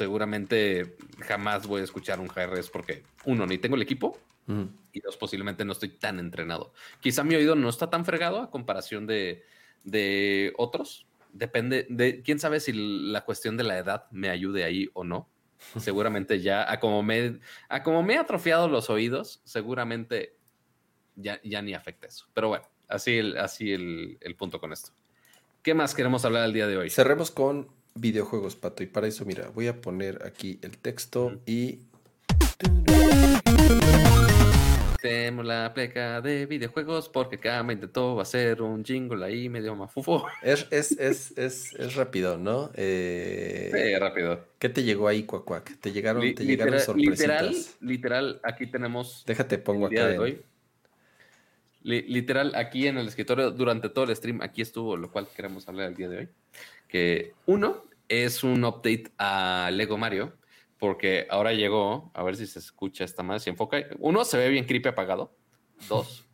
seguramente 0.00 0.96
jamás 1.18 1.66
voy 1.66 1.82
a 1.82 1.84
escuchar 1.84 2.20
un 2.20 2.28
high 2.28 2.46
res 2.46 2.70
porque, 2.70 3.02
uno, 3.26 3.46
ni 3.46 3.58
tengo 3.58 3.76
el 3.76 3.82
equipo 3.82 4.18
y 4.92 5.00
dos, 5.00 5.18
posiblemente 5.18 5.62
no 5.66 5.72
estoy 5.72 5.90
tan 5.90 6.18
entrenado. 6.18 6.72
Quizá 7.00 7.22
mi 7.22 7.34
oído 7.34 7.54
no 7.54 7.68
está 7.68 7.90
tan 7.90 8.06
fregado 8.06 8.40
a 8.40 8.50
comparación 8.50 9.06
de, 9.06 9.44
de 9.84 10.54
otros. 10.56 11.06
Depende 11.34 11.86
de 11.90 12.22
quién 12.22 12.38
sabe 12.38 12.60
si 12.60 12.72
la 12.72 13.26
cuestión 13.26 13.58
de 13.58 13.64
la 13.64 13.76
edad 13.76 14.10
me 14.10 14.30
ayude 14.30 14.64
ahí 14.64 14.88
o 14.94 15.04
no. 15.04 15.28
Seguramente 15.78 16.40
ya, 16.40 16.72
a 16.72 16.80
como 16.80 17.02
me, 17.02 17.38
a 17.68 17.82
como 17.82 18.02
me 18.02 18.14
he 18.14 18.18
atrofiado 18.18 18.66
los 18.68 18.88
oídos, 18.88 19.42
seguramente 19.44 20.34
ya, 21.14 21.40
ya 21.44 21.60
ni 21.60 21.74
afecta 21.74 22.06
eso. 22.06 22.26
Pero 22.32 22.48
bueno, 22.48 22.64
así, 22.88 23.18
el, 23.18 23.36
así 23.36 23.70
el, 23.70 24.16
el 24.22 24.34
punto 24.34 24.58
con 24.60 24.72
esto. 24.72 24.92
¿Qué 25.62 25.74
más 25.74 25.94
queremos 25.94 26.24
hablar 26.24 26.46
el 26.46 26.54
día 26.54 26.66
de 26.66 26.78
hoy? 26.78 26.88
Cerremos 26.88 27.30
con 27.30 27.68
videojuegos, 27.94 28.56
Pato. 28.56 28.82
Y 28.82 28.86
para 28.86 29.06
eso, 29.06 29.24
mira, 29.24 29.48
voy 29.54 29.68
a 29.68 29.80
poner 29.80 30.22
aquí 30.24 30.58
el 30.62 30.78
texto 30.78 31.40
y... 31.46 31.80
Tenemos 35.00 35.46
la 35.46 35.72
pleca 35.72 36.20
de 36.20 36.44
videojuegos 36.44 37.08
porque 37.08 37.38
me 37.64 37.72
intentó 37.72 38.20
hacer 38.20 38.60
un 38.60 38.84
jingle 38.84 39.24
ahí 39.24 39.48
medio 39.48 39.74
mafufo. 39.74 40.26
Es, 40.42 40.66
es, 40.70 40.92
es, 40.92 41.38
es, 41.38 41.72
es 41.72 41.94
rápido, 41.94 42.36
¿no? 42.36 42.70
Eh, 42.74 43.70
sí, 43.72 43.98
rápido. 43.98 44.44
¿Qué 44.58 44.68
te 44.68 44.82
llegó 44.82 45.08
ahí, 45.08 45.22
Cuacuac? 45.22 45.78
¿Te 45.80 45.92
llegaron, 45.92 46.34
te 46.34 46.44
llegaron 46.44 46.78
sorpresitas? 46.80 47.16
Literal, 47.42 47.56
literal, 47.80 48.40
aquí 48.42 48.66
tenemos... 48.66 49.24
Déjate, 49.26 49.56
pongo 49.56 49.86
acá. 49.86 50.06
De 50.06 50.18
hoy. 50.18 50.42
Literal, 51.82 52.54
aquí 52.54 52.86
en 52.86 52.98
el 52.98 53.08
escritorio, 53.08 53.52
durante 53.52 53.88
todo 53.88 54.04
el 54.04 54.14
stream, 54.14 54.42
aquí 54.42 54.60
estuvo 54.60 54.98
lo 54.98 55.10
cual 55.10 55.28
queremos 55.34 55.66
hablar 55.66 55.88
el 55.88 55.94
día 55.94 56.10
de 56.10 56.18
hoy 56.18 56.28
que 56.90 57.34
uno 57.46 57.84
es 58.08 58.42
un 58.42 58.64
update 58.64 59.12
a 59.16 59.70
Lego 59.72 59.96
Mario, 59.96 60.36
porque 60.78 61.26
ahora 61.30 61.52
llegó, 61.52 62.10
a 62.14 62.22
ver 62.22 62.36
si 62.36 62.46
se 62.46 62.58
escucha 62.58 63.04
esta 63.04 63.22
más, 63.22 63.42
si 63.44 63.50
enfoca. 63.50 63.86
Uno, 63.98 64.24
se 64.24 64.36
ve 64.36 64.48
bien 64.48 64.64
creepy 64.64 64.88
apagado. 64.88 65.36
Dos, 65.88 66.28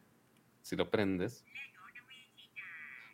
si 0.62 0.76
lo 0.76 0.90
prendes. 0.90 1.44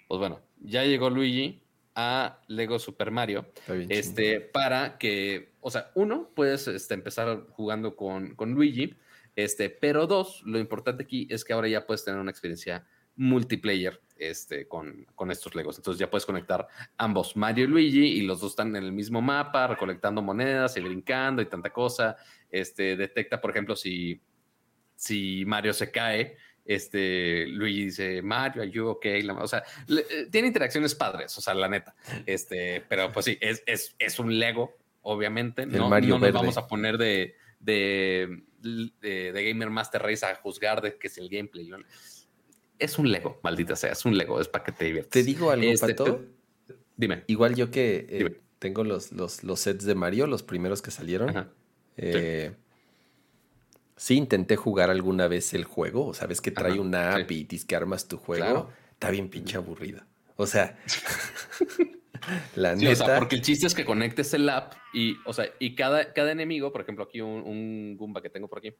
Pues 0.06 0.20
bueno, 0.20 0.40
ya 0.60 0.84
llegó 0.84 1.10
Luigi 1.10 1.62
a 1.96 2.40
Lego 2.46 2.78
Super 2.78 3.10
Mario. 3.10 3.50
Este, 3.88 4.40
para 4.40 4.98
que, 4.98 5.54
o 5.60 5.70
sea, 5.70 5.90
uno, 5.94 6.30
puedes 6.34 6.68
este, 6.68 6.94
empezar 6.94 7.46
jugando 7.50 7.96
con, 7.96 8.36
con 8.36 8.52
Luigi. 8.52 8.94
Este, 9.34 9.68
pero 9.68 10.06
dos, 10.06 10.42
lo 10.44 10.58
importante 10.58 11.02
aquí 11.02 11.26
es 11.30 11.44
que 11.44 11.52
ahora 11.52 11.68
ya 11.68 11.86
puedes 11.86 12.04
tener 12.04 12.20
una 12.20 12.30
experiencia 12.30 12.86
multiplayer 13.16 14.00
este, 14.16 14.66
con, 14.66 15.06
con, 15.14 15.30
estos 15.30 15.54
Legos. 15.54 15.76
Entonces 15.76 15.98
ya 15.98 16.10
puedes 16.10 16.26
conectar 16.26 16.66
ambos, 16.96 17.36
Mario 17.36 17.64
y 17.64 17.68
Luigi, 17.68 18.06
y 18.06 18.22
los 18.22 18.40
dos 18.40 18.52
están 18.52 18.74
en 18.74 18.82
el 18.82 18.92
mismo 18.92 19.20
mapa, 19.20 19.66
recolectando 19.66 20.22
monedas 20.22 20.76
y 20.76 20.80
brincando 20.80 21.42
y 21.42 21.46
tanta 21.46 21.70
cosa. 21.70 22.16
Este, 22.50 22.96
detecta, 22.96 23.40
por 23.40 23.50
ejemplo, 23.50 23.76
si, 23.76 24.20
si 24.94 25.44
Mario 25.46 25.72
se 25.72 25.90
cae, 25.90 26.36
este, 26.64 27.46
Luigi 27.46 27.84
dice, 27.86 28.22
Mario, 28.22 28.62
are 28.62 28.70
you 28.70 28.86
okay? 28.88 29.26
o 29.28 29.46
sea, 29.46 29.62
eh, 29.88 30.26
tiene 30.30 30.48
interacciones 30.48 30.94
padres, 30.94 31.36
o 31.38 31.40
sea, 31.40 31.54
la 31.54 31.68
neta. 31.68 31.94
Este, 32.24 32.82
pero 32.88 33.12
pues 33.12 33.26
sí, 33.26 33.38
es, 33.40 33.62
es, 33.66 33.94
es 33.98 34.18
un 34.18 34.38
Lego, 34.38 34.76
obviamente. 35.02 35.64
no, 35.66 35.88
no 35.88 36.18
nos 36.18 36.32
vamos 36.32 36.56
a 36.56 36.66
poner 36.66 36.98
de, 36.98 37.36
de, 37.60 38.42
de, 38.60 39.48
Gamer 39.48 39.70
Master 39.70 40.02
Race 40.02 40.24
a 40.26 40.34
juzgar 40.36 40.80
de 40.80 40.98
que 40.98 41.06
es 41.06 41.18
el 41.18 41.28
gameplay. 41.28 41.70
Es 42.78 42.98
un 42.98 43.10
Lego, 43.10 43.40
maldita 43.42 43.76
sea, 43.76 43.92
es 43.92 44.04
un 44.04 44.16
Lego, 44.16 44.40
es 44.40 44.48
para 44.48 44.64
que 44.64 44.72
te 44.72 44.84
diviertas. 44.84 45.10
Te 45.10 45.22
digo 45.22 45.50
algo, 45.50 45.64
este, 45.64 45.94
Pato. 45.94 46.24
Dime. 46.96 47.24
Igual 47.26 47.54
yo 47.54 47.70
que 47.70 48.06
eh, 48.08 48.40
tengo 48.58 48.84
los, 48.84 49.12
los, 49.12 49.44
los, 49.44 49.60
sets 49.60 49.84
de 49.84 49.94
Mario, 49.94 50.26
los 50.26 50.42
primeros 50.42 50.82
que 50.82 50.90
salieron. 50.90 51.50
Eh, 51.96 52.52
sí. 53.96 54.16
intenté 54.16 54.56
jugar 54.56 54.90
alguna 54.90 55.28
vez 55.28 55.54
el 55.54 55.64
juego. 55.64 56.14
Sabes 56.14 56.40
que 56.40 56.50
trae 56.50 56.78
una 56.78 57.14
app 57.14 57.30
y 57.30 57.44
dices 57.44 57.66
que 57.66 57.76
armas 57.76 58.08
tu 58.08 58.16
juego. 58.16 58.70
Está 58.92 59.10
bien 59.10 59.28
pinche 59.28 59.56
aburrida. 59.56 60.06
O 60.36 60.46
sea, 60.46 60.78
la 62.56 62.74
neta. 62.74 63.18
porque 63.18 63.36
el 63.36 63.42
chiste 63.42 63.66
es 63.66 63.74
que 63.74 63.84
conectes 63.84 64.32
el 64.34 64.48
app 64.48 64.74
y, 64.92 65.16
o 65.24 65.32
sea, 65.32 65.46
y 65.58 65.74
cada, 65.74 66.12
cada 66.12 66.32
enemigo, 66.32 66.72
por 66.72 66.82
ejemplo, 66.82 67.04
aquí 67.04 67.20
un, 67.20 67.42
un 67.42 67.96
Goomba 67.96 68.22
que 68.22 68.30
tengo 68.30 68.48
por 68.48 68.58
aquí, 68.58 68.74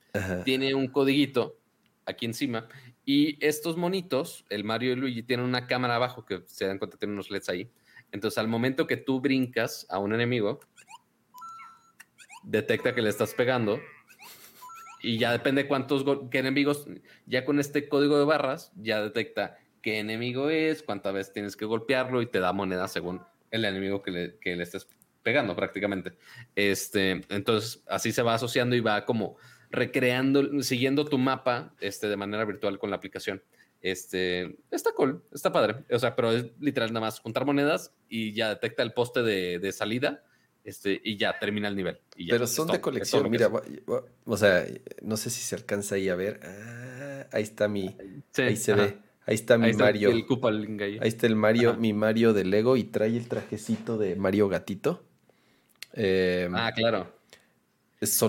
tiene 0.45 0.75
un 0.75 0.89
codiguito 0.89 1.59
aquí 2.07 2.25
encima. 2.27 2.67
Y 3.09 3.39
estos 3.45 3.77
monitos, 3.77 4.45
el 4.51 4.65
Mario 4.65 4.93
y 4.93 4.97
Luigi, 4.97 5.23
tienen 5.23 5.47
una 5.47 5.69
cámara 5.69 5.95
abajo 5.95 6.27
que 6.27 6.43
se 6.47 6.67
dan 6.67 6.79
cuenta, 6.79 6.99
tienen 6.99 7.15
unos 7.15 7.31
LEDs 7.31 7.49
ahí. 7.49 7.71
Entonces, 8.11 8.37
al 8.37 8.49
momento 8.49 8.89
que 8.89 8.97
tú 8.97 9.21
brincas 9.21 9.87
a 9.89 10.01
un 10.01 10.13
enemigo, 10.13 10.59
detecta 12.43 12.97
que 12.97 13.03
le 13.03 13.09
estás 13.11 13.33
pegando. 13.33 13.81
Y 15.01 15.19
ya 15.19 15.31
depende 15.31 15.69
cuántos 15.69 16.05
enemigos, 16.33 16.89
ya 17.27 17.45
con 17.45 17.61
este 17.61 17.89
código 17.89 18.19
de 18.19 18.25
barras, 18.25 18.73
ya 18.75 19.01
detecta 19.01 19.57
qué 19.83 20.01
enemigo 20.01 20.51
es, 20.51 20.83
cuántas 20.83 21.15
veces 21.15 21.33
tienes 21.33 21.57
que 21.57 21.65
golpearlo 21.65 22.23
y 22.23 22.27
te 22.27 22.41
da 22.41 22.53
moneda 22.53 22.89
según 22.89 23.23
el 23.53 23.65
enemigo 23.65 24.03
que 24.03 24.11
le, 24.11 24.39
que 24.39 24.57
le 24.57 24.65
estés 24.65 24.89
pegando 25.23 25.55
prácticamente. 25.55 26.19
Este, 26.57 27.25
entonces, 27.29 27.85
así 27.87 28.11
se 28.11 28.23
va 28.23 28.35
asociando 28.35 28.75
y 28.75 28.81
va 28.81 29.05
como 29.05 29.37
recreando, 29.71 30.63
siguiendo 30.63 31.05
tu 31.05 31.19
mapa 31.19 31.75
este, 31.81 32.09
de 32.09 32.17
manera 32.17 32.45
virtual 32.45 32.79
con 32.79 32.91
la 32.91 32.97
aplicación. 32.97 33.43
Este, 33.81 34.57
está 34.71 34.93
cool, 34.95 35.23
está 35.33 35.53
padre. 35.53 35.85
O 35.91 35.99
sea, 35.99 36.17
pero 36.17 36.33
es 36.33 36.47
literal 36.61 36.93
nada 36.93 37.07
más 37.07 37.21
juntar 37.21 37.45
monedas 37.45 37.95
y 38.09 38.33
ya 38.33 38.49
detecta 38.49 38.83
el 38.83 38.93
poste 38.93 39.23
de, 39.23 39.73
salida 39.73 40.25
este, 40.65 41.01
y 41.05 41.17
ya 41.17 41.39
termina 41.39 41.69
el 41.69 41.77
nivel. 41.77 42.01
pero 42.29 42.47
son 42.47 42.69
de 42.69 42.81
colección, 42.81 43.31
mira, 43.31 43.51
o 44.25 44.37
sea, 44.37 44.67
no 45.03 45.17
sé 45.17 45.31
si 45.31 45.41
se 45.41 45.55
alcanza 45.55 45.95
ahí 45.95 46.09
a 46.09 46.17
ver. 46.17 46.41
Ah, 46.43 47.27
ahí 47.33 47.43
está 47.43 47.69
mi, 47.69 47.95
ahí 48.37 48.57
se 48.57 48.75
ve. 48.75 48.99
Ahí 49.27 49.35
está 49.35 49.59
mi 49.59 49.73
Mario. 49.73 50.11
ahí. 50.11 50.99
está 51.03 51.27
el 51.27 51.35
Mario, 51.35 51.75
mi 51.75 51.93
Mario 51.93 52.33
de 52.33 52.45
Lego 52.45 52.77
y 52.77 52.85
trae 52.85 53.17
el 53.17 53.27
trajecito 53.27 53.99
de 53.99 54.15
Mario 54.15 54.49
Gatito. 54.49 55.03
Em, 55.93 56.55
ah, 56.55 56.71
claro. 56.73 57.16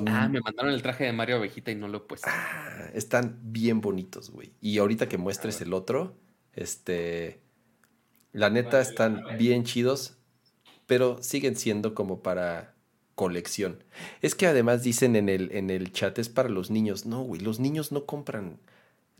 Ah, 0.07 0.29
me 0.29 0.39
mandaron 0.39 0.73
el 0.73 0.81
traje 0.81 1.03
de 1.03 1.13
Mario 1.13 1.37
Abejita 1.37 1.71
y 1.71 1.75
no 1.75 1.87
lo 1.87 1.97
he 1.97 2.01
puesto. 2.01 2.29
Ah, 2.31 2.89
están 2.93 3.39
bien 3.41 3.81
bonitos, 3.81 4.29
güey. 4.29 4.53
Y 4.61 4.77
ahorita 4.77 5.09
que 5.09 5.17
muestres 5.17 5.59
el 5.61 5.73
otro, 5.73 6.17
este. 6.53 7.41
La 8.31 8.49
neta 8.49 8.79
están 8.81 9.23
bien 9.37 9.63
chidos, 9.63 10.17
pero 10.85 11.21
siguen 11.21 11.55
siendo 11.55 11.93
como 11.93 12.21
para 12.21 12.75
colección. 13.15 13.83
Es 14.21 14.35
que 14.35 14.47
además 14.47 14.83
dicen 14.83 15.15
en 15.15 15.27
el, 15.27 15.51
en 15.51 15.69
el 15.69 15.91
chat 15.91 16.17
es 16.19 16.29
para 16.29 16.49
los 16.49 16.69
niños. 16.69 17.05
No, 17.05 17.23
güey, 17.23 17.41
los 17.41 17.59
niños 17.59 17.91
no 17.91 18.05
compran 18.05 18.59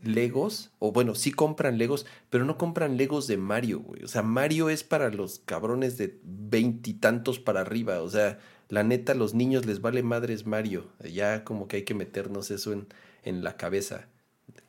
Legos, 0.02 0.70
o 0.78 0.92
bueno, 0.92 1.14
sí 1.14 1.32
compran 1.32 1.76
Legos, 1.76 2.06
pero 2.30 2.44
no 2.44 2.56
compran 2.56 2.96
Legos 2.96 3.26
de 3.26 3.36
Mario, 3.36 3.80
güey. 3.80 4.04
O 4.04 4.08
sea, 4.08 4.22
Mario 4.22 4.70
es 4.70 4.84
para 4.84 5.10
los 5.10 5.40
cabrones 5.40 5.98
de 5.98 6.18
veintitantos 6.22 7.40
para 7.40 7.62
arriba. 7.62 8.00
O 8.02 8.08
sea, 8.08 8.38
la 8.68 8.84
neta, 8.84 9.12
a 9.12 9.16
los 9.16 9.34
niños 9.34 9.66
les 9.66 9.80
vale 9.80 10.02
madres 10.02 10.46
Mario. 10.46 10.86
Ya 11.02 11.42
como 11.42 11.66
que 11.66 11.78
hay 11.78 11.82
que 11.82 11.94
meternos 11.94 12.50
eso 12.50 12.72
en, 12.72 12.86
en 13.24 13.42
la 13.42 13.56
cabeza. 13.56 14.06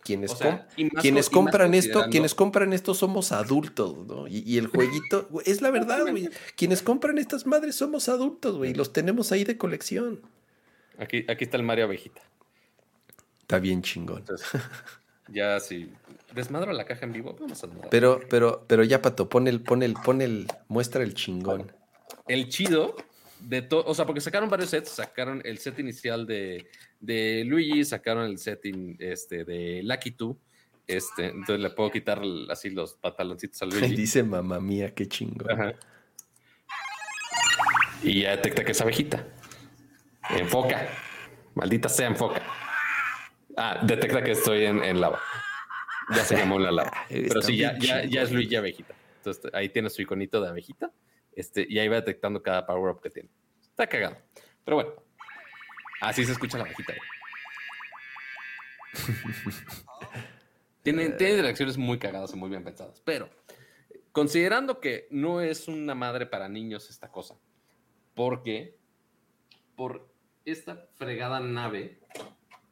Quienes, 0.02 0.34
quienes 1.02 1.30
compran 1.30 1.74
esto, 1.74 2.06
quienes 2.10 2.34
compran 2.34 2.74
esto 2.74 2.94
somos 2.94 3.32
adultos, 3.32 4.08
¿no? 4.08 4.28
Y, 4.28 4.58
el 4.58 4.68
jueguito, 4.68 5.30
es 5.46 5.62
la 5.62 5.72
verdad, 5.72 6.10
güey. 6.10 6.30
Quienes 6.56 6.82
compran 6.82 7.18
estas 7.18 7.46
madres 7.46 7.76
somos 7.76 8.10
adultos, 8.10 8.58
güey. 8.58 8.74
Los 8.74 8.94
tenemos 8.94 9.32
ahí 9.32 9.44
de 9.44 9.58
colección. 9.58 10.22
Aquí, 10.98 11.26
aquí 11.28 11.44
está 11.44 11.58
el 11.58 11.64
Mario 11.64 11.86
Abejita. 11.86 12.22
Está 13.42 13.60
bien 13.60 13.82
chingón. 13.82 14.24
Ya 15.32 15.60
si 15.60 15.92
desmadro 16.34 16.74
la 16.74 16.86
caja 16.86 17.06
en 17.06 17.14
vivo, 17.14 17.36
vamos 17.40 17.64
a 17.64 17.68
Pero, 17.90 18.20
pero, 18.30 18.66
pero 18.68 18.84
ya, 18.84 19.02
Pato, 19.02 19.30
pon 19.30 19.48
el, 19.48 19.62
pon 19.62 19.84
el, 19.84 19.94
pon 19.94 20.22
el, 20.22 20.48
muestra 20.68 21.04
el 21.04 21.14
chingón. 21.14 21.72
El 22.28 22.50
chido 22.50 22.96
de 23.40 23.62
todo, 23.62 23.86
o 23.86 23.94
sea, 23.94 24.06
porque 24.06 24.22
sacaron 24.22 24.50
varios 24.50 24.70
sets, 24.70 24.90
sacaron 24.90 25.42
el 25.46 25.58
set 25.60 25.80
inicial 25.80 26.26
de, 26.26 26.68
de 27.00 27.44
Luigi, 27.46 27.86
sacaron 27.86 28.26
el 28.26 28.38
set 28.38 28.62
este, 29.00 29.46
de 29.46 29.82
Lucky 29.84 30.12
2, 30.12 30.36
este, 30.88 31.28
entonces 31.28 31.60
le 31.60 31.70
puedo 31.70 31.92
quitar 31.92 32.22
así 32.50 32.70
los 32.70 32.96
pantaloncitos 32.96 33.62
a 33.62 33.66
Luigi. 33.68 33.96
Dice 33.96 34.24
mamá 34.24 34.60
mía, 34.60 34.94
qué 34.94 35.08
chingón. 35.08 35.76
Y 38.02 38.22
ya 38.22 38.32
detecta 38.32 38.64
que 38.64 38.72
es 38.72 38.82
abejita. 38.82 39.26
Enfoca. 40.30 40.88
Maldita 41.56 41.90
sea, 41.90 42.08
enfoca. 42.08 42.42
Ah, 43.62 43.78
detecta 43.84 44.24
que 44.24 44.32
estoy 44.32 44.64
en, 44.66 45.02
lava. 45.02 45.20
Ya 46.16 46.24
se 46.24 46.38
llamó 46.38 46.58
la 46.58 46.72
lava. 46.72 46.94
Pero 47.10 47.42
sí, 47.42 47.58
ya, 47.58 47.78
ya, 47.78 48.22
es 48.22 48.32
Luigi 48.32 48.56
Abejita. 48.56 48.96
Entonces 49.18 49.52
ahí 49.54 49.68
tiene 49.68 49.90
su 49.90 50.02
iconito 50.02 50.40
de 50.42 50.48
abejita. 50.48 50.94
Este, 51.34 51.66
y 51.68 51.78
ahí 51.78 51.90
va 51.90 51.98
detectando 51.98 52.42
cada 52.42 52.66
power 52.66 52.96
up 52.96 53.02
que 53.02 53.10
tiene. 53.10 53.30
Está 53.62 53.86
cagado. 53.86 54.18
Pero 54.64 54.76
bueno, 54.76 54.92
así 56.00 56.24
se 56.24 56.32
escucha 56.32 56.58
la 56.58 56.64
abejita. 56.64 56.94
tiene, 60.84 61.10
tiene 61.10 61.36
direcciones 61.36 61.78
muy 61.78 62.00
cagadas 62.00 62.34
y 62.34 62.38
muy 62.38 62.50
bien 62.50 62.64
pensadas. 62.64 63.02
Pero 63.04 63.30
considerando 64.14 64.80
que 64.80 65.08
no 65.12 65.42
es 65.42 65.68
una 65.68 65.96
madre 65.96 66.26
para 66.26 66.48
niños 66.48 66.90
esta 66.90 67.12
cosa, 67.12 67.36
porque 68.16 68.78
por 69.76 70.10
esta 70.46 70.88
fregada 70.96 71.42
nave 71.42 71.99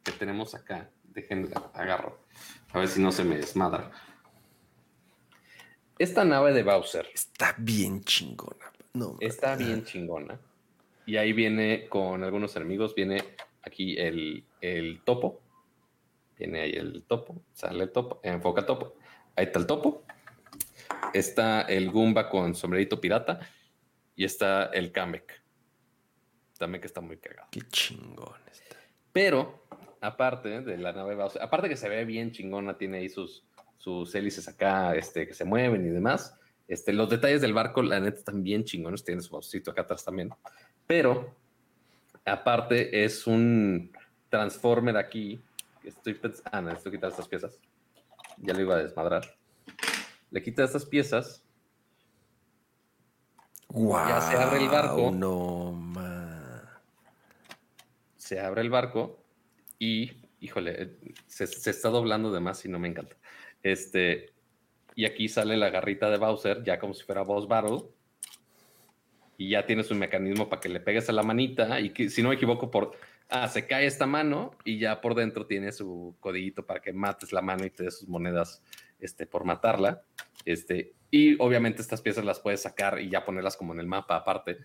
que 0.07 0.13
tenemos 0.17 0.55
acá. 0.55 0.89
Déjenme 1.03 1.49
agarro. 1.73 2.23
A 2.71 2.79
ver 2.79 2.87
si 2.87 3.01
no 3.01 3.11
se 3.11 3.25
me 3.25 3.35
desmadra. 3.35 3.91
Esta 5.99 6.23
nave 6.23 6.53
de 6.53 6.63
Bowser. 6.63 7.09
Está 7.13 7.53
bien 7.57 8.03
chingona. 8.03 8.71
No, 8.93 9.17
está 9.19 9.55
bien 9.57 9.83
chingona. 9.83 10.39
Y 11.05 11.17
ahí 11.17 11.33
viene 11.33 11.89
con 11.89 12.23
algunos 12.23 12.55
enemigos. 12.55 12.95
Viene 12.95 13.21
aquí 13.63 13.97
el, 13.97 14.45
el 14.61 15.01
topo. 15.03 15.41
Viene 16.37 16.61
ahí 16.61 16.71
el 16.71 17.03
topo. 17.03 17.41
Sale 17.51 17.83
el 17.83 17.91
topo. 17.91 18.21
Enfoca 18.23 18.65
topo. 18.65 18.95
Ahí 19.35 19.45
está 19.45 19.59
el 19.59 19.67
topo. 19.67 20.03
Está 21.13 21.63
el 21.63 21.91
Goomba 21.91 22.29
con 22.29 22.55
sombrerito 22.55 23.01
pirata. 23.01 23.39
Y 24.15 24.23
está 24.23 24.67
el 24.67 24.93
Kamek. 24.93 25.43
También 26.57 26.79
que 26.79 26.87
está 26.87 27.01
muy 27.01 27.17
cagado. 27.17 27.49
Qué 27.51 27.61
chingón 27.69 28.39
está. 28.49 28.77
Pero 29.11 29.66
aparte 30.01 30.61
de 30.61 30.77
la 30.77 30.93
nave 30.93 31.15
Bowser, 31.15 31.41
aparte 31.41 31.69
que 31.69 31.77
se 31.77 31.89
ve 31.89 32.05
bien 32.05 32.31
chingona, 32.31 32.77
tiene 32.77 32.99
ahí 32.99 33.09
sus, 33.09 33.45
sus 33.77 34.13
hélices 34.15 34.47
acá 34.47 34.95
este, 34.95 35.27
que 35.27 35.33
se 35.33 35.45
mueven 35.45 35.85
y 35.85 35.89
demás. 35.89 36.37
Este, 36.67 36.91
los 36.91 37.09
detalles 37.09 37.41
del 37.41 37.53
barco, 37.53 37.81
la 37.81 37.99
neta, 37.99 38.17
están 38.17 38.43
bien 38.43 38.63
chingones. 38.65 39.03
Tiene 39.03 39.21
su 39.21 39.31
bolsito 39.31 39.71
acá 39.71 39.83
atrás 39.83 40.03
también. 40.03 40.29
Pero, 40.85 41.33
aparte, 42.25 43.03
es 43.05 43.25
un 43.25 43.91
Transformer 44.29 44.97
aquí. 44.97 45.41
Estoy 45.83 46.15
pensando. 46.15 46.49
Ah, 46.51 46.61
necesito 46.61 46.91
quitar 46.91 47.11
estas 47.11 47.27
piezas. 47.27 47.59
Ya 48.37 48.53
lo 48.53 48.61
iba 48.61 48.75
a 48.75 48.83
desmadrar. 48.83 49.23
Le 50.29 50.43
quita 50.43 50.65
estas 50.65 50.85
piezas. 50.85 51.43
Wow, 53.69 54.07
ya 54.07 54.21
se 54.21 54.35
abre 54.35 54.59
el 54.59 54.69
barco. 54.69 55.11
No, 55.11 55.71
ma. 55.71 56.81
Se 58.17 58.39
abre 58.39 58.61
el 58.61 58.69
barco 58.69 59.26
y, 59.79 60.11
híjole, 60.39 60.97
se, 61.27 61.43
está 61.43 61.89
doblando 61.89 62.31
de 62.31 62.39
más 62.39 62.63
y 62.65 62.69
no 62.69 62.79
me 62.79 62.87
encanta. 62.87 63.15
Este, 63.63 64.33
y 64.95 65.05
aquí 65.05 65.27
sale 65.27 65.57
la 65.57 65.69
garrita 65.69 66.09
de 66.09 66.17
Bowser, 66.17 66.63
ya 66.63 66.79
como 66.79 66.93
si 66.93 67.03
fuera 67.03 67.23
Boss 67.23 67.47
Battle. 67.47 67.83
Y 69.37 69.49
ya 69.49 69.65
tienes 69.65 69.91
un 69.91 69.99
mecanismo 69.99 70.49
para 70.49 70.59
que 70.59 70.69
le 70.69 70.79
pegues 70.79 71.09
a 71.09 71.13
la 71.13 71.23
manita. 71.23 71.79
Y 71.79 71.91
que, 71.91 72.09
si 72.09 72.23
no 72.23 72.29
me 72.29 72.35
equivoco, 72.35 72.71
por. 72.71 72.97
Ah, 73.29 73.47
se 73.49 73.67
cae 73.67 73.85
esta 73.85 74.05
mano 74.05 74.51
y 74.63 74.79
ya 74.79 75.01
por 75.01 75.13
dentro 75.13 75.45
tiene 75.45 75.73
su 75.73 76.15
codiguito 76.21 76.65
para 76.65 76.79
que 76.79 76.93
mates 76.93 77.33
la 77.33 77.41
mano 77.41 77.65
y 77.65 77.69
te 77.69 77.83
des 77.83 77.99
sus 77.99 78.07
monedas 78.07 78.63
este, 78.99 79.25
por 79.27 79.43
matarla. 79.43 80.01
Este, 80.45 80.93
y 81.11 81.35
obviamente 81.41 81.81
estas 81.81 82.01
piezas 82.01 82.23
las 82.23 82.39
puedes 82.39 82.61
sacar 82.61 83.01
y 83.01 83.09
ya 83.09 83.25
ponerlas 83.25 83.57
como 83.57 83.73
en 83.73 83.81
el 83.81 83.87
mapa 83.87 84.15
aparte. 84.15 84.57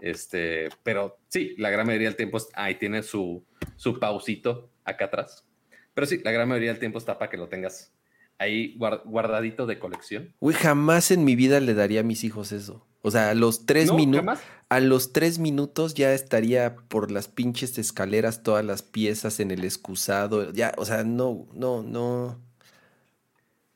Este, 0.00 0.68
pero 0.82 1.18
sí, 1.28 1.54
la 1.58 1.70
gran 1.70 1.86
mayoría 1.86 2.08
del 2.08 2.16
tiempo 2.16 2.38
ahí 2.54 2.74
tiene 2.76 3.02
su, 3.02 3.44
su 3.80 3.98
pausito 3.98 4.68
acá 4.84 5.06
atrás. 5.06 5.46
Pero 5.94 6.06
sí, 6.06 6.20
la 6.22 6.32
gran 6.32 6.46
mayoría 6.48 6.68
del 6.70 6.78
tiempo 6.78 6.98
está 6.98 7.18
para 7.18 7.30
que 7.30 7.38
lo 7.38 7.48
tengas 7.48 7.94
ahí 8.36 8.76
guardadito 9.06 9.64
de 9.64 9.78
colección. 9.78 10.34
Uy, 10.38 10.52
jamás 10.52 11.10
en 11.10 11.24
mi 11.24 11.34
vida 11.34 11.60
le 11.60 11.72
daría 11.72 12.00
a 12.00 12.02
mis 12.02 12.22
hijos 12.24 12.52
eso. 12.52 12.86
O 13.00 13.10
sea, 13.10 13.30
a 13.30 13.34
los 13.34 13.64
tres 13.64 13.86
No, 13.86 13.96
minutos. 13.96 14.38
A 14.68 14.80
los 14.80 15.12
tres 15.14 15.38
minutos 15.38 15.94
ya 15.94 16.12
estaría 16.12 16.76
por 16.76 17.10
las 17.10 17.26
pinches 17.28 17.78
escaleras, 17.78 18.42
todas 18.42 18.64
las 18.64 18.82
piezas 18.82 19.40
en 19.40 19.50
el 19.50 19.64
excusado. 19.64 20.52
Ya, 20.52 20.74
o 20.76 20.84
sea, 20.84 21.02
no, 21.02 21.48
no, 21.54 21.82
no. 21.82 22.38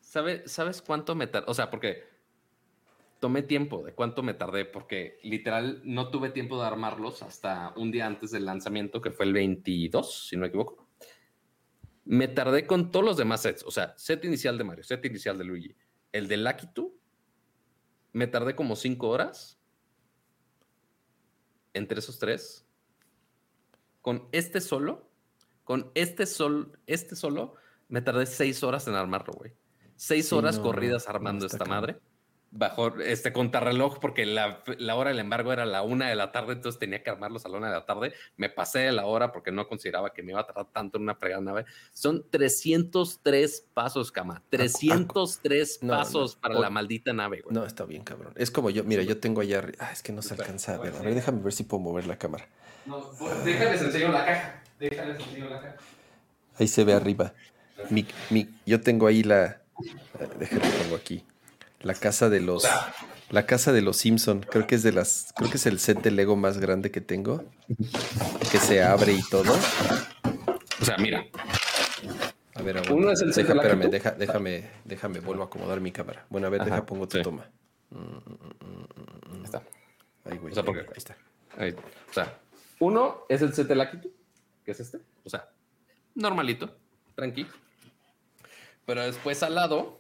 ¿Sabe- 0.01 0.47
¿Sabes 0.47 0.83
cuánto 0.83 1.15
me 1.15 1.27
tardé? 1.27 1.51
O 1.51 1.55
sea, 1.55 1.71
porque 1.71 2.05
tomé 3.21 3.43
tiempo 3.43 3.83
de 3.85 3.95
cuánto 3.95 4.23
me 4.23 4.35
tardé, 4.35 4.65
porque 4.65 5.19
literal 5.23 5.81
no 5.85 6.11
tuve 6.11 6.31
tiempo 6.31 6.61
de 6.61 6.67
armarlos 6.67 7.23
hasta 7.23 7.73
un 7.77 7.91
día 7.91 8.07
antes 8.07 8.31
del 8.31 8.45
lanzamiento, 8.45 9.01
que 9.01 9.11
fue 9.11 9.27
el 9.27 9.33
22, 9.33 10.29
si 10.29 10.37
no 10.37 10.43
me 10.43 10.49
equivoco. 10.49 10.89
Me 12.05 12.29
tardé 12.29 12.67
con 12.67 12.91
todos 12.91 13.05
los 13.05 13.17
demás 13.17 13.43
sets, 13.43 13.63
o 13.65 13.71
sea, 13.71 13.95
set 13.97 14.25
inicial 14.25 14.59
de 14.59 14.65
Mario, 14.65 14.85
set 14.85 15.05
inicial 15.07 15.39
de 15.39 15.45
Luigi, 15.45 15.75
el 16.13 16.29
de 16.29 16.37
2, 16.37 16.87
me 18.13 18.27
tardé 18.27 18.55
como 18.55 18.77
cinco 18.77 19.09
horas 19.09 19.59
entre 21.73 21.99
esos 21.99 22.19
tres. 22.19 22.67
Con 24.01 24.29
este 24.33 24.61
solo, 24.61 25.11
con 25.65 25.91
este 25.95 26.27
sol, 26.27 26.79
este 26.87 27.17
solo, 27.17 27.55
me 27.89 28.01
tardé 28.01 28.27
seis 28.27 28.63
horas 28.63 28.87
en 28.87 28.95
armarlo, 28.95 29.33
güey. 29.35 29.53
Seis 29.97 30.29
Sí, 30.29 30.35
horas 30.35 30.59
no, 30.59 30.65
corridas 30.65 31.09
armando 31.09 31.47
esta 31.47 31.65
madre. 31.65 31.99
Bajo 32.57 33.01
este 33.01 33.33
contrarreloj, 33.33 33.99
porque 33.99 34.25
la, 34.27 34.63
la 34.79 34.95
hora 34.95 35.11
del 35.11 35.19
embargo 35.19 35.53
era 35.53 35.67
la 35.67 35.83
una 35.83 36.09
de 36.09 36.15
la 36.15 36.31
tarde, 36.31 36.53
entonces 36.53 36.79
tenía 36.79 37.03
que 37.03 37.11
armarlos 37.11 37.45
a 37.45 37.49
la 37.49 37.59
una 37.59 37.67
de 37.67 37.75
la 37.75 37.85
tarde. 37.85 38.13
Me 38.37 38.49
pasé 38.49 38.79
de 38.79 38.93
la 38.93 39.07
hora 39.07 39.33
porque 39.33 39.51
no 39.51 39.67
consideraba 39.67 40.13
que 40.13 40.23
me 40.23 40.31
iba 40.31 40.41
a 40.41 40.47
tardar 40.47 40.67
tanto 40.73 40.99
en 40.99 41.03
una 41.03 41.17
fregada 41.17 41.43
nave. 41.43 41.65
Son 41.93 42.25
303 42.31 43.67
pasos, 43.75 44.13
cama. 44.13 44.41
303 44.51 45.79
No, 45.83 45.93
no. 45.95 45.99
pasos 45.99 46.37
para 46.37 46.57
O- 46.59 46.61
la 46.63 46.71
maldita 46.71 47.13
nave, 47.13 47.41
güey. 47.43 47.53
No, 47.55 47.65
está 47.67 47.85
bien, 47.85 48.05
cabrón. 48.05 48.33
Es 48.37 48.51
como 48.53 48.71
yo, 48.71 48.85
mira, 48.85 49.03
yo 49.03 49.19
tengo 49.19 49.41
allá. 49.41 49.65
Ah, 49.81 49.91
es 49.93 50.03
que 50.03 50.13
no 50.13 50.23
se 50.23 50.35
alcanza 50.35 50.75
a 50.77 50.79
ver. 50.79 50.95
A 50.95 51.01
ver, 51.03 51.15
déjame 51.15 51.43
ver 51.43 51.53
si 51.53 51.65
puedo 51.65 51.83
mover 51.83 52.07
la 52.07 52.17
cámara. 52.19 52.47
No, 52.87 53.11
pues, 53.19 53.45
déjales 53.45 53.83
enseño 53.83 54.13
la 54.13 54.25
caja. 54.25 54.63
Déjales 54.79 55.19
enseño 55.21 55.49
la 55.51 55.61
caja. 55.61 55.77
Ahí 56.59 56.69
se 56.69 56.85
ve 56.85 56.93
arriba. 56.93 57.33
Mi, 57.91 58.07
mi- 58.31 58.49
yo 58.65 58.81
tengo 58.81 59.09
ahí 59.09 59.25
la. 59.25 59.61
eh, 60.21 60.29
Déjame 60.39 60.63
pongo 60.85 60.97
aquí. 60.97 61.25
La 61.85 61.95
casa 61.95 62.29
de 62.31 62.41
los. 62.41 62.67
La 63.31 63.47
casa 63.47 63.73
de 63.73 63.83
los 63.83 63.97
Simpson. 63.99 64.41
Creo 64.41 64.67
que 64.67 64.75
es 64.75 64.83
de 64.83 64.93
las. 64.93 65.33
Creo 65.37 65.51
que 65.51 65.57
es 65.59 65.67
el 65.67 65.79
set 65.79 66.01
de 66.03 66.11
Lego 66.11 66.35
más 66.37 66.59
grande 66.59 66.91
que 66.91 67.01
tengo. 67.01 67.45
Que 68.51 68.59
se 68.59 68.83
abre 68.83 69.13
y 69.13 69.23
todo. 69.29 69.53
O 70.81 70.85
sea, 70.85 70.97
mira, 70.99 71.25
A 72.55 72.63
ver, 72.63 72.79
aguanta. 72.79 72.95
Uno 72.95 73.11
es 73.11 73.21
el 73.23 73.33
set 73.35 73.47
Deja, 73.47 73.63
de 73.77 73.89
deja, 73.89 74.11
déjame, 74.13 74.71
déjame, 74.85 75.21
vuelvo 75.21 75.43
a 75.43 75.47
acomodar 75.47 75.81
mi 75.81 75.93
cámara. 75.93 76.27
Bueno, 76.31 76.47
a 76.47 76.51
ver, 76.51 76.63
Ajá, 76.63 76.71
deja, 76.71 76.87
pongo 76.87 77.07
tu 77.07 77.19
sí. 77.19 77.23
toma. 77.23 77.49
ahí 77.93 79.43
está. 79.45 79.63
Ahí, 80.25 80.39
güey. 80.39 80.53
O 80.53 80.55
sea, 80.55 80.63
ahí, 80.63 80.67
porque- 80.67 80.81
ahí 80.81 80.97
está. 80.97 81.17
Ahí. 81.57 81.71
O 82.11 82.13
sea, 82.13 82.39
uno 82.81 83.25
es 83.29 83.43
el 83.43 83.53
set 83.55 83.69
de 83.69 83.75
Lakitu, 83.75 84.11
que 84.65 84.71
es 84.73 84.81
este. 84.81 84.99
O 85.25 85.31
sea, 85.31 85.49
normalito, 86.15 86.77
tranqui. 87.15 87.47
Pero 88.87 89.03
después 89.03 89.43
al 89.43 89.55
lado, 89.55 89.99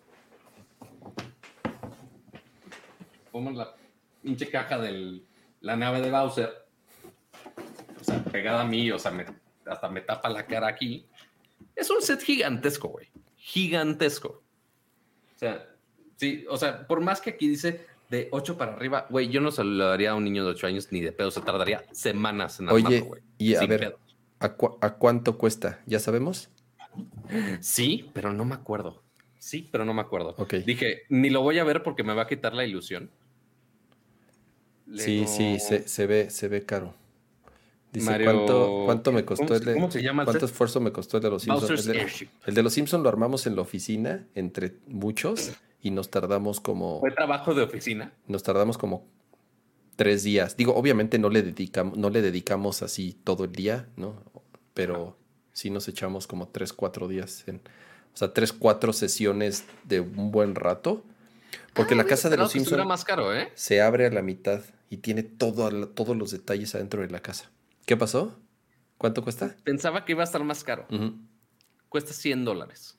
ponemos 3.34 3.56
la 3.56 3.74
pinche 4.22 4.48
caja 4.48 4.78
de 4.78 5.20
la 5.60 5.76
nave 5.76 6.00
de 6.00 6.10
Bowser. 6.12 6.50
O 8.00 8.04
sea, 8.04 8.22
pegada 8.22 8.60
a 8.62 8.64
mí, 8.64 8.92
o 8.92 8.98
sea, 8.98 9.10
me- 9.10 9.26
hasta 9.66 9.88
me 9.88 10.02
tapa 10.02 10.28
la 10.28 10.46
cara 10.46 10.68
aquí. 10.68 11.04
Es 11.74 11.90
un 11.90 12.00
set 12.00 12.20
gigantesco, 12.22 12.88
güey. 12.88 13.08
Gigantesco. 13.36 14.28
O 15.34 15.38
sea, 15.38 15.68
sí, 16.16 16.44
o 16.48 16.56
sea, 16.56 16.86
por 16.86 17.00
más 17.00 17.20
que 17.20 17.30
aquí 17.30 17.48
dice 17.48 17.84
de 18.08 18.28
8 18.30 18.56
para 18.56 18.74
arriba, 18.74 19.06
güey, 19.10 19.28
yo 19.28 19.40
no 19.40 19.50
se 19.50 19.64
lo 19.64 19.84
daría 19.88 20.12
a 20.12 20.14
un 20.14 20.22
niño 20.22 20.44
de 20.44 20.52
8 20.52 20.68
años 20.68 20.92
ni 20.92 21.00
de 21.00 21.10
pedo, 21.10 21.32
se 21.32 21.40
tardaría 21.40 21.82
semanas 21.92 22.60
en 22.60 22.68
Oye, 22.68 22.84
armarlo, 22.86 23.06
güey. 23.06 23.22
y 23.38 23.56
a 23.56 23.66
ver. 23.66 23.96
¿a, 24.38 24.48
cuánto 24.94 25.36
cuesta? 25.38 25.80
¿Ya 25.86 25.98
sabemos? 25.98 26.50
Sí, 27.60 28.10
pero 28.14 28.32
no 28.32 28.44
me 28.44 28.54
acuerdo. 28.54 29.02
Sí, 29.38 29.68
pero 29.72 29.84
no 29.84 29.92
me 29.92 30.02
acuerdo. 30.02 30.36
Ok. 30.38 30.54
Dije, 30.64 31.02
ni 31.08 31.30
lo 31.30 31.40
voy 31.42 31.58
a 31.58 31.64
ver 31.64 31.82
porque 31.82 32.04
me 32.04 32.14
va 32.14 32.22
a 32.22 32.26
quitar 32.28 32.54
la 32.54 32.64
ilusión. 32.64 33.10
Sí, 34.96 35.24
sí, 35.26 35.58
se, 35.60 35.88
se 35.88 36.06
ve, 36.06 36.30
se 36.30 36.48
ve 36.48 36.64
caro. 36.64 36.94
Dice, 37.92 38.10
Mario- 38.10 38.32
¿cuánto, 38.32 38.82
cuánto 38.86 39.12
me 39.12 39.24
costó 39.24 39.46
¿Cómo 39.46 39.56
el 39.56 39.72
cómo 39.74 39.90
se 39.90 40.02
llama 40.02 40.22
el 40.22 40.26
¿Cuánto 40.26 40.46
esfuerzo 40.46 40.80
me 40.80 40.90
costó 40.92 41.16
el 41.18 41.22
de 41.22 41.30
los 41.30 41.42
Simpsons? 41.42 41.84
De, 41.86 42.06
el 42.46 42.54
de 42.54 42.62
los 42.62 42.72
Simpsons 42.72 43.02
lo 43.02 43.08
armamos 43.08 43.46
en 43.46 43.54
la 43.54 43.62
oficina 43.62 44.26
entre 44.34 44.74
muchos 44.88 45.52
y 45.80 45.90
nos 45.92 46.10
tardamos 46.10 46.60
como 46.60 46.98
Fue 47.00 47.12
trabajo 47.12 47.54
de 47.54 47.62
oficina. 47.62 48.12
nos 48.26 48.42
tardamos 48.42 48.78
como 48.78 49.06
tres 49.96 50.24
días. 50.24 50.56
Digo, 50.56 50.74
obviamente 50.74 51.18
no 51.20 51.30
le 51.30 51.42
dedicamos, 51.42 51.96
no 51.96 52.10
le 52.10 52.20
dedicamos 52.20 52.82
así 52.82 53.16
todo 53.22 53.44
el 53.44 53.52
día, 53.52 53.86
¿no? 53.96 54.16
Pero 54.74 55.16
sí 55.52 55.70
nos 55.70 55.86
echamos 55.86 56.26
como 56.26 56.48
tres, 56.48 56.72
cuatro 56.72 57.06
días 57.06 57.44
en, 57.46 57.56
o 58.12 58.16
sea, 58.16 58.32
tres, 58.32 58.52
cuatro 58.52 58.92
sesiones 58.92 59.64
de 59.84 60.00
un 60.00 60.32
buen 60.32 60.56
rato. 60.56 61.04
Porque 61.74 61.94
Ah, 61.94 61.98
la 61.98 62.04
casa 62.04 62.30
de 62.30 62.36
los 62.36 62.52
Simpsons 62.52 62.86
más 62.86 63.04
caro, 63.04 63.34
¿eh? 63.34 63.50
se 63.54 63.82
abre 63.82 64.06
a 64.06 64.10
la 64.10 64.22
mitad 64.22 64.62
y 64.90 64.98
tiene 64.98 65.22
todo, 65.22 65.88
todos 65.88 66.16
los 66.16 66.30
detalles 66.30 66.74
adentro 66.74 67.02
de 67.02 67.08
la 67.10 67.20
casa. 67.20 67.50
¿Qué 67.84 67.96
pasó? 67.96 68.38
¿Cuánto 68.96 69.22
cuesta? 69.22 69.56
Pensaba 69.64 70.04
que 70.04 70.12
iba 70.12 70.22
a 70.22 70.24
estar 70.24 70.42
más 70.44 70.62
caro. 70.64 70.86
Cuesta 71.88 72.12
100 72.12 72.44
dólares. 72.44 72.98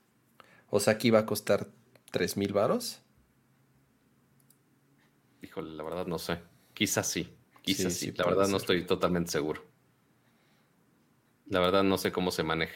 O 0.69 0.79
sea, 0.79 0.97
que 0.97 1.07
iba 1.07 1.19
a 1.19 1.25
costar 1.25 1.67
tres 2.11 2.35
mil 2.37 2.51
varos. 2.53 3.01
Híjole, 5.41 5.71
la 5.75 5.83
verdad 5.83 6.05
no 6.07 6.19
sé. 6.19 6.39
Quizás 6.73 7.07
sí. 7.07 7.33
Quizás 7.61 7.93
Sí, 7.93 7.99
sí. 8.07 8.11
sí 8.11 8.17
La 8.17 8.25
verdad 8.25 8.47
no 8.47 8.57
estoy 8.57 8.83
totalmente 8.85 9.31
seguro. 9.31 9.63
La 11.47 11.59
verdad 11.59 11.83
no 11.83 11.97
sé 11.97 12.11
cómo 12.11 12.31
se 12.31 12.43
maneje. 12.43 12.75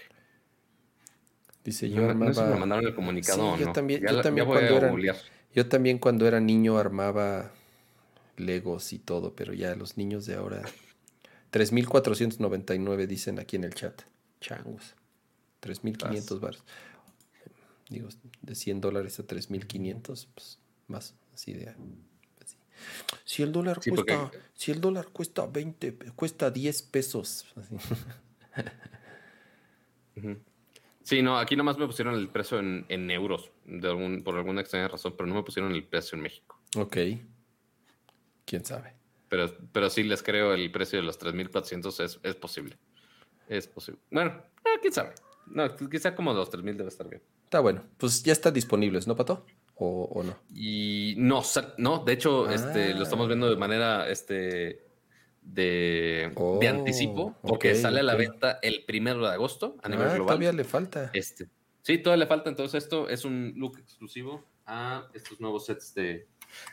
Dice, 1.63 1.89
yo 1.89 2.01
No, 2.01 2.13
no 2.13 2.27
sé 2.27 2.33
si 2.35 2.39
armaba... 2.39 2.53
me 2.55 2.59
mandaron 2.61 2.85
el 2.87 2.95
comunicado 2.95 3.41
Sí, 3.41 3.47
o 3.47 3.57
yo 3.57 3.65
no. 3.67 3.73
también- 3.73 4.01
Ya 4.01 4.11
yo 4.11 4.21
también 4.21 4.45
ya 4.45 4.47
voy 4.47 4.57
cuando 4.59 4.75
a 4.75 4.77
era- 4.77 4.89
googlear. 4.89 5.17
Yo 5.53 5.67
también 5.67 5.97
cuando 5.97 6.27
era 6.27 6.39
niño 6.39 6.77
armaba 6.77 7.51
Legos 8.37 8.93
y 8.93 8.99
todo, 8.99 9.35
pero 9.35 9.53
ya 9.53 9.75
los 9.75 9.97
niños 9.97 10.25
de 10.25 10.35
ahora... 10.35 10.63
3.499 11.51 13.07
dicen 13.07 13.39
aquí 13.39 13.55
en 13.55 13.63
el 13.63 13.73
chat. 13.73 14.03
Changos. 14.39 14.93
3.500 15.61 16.39
baros. 16.39 16.63
Digo, 17.89 18.07
de 18.43 18.53
100 18.55 18.81
dólares 18.81 19.19
a 19.19 19.23
3.500, 19.25 20.27
pues 20.35 20.59
más 20.87 21.15
así 21.33 21.53
de... 21.53 21.69
así. 21.69 22.55
Si 23.25 23.41
el 23.41 23.51
dólar 23.51 23.79
Sí, 23.81 23.89
cuesta, 23.89 24.29
porque- 24.29 24.37
si 24.53 24.71
el 24.71 24.79
dólar 24.79 25.07
cuesta 25.07 25.47
20, 25.47 25.91
pe- 25.91 26.11
cuesta 26.11 26.51
10 26.51 26.81
pesos. 26.83 27.47
así. 27.55 27.75
Sí, 31.09 31.23
no, 31.23 31.39
aquí 31.39 31.55
nomás 31.55 31.75
me 31.79 31.87
pusieron 31.87 32.13
el 32.13 32.27
precio 32.29 32.59
en, 32.59 32.85
en 32.87 33.09
euros, 33.09 33.49
de 33.65 33.87
algún, 33.87 34.21
por 34.21 34.35
alguna 34.35 34.61
extraña 34.61 34.87
razón, 34.87 35.15
pero 35.17 35.25
no 35.27 35.33
me 35.33 35.41
pusieron 35.41 35.71
el 35.71 35.83
precio 35.83 36.15
en 36.15 36.21
México. 36.21 36.61
ok. 36.77 36.97
¿Quién 38.45 38.63
sabe? 38.63 38.93
Pero, 39.27 39.51
pero 39.71 39.89
sí 39.89 40.03
les 40.03 40.21
creo 40.21 40.53
el 40.53 40.71
precio 40.71 40.99
de 40.99 41.05
los 41.05 41.19
3.400 41.19 42.03
es, 42.03 42.19
es 42.21 42.35
posible. 42.35 42.77
Es 43.47 43.65
posible. 43.67 43.99
Bueno, 44.11 44.43
eh, 44.65 44.77
quién 44.81 44.93
sabe. 44.93 45.15
No, 45.47 45.75
quizá 45.89 46.13
como 46.13 46.31
los 46.31 46.51
3.000 46.51 46.75
debe 46.77 46.89
estar 46.89 47.09
bien. 47.09 47.23
Está 47.43 47.59
bueno. 47.59 47.83
Pues 47.97 48.21
ya 48.21 48.33
están 48.33 48.53
disponibles, 48.53 49.07
¿no, 49.07 49.15
Pato? 49.15 49.47
¿O, 49.75 50.03
o 50.13 50.23
no? 50.23 50.35
Y 50.53 51.15
no, 51.17 51.41
no, 51.79 52.03
de 52.03 52.13
hecho, 52.13 52.47
este, 52.51 52.93
lo 52.93 53.01
estamos 53.01 53.25
Ah. 53.25 53.29
viendo 53.29 53.49
de 53.49 53.55
manera 53.55 54.07
este, 54.09 54.88
de, 55.41 56.31
Oh, 56.35 56.59
de 56.59 56.67
anticipo, 56.67 57.35
porque 57.41 57.71
ok, 57.71 57.77
sale 57.77 57.99
a 58.01 58.03
la 58.03 58.15
venta 58.15 58.59
el 58.61 58.83
primero 58.85 59.21
de 59.27 59.33
agosto 59.33 59.77
a 59.81 59.89
nivel 59.89 60.07
Ah, 60.07 60.13
global. 60.15 60.27
todavía 60.27 60.53
le 60.53 60.63
falta. 60.63 61.09
Este. 61.13 61.47
Sí, 61.81 61.97
todavía 61.97 62.25
le 62.25 62.27
falta. 62.29 62.49
Entonces, 62.49 62.83
esto 62.83 63.09
es 63.09 63.25
un 63.25 63.53
look 63.55 63.77
exclusivo 63.79 64.43
a 64.65 65.07
estos 65.13 65.39
nuevos 65.41 65.65
sets 65.65 65.93
de, 65.95 66.27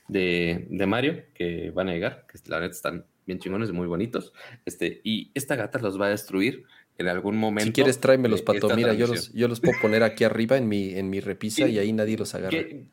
de, 0.08 0.66
de 0.68 0.86
Mario 0.86 1.24
que 1.34 1.70
van 1.70 1.88
a 1.88 1.92
llegar, 1.92 2.26
que 2.30 2.38
la 2.50 2.60
neta 2.60 2.72
están 2.74 3.06
bien 3.24 3.38
chingones, 3.38 3.72
muy 3.72 3.86
bonitos. 3.86 4.32
Este, 4.66 5.00
y 5.04 5.30
esta 5.34 5.56
gata 5.56 5.78
los 5.78 5.98
va 6.00 6.06
a 6.06 6.10
destruir 6.10 6.64
en 6.98 7.08
algún 7.08 7.36
momento. 7.38 7.66
Si 7.66 7.72
quieres, 7.72 7.98
tráemelos, 8.00 8.42
Pato. 8.42 8.74
Mira, 8.76 8.92
yo 8.94 9.06
los, 9.06 9.32
yo 9.32 9.48
los 9.48 9.60
puedo 9.60 9.78
poner 9.80 10.02
aquí 10.02 10.24
arriba 10.24 10.56
en 10.56 10.68
mi, 10.68 10.90
en 10.94 11.08
mi 11.08 11.20
repisa 11.20 11.64
¿Quién- 11.64 11.70
y 11.76 11.78
ahí 11.78 11.92
nadie 11.92 12.16
los 12.18 12.34
agarra. 12.34 12.50
¿Quién, 12.50 12.90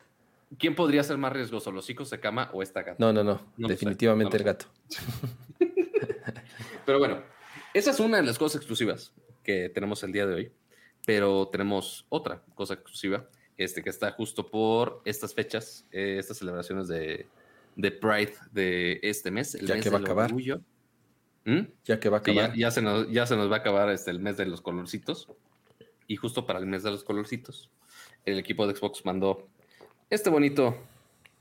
quién 0.58 0.74
podría 0.74 1.02
ser 1.02 1.18
más 1.18 1.32
riesgoso, 1.32 1.70
los 1.72 1.88
hijos 1.90 2.08
de 2.10 2.20
cama 2.20 2.50
o 2.54 2.62
esta 2.62 2.82
gata? 2.82 2.96
No, 2.98 3.12
no, 3.12 3.22
no. 3.24 3.36
Sé, 3.58 3.66
definitivamente 3.66 4.36
no 4.36 4.38
el 4.38 4.44
gato. 4.44 4.66
Pero 6.86 6.98
bueno, 6.98 7.22
esa 7.72 7.90
es 7.90 8.00
una 8.00 8.18
de 8.18 8.22
las 8.24 8.38
cosas 8.38 8.56
exclusivas 8.56 9.12
que 9.42 9.68
tenemos 9.68 10.02
el 10.02 10.12
día 10.12 10.26
de 10.26 10.34
hoy. 10.34 10.52
Pero 11.06 11.48
tenemos 11.48 12.06
otra 12.08 12.42
cosa 12.54 12.74
exclusiva, 12.74 13.28
este, 13.58 13.82
que 13.82 13.90
está 13.90 14.12
justo 14.12 14.46
por 14.50 15.02
estas 15.04 15.34
fechas, 15.34 15.86
eh, 15.92 16.16
estas 16.18 16.38
celebraciones 16.38 16.88
de, 16.88 17.26
de 17.76 17.90
Pride 17.90 18.32
de 18.52 19.00
este 19.02 19.30
mes, 19.30 19.54
el 19.54 19.66
Ya 19.66 19.74
mes 19.74 19.84
que 19.84 19.90
va 19.90 19.98
a 19.98 20.00
acabar. 20.00 20.26
orgullo. 20.30 20.60
¿Mm? 21.44 21.60
Ya 21.84 22.00
que 22.00 22.08
va 22.08 22.18
a 22.18 22.24
Sí, 22.24 22.32
ya, 22.34 22.44
acabar. 22.44 22.58
ya 22.58 22.70
se 22.70 22.80
nos, 22.82 23.10
ya 23.10 23.26
se 23.26 23.36
nos 23.36 23.50
va 23.50 23.56
a 23.56 23.58
acabar 23.58 23.90
este, 23.90 24.10
el 24.10 24.18
mes 24.20 24.38
de 24.38 24.46
los 24.46 24.62
colorcitos. 24.62 25.28
Y 26.06 26.16
justo 26.16 26.46
para 26.46 26.58
el 26.58 26.66
mes 26.66 26.82
de 26.82 26.90
los 26.90 27.04
colorcitos, 27.04 27.70
el 28.24 28.38
equipo 28.38 28.66
de 28.66 28.74
Xbox 28.74 29.04
mandó 29.04 29.46
este 30.08 30.30
bonito 30.30 30.76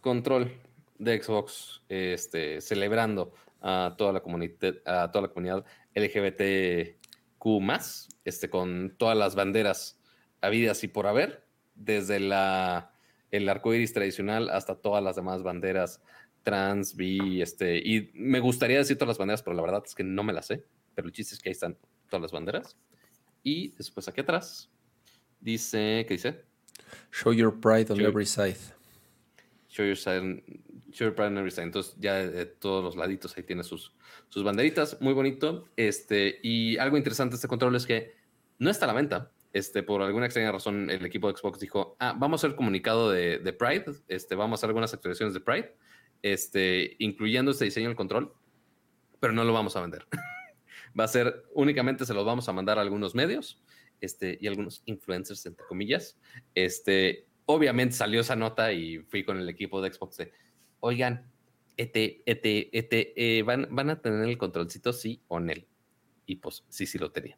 control 0.01 0.51
de 0.99 1.21
Xbox 1.23 1.81
este, 1.87 2.59
celebrando 2.59 3.33
a 3.63 3.95
toda 3.97 4.11
la 4.11 4.19
comunidad, 4.19 4.75
a 4.85 5.11
toda 5.11 5.23
la 5.23 5.27
comunidad 5.29 5.65
LGBTQ 5.95 6.99
este, 8.23 8.49
con 8.49 8.95
todas 8.97 9.17
las 9.17 9.35
banderas 9.35 9.99
habidas 10.41 10.83
y 10.83 10.87
por 10.87 11.07
haber, 11.07 11.45
desde 11.75 12.19
la, 12.19 12.93
el 13.31 13.49
arco 13.49 13.73
iris 13.73 13.93
tradicional 13.93 14.49
hasta 14.49 14.75
todas 14.75 15.03
las 15.03 15.15
demás 15.15 15.43
banderas 15.43 16.01
trans, 16.43 16.95
bi, 16.95 17.41
este, 17.41 17.77
y 17.77 18.11
me 18.13 18.39
gustaría 18.39 18.77
decir 18.77 18.97
todas 18.97 19.09
las 19.09 19.17
banderas, 19.17 19.43
pero 19.43 19.55
la 19.55 19.61
verdad 19.61 19.83
es 19.85 19.95
que 19.95 20.03
no 20.03 20.23
me 20.23 20.33
las 20.33 20.47
sé, 20.47 20.63
pero 20.93 21.07
el 21.07 21.13
chiste 21.13 21.35
es 21.35 21.41
que 21.41 21.49
ahí 21.49 21.53
están 21.53 21.77
todas 22.09 22.21
las 22.21 22.31
banderas. 22.31 22.77
Y 23.43 23.73
después 23.75 24.07
aquí 24.07 24.21
atrás 24.21 24.69
dice, 25.39 26.05
¿qué 26.07 26.13
dice? 26.13 26.45
Show 27.11 27.33
your 27.33 27.59
pride 27.59 27.91
on 27.91 27.99
every 28.01 28.25
side. 28.25 28.57
Show 29.69 29.85
your, 29.85 29.97
pride 29.97 30.43
on 31.01 31.37
every 31.37 31.51
side. 31.51 31.63
Entonces 31.63 31.95
ya 31.99 32.15
de 32.15 32.45
todos 32.45 32.83
los 32.83 32.95
laditos 32.95 33.35
ahí 33.37 33.43
tiene 33.43 33.63
sus, 33.63 33.93
sus 34.29 34.43
banderitas, 34.43 34.99
muy 35.01 35.13
bonito. 35.13 35.67
Este, 35.75 36.39
y 36.43 36.77
algo 36.77 36.97
interesante 36.97 37.33
de 37.33 37.35
este 37.35 37.47
control 37.47 37.75
es 37.75 37.85
que 37.85 38.13
no 38.59 38.69
está 38.69 38.85
a 38.85 38.87
la 38.87 38.93
venta. 38.93 39.31
Este, 39.53 39.83
por 39.83 40.01
alguna 40.01 40.25
extraña 40.25 40.51
razón, 40.51 40.89
el 40.89 41.05
equipo 41.05 41.31
de 41.31 41.37
Xbox 41.37 41.59
dijo, 41.59 41.95
ah, 41.99 42.15
vamos 42.17 42.43
a 42.43 42.47
hacer 42.47 42.57
comunicado 42.57 43.11
de, 43.11 43.37
de 43.37 43.53
Pride, 43.53 43.85
este, 44.07 44.33
vamos 44.33 44.57
a 44.57 44.59
hacer 44.59 44.69
algunas 44.69 44.93
actualizaciones 44.95 45.35
de 45.35 45.41
Pride, 45.41 45.75
este, 46.23 46.95
incluyendo 46.97 47.51
este 47.51 47.65
diseño 47.65 47.87
del 47.87 47.95
control, 47.95 48.33
pero 49.19 49.31
no 49.31 49.43
lo 49.43 49.53
vamos 49.53 49.75
a 49.75 49.81
vender. 49.81 50.07
Va 50.99 51.03
a 51.03 51.07
ser, 51.07 51.45
únicamente 51.53 52.05
se 52.05 52.13
los 52.13 52.25
vamos 52.25 52.49
a 52.49 52.53
mandar 52.53 52.77
a 52.79 52.81
algunos 52.81 53.13
medios 53.13 53.61
este, 54.01 54.37
y 54.41 54.47
algunos 54.47 54.81
influencers, 54.85 55.45
entre 55.45 55.65
comillas. 55.65 56.19
Este, 56.55 57.27
obviamente 57.45 57.95
salió 57.95 58.21
esa 58.21 58.35
nota 58.35 58.71
y 58.73 58.99
fui 58.99 59.23
con 59.23 59.37
el 59.37 59.49
equipo 59.49 59.81
de 59.81 59.93
Xbox 59.93 60.17
de, 60.17 60.31
oigan, 60.83 61.25
ET, 61.77 61.95
ET, 61.95 62.41
ET, 62.45 62.89
eh, 62.91 63.43
¿van, 63.45 63.67
¿van 63.71 63.89
a 63.89 64.01
tener 64.01 64.27
el 64.27 64.37
controlcito 64.37 64.91
sí 64.91 65.21
o 65.29 65.39
no? 65.39 65.53
Y 66.25 66.35
pues 66.35 66.63
sí, 66.69 66.85
sí 66.85 66.97
lo 66.97 67.11
tenía. 67.11 67.37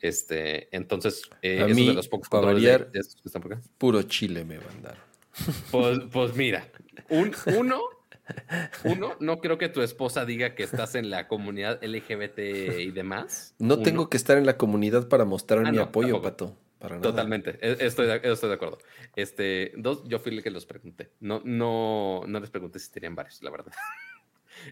Este, 0.00 0.74
entonces, 0.74 1.22
eh, 1.42 1.62
a 1.62 1.66
mí, 1.66 1.88
de 1.88 1.94
los 1.94 2.08
pocos 2.08 2.28
controles 2.28 2.88
que 2.90 3.00
están 3.24 3.42
por 3.42 3.54
acá. 3.54 3.62
Puro 3.76 4.02
chile 4.02 4.44
me 4.44 4.58
mandaron. 4.58 5.00
Pues, 5.70 5.98
pues 6.10 6.34
mira, 6.34 6.66
un, 7.10 7.34
uno, 7.58 7.82
uno, 8.84 9.16
no 9.20 9.38
creo 9.38 9.58
que 9.58 9.68
tu 9.68 9.82
esposa 9.82 10.24
diga 10.24 10.54
que 10.54 10.62
estás 10.62 10.94
en 10.94 11.10
la 11.10 11.28
comunidad 11.28 11.82
LGBT 11.84 12.38
y 12.78 12.90
demás. 12.90 13.54
No 13.58 13.82
tengo 13.82 14.08
que 14.08 14.16
estar 14.16 14.38
en 14.38 14.46
la 14.46 14.56
comunidad 14.56 15.08
para 15.08 15.26
mostrar 15.26 15.66
ah, 15.66 15.72
mi 15.72 15.78
apoyo, 15.78 16.22
Pato. 16.22 16.56
Totalmente, 16.78 17.58
e, 17.60 17.86
estoy 17.86 18.06
de, 18.06 18.20
estoy 18.22 18.48
de 18.48 18.54
acuerdo. 18.54 18.78
Este, 19.14 19.72
dos, 19.76 20.04
yo 20.06 20.18
fui 20.18 20.34
el 20.34 20.42
que 20.42 20.50
los 20.50 20.66
pregunté. 20.66 21.10
No, 21.20 21.40
no, 21.44 22.22
no 22.26 22.40
les 22.40 22.50
pregunté 22.50 22.78
si 22.78 22.90
tenían 22.90 23.14
varios, 23.14 23.42
la 23.42 23.50
verdad. 23.50 23.72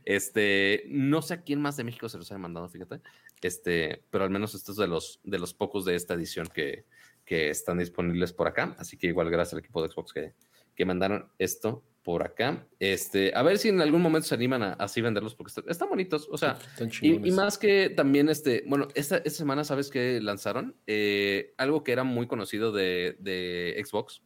Este, 0.07 0.85
no 0.89 1.21
sé 1.21 1.35
a 1.35 1.43
quién 1.43 1.61
más 1.61 1.77
de 1.77 1.85
México 1.85 2.09
se 2.09 2.17
los 2.17 2.31
haya 2.33 2.39
mandado, 2.39 2.69
fíjate. 2.71 3.03
Este, 3.43 4.03
pero 4.11 4.25
al 4.25 4.31
menos 4.31 4.55
estos 4.55 4.77
de 4.77 4.89
los, 4.89 5.21
de 5.25 5.39
los 5.39 5.53
pocos 5.53 5.85
de 5.85 5.95
esta 5.95 6.15
edición 6.15 6.47
que, 6.47 6.87
que 7.25 7.51
están 7.51 7.79
disponibles 7.79 8.33
por 8.33 8.49
acá. 8.49 8.75
Así 8.79 8.97
que 8.97 9.09
igual 9.09 9.31
gracias 9.31 9.53
al 9.53 9.59
equipo 9.61 9.83
de 9.83 9.91
Xbox 9.91 10.15
que, 10.15 10.35
que 10.75 10.85
mandaron 10.87 11.31
esto 11.39 11.85
por 12.05 12.23
acá. 12.23 12.69
Este, 12.79 13.33
a 13.35 13.43
ver 13.43 13.59
si 13.59 13.71
en 13.71 13.81
algún 13.81 14.03
momento 14.03 14.29
se 14.29 14.35
animan 14.35 14.63
a 14.63 14.73
así 14.75 15.01
venderlos 15.01 15.35
porque 15.35 15.53
están, 15.67 15.89
bonitos. 15.89 16.29
O 16.31 16.37
sea, 16.37 16.59
y, 17.01 17.19
más 17.33 17.59
que 17.59 17.89
también 17.89 18.29
este, 18.29 18.63
bueno, 18.69 18.89
esta, 18.95 19.17
esta 19.17 19.31
semana, 19.31 19.65
¿sabes 19.65 19.91
qué 19.91 20.21
lanzaron? 20.21 20.77
Eh, 20.87 21.55
algo 21.57 21.83
que 21.83 21.93
era 21.93 22.05
muy 22.05 22.27
conocido 22.27 22.73
de, 22.73 23.17
de, 23.19 23.83
Xbox 23.85 24.23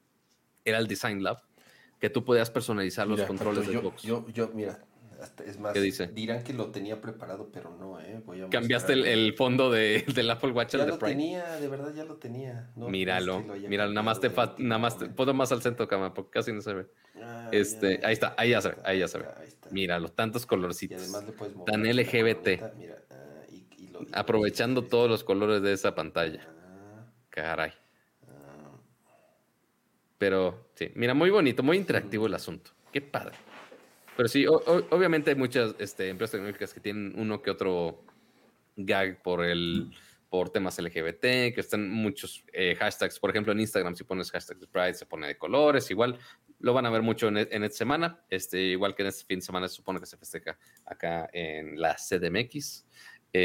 era 0.65 0.79
el 0.79 0.89
Design 0.89 1.23
Lab, 1.23 1.39
que 2.01 2.11
tú 2.11 2.25
podías 2.25 2.51
personalizar 2.51 3.07
los 3.07 3.23
controles 3.23 3.67
de 3.67 3.79
Xbox. 3.79 4.03
Yo, 4.03 4.27
yo, 4.29 4.51
mira, 4.53 4.85
es 5.45 5.59
más, 5.59 5.74
dirán 6.15 6.45
que 6.45 6.53
lo 6.53 6.70
tenía 6.70 7.01
preparado, 7.01 7.49
pero 7.53 7.74
no, 7.77 8.01
¿eh? 8.01 8.23
Cambiaste 8.51 8.93
el, 8.93 9.35
fondo 9.35 9.70
de, 9.70 10.05
del 10.15 10.31
Apple 10.31 10.53
Watch 10.53 10.77
ya 10.77 10.86
lo 10.86 10.99
tenía, 10.99 11.57
de 11.57 11.69
verdad 11.69 11.93
ya 11.95 12.05
lo 12.05 12.16
tenía. 12.16 12.70
míralo, 12.77 13.40
míralo, 13.40 13.93
nada 13.93 14.03
más 14.03 14.20
te, 14.20 14.31
nada 14.59 14.78
más 14.78 14.99
te, 14.99 15.07
puedo 15.07 15.35
más 15.35 15.51
al 15.51 15.62
centro, 15.62 15.89
cama, 15.89 16.15
porque 16.15 16.31
casi 16.31 16.53
no 16.53 16.61
se 16.61 16.74
ve. 16.74 16.86
Ah, 17.20 17.49
este, 17.51 18.01
ahí 18.05 18.12
está, 18.12 18.35
ahí 18.36 18.51
ya 18.51 18.61
se 18.61 18.69
ve, 18.70 18.77
ahí 18.85 18.99
ya 19.01 19.09
se 19.09 19.19
ve. 19.19 19.24
Míralo, 19.70 20.09
tantos 20.09 20.47
colorcitos. 20.47 21.12
Tan 21.66 21.82
LGBT. 21.82 22.62
Ah, 22.62 22.70
Aprovechando 24.12 24.85
todos 24.85 25.11
los 25.11 25.24
colores 25.24 25.62
de 25.62 25.73
esa 25.73 25.95
pantalla. 25.95 26.49
Ah. 26.49 27.07
Caray. 27.31 27.73
Pero 30.19 30.69
sí, 30.74 30.90
mira, 30.95 31.15
muy 31.15 31.31
bonito, 31.31 31.62
muy 31.62 31.77
interactivo 31.77 32.27
el 32.27 32.35
asunto. 32.35 32.73
Qué 32.93 33.01
padre. 33.01 33.36
Pero 34.19 34.28
sí, 34.28 34.47
obviamente 34.49 35.31
hay 35.31 35.36
muchas 35.36 35.77
este, 35.78 36.09
empresas 36.09 36.32
tecnológicas 36.32 36.74
que 36.74 36.81
tienen 36.81 37.12
uno 37.16 37.40
que 37.40 37.53
otro 37.53 38.03
gag 38.74 39.23
por 39.23 39.45
el 39.45 39.93
por 40.28 40.51
temas 40.51 40.77
LGBT, 40.77 41.20
que 41.20 41.59
están 41.59 41.89
muchos 41.89 42.45
eh, 42.53 42.74
hashtags. 42.74 43.20
Por 43.20 43.31
ejemplo, 43.31 43.53
en 43.53 43.61
Instagram, 43.61 43.95
si 43.95 44.03
pones 44.03 44.32
hashtag 44.32 44.59
de 44.59 44.66
Pride, 44.66 44.95
se 44.95 45.07
pone 45.07 45.28
de 45.28 45.39
colores. 45.39 45.89
Igual 45.93 46.19
lo 46.59 46.74
van 46.74 46.86
a 46.86 46.90
ver 46.90 47.03
mucho 47.03 47.28
en, 47.28 47.36
esta 47.36 47.77
semana. 47.77 48.20
Este, 48.28 48.61
igual 48.61 48.97
que 48.97 49.03
en 49.03 49.09
este 49.09 49.24
fin 49.24 49.39
de 49.39 49.47
semana 49.47 49.69
se 49.69 49.77
supone 49.77 50.01
que 50.01 50.07
se 50.07 50.16
festeja 50.16 50.59
acá 50.85 51.31
en 51.32 51.81
la 51.81 51.95
CDMX. 51.95 52.86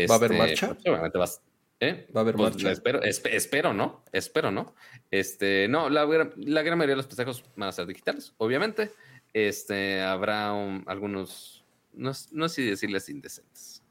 ¿Va 0.09 0.15
a 0.15 0.17
haber 0.17 0.31
este, 0.31 0.43
marcha? 0.43 0.67
Pues, 0.73 0.87
obviamente 0.87 1.17
vas, 1.19 1.43
¿eh? 1.81 2.07
Va 2.15 2.21
a 2.21 2.23
haber 2.23 2.33
pues, 2.33 2.55
marcha. 2.55 2.71
Espero, 2.71 2.99
espero, 3.03 3.73
¿no? 3.75 4.03
Espero, 4.11 4.49
¿no? 4.49 4.73
Este, 5.11 5.67
no, 5.67 5.91
la, 5.91 6.07
la 6.35 6.61
gran 6.63 6.79
mayoría 6.79 6.93
de 6.93 6.97
los 6.97 7.05
festejos 7.05 7.43
van 7.55 7.69
a 7.69 7.71
ser 7.71 7.85
digitales, 7.85 8.33
obviamente. 8.37 8.89
Este, 9.33 10.01
habrá 10.01 10.51
algunos, 10.85 11.65
no, 11.93 12.13
sé 12.13 12.47
si 12.49 12.65
decirles 12.65 13.09
indecentes, 13.09 13.81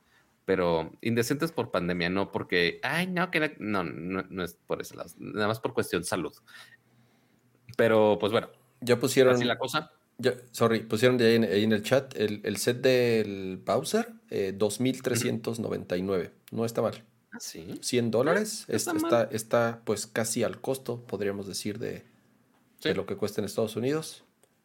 pero 0.45 0.93
indecentes 1.01 1.51
por 1.51 1.73
pandemia, 1.73 2.11
no 2.11 2.31
porque, 2.31 2.79
ay, 2.85 3.09
no, 3.09 3.29
que 3.33 3.57
no, 3.59 3.83
no, 3.83 4.45
es 4.45 4.57
por 4.67 4.81
ese 4.81 4.97
lado, 4.97 5.11
nada 5.19 5.49
más 5.49 5.59
por 5.59 5.75
cuestión 5.75 6.05
salud. 6.05 6.33
Pero, 7.77 8.19
pues 8.21 8.31
bueno. 8.31 8.49
Ya 8.81 9.01
pusieron. 9.01 9.35
Así 9.35 9.45
la 9.45 9.59
cosa. 9.59 9.93
Ya, 10.19 10.35
sorry, 10.53 10.81
pusieron 10.81 11.17
de 11.17 11.27
ahí 11.27 11.35
en, 11.65 11.73
el 11.73 11.83
chat 11.83 12.15
el, 12.17 12.57
set 12.59 12.81
del 12.83 13.61
Bowser, 13.65 14.13
eh, 14.31 14.55
2.399. 14.57 16.31
No 16.53 16.65
está 16.65 16.83
mal. 16.83 17.03
¿Ah, 17.33 17.39
sí? 17.41 17.79
100 17.81 18.11
dólares. 18.11 18.67
está, 18.69 19.29
está, 19.33 19.81
pues 19.85 20.07
casi 20.07 20.45
al 20.45 20.61
costo, 20.61 21.01
podríamos 21.07 21.49
decir, 21.49 21.79
de, 21.79 22.05
de 22.83 22.95
lo 22.95 23.07
que 23.07 23.17
cuesta 23.17 23.41
en 23.41 23.47
Estados 23.47 23.75
Unidos. 23.75 24.23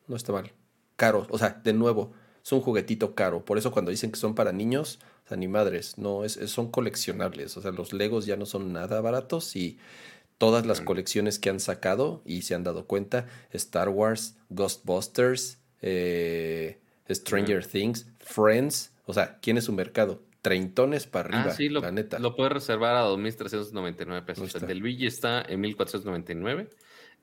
No 0.07 0.15
está 0.15 0.33
mal 0.33 0.51
caro. 0.97 1.25
O 1.29 1.37
sea, 1.37 1.61
de 1.63 1.71
nuevo, 1.71 2.11
es 2.43 2.51
un 2.51 2.59
juguetito 2.61 3.15
caro. 3.15 3.45
Por 3.45 3.57
eso 3.57 3.71
cuando 3.71 3.91
dicen 3.91 4.11
que 4.11 4.19
son 4.19 4.35
para 4.35 4.51
niños, 4.51 4.99
o 5.25 5.29
sea, 5.29 5.37
ni 5.37 5.47
madres, 5.47 5.97
no, 5.97 6.25
es, 6.25 6.33
son 6.47 6.69
coleccionables. 6.69 7.55
O 7.55 7.61
sea, 7.61 7.71
los 7.71 7.93
Legos 7.93 8.25
ya 8.25 8.35
no 8.35 8.45
son 8.45 8.73
nada 8.73 8.99
baratos 8.99 9.55
y 9.55 9.77
todas 10.37 10.65
las 10.65 10.81
colecciones 10.81 11.39
que 11.39 11.49
han 11.49 11.59
sacado 11.59 12.21
y 12.25 12.43
se 12.43 12.53
han 12.53 12.63
dado 12.63 12.85
cuenta, 12.85 13.25
Star 13.51 13.89
Wars, 13.89 14.35
Ghostbusters, 14.49 15.59
eh, 15.81 16.79
Stranger 17.09 17.65
Things, 17.65 18.07
Friends, 18.19 18.91
o 19.05 19.13
sea, 19.13 19.39
¿quién 19.41 19.57
es 19.57 19.63
su 19.63 19.73
mercado? 19.73 20.21
Treintones 20.41 21.07
para 21.07 21.29
arriba, 21.29 21.51
ah, 21.51 21.55
sí, 21.55 21.69
lo, 21.69 21.81
la 21.81 21.91
neta. 21.91 22.19
Lo 22.19 22.35
puedes 22.35 22.53
reservar 22.53 22.95
a 22.95 23.03
2.399 23.05 24.25
pesos. 24.25 24.55
El 24.55 24.67
del 24.67 24.77
Luigi 24.77 25.07
está 25.07 25.41
en 25.41 25.63
1.499. 25.63 26.69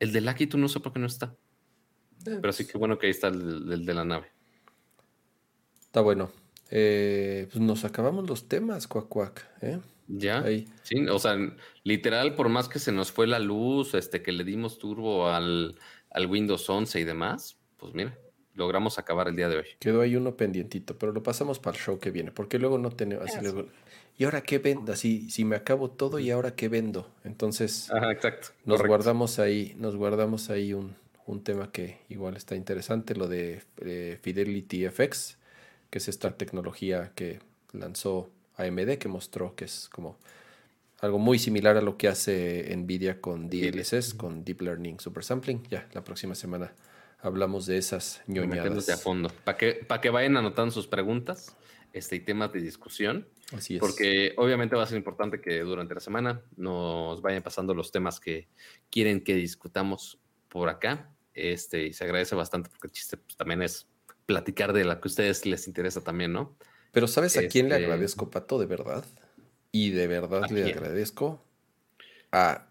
El 0.01 0.13
de 0.13 0.21
Lucky 0.21 0.47
tú 0.47 0.59
no 0.59 0.69
sé 0.69 0.81
por 0.81 0.93
qué 0.93 0.99
no 0.99 1.07
está. 1.07 1.35
Pero 2.25 2.53
sí 2.53 2.67
que 2.67 2.79
bueno 2.79 2.99
que 2.99 3.07
ahí 3.07 3.11
está 3.11 3.29
el, 3.29 3.85
de 3.85 3.95
la 3.95 4.05
nave. 4.05 4.27
Está 5.81 6.01
bueno. 6.01 6.31
Eh, 6.71 7.47
pues 7.53 7.63
nos 7.63 7.85
acabamos 7.85 8.29
los 8.29 8.49
temas, 8.49 8.89
cuac, 8.89 9.09
cuac. 9.09 9.49
¿eh? 9.61 9.79
Ya. 10.09 10.45
Sí, 10.83 11.07
o 11.07 11.19
sea, 11.19 11.37
literal, 11.83 12.35
por 12.35 12.49
más 12.49 12.69
que 12.69 12.79
se 12.79 12.93
nos 12.93 13.13
fue 13.13 13.27
la 13.27 13.39
luz, 13.39 13.95
este, 13.95 14.23
que 14.23 14.33
le 14.33 14.45
dimos 14.45 14.79
turbo 14.79 15.29
al, 15.29 15.79
Windows 16.29 16.69
11 16.69 17.01
y 17.01 17.05
demás, 17.05 17.59
pues 17.77 17.95
mira, 17.95 18.19
logramos 18.55 18.99
acabar 18.99 19.29
el 19.29 19.37
día 19.37 19.49
de 19.49 19.59
hoy. 19.59 19.67
Quedó 19.79 20.01
ahí 20.01 20.17
uno 20.17 20.37
pendientito, 20.37 20.97
pero 20.99 21.13
lo 21.13 21.23
pasamos 21.23 21.59
para 21.59 21.77
el 21.77 21.83
show 21.83 21.99
que 21.99 22.11
viene, 22.11 22.33
porque 22.33 22.59
luego 22.59 22.79
no 22.79 22.91
tenemos 22.91 23.25
así 23.25 23.41
luego, 23.43 23.69
¿Y 24.17 24.25
ahora 24.25 24.43
qué 24.43 24.59
vendo? 24.59 24.93
Así, 24.93 25.29
si 25.31 25.45
me 25.45 25.57
acabo 25.57 25.91
todo, 25.91 26.21
¿y 26.21 26.31
ahora 26.31 26.55
qué 26.55 26.69
vendo? 26.69 27.11
Entonces, 27.25 27.91
Ajá, 27.91 28.13
exacto. 28.13 28.49
Nos 28.65 28.81
guardamos 28.83 29.41
ahí, 29.41 29.75
nos 29.77 29.97
guardamos 29.97 30.51
ahí 30.51 30.73
un, 30.73 30.95
un 31.27 31.43
tema 31.43 31.73
que 31.73 31.99
igual 32.09 32.37
está 32.37 32.55
interesante, 32.55 33.15
lo 33.15 33.29
de 33.29 33.63
eh, 33.79 34.19
Fidelity 34.23 34.89
FX, 34.89 35.39
que 35.91 35.99
es 35.99 36.09
esta 36.09 36.37
tecnología 36.37 37.13
que 37.15 37.41
lanzó 37.73 38.31
AMD, 38.57 38.99
que 38.99 39.09
mostró 39.09 39.55
que 39.55 39.65
es 39.65 39.89
como 39.89 40.19
algo 41.01 41.19
muy 41.19 41.39
similar 41.39 41.77
a 41.77 41.83
lo 41.83 41.97
que 41.97 42.09
hace 42.09 42.75
Nvidia 42.77 43.21
con 43.21 43.49
DLSS, 43.49 44.15
con 44.15 44.45
Deep 44.45 44.63
Learning 44.63 45.01
Super 45.01 45.25
Sampling. 45.25 45.63
Ya, 45.71 45.89
la 45.93 46.05
próxima 46.05 46.35
semana 46.35 46.73
hablamos 47.21 47.67
de 47.67 47.79
esas 47.79 48.23
ñoñadas. 48.27 48.89
a 48.89 48.97
fondo, 48.97 49.31
para 49.45 49.59
que, 49.59 49.73
para 49.75 50.01
que 50.01 50.11
vayan 50.11 50.37
anotando 50.37 50.71
sus 50.71 50.87
preguntas 50.87 51.57
este, 51.93 52.17
y 52.17 52.21
temas 52.21 52.53
de 52.53 52.61
discusión. 52.61 53.27
Así 53.53 53.75
es. 53.75 53.81
Porque 53.81 54.35
obviamente 54.37 54.77
va 54.77 54.83
a 54.83 54.87
ser 54.87 54.99
importante 54.99 55.41
que 55.41 55.61
durante 55.61 55.95
la 55.95 56.01
semana 56.01 56.43
nos 56.57 57.23
vayan 57.23 57.43
pasando 57.43 57.75
los 57.75 57.93
temas 57.93 58.21
que 58.21 58.49
quieren 58.91 59.23
que 59.23 59.35
discutamos 59.35 60.19
por 60.49 60.69
acá. 60.69 61.14
Este, 61.35 61.87
y 61.87 61.93
se 61.93 62.05
agradece 62.05 62.35
bastante 62.35 62.71
porque 62.71 62.87
el 62.87 62.93
chiste 62.93 63.17
pues, 63.17 63.37
también 63.37 63.63
es 63.63 63.87
platicar 64.27 64.73
de 64.73 64.85
la 64.85 65.01
que 65.01 65.09
a 65.09 65.11
ustedes 65.11 65.45
les 65.47 65.67
interesa 65.67 66.03
también, 66.03 66.33
¿no? 66.33 66.57
Pero 66.93 67.09
¿sabes 67.09 67.37
a 67.37 67.47
quién 67.49 67.69
le 67.69 67.75
Este- 67.75 67.85
agradezco, 67.87 68.31
Pato? 68.31 68.59
De 68.59 68.67
verdad. 68.67 69.05
Y 69.73 69.91
de 69.91 70.07
verdad 70.07 70.45
¿A 70.45 70.49
le 70.49 70.63
quién? 70.63 70.79
agradezco 70.79 71.45
a 72.31 72.69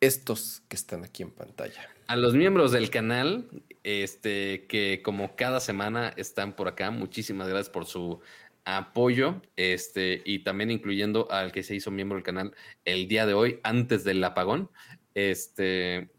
estos 0.00 0.62
que 0.68 0.76
están 0.76 1.04
aquí 1.04 1.22
en 1.22 1.30
pantalla. 1.30 1.88
A 2.06 2.16
los 2.16 2.34
miembros 2.34 2.70
del 2.72 2.90
canal, 2.90 3.48
este, 3.82 4.66
que 4.66 5.00
como 5.02 5.34
cada 5.36 5.58
semana 5.60 6.12
están 6.16 6.54
por 6.54 6.68
acá, 6.68 6.90
muchísimas 6.90 7.48
gracias 7.48 7.70
por 7.70 7.86
su 7.86 8.20
apoyo, 8.64 9.42
este, 9.56 10.22
y 10.24 10.40
también 10.44 10.70
incluyendo 10.70 11.30
al 11.30 11.52
que 11.52 11.62
se 11.62 11.74
hizo 11.74 11.90
miembro 11.90 12.16
del 12.16 12.24
canal 12.24 12.54
el 12.84 13.08
día 13.08 13.26
de 13.26 13.34
hoy, 13.34 13.60
antes 13.62 14.04
del 14.04 14.22
apagón. 14.22 14.70
Este, 15.14 16.10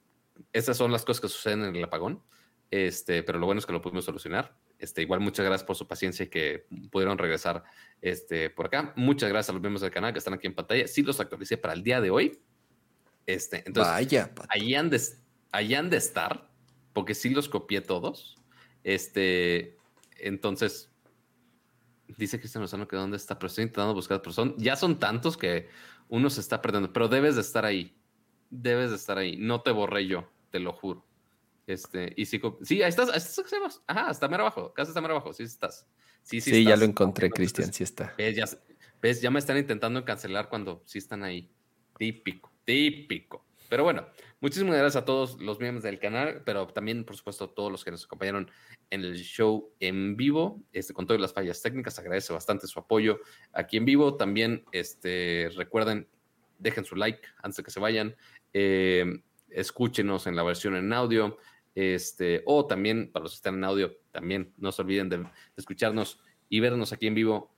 estas 0.55 0.77
son 0.77 0.89
las 0.89 1.03
cosas 1.03 1.19
que 1.19 1.27
suceden 1.27 1.65
en 1.65 1.75
el 1.75 1.83
apagón, 1.83 2.23
este, 2.71 3.23
pero 3.23 3.39
lo 3.39 3.45
bueno 3.45 3.59
es 3.59 3.65
que 3.65 3.73
lo 3.73 3.81
pudimos 3.81 4.05
solucionar. 4.05 4.57
Este, 4.79 5.01
igual 5.01 5.19
muchas 5.19 5.45
gracias 5.45 5.67
por 5.67 5.75
su 5.75 5.85
paciencia 5.85 6.23
y 6.23 6.29
que 6.29 6.65
pudieron 6.91 7.17
regresar 7.17 7.63
este, 8.01 8.49
por 8.49 8.67
acá. 8.67 8.93
Muchas 8.95 9.29
gracias 9.29 9.49
a 9.49 9.53
los 9.53 9.61
miembros 9.61 9.81
del 9.81 9.91
canal 9.91 10.13
que 10.13 10.19
están 10.19 10.33
aquí 10.33 10.47
en 10.47 10.55
pantalla. 10.55 10.87
Sí 10.87 11.03
los 11.03 11.19
actualicé 11.19 11.57
para 11.57 11.73
el 11.73 11.83
día 11.83 11.99
de 11.99 12.09
hoy. 12.09 12.39
Este, 13.25 13.63
entonces, 13.65 13.93
Vaya, 13.93 14.33
Pato. 14.33 14.47
ahí 14.49 14.75
han 14.75 14.89
de, 14.89 15.01
ahí 15.51 15.75
han 15.75 15.89
de 15.89 15.97
estar, 15.97 16.49
porque 16.93 17.15
sí 17.15 17.31
los 17.31 17.49
copié 17.49 17.81
todos. 17.81 18.37
Este, 18.85 19.77
entonces, 20.15 20.89
dice 22.07 22.39
Cristian 22.39 22.61
Lozano 22.61 22.87
que 22.87 22.95
dónde 22.95 23.17
está, 23.17 23.37
pero 23.37 23.47
estoy 23.47 23.63
intentando 23.63 23.93
buscar, 23.93 24.21
pero 24.21 24.31
son, 24.31 24.55
ya 24.57 24.77
son 24.77 24.99
tantos 24.99 25.35
que 25.35 25.67
uno 26.07 26.29
se 26.29 26.39
está 26.39 26.61
perdiendo, 26.61 26.93
pero 26.93 27.09
debes 27.09 27.35
de 27.35 27.41
estar 27.41 27.65
ahí, 27.65 27.97
debes 28.49 28.91
de 28.91 28.95
estar 28.95 29.17
ahí, 29.17 29.35
no 29.37 29.61
te 29.61 29.71
borré 29.71 30.07
yo, 30.07 30.29
te 30.55 30.61
lo 30.61 30.71
juro. 30.71 31.05
Este, 31.67 32.13
y 32.15 32.25
sí, 32.25 32.39
sí, 32.61 32.81
ahí 32.81 32.87
estás, 32.87 33.09
ahí 33.09 33.17
estás, 33.17 33.83
ajá, 33.87 34.09
está 34.09 34.29
mero 34.29 34.43
abajo, 34.43 34.71
casi 34.73 34.91
está 34.91 35.01
mero 35.01 35.15
abajo, 35.15 35.33
sí 35.33 35.43
estás. 35.43 35.85
Sí, 36.23 36.39
sí, 36.39 36.51
Sí, 36.51 36.63
ya 36.63 36.75
estás. 36.75 36.79
lo 36.79 36.85
encontré, 36.85 37.29
Cristian, 37.29 37.73
sí 37.73 37.83
está. 37.83 38.13
¿Ves? 38.17 38.37
Ya, 38.37 38.45
ves, 39.01 39.21
ya 39.21 39.29
me 39.31 39.39
están 39.39 39.57
intentando 39.57 40.05
cancelar 40.05 40.47
cuando 40.47 40.81
sí 40.85 40.99
están 40.99 41.23
ahí. 41.23 41.51
Típico, 41.97 42.53
típico. 42.63 43.45
Pero 43.67 43.83
bueno, 43.83 44.07
muchísimas 44.39 44.77
gracias 44.77 45.01
a 45.01 45.05
todos 45.05 45.41
los 45.41 45.59
miembros 45.59 45.83
del 45.83 45.99
canal, 45.99 46.41
pero 46.45 46.67
también, 46.67 47.03
por 47.03 47.17
supuesto, 47.17 47.43
a 47.43 47.53
todos 47.53 47.69
los 47.69 47.83
que 47.83 47.91
nos 47.91 48.05
acompañaron 48.05 48.49
en 48.91 49.01
el 49.01 49.15
show 49.17 49.73
en 49.81 50.15
vivo, 50.15 50.63
este, 50.71 50.93
con 50.93 51.05
todas 51.05 51.19
las 51.19 51.33
fallas 51.33 51.61
técnicas. 51.61 51.99
Agradece 51.99 52.31
bastante 52.31 52.65
su 52.67 52.79
apoyo 52.79 53.19
aquí 53.51 53.75
en 53.75 53.83
vivo. 53.83 54.15
También, 54.15 54.63
este, 54.71 55.49
recuerden, 55.57 56.07
dejen 56.59 56.85
su 56.85 56.95
like 56.95 57.27
antes 57.43 57.57
de 57.57 57.63
que 57.63 57.71
se 57.71 57.81
vayan. 57.81 58.15
Eh, 58.53 59.21
escúchenos 59.55 60.27
en 60.27 60.35
la 60.35 60.43
versión 60.43 60.75
en 60.75 60.93
audio. 60.93 61.37
Este, 61.73 62.41
o 62.45 62.65
también, 62.65 63.11
para 63.11 63.23
los 63.23 63.33
que 63.33 63.37
están 63.37 63.55
en 63.55 63.63
audio, 63.63 63.97
también 64.11 64.53
no 64.57 64.71
se 64.71 64.81
olviden 64.81 65.09
de, 65.09 65.25
escucharnos 65.57 66.19
y 66.47 66.59
vernos 66.59 66.93
aquí 66.93 67.07
en 67.07 67.15
vivo 67.15 67.51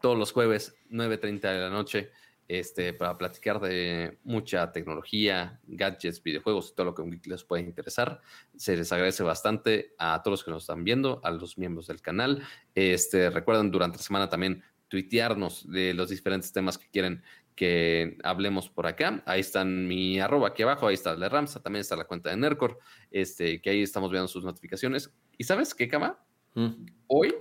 todos 0.00 0.18
los 0.18 0.32
jueves, 0.32 0.74
9.30 0.90 1.40
de 1.40 1.58
la 1.60 1.70
noche, 1.70 2.10
este, 2.46 2.92
para 2.92 3.16
platicar 3.16 3.60
de 3.60 4.18
mucha 4.24 4.70
tecnología, 4.72 5.60
gadgets, 5.66 6.22
videojuegos 6.22 6.70
y 6.70 6.74
todo 6.74 6.86
lo 6.86 6.94
que 6.94 7.20
les 7.24 7.44
puede 7.44 7.62
interesar. 7.62 8.20
Se 8.56 8.76
les 8.76 8.92
agradece 8.92 9.22
bastante 9.22 9.94
a 9.98 10.20
todos 10.22 10.40
los 10.40 10.44
que 10.44 10.50
nos 10.50 10.64
están 10.64 10.84
viendo, 10.84 11.20
a 11.24 11.30
los 11.30 11.56
miembros 11.56 11.86
del 11.86 12.02
canal. 12.02 12.42
Este, 12.74 13.30
recuerden 13.30 13.70
durante 13.70 13.96
la 13.98 14.02
semana 14.02 14.28
también 14.28 14.62
tuitearnos 14.88 15.70
de 15.70 15.94
los 15.94 16.10
diferentes 16.10 16.52
temas 16.52 16.76
que 16.76 16.88
quieren 16.90 17.22
que 17.54 18.18
hablemos 18.24 18.68
por 18.68 18.86
acá. 18.86 19.22
Ahí 19.26 19.40
están 19.40 19.86
mi 19.86 20.18
arroba 20.20 20.48
aquí 20.48 20.62
abajo, 20.62 20.86
ahí 20.88 20.94
está 20.94 21.14
de 21.16 21.28
Ramsa, 21.28 21.62
también 21.62 21.80
está 21.80 21.96
la 21.96 22.04
cuenta 22.04 22.30
de 22.30 22.36
Nercor, 22.36 22.78
este, 23.10 23.60
que 23.60 23.70
ahí 23.70 23.82
estamos 23.82 24.10
viendo 24.10 24.28
sus 24.28 24.44
notificaciones. 24.44 25.14
¿Y 25.38 25.44
sabes 25.44 25.74
qué, 25.74 25.88
Cama? 25.88 26.18
Mm. 26.54 26.86
Hoy, 27.06 27.34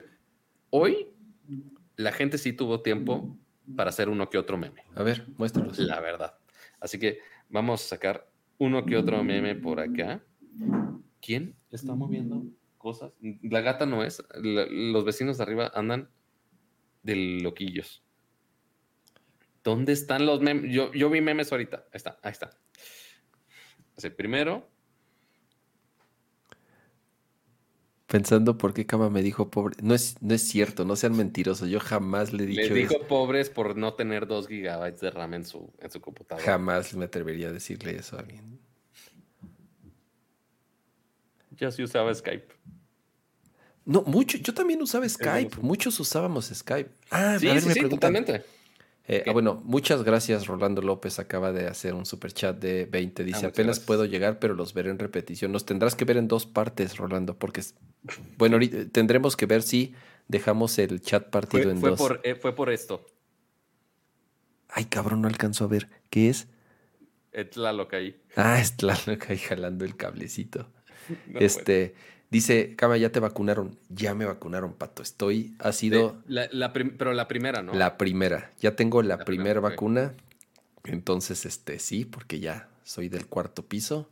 hoy, 0.70 1.08
la 1.96 2.12
gente 2.12 2.38
sí 2.38 2.54
tuvo 2.54 2.82
tiempo 2.82 3.38
para 3.76 3.90
hacer 3.90 4.10
uno 4.10 4.30
que 4.30 4.38
otro 4.38 4.58
meme, 4.58 4.84
A 4.96 5.04
ver, 5.04 5.26
muéstralos. 5.38 5.78
la 5.80 6.00
verdad. 6.00 6.36
Así 6.80 7.00
que 7.00 7.20
vamos 7.50 7.84
a 7.84 7.88
sacar 7.88 8.30
uno 8.58 8.86
que 8.86 8.98
otro 8.98 9.24
meme 9.24 9.56
por 9.56 9.80
acá. 9.80 10.24
¿Quién 11.22 11.56
está 11.72 11.96
moviendo 11.96 12.44
cosas? 12.78 13.14
La 13.42 13.62
gata 13.62 13.86
no 13.86 14.04
es. 14.04 14.22
la- 14.42 14.66
los 14.70 15.06
vecinos 15.06 15.38
de 15.38 15.44
arriba 15.44 15.72
andan 15.74 16.10
de 17.04 17.40
loquillos. 17.42 18.04
¿Dónde 19.64 19.94
están 19.94 20.26
los 20.26 20.42
memes? 20.42 20.72
Yo, 20.74 20.92
yo 20.94 21.10
vi 21.10 21.22
memes 21.22 21.52
ahorita. 21.52 21.78
Ahí 21.92 21.98
está, 21.98 22.20
ahí 22.22 22.32
está. 22.32 22.50
Así, 23.96 24.10
primero, 24.10 24.68
Pensando 28.14 28.60
por 28.60 28.76
qué 28.76 28.86
Cama 28.86 29.10
me 29.10 29.24
dijo 29.24 29.50
pobre. 29.50 29.76
No 29.82 29.96
es, 29.96 30.22
no 30.22 30.36
es 30.36 30.44
cierto, 30.48 30.86
no 30.86 30.96
sean 30.96 31.18
mentirosos. 31.18 31.68
Yo 31.68 31.80
jamás 31.80 32.32
le 32.32 32.44
he 32.44 32.48
le 32.48 32.62
dicho 32.62 32.74
dijo 32.76 32.96
eso. 32.98 33.08
pobres 33.08 33.50
por 33.50 33.76
no 33.76 33.96
tener 33.96 34.28
dos 34.28 34.48
gigabytes 34.48 35.02
de 35.02 35.10
RAM 35.10 35.34
en 35.34 35.46
su, 35.46 35.74
en 35.80 35.90
su 35.90 36.00
computadora. 36.00 36.46
Jamás 36.46 36.94
me 36.94 37.06
atrevería 37.06 37.48
a 37.48 37.52
decirle 37.52 37.96
eso 37.96 38.18
a 38.18 38.20
alguien. 38.20 38.60
Yo 41.58 41.72
sí 41.72 41.82
usaba 41.82 42.14
Skype. 42.14 42.54
No, 43.86 44.04
mucho. 44.04 44.38
Yo 44.38 44.54
también 44.54 44.80
usaba 44.80 45.10
Skype. 45.10 45.58
Muchos 45.62 46.00
usábamos 46.00 46.52
Skype. 46.54 46.92
Ah, 47.10 47.38
Sí, 47.40 47.48
a 47.50 47.54
ver, 47.54 47.62
sí, 47.64 47.68
me 47.70 47.74
sí, 47.74 47.90
totalmente. 47.90 48.44
Eh, 49.06 49.24
ah, 49.28 49.32
bueno, 49.32 49.62
muchas 49.66 50.04
gracias. 50.04 50.48
Rolando 50.48 50.82
López 50.82 51.20
acaba 51.20 51.52
de 51.52 51.68
hacer 51.68 51.94
un 51.94 52.06
super 52.06 52.32
chat 52.32 52.58
de 52.58 52.86
20. 52.86 53.24
Dice: 53.24 53.46
Ah, 53.46 53.50
apenas 53.50 53.78
gracias. 53.78 53.86
puedo 53.86 54.06
llegar, 54.06 54.40
pero 54.40 54.54
los 54.54 54.74
veré 54.74 54.92
en 54.92 55.00
repetición. 55.00 55.52
Los 55.52 55.66
tendrás 55.66 55.96
que 55.96 56.06
ver 56.06 56.18
en 56.18 56.28
dos 56.28 56.46
partes, 56.46 56.96
Rolando, 56.98 57.38
porque 57.38 57.62
bueno, 58.38 58.56
ahorita 58.56 58.90
tendremos 58.92 59.36
que 59.36 59.46
ver 59.46 59.62
si 59.62 59.94
dejamos 60.30 60.80
el 60.80 61.02
chat 61.02 61.30
partido 61.30 61.64
Fue, 61.64 61.72
en 61.72 61.78
fue 61.80 61.90
dos. 61.90 62.00
por, 62.00 62.22
eh, 62.24 62.36
fue 62.36 62.56
por 62.56 62.70
esto. 62.70 63.06
Ay, 64.70 64.86
cabrón, 64.86 65.22
no 65.22 65.28
alcanzó 65.28 65.66
a 65.66 65.68
ver. 65.68 65.90
¿Qué 66.10 66.30
es? 66.30 66.48
Es 67.32 67.58
la 67.58 67.74
loca 67.74 67.98
ahí. 67.98 68.22
Ah, 68.36 68.60
es 68.60 68.78
Tlaloc 68.78 69.30
ahí 69.30 69.38
jalando 69.38 69.86
el 69.86 69.96
cablecito. 69.96 70.70
No 71.28 71.40
este 71.42 71.96
dice, 72.34 72.76
Cama, 72.76 72.98
ya 72.98 73.12
te 73.12 73.20
vacunaron. 73.22 73.78
Ya 73.90 74.14
me 74.14 74.26
vacunaron, 74.26 74.74
pato. 74.74 75.02
Estoy, 75.02 75.56
ha 75.60 75.72
sido 75.72 76.22
la- 76.28 76.50
pero 76.74 77.14
la 77.14 77.28
primera, 77.30 77.62
¿no? 77.62 77.74
la 77.74 77.98
primera. 77.98 78.52
Ya 78.60 78.76
tengo 78.76 79.02
la, 79.02 79.16
La 79.18 79.24
primera 79.26 79.60
vacuna. 79.62 80.14
Entonces, 80.84 81.46
este, 81.46 81.80
sí, 81.80 82.04
porque 82.06 82.40
ya 82.40 82.68
soy 82.84 83.08
del 83.08 83.28
cuarto 83.28 83.66
piso. 83.66 84.10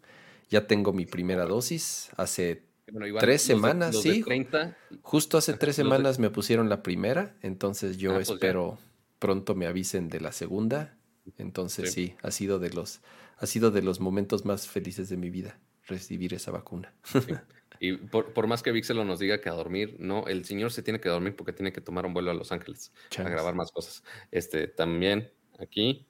Ya 0.49 0.67
tengo 0.67 0.93
mi 0.93 1.05
primera 1.05 1.45
dosis. 1.45 2.09
Hace, 2.17 2.63
Bueno, 2.91 3.07
igual, 3.07 3.21
tres 3.21 3.41
semanas, 3.41 3.91
de 3.93 4.01
sí. 4.13 4.23
30, 4.23 4.77
justo 5.01 5.37
hace 5.37 5.53
tres 5.57 5.75
de- 5.75 5.83
semanas 5.83 6.19
me 6.19 6.29
pusieron 6.29 6.69
la 6.69 6.81
primera. 6.83 7.35
Entonces 7.41 7.97
yo 7.97 8.11
Ah, 8.11 8.15
pues 8.15 8.29
espero 8.29 8.77
pronto 9.19 9.55
me 9.55 9.67
avisen 9.67 10.07
de 10.09 10.21
la 10.21 10.31
segunda. 10.31 10.95
Entonces 11.37 11.91
Sí. 11.93 12.07
sí, 12.07 12.15
ha 12.23 12.31
sido 12.31 12.59
de 12.59 12.69
los, 12.71 13.01
ha 13.37 13.45
sido 13.45 13.71
de 13.71 13.81
los 13.81 13.99
momentos 13.99 14.45
más 14.45 14.67
felices 14.67 15.09
de 15.09 15.17
mi 15.17 15.29
vida 15.29 15.57
recibir 15.87 16.33
esa 16.33 16.51
vacuna. 16.51 16.93
y 17.83 17.97
por, 17.97 18.31
por 18.31 18.45
más 18.45 18.61
que 18.61 18.71
Vixelo 18.71 19.03
nos 19.03 19.17
diga 19.19 19.41
que 19.41 19.49
a 19.49 19.53
dormir, 19.53 19.95
no, 19.99 20.27
el 20.27 20.45
señor 20.45 20.71
se 20.71 20.83
tiene 20.83 20.99
que 21.01 21.09
dormir 21.09 21.35
porque 21.35 21.51
tiene 21.51 21.73
que 21.73 21.81
tomar 21.81 22.05
un 22.05 22.13
vuelo 22.13 22.29
a 22.29 22.35
Los 22.35 22.51
Ángeles 22.51 22.93
a 22.95 23.09
Changos. 23.09 23.31
grabar 23.33 23.55
más 23.55 23.71
cosas. 23.71 24.03
Este, 24.29 24.67
también 24.67 25.31
aquí, 25.59 26.05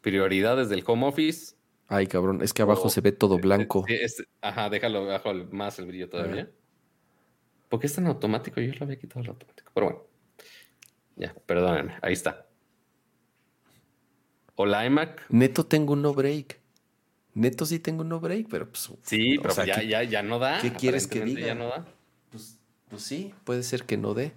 prioridades 0.00 0.70
del 0.70 0.82
home 0.86 1.06
office. 1.06 1.54
Ay, 1.86 2.06
cabrón, 2.06 2.40
es 2.42 2.54
que 2.54 2.62
abajo 2.62 2.84
Oh, 2.86 2.90
se 2.90 3.02
ve 3.02 3.12
todo 3.12 3.38
blanco. 3.38 3.84
Sí, 3.86 3.94
este- 3.94 4.24
ajá, 4.40 4.70
déjalo 4.70 5.00
abajo 5.00 5.34
más 5.52 5.78
el 5.78 5.84
brillo 5.86 6.08
todavía. 6.08 6.50
¿Por 7.68 7.78
qué 7.80 7.86
es 7.86 7.94
tan 7.94 8.06
automático? 8.06 8.58
Yo 8.60 8.72
lo 8.72 8.84
había 8.86 8.98
quitado 8.98 9.20
el 9.20 9.28
automático. 9.28 9.70
Pero 9.74 9.86
bueno. 9.86 10.02
Ya, 11.16 11.34
perdónenme. 11.46 11.94
Ahí 12.00 12.14
está. 12.14 12.46
Hola, 14.56 14.86
iMac. 14.86 15.26
Neto 15.28 15.64
tengo 15.66 15.92
un 15.92 16.02
no 16.02 16.14
break. 16.14 16.60
Neto 17.34 17.66
sí 17.66 17.78
tengo 17.80 18.02
un 18.02 18.08
no 18.08 18.20
break, 18.20 18.46
pero 18.48 18.68
pues. 18.68 18.90
Sí, 19.02 19.38
pero 19.42 19.52
sea, 19.54 19.66
ya, 19.66 19.80
¿qué- 19.80 19.88
ya, 19.88 20.02
ya 20.04 20.22
no 20.22 20.38
da. 20.38 20.60
qué 20.60 20.72
quieres 20.72 21.06
que 21.06 21.20
diga? 21.24 21.46
Ya 21.48 21.54
no 21.54 21.66
da. 21.68 21.84
Pues, 22.30 22.58
pues 22.88 23.02
sí, 23.02 23.34
puede 23.44 23.62
ser 23.62 23.84
que 23.84 23.96
no 23.96 24.14
dé. 24.14 24.32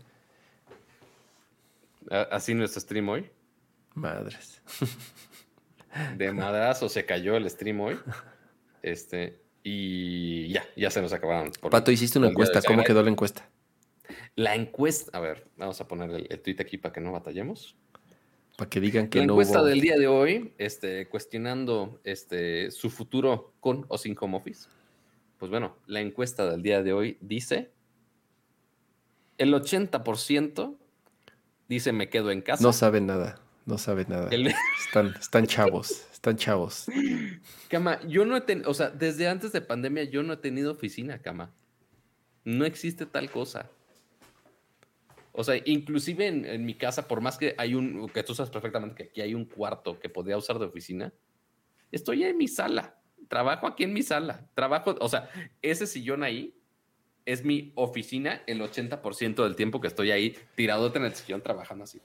Así 2.10 2.54
nuestro 2.54 2.82
stream 2.82 3.10
hoy. 3.10 3.30
Madres. 3.94 4.62
De 6.16 6.32
madrazo 6.32 6.90
se 6.90 7.06
cayó 7.06 7.36
el 7.36 7.50
stream 7.50 7.80
hoy. 7.82 8.00
Este. 8.82 9.42
Y 9.64 10.48
ya, 10.50 10.64
ya 10.78 10.90
se 10.90 11.02
nos 11.02 11.12
acabaron. 11.12 11.52
por- 11.60 11.72
Pato, 11.72 11.92
hiciste 11.92 12.18
una 12.20 12.30
encuesta. 12.30 12.62
¿Cómo 12.62 12.84
quedó 12.84 13.04
la 13.04 13.10
encuesta? 13.10 13.50
La 14.36 14.56
encuesta. 14.56 15.18
A 15.18 15.20
ver, 15.22 15.48
vamos 15.58 15.82
a 15.82 15.88
poner 15.88 16.10
el, 16.12 16.28
el 16.30 16.40
tweet 16.40 16.58
aquí 16.60 16.78
para 16.78 16.94
que 16.94 17.02
no 17.02 17.12
batallemos. 17.12 17.76
Para 18.58 18.70
que 18.70 18.82
digan 18.82 19.08
que 19.08 19.20
la 19.20 19.28
no 19.28 19.34
encuesta 19.34 19.60
hubo. 19.60 19.68
del 19.68 19.80
día 19.80 19.98
de 19.98 20.08
hoy, 20.08 20.54
este, 20.58 21.08
cuestionando 21.08 22.02
este, 22.04 22.70
su 22.72 22.90
futuro 22.90 23.54
con 23.62 23.86
o 23.88 23.98
sin 23.98 24.16
home 24.20 24.36
office. 24.36 24.68
Pues 25.38 25.50
bueno, 25.50 25.78
la 25.86 26.02
encuesta 26.02 26.50
del 26.50 26.62
día 26.64 26.84
de 26.84 26.92
hoy 26.92 27.18
dice: 27.22 27.72
el 29.38 29.54
80% 29.54 30.76
dice 31.70 31.92
me 31.94 32.10
quedo 32.10 32.32
en 32.32 32.42
casa. 32.42 32.64
No 32.64 32.74
saben 32.74 33.06
nada. 33.06 33.40
No 33.66 33.78
saben 33.78 34.08
nada. 34.10 34.30
El- 34.32 34.48
Están, 34.86 35.14
están 35.20 35.46
chavos. 35.46 36.06
Están 36.12 36.38
chavos. 36.38 36.88
Cama, 37.70 38.00
yo 38.08 38.26
no 38.26 38.38
he 38.38 38.42
tenido, 38.42 38.70
o 38.70 38.74
sea, 38.74 38.90
desde 38.90 39.28
antes 39.28 39.52
de 39.52 39.62
pandemia 39.62 40.06
yo 40.06 40.24
no 40.24 40.34
he 40.34 40.38
tenido 40.38 40.72
oficina, 40.72 41.22
Cama. 41.22 41.52
No 42.46 42.66
existe 42.66 43.06
tal 43.06 43.30
cosa. 43.30 43.70
O 45.40 45.44
sea, 45.44 45.62
inclusive 45.66 46.26
en, 46.26 46.66
mi 46.66 46.74
casa, 46.74 47.08
por 47.08 47.22
más 47.22 47.38
que 47.38 47.54
hay 47.60 47.76
un, 47.76 48.10
que 48.10 48.24
tú 48.24 48.34
sabes 48.34 48.50
perfectamente 48.50 48.96
que 48.96 49.04
aquí 49.04 49.22
hay 49.22 49.36
un 49.36 49.46
cuarto 49.46 50.00
que 50.00 50.10
podría 50.10 50.36
usar 50.36 50.58
de 50.58 50.66
oficina, 50.66 51.14
estoy 51.92 52.24
en 52.24 52.38
mi 52.38 52.48
sala, 52.48 53.00
trabajo 53.28 53.68
aquí 53.68 53.84
en 53.84 53.94
mi 53.94 54.02
sala, 54.02 54.50
trabajo, 54.56 54.96
o 55.00 55.08
sea, 55.08 55.30
ese 55.62 55.86
sillón 55.86 56.24
ahí 56.24 56.56
es 57.24 57.46
mi 57.46 57.72
oficina 57.76 58.42
el 58.48 58.62
80% 58.62 59.44
del 59.44 59.56
tiempo 59.56 59.80
que 59.80 59.90
estoy 59.90 60.10
ahí 60.10 60.36
tirado 60.56 60.92
en 60.96 61.04
el 61.04 61.14
sillón 61.14 61.44
trabajando 61.44 61.84
así. 61.84 62.02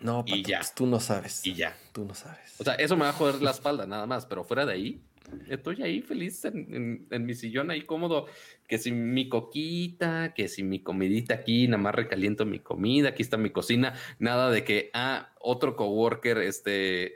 No, 0.00 0.22
y 0.26 0.44
ya. 0.44 0.58
Pues 0.58 0.76
tú 0.76 0.86
no 0.86 1.00
sabes. 1.00 1.44
Y 1.44 1.54
ya. 1.54 1.76
Tú 1.90 2.04
no 2.04 2.14
sabes. 2.14 2.54
O 2.60 2.62
sea, 2.62 2.74
eso 2.74 2.94
me 2.94 3.02
va 3.02 3.08
a 3.08 3.14
joder 3.14 3.42
la 3.42 3.50
espalda 3.50 3.84
nada 3.84 4.06
más, 4.06 4.26
pero 4.26 4.44
fuera 4.44 4.64
de 4.64 4.74
ahí, 4.74 5.02
estoy 5.48 5.82
ahí 5.82 6.02
feliz 6.02 6.44
en, 6.44 7.06
mi 7.10 7.34
sillón 7.34 7.70
ahí 7.70 7.82
cómodo, 7.82 8.26
que 8.68 8.78
si 8.78 8.92
mi 8.92 9.28
coquita, 9.28 10.34
que 10.34 10.48
si 10.48 10.62
mi 10.62 10.80
comidita 10.80 11.34
aquí, 11.34 11.66
nada 11.68 11.82
más 11.82 11.94
recaliento 11.94 12.46
mi 12.46 12.58
comida, 12.58 13.10
aquí 13.10 13.22
está 13.22 13.36
mi 13.36 13.50
cocina, 13.50 13.94
nada 14.18 14.50
de 14.50 14.64
que, 14.64 14.90
ah, 14.94 15.32
otro 15.40 15.76
coworker, 15.76 16.38
este, 16.38 17.14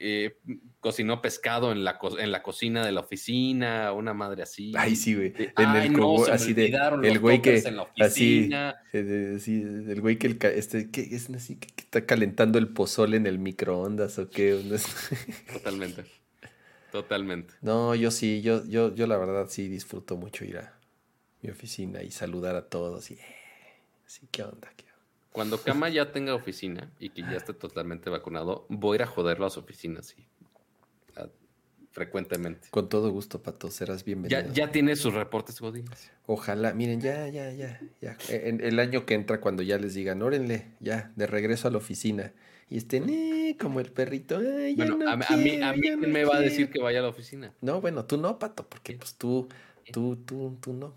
eh, 0.00 0.36
cocinó 0.80 1.20
pescado 1.20 1.72
en 1.72 1.82
la, 1.82 1.98
en 2.18 2.30
la 2.30 2.42
cocina 2.42 2.86
de 2.86 2.92
la 2.92 3.00
oficina, 3.00 3.92
una 3.92 4.14
madre 4.14 4.44
así. 4.44 4.72
Ay, 4.76 4.94
sí, 4.94 5.14
güey. 5.14 5.34
En 5.56 5.76
el 5.76 5.92
no, 5.92 6.24
así 6.26 6.52
de 6.52 6.66
el 7.02 7.18
güey 7.18 7.42
que 7.42 7.62
así, 8.00 8.48
el 8.52 10.00
güey 10.00 10.18
que 10.18 10.28
el 10.28 10.38
este 10.54 10.90
que 10.90 11.00
es 11.00 11.28
así 11.30 11.56
que, 11.56 11.68
está 11.78 12.06
calentando 12.06 12.58
el 12.58 12.68
pozole 12.68 13.16
en 13.16 13.26
el 13.26 13.40
microondas 13.40 14.18
o 14.20 14.30
qué. 14.30 14.60
Totalmente. 15.52 16.17
Totalmente. 16.98 17.54
No, 17.60 17.94
yo 17.94 18.10
sí, 18.10 18.42
yo, 18.42 18.64
yo, 18.66 18.92
yo 18.92 19.06
la 19.06 19.16
verdad 19.16 19.46
sí 19.48 19.68
disfruto 19.68 20.16
mucho 20.16 20.44
ir 20.44 20.58
a 20.58 20.80
mi 21.40 21.48
oficina 21.48 22.02
y 22.02 22.10
saludar 22.10 22.56
a 22.56 22.68
todos 22.68 23.12
y 23.12 23.14
eh, 23.14 23.20
sí, 24.04 24.26
¿qué 24.32 24.42
onda? 24.42 24.68
¿Qué 24.76 24.84
Cuando 25.30 25.62
Kama 25.62 25.90
ya 25.90 26.10
tenga 26.10 26.34
oficina 26.34 26.90
y 26.98 27.10
que 27.10 27.22
ya 27.22 27.36
esté 27.36 27.54
totalmente 27.54 28.10
vacunado, 28.10 28.66
voy 28.68 28.94
a 28.94 28.96
ir 28.96 29.02
a 29.04 29.06
joder 29.06 29.38
las 29.38 29.56
oficinas, 29.56 30.06
sí. 30.06 30.26
Frecuentemente. 31.98 32.68
Con 32.70 32.88
todo 32.88 33.10
gusto, 33.10 33.42
Pato, 33.42 33.72
serás 33.72 34.04
bienvenido. 34.04 34.40
Ya, 34.40 34.52
ya 34.52 34.70
tiene 34.70 34.94
sus 34.94 35.14
reportes, 35.14 35.60
Godín. 35.60 35.86
Ojalá, 36.26 36.72
miren, 36.72 37.00
ya, 37.00 37.26
ya, 37.28 37.50
ya, 37.52 37.80
ya. 38.00 38.16
En 38.28 38.60
el 38.60 38.78
año 38.78 39.04
que 39.04 39.14
entra, 39.14 39.40
cuando 39.40 39.64
ya 39.64 39.78
les 39.78 39.94
digan, 39.94 40.22
órenle, 40.22 40.66
ya, 40.78 41.10
de 41.16 41.26
regreso 41.26 41.66
a 41.66 41.72
la 41.72 41.78
oficina 41.78 42.32
y 42.70 42.76
estén 42.76 43.08
eh, 43.08 43.56
como 43.58 43.80
el 43.80 43.90
perrito. 43.90 44.40
bueno, 44.76 44.98
a, 45.10 45.16
mí, 45.36 45.60
a 45.60 45.72
mí 45.72 45.96
me 45.96 46.24
va 46.24 46.36
a 46.36 46.40
decir 46.40 46.70
que 46.70 46.80
vaya 46.80 47.00
a 47.00 47.02
la 47.02 47.08
oficina. 47.08 47.52
No, 47.60 47.80
bueno, 47.80 48.04
tú 48.04 48.16
no, 48.16 48.38
Pato, 48.38 48.64
porque 48.68 48.94
pues 48.94 49.14
tú, 49.14 49.48
tú, 49.92 50.16
tú, 50.16 50.56
tú 50.60 50.72
no. 50.72 50.94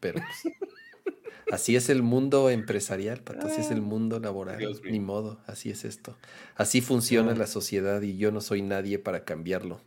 Pero 0.00 0.20
pues, 0.20 0.54
así 1.52 1.74
es 1.74 1.88
el 1.88 2.02
mundo 2.02 2.50
empresarial, 2.50 3.22
Pato, 3.22 3.46
así 3.46 3.62
es 3.62 3.70
el 3.70 3.78
ah, 3.78 3.82
mundo 3.82 4.20
laboral. 4.20 4.58
Ni 4.84 5.00
modo, 5.00 5.40
así 5.46 5.70
es 5.70 5.84
esto. 5.84 6.18
Así 6.56 6.82
funciona 6.82 7.34
la 7.34 7.46
sociedad 7.46 8.02
y 8.02 8.18
yo 8.18 8.30
no 8.30 8.42
soy 8.42 8.60
nadie 8.60 8.98
para 8.98 9.24
cambiarlo. 9.24 9.80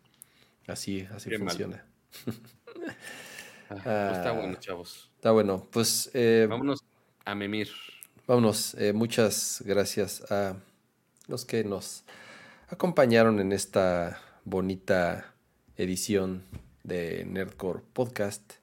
Así, 0.67 1.07
así 1.13 1.29
funciona. 1.37 1.85
Ah, 3.69 3.75
pues 3.83 4.17
está 4.17 4.31
bueno, 4.31 4.55
chavos. 4.55 5.09
Está 5.15 5.31
bueno, 5.31 5.67
pues... 5.71 6.09
Eh, 6.13 6.47
vámonos 6.49 6.83
a 7.25 7.35
memir. 7.35 7.69
Vámonos, 8.27 8.75
eh, 8.75 8.93
muchas 8.93 9.63
gracias 9.65 10.21
a 10.31 10.55
los 11.27 11.45
que 11.45 11.63
nos 11.63 12.03
acompañaron 12.69 13.39
en 13.39 13.51
esta 13.51 14.21
bonita 14.45 15.33
edición 15.77 16.43
de 16.83 17.25
Nerdcore 17.25 17.81
Podcast. 17.93 18.53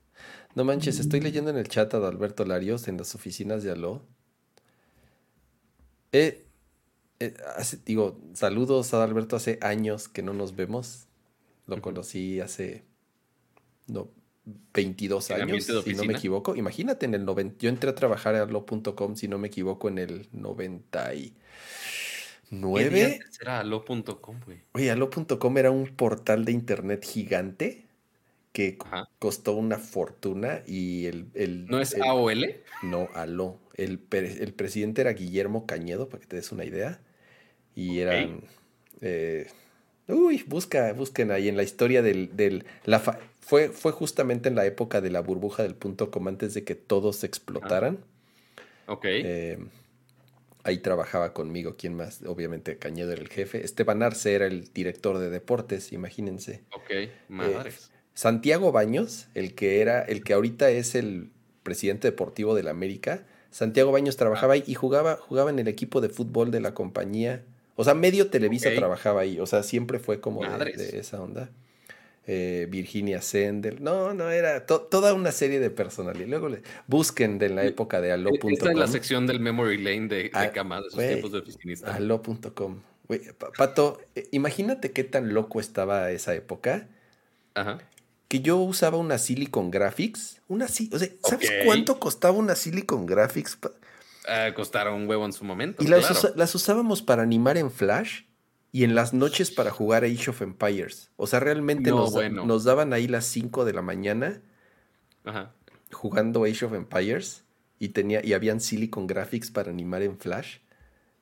No 0.54 0.64
manches, 0.64 0.98
estoy 0.98 1.20
leyendo 1.20 1.50
en 1.50 1.56
el 1.56 1.68
chat 1.68 1.92
a 1.94 1.98
Alberto 1.98 2.44
Larios 2.44 2.88
en 2.88 2.96
las 2.96 3.14
oficinas 3.14 3.62
de 3.62 3.70
Aló. 3.70 4.02
Eh, 6.12 6.46
digo, 7.84 8.20
saludos 8.34 8.94
a 8.94 9.02
Alberto, 9.02 9.36
hace 9.36 9.58
años 9.60 10.08
que 10.08 10.22
no 10.22 10.32
nos 10.32 10.56
vemos. 10.56 11.07
Lo 11.68 11.80
conocí 11.80 12.40
hace 12.40 12.84
no, 13.86 14.10
22 14.74 15.30
años, 15.30 15.64
si 15.84 15.94
no 15.94 16.04
me 16.04 16.14
equivoco. 16.14 16.56
Imagínate, 16.56 17.06
en 17.06 17.14
el 17.14 17.24
90, 17.24 17.58
yo 17.60 17.68
entré 17.68 17.90
a 17.90 17.94
trabajar 17.94 18.34
a 18.34 18.42
Aló.com, 18.42 19.14
si 19.14 19.28
no 19.28 19.38
me 19.38 19.48
equivoco, 19.48 19.88
en 19.88 19.98
el 19.98 20.28
90 20.32 21.14
y 21.14 21.36
¿Nueve? 22.50 23.20
Era 23.40 23.60
alo.com, 23.60 24.40
güey. 24.44 24.62
Oye, 24.72 24.90
alo.com 24.90 25.58
era 25.58 25.70
un 25.70 25.86
portal 25.88 26.44
de 26.44 26.52
internet 26.52 27.04
gigante 27.04 27.86
que 28.52 28.78
costó 29.18 29.54
una 29.54 29.78
fortuna 29.78 30.62
y 30.66 31.06
el... 31.06 31.66
¿No 31.66 31.80
es 31.80 31.94
AOL? 31.94 32.56
No, 32.82 33.08
Alo. 33.14 33.58
El, 33.74 34.00
el, 34.10 34.52
presidente 34.54 35.02
era 35.02 35.12
Guillermo 35.12 35.66
Cañedo, 35.66 36.08
para 36.08 36.20
que 36.22 36.26
te 36.26 36.36
des 36.36 36.50
una 36.50 36.64
idea. 36.64 37.00
Y 37.74 38.00
eran... 38.00 38.42
Eh, 39.00 39.46
uy, 40.08 40.44
busca, 40.46 40.92
busquen 40.92 41.30
ahí 41.30 41.48
en 41.48 41.56
la 41.56 41.62
historia 41.62 42.02
del... 42.02 42.36
del 42.36 42.64
la 42.84 43.00
fue, 43.40 43.68
fue 43.70 43.92
justamente 43.92 44.48
en 44.48 44.54
la 44.54 44.66
época 44.66 45.00
de 45.00 45.10
la 45.10 45.20
burbuja 45.20 45.62
del 45.62 45.74
punto 45.74 46.10
com 46.10 46.28
antes 46.28 46.52
de 46.54 46.64
que 46.64 46.74
todos 46.74 47.24
explotaran. 47.24 47.98
Ok. 48.86 49.04
Eh, 49.06 49.58
ahí 50.64 50.78
trabajaba 50.78 51.32
conmigo, 51.32 51.76
¿quién 51.78 51.94
más? 51.94 52.20
Obviamente 52.26 52.76
Cañedo 52.76 53.12
era 53.12 53.22
el 53.22 53.28
jefe. 53.28 53.64
Esteban 53.64 54.02
Arce 54.02 54.34
era 54.34 54.46
el 54.46 54.72
director 54.74 55.18
de 55.18 55.30
deportes, 55.30 55.92
imagínense. 55.92 56.62
Ok, 56.72 57.10
madres. 57.28 57.90
Eh, 57.90 57.98
Santiago 58.12 58.72
Baños, 58.72 59.28
el 59.34 59.54
que 59.54 59.80
era, 59.80 60.02
el 60.02 60.24
que 60.24 60.34
ahorita 60.34 60.70
es 60.70 60.94
el 60.94 61.30
presidente 61.62 62.08
deportivo 62.08 62.54
de 62.54 62.64
la 62.64 62.70
América. 62.70 63.24
Santiago 63.50 63.92
Baños 63.92 64.16
trabajaba 64.16 64.54
ahí 64.54 64.64
y 64.66 64.74
jugaba, 64.74 65.16
jugaba 65.16 65.50
en 65.50 65.58
el 65.58 65.68
equipo 65.68 66.00
de 66.00 66.08
fútbol 66.08 66.50
de 66.50 66.60
la 66.60 66.74
compañía. 66.74 67.44
O 67.80 67.84
sea, 67.84 67.94
medio 67.94 68.28
Televisa 68.28 68.74
trabajaba 68.74 69.20
ahí. 69.20 69.38
O 69.38 69.46
sea, 69.46 69.62
siempre 69.62 70.00
fue 70.00 70.20
como 70.20 70.42
de, 70.42 70.98
esa 70.98 71.22
onda. 71.22 71.48
Eh, 72.26 72.66
Virginia 72.68 73.22
Sender. 73.22 73.80
No, 73.80 74.14
no, 74.14 74.30
era 74.30 74.66
toda 74.66 75.14
una 75.14 75.30
serie 75.30 75.60
de 75.60 75.70
personalidades. 75.70 76.28
Luego 76.28 76.48
le, 76.48 76.62
busquen 76.88 77.38
de 77.38 77.50
la 77.50 77.64
época 77.64 78.00
de 78.00 78.10
alo.com. 78.10 78.50
Esta 78.50 78.72
es 78.72 78.76
la 78.76 78.88
sección 78.88 79.28
del 79.28 79.38
memory 79.38 79.78
lane 79.78 80.08
de, 80.08 80.16
de 80.24 80.30
ah, 80.32 80.46
esos 80.46 80.98
tiempos 80.98 81.30
de 81.30 81.38
oficinista. 81.38 81.94
Alo.com. 81.94 82.80
Pato, 83.56 84.00
eh, 84.16 84.26
imagínate 84.32 84.90
qué 84.90 85.04
tan 85.04 85.32
loco 85.32 85.60
estaba 85.60 86.10
esa 86.10 86.34
época. 86.34 86.88
Ajá. 87.54 87.78
Que 88.26 88.40
yo 88.40 88.56
usaba 88.56 88.98
una 88.98 89.18
Silicon 89.18 89.70
Graphics. 89.70 90.40
Una 90.48 90.64
o 90.64 90.68
sea, 90.68 91.08
¿sabes 91.22 91.52
cuánto 91.64 92.00
costaba 92.00 92.36
una 92.36 92.56
Silicon 92.56 93.06
Graphics? 93.06 93.56
Uh, 94.28 94.52
costaron 94.52 94.94
un 94.94 95.08
huevo 95.08 95.24
en 95.24 95.32
su 95.32 95.44
momento. 95.44 95.82
Y 95.82 95.86
las, 95.86 96.36
las 96.36 96.54
usábamos 96.54 97.00
para 97.00 97.22
animar 97.22 97.56
en 97.56 97.70
Flash 97.70 98.24
y 98.72 98.84
en 98.84 98.94
las 98.94 99.14
noches 99.14 99.50
para 99.50 99.70
jugar 99.70 100.04
Age 100.04 100.30
of 100.30 100.42
Empires. 100.42 101.10
O 101.16 101.26
sea, 101.26 101.40
realmente 101.40 101.90
nos, 101.90 102.14
nos, 102.30 102.64
daban 102.64 102.92
ahí 102.92 103.08
las 103.08 103.24
5 103.26 103.64
de 103.64 103.72
la 103.72 103.82
mañana 103.82 104.42
jugando 105.92 106.44
Age 106.44 106.66
of 106.66 106.74
Empires 106.74 107.44
y, 107.78 107.90
tenía, 107.90 108.24
y 108.24 108.34
habían 108.34 108.60
Silicon 108.60 109.06
Graphics 109.06 109.50
para 109.50 109.70
animar 109.70 110.02
en 110.02 110.18
Flash. 110.18 110.58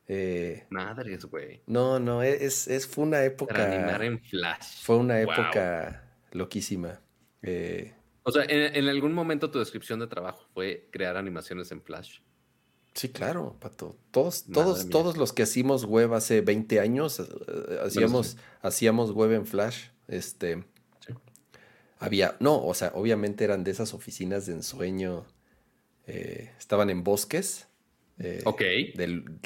Eh, 0.09 0.67
Madres, 0.71 1.25
güey. 1.27 1.63
No, 1.67 1.99
no, 1.99 2.23
es, 2.23 2.69
es, 2.69 2.87
fue 2.87 3.05
una 3.05 3.25
época. 3.25 3.55
Para 3.55 3.75
animar 3.75 4.03
en 4.03 4.21
Flash. 4.21 4.83
Fue 4.83 4.97
una 4.97 5.21
época 5.21 6.05
loquísima. 6.33 7.01
Eh, 7.43 7.95
o 8.23 8.33
sea, 8.33 8.45
en, 8.45 8.75
en, 8.75 8.89
algún 8.89 9.13
momento 9.13 9.51
tu 9.51 9.59
descripción 9.59 10.01
de 10.01 10.07
trabajo 10.07 10.47
fue 10.53 10.89
crear 10.91 11.17
animaciones 11.17 11.71
en 11.73 11.83
Flash. 11.83 12.21
Sí, 12.97 13.11
claro, 13.11 13.55
Pato. 13.61 13.95
Todos, 14.11 14.47
todos, 14.47 14.89
todos 14.89 15.19
los 15.19 15.35
que 15.35 15.43
hacíamos 15.43 15.85
web 15.85 16.15
hace 16.15 16.41
20 16.41 16.81
años, 16.81 17.21
eh, 17.21 17.79
hacíamos, 17.85 18.39
hacíamos 18.63 19.13
web 19.13 19.33
en 19.33 19.47
Flash. 19.47 19.89
Este. 20.09 20.65
Había. 21.99 22.37
No, 22.41 22.65
o 22.65 22.73
sea, 22.73 22.93
obviamente 22.95 23.45
eran 23.45 23.65
de 23.65 23.71
esas 23.71 23.93
oficinas 23.93 24.47
de 24.47 24.55
ensueño. 24.55 25.27
Eh, 26.07 26.51
estaban 26.59 26.89
en 26.89 27.05
bosques. 27.05 27.69
Eh, 28.19 28.41
ok. 28.47 28.63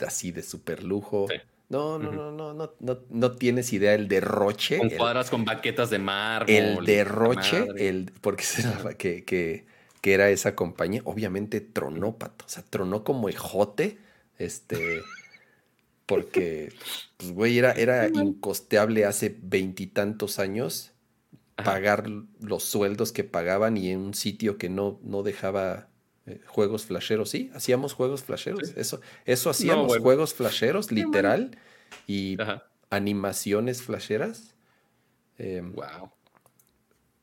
así 0.07 0.31
de 0.31 0.45
super 0.45 0.85
lujo. 0.85 1.27
No, 1.69 1.99
no, 1.99 2.13
no, 2.13 2.31
no, 2.31 2.55
no, 2.55 2.75
no, 2.79 2.99
no 3.09 3.33
tienes 3.33 3.73
idea 3.73 3.95
el 3.95 4.07
derroche. 4.07 4.79
Con 4.79 4.91
cuadras 4.91 5.29
con 5.29 5.45
baquetas 5.45 5.91
de 5.91 5.99
mar. 5.99 6.45
El 6.49 6.85
derroche, 6.85 7.67
el, 7.77 8.13
porque 8.21 8.45
que, 8.99 9.25
que 9.25 9.70
que 10.01 10.15
era 10.15 10.31
esa 10.31 10.55
compañía, 10.55 11.03
obviamente 11.05 11.61
tronó, 11.61 12.17
pato. 12.17 12.45
O 12.47 12.49
sea, 12.49 12.65
tronó 12.69 13.05
como 13.05 13.29
ejote. 13.29 13.99
Este. 14.39 15.03
Porque, 16.07 16.73
pues, 17.19 17.33
güey, 17.33 17.59
era, 17.59 17.71
era 17.73 18.09
incosteable 18.09 19.05
hace 19.05 19.37
veintitantos 19.41 20.41
años 20.41 20.93
pagar 21.55 22.09
los 22.41 22.65
sueldos 22.65 23.13
que 23.13 23.23
pagaban 23.23 23.77
y 23.77 23.91
en 23.91 24.01
un 24.01 24.15
sitio 24.15 24.59
que 24.59 24.69
no, 24.69 24.99
no 25.05 25.23
dejaba 25.23 25.89
eh, 26.27 26.41
juegos 26.47 26.87
flasheros. 26.87 27.31
Sí, 27.31 27.51
hacíamos 27.55 27.93
juegos 27.93 28.25
flasheros. 28.25 28.73
Eso, 28.77 29.01
eso 29.25 29.51
hacíamos 29.51 29.99
juegos 29.99 30.35
flasheros, 30.35 30.91
literal. 30.91 31.57
Y 32.07 32.37
animaciones 32.89 33.83
flasheras. 33.83 34.55
wow. 35.39 35.47
Em, 35.47 35.75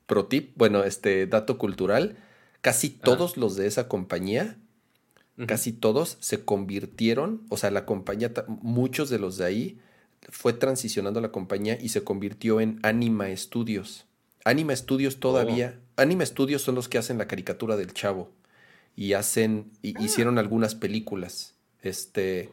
pro 0.06 0.28
tip, 0.28 0.54
bueno, 0.56 0.84
este 0.84 1.28
dato 1.28 1.58
cultural 1.58 2.18
casi 2.68 2.90
todos 2.90 3.38
los 3.38 3.56
de 3.56 3.66
esa 3.66 3.88
compañía, 3.88 4.58
casi 5.46 5.72
todos 5.72 6.18
se 6.20 6.44
convirtieron, 6.44 7.44
o 7.48 7.56
sea, 7.56 7.72
la 7.72 7.86
compañía, 7.86 8.34
muchos 8.62 9.10
de 9.10 9.20
los 9.20 9.38
de 9.38 9.46
ahí, 9.46 9.80
fue 10.28 10.52
transicionando 10.52 11.22
la 11.22 11.32
compañía 11.32 11.78
y 11.80 11.88
se 11.90 12.04
convirtió 12.04 12.60
en 12.60 12.82
Anima 12.84 13.34
Studios. 13.38 14.06
Anima 14.44 14.76
Studios 14.76 15.22
todavía, 15.22 15.80
oh. 15.80 16.02
Anima 16.02 16.26
Studios 16.26 16.62
son 16.62 16.76
los 16.76 16.90
que 16.90 16.98
hacen 16.98 17.18
la 17.18 17.30
caricatura 17.30 17.78
del 17.78 17.94
chavo 17.94 18.34
y 18.98 19.14
hacen, 19.14 19.72
y, 19.82 19.96
ah. 19.96 20.02
hicieron 20.04 20.38
algunas 20.38 20.76
películas. 20.76 21.56
Este, 21.82 22.50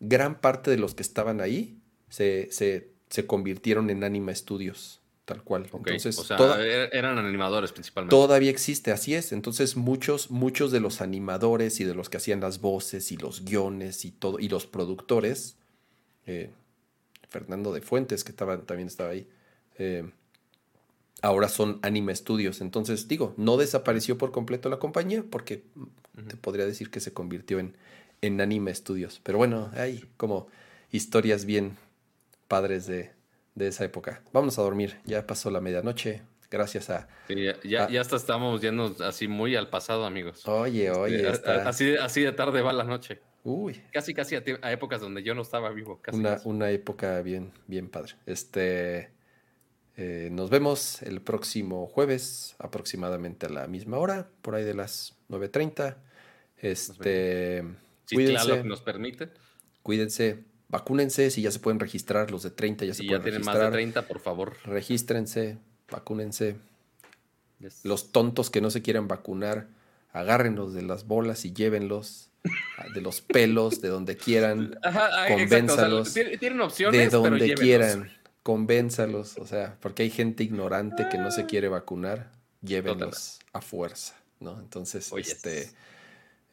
gran 0.00 0.40
parte 0.40 0.72
de 0.72 0.78
los 0.78 0.96
que 0.96 1.04
estaban 1.04 1.40
ahí 1.40 1.78
se, 2.08 2.48
se, 2.50 2.90
se 3.08 3.24
convirtieron 3.28 3.88
en 3.88 4.02
Anima 4.02 4.34
Studios 4.34 5.03
tal 5.24 5.42
cual. 5.42 5.68
Entonces, 5.72 6.18
o 6.18 6.24
sea, 6.24 6.36
er, 6.60 6.90
eran 6.92 7.18
animadores 7.18 7.72
principalmente. 7.72 8.14
Todavía 8.14 8.50
existe, 8.50 8.92
así 8.92 9.14
es. 9.14 9.32
Entonces, 9.32 9.76
muchos, 9.76 10.30
muchos 10.30 10.70
de 10.70 10.80
los 10.80 11.00
animadores 11.00 11.80
y 11.80 11.84
de 11.84 11.94
los 11.94 12.08
que 12.08 12.18
hacían 12.18 12.40
las 12.40 12.60
voces 12.60 13.10
y 13.12 13.16
los 13.16 13.44
guiones 13.44 14.04
y 14.04 14.10
todo, 14.10 14.38
y 14.38 14.48
los 14.48 14.66
productores, 14.66 15.56
eh, 16.26 16.50
Fernando 17.28 17.72
de 17.72 17.80
Fuentes, 17.80 18.24
que 18.24 18.30
estaba, 18.30 18.60
también 18.62 18.88
estaba 18.88 19.10
ahí, 19.10 19.26
eh, 19.78 20.10
ahora 21.22 21.48
son 21.48 21.78
Anime 21.82 22.14
Studios. 22.14 22.60
Entonces, 22.60 23.08
digo, 23.08 23.34
no 23.36 23.56
desapareció 23.56 24.18
por 24.18 24.30
completo 24.30 24.68
la 24.68 24.78
compañía, 24.78 25.24
porque 25.28 25.64
te 26.28 26.36
podría 26.36 26.66
decir 26.66 26.90
que 26.90 27.00
se 27.00 27.12
convirtió 27.12 27.58
en, 27.58 27.76
en 28.20 28.40
Anime 28.40 28.74
Studios. 28.74 29.20
Pero 29.22 29.38
bueno, 29.38 29.70
hay 29.74 30.04
como 30.18 30.48
historias 30.92 31.46
bien 31.46 31.76
padres 32.46 32.86
de, 32.86 33.10
de 33.54 33.68
esa 33.68 33.84
época. 33.84 34.22
Vámonos 34.32 34.58
a 34.58 34.62
dormir, 34.62 35.00
ya 35.04 35.26
pasó 35.26 35.50
la 35.50 35.60
medianoche. 35.60 36.22
Gracias 36.50 36.90
a. 36.90 37.08
ya, 37.64 37.88
ya, 37.88 38.00
hasta 38.00 38.16
estamos 38.16 38.60
yendo 38.60 38.94
así 39.00 39.26
muy 39.26 39.56
al 39.56 39.70
pasado, 39.70 40.04
amigos. 40.04 40.46
Oye, 40.46 40.90
oye. 40.90 41.26
así, 41.26 41.96
así 41.96 42.20
de 42.22 42.32
tarde 42.32 42.62
va 42.62 42.72
la 42.72 42.84
noche. 42.84 43.20
Uy. 43.42 43.82
Casi, 43.92 44.14
casi 44.14 44.36
a, 44.36 44.72
épocas 44.72 45.00
donde 45.00 45.22
yo 45.22 45.34
no 45.34 45.42
estaba 45.42 45.70
vivo. 45.70 46.00
una, 46.12 46.40
una 46.44 46.70
época 46.70 47.20
bien, 47.22 47.52
bien 47.66 47.88
padre. 47.88 48.14
Este. 48.26 49.12
Eh, 49.96 50.28
nos 50.32 50.50
vemos 50.50 51.02
el 51.02 51.22
próximo 51.22 51.86
jueves, 51.86 52.56
aproximadamente 52.58 53.46
a 53.46 53.48
la 53.48 53.66
misma 53.68 53.98
hora, 53.98 54.28
por 54.42 54.54
ahí 54.54 54.64
de 54.64 54.74
las 54.74 55.16
9.30. 55.30 55.96
Este. 56.58 57.64
Si 58.06 58.14
cuídense. 58.14 58.62
nos 58.64 58.80
permite. 58.80 59.30
Cuídense 59.82 60.53
vacúnense, 60.68 61.30
si 61.30 61.42
ya 61.42 61.50
se 61.50 61.58
pueden 61.58 61.80
registrar, 61.80 62.30
los 62.30 62.42
de 62.42 62.50
30 62.50 62.84
ya 62.84 62.94
se 62.94 63.04
pueden 63.04 63.22
registrar. 63.22 63.56
más 63.56 63.64
de 63.64 63.70
30, 63.70 64.08
por 64.08 64.20
favor. 64.20 64.56
Regístrense, 64.64 65.58
vacúnense. 65.90 66.56
Los 67.82 68.12
tontos 68.12 68.50
que 68.50 68.60
no 68.60 68.70
se 68.70 68.82
quieran 68.82 69.08
vacunar, 69.08 69.68
agárrenlos 70.12 70.74
de 70.74 70.82
las 70.82 71.06
bolas 71.06 71.44
y 71.44 71.52
llévenlos 71.52 72.30
de 72.94 73.00
los 73.00 73.20
pelos, 73.20 73.80
de 73.80 73.88
donde 73.88 74.16
quieran, 74.16 74.78
Ajá, 74.82 75.28
convénzalos. 75.28 76.12
tienen 76.12 76.60
opciones, 76.60 77.00
de 77.00 77.08
donde 77.08 77.54
quieran, 77.54 78.10
convénzalos, 78.42 79.38
o 79.38 79.46
sea, 79.46 79.76
porque 79.80 80.02
hay 80.02 80.10
gente 80.10 80.44
ignorante 80.44 81.06
que 81.10 81.16
no 81.16 81.30
se 81.30 81.46
quiere 81.46 81.68
vacunar, 81.68 82.30
llévenlos 82.60 83.38
a 83.52 83.62
fuerza, 83.62 84.14
¿no? 84.40 84.60
Entonces, 84.60 85.10
este 85.16 85.70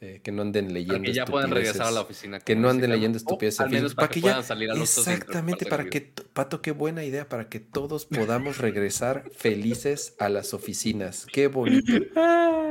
eh, 0.04 0.20
que 0.24 0.32
no 0.32 0.42
anden 0.42 0.74
leyendo. 0.74 1.04
que 1.04 1.14
ya 1.14 1.26
puedan 1.26 1.52
regresar 1.52 1.86
a 1.86 1.92
la 1.92 2.02
oficina. 2.02 2.40
Que 2.40 2.56
no 2.56 2.72
anden 2.72 2.90
leyendo 2.90 3.20
estupideces. 3.20 3.94
para, 3.94 4.10
que, 4.10 4.20
puedan 4.20 4.44
salir 4.44 4.72
a 4.72 4.74
los 4.74 4.98
Exactamente, 4.98 5.68
para 5.68 5.86
que, 5.86 6.02
Pato, 6.34 6.60
qué 6.60 6.72
buena 6.72 7.04
idea, 7.04 7.30
para 7.30 7.50
que 7.50 7.60
todos 7.60 8.08
podamos 8.08 8.58
regresar 8.58 9.30
felices 9.32 10.16
a 10.18 10.28
las 10.28 10.56
oficinas. 10.56 11.28
Qué 11.32 11.48
bonito, 11.48 11.94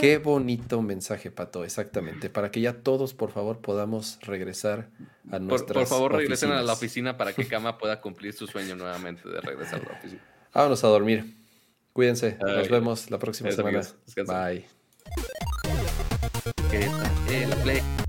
qué 0.01 0.19
bonito 0.19 0.82
mensaje, 0.82 1.31
Pato, 1.31 1.62
exactamente. 1.62 2.31
Para 2.31 2.51
que 2.51 2.61
ya 2.61 2.82
todos, 2.82 3.15
por 3.15 3.31
favor, 3.31 3.61
podamos 3.61 4.19
regresar 4.23 4.90
a 5.31 5.39
nuestras 5.39 5.73
Por, 5.73 5.74
por 5.74 5.86
favor, 5.86 6.12
regresen 6.16 6.51
a 6.51 6.62
la 6.62 6.73
oficina 6.73 7.16
para 7.16 7.32
que 7.32 7.44
Kama 7.48 7.78
pueda 7.78 8.01
cumplir 8.01 8.32
su 8.32 8.48
sueño 8.48 8.74
nuevamente 8.74 9.28
de 9.28 9.40
regresar 9.40 9.82
a 9.82 9.93
la 9.93 9.98
oficina. 9.98 10.23
Vámonos 10.52 10.82
a 10.82 10.89
dormir. 10.89 11.36
Cuídense. 11.93 12.39
Nos 12.40 12.69
vemos 12.69 13.09
la 13.09 13.20
próxima 13.20 13.52
semana. 13.52 13.82
Bye 14.27 14.66
que 15.15 15.49
el 17.69 17.99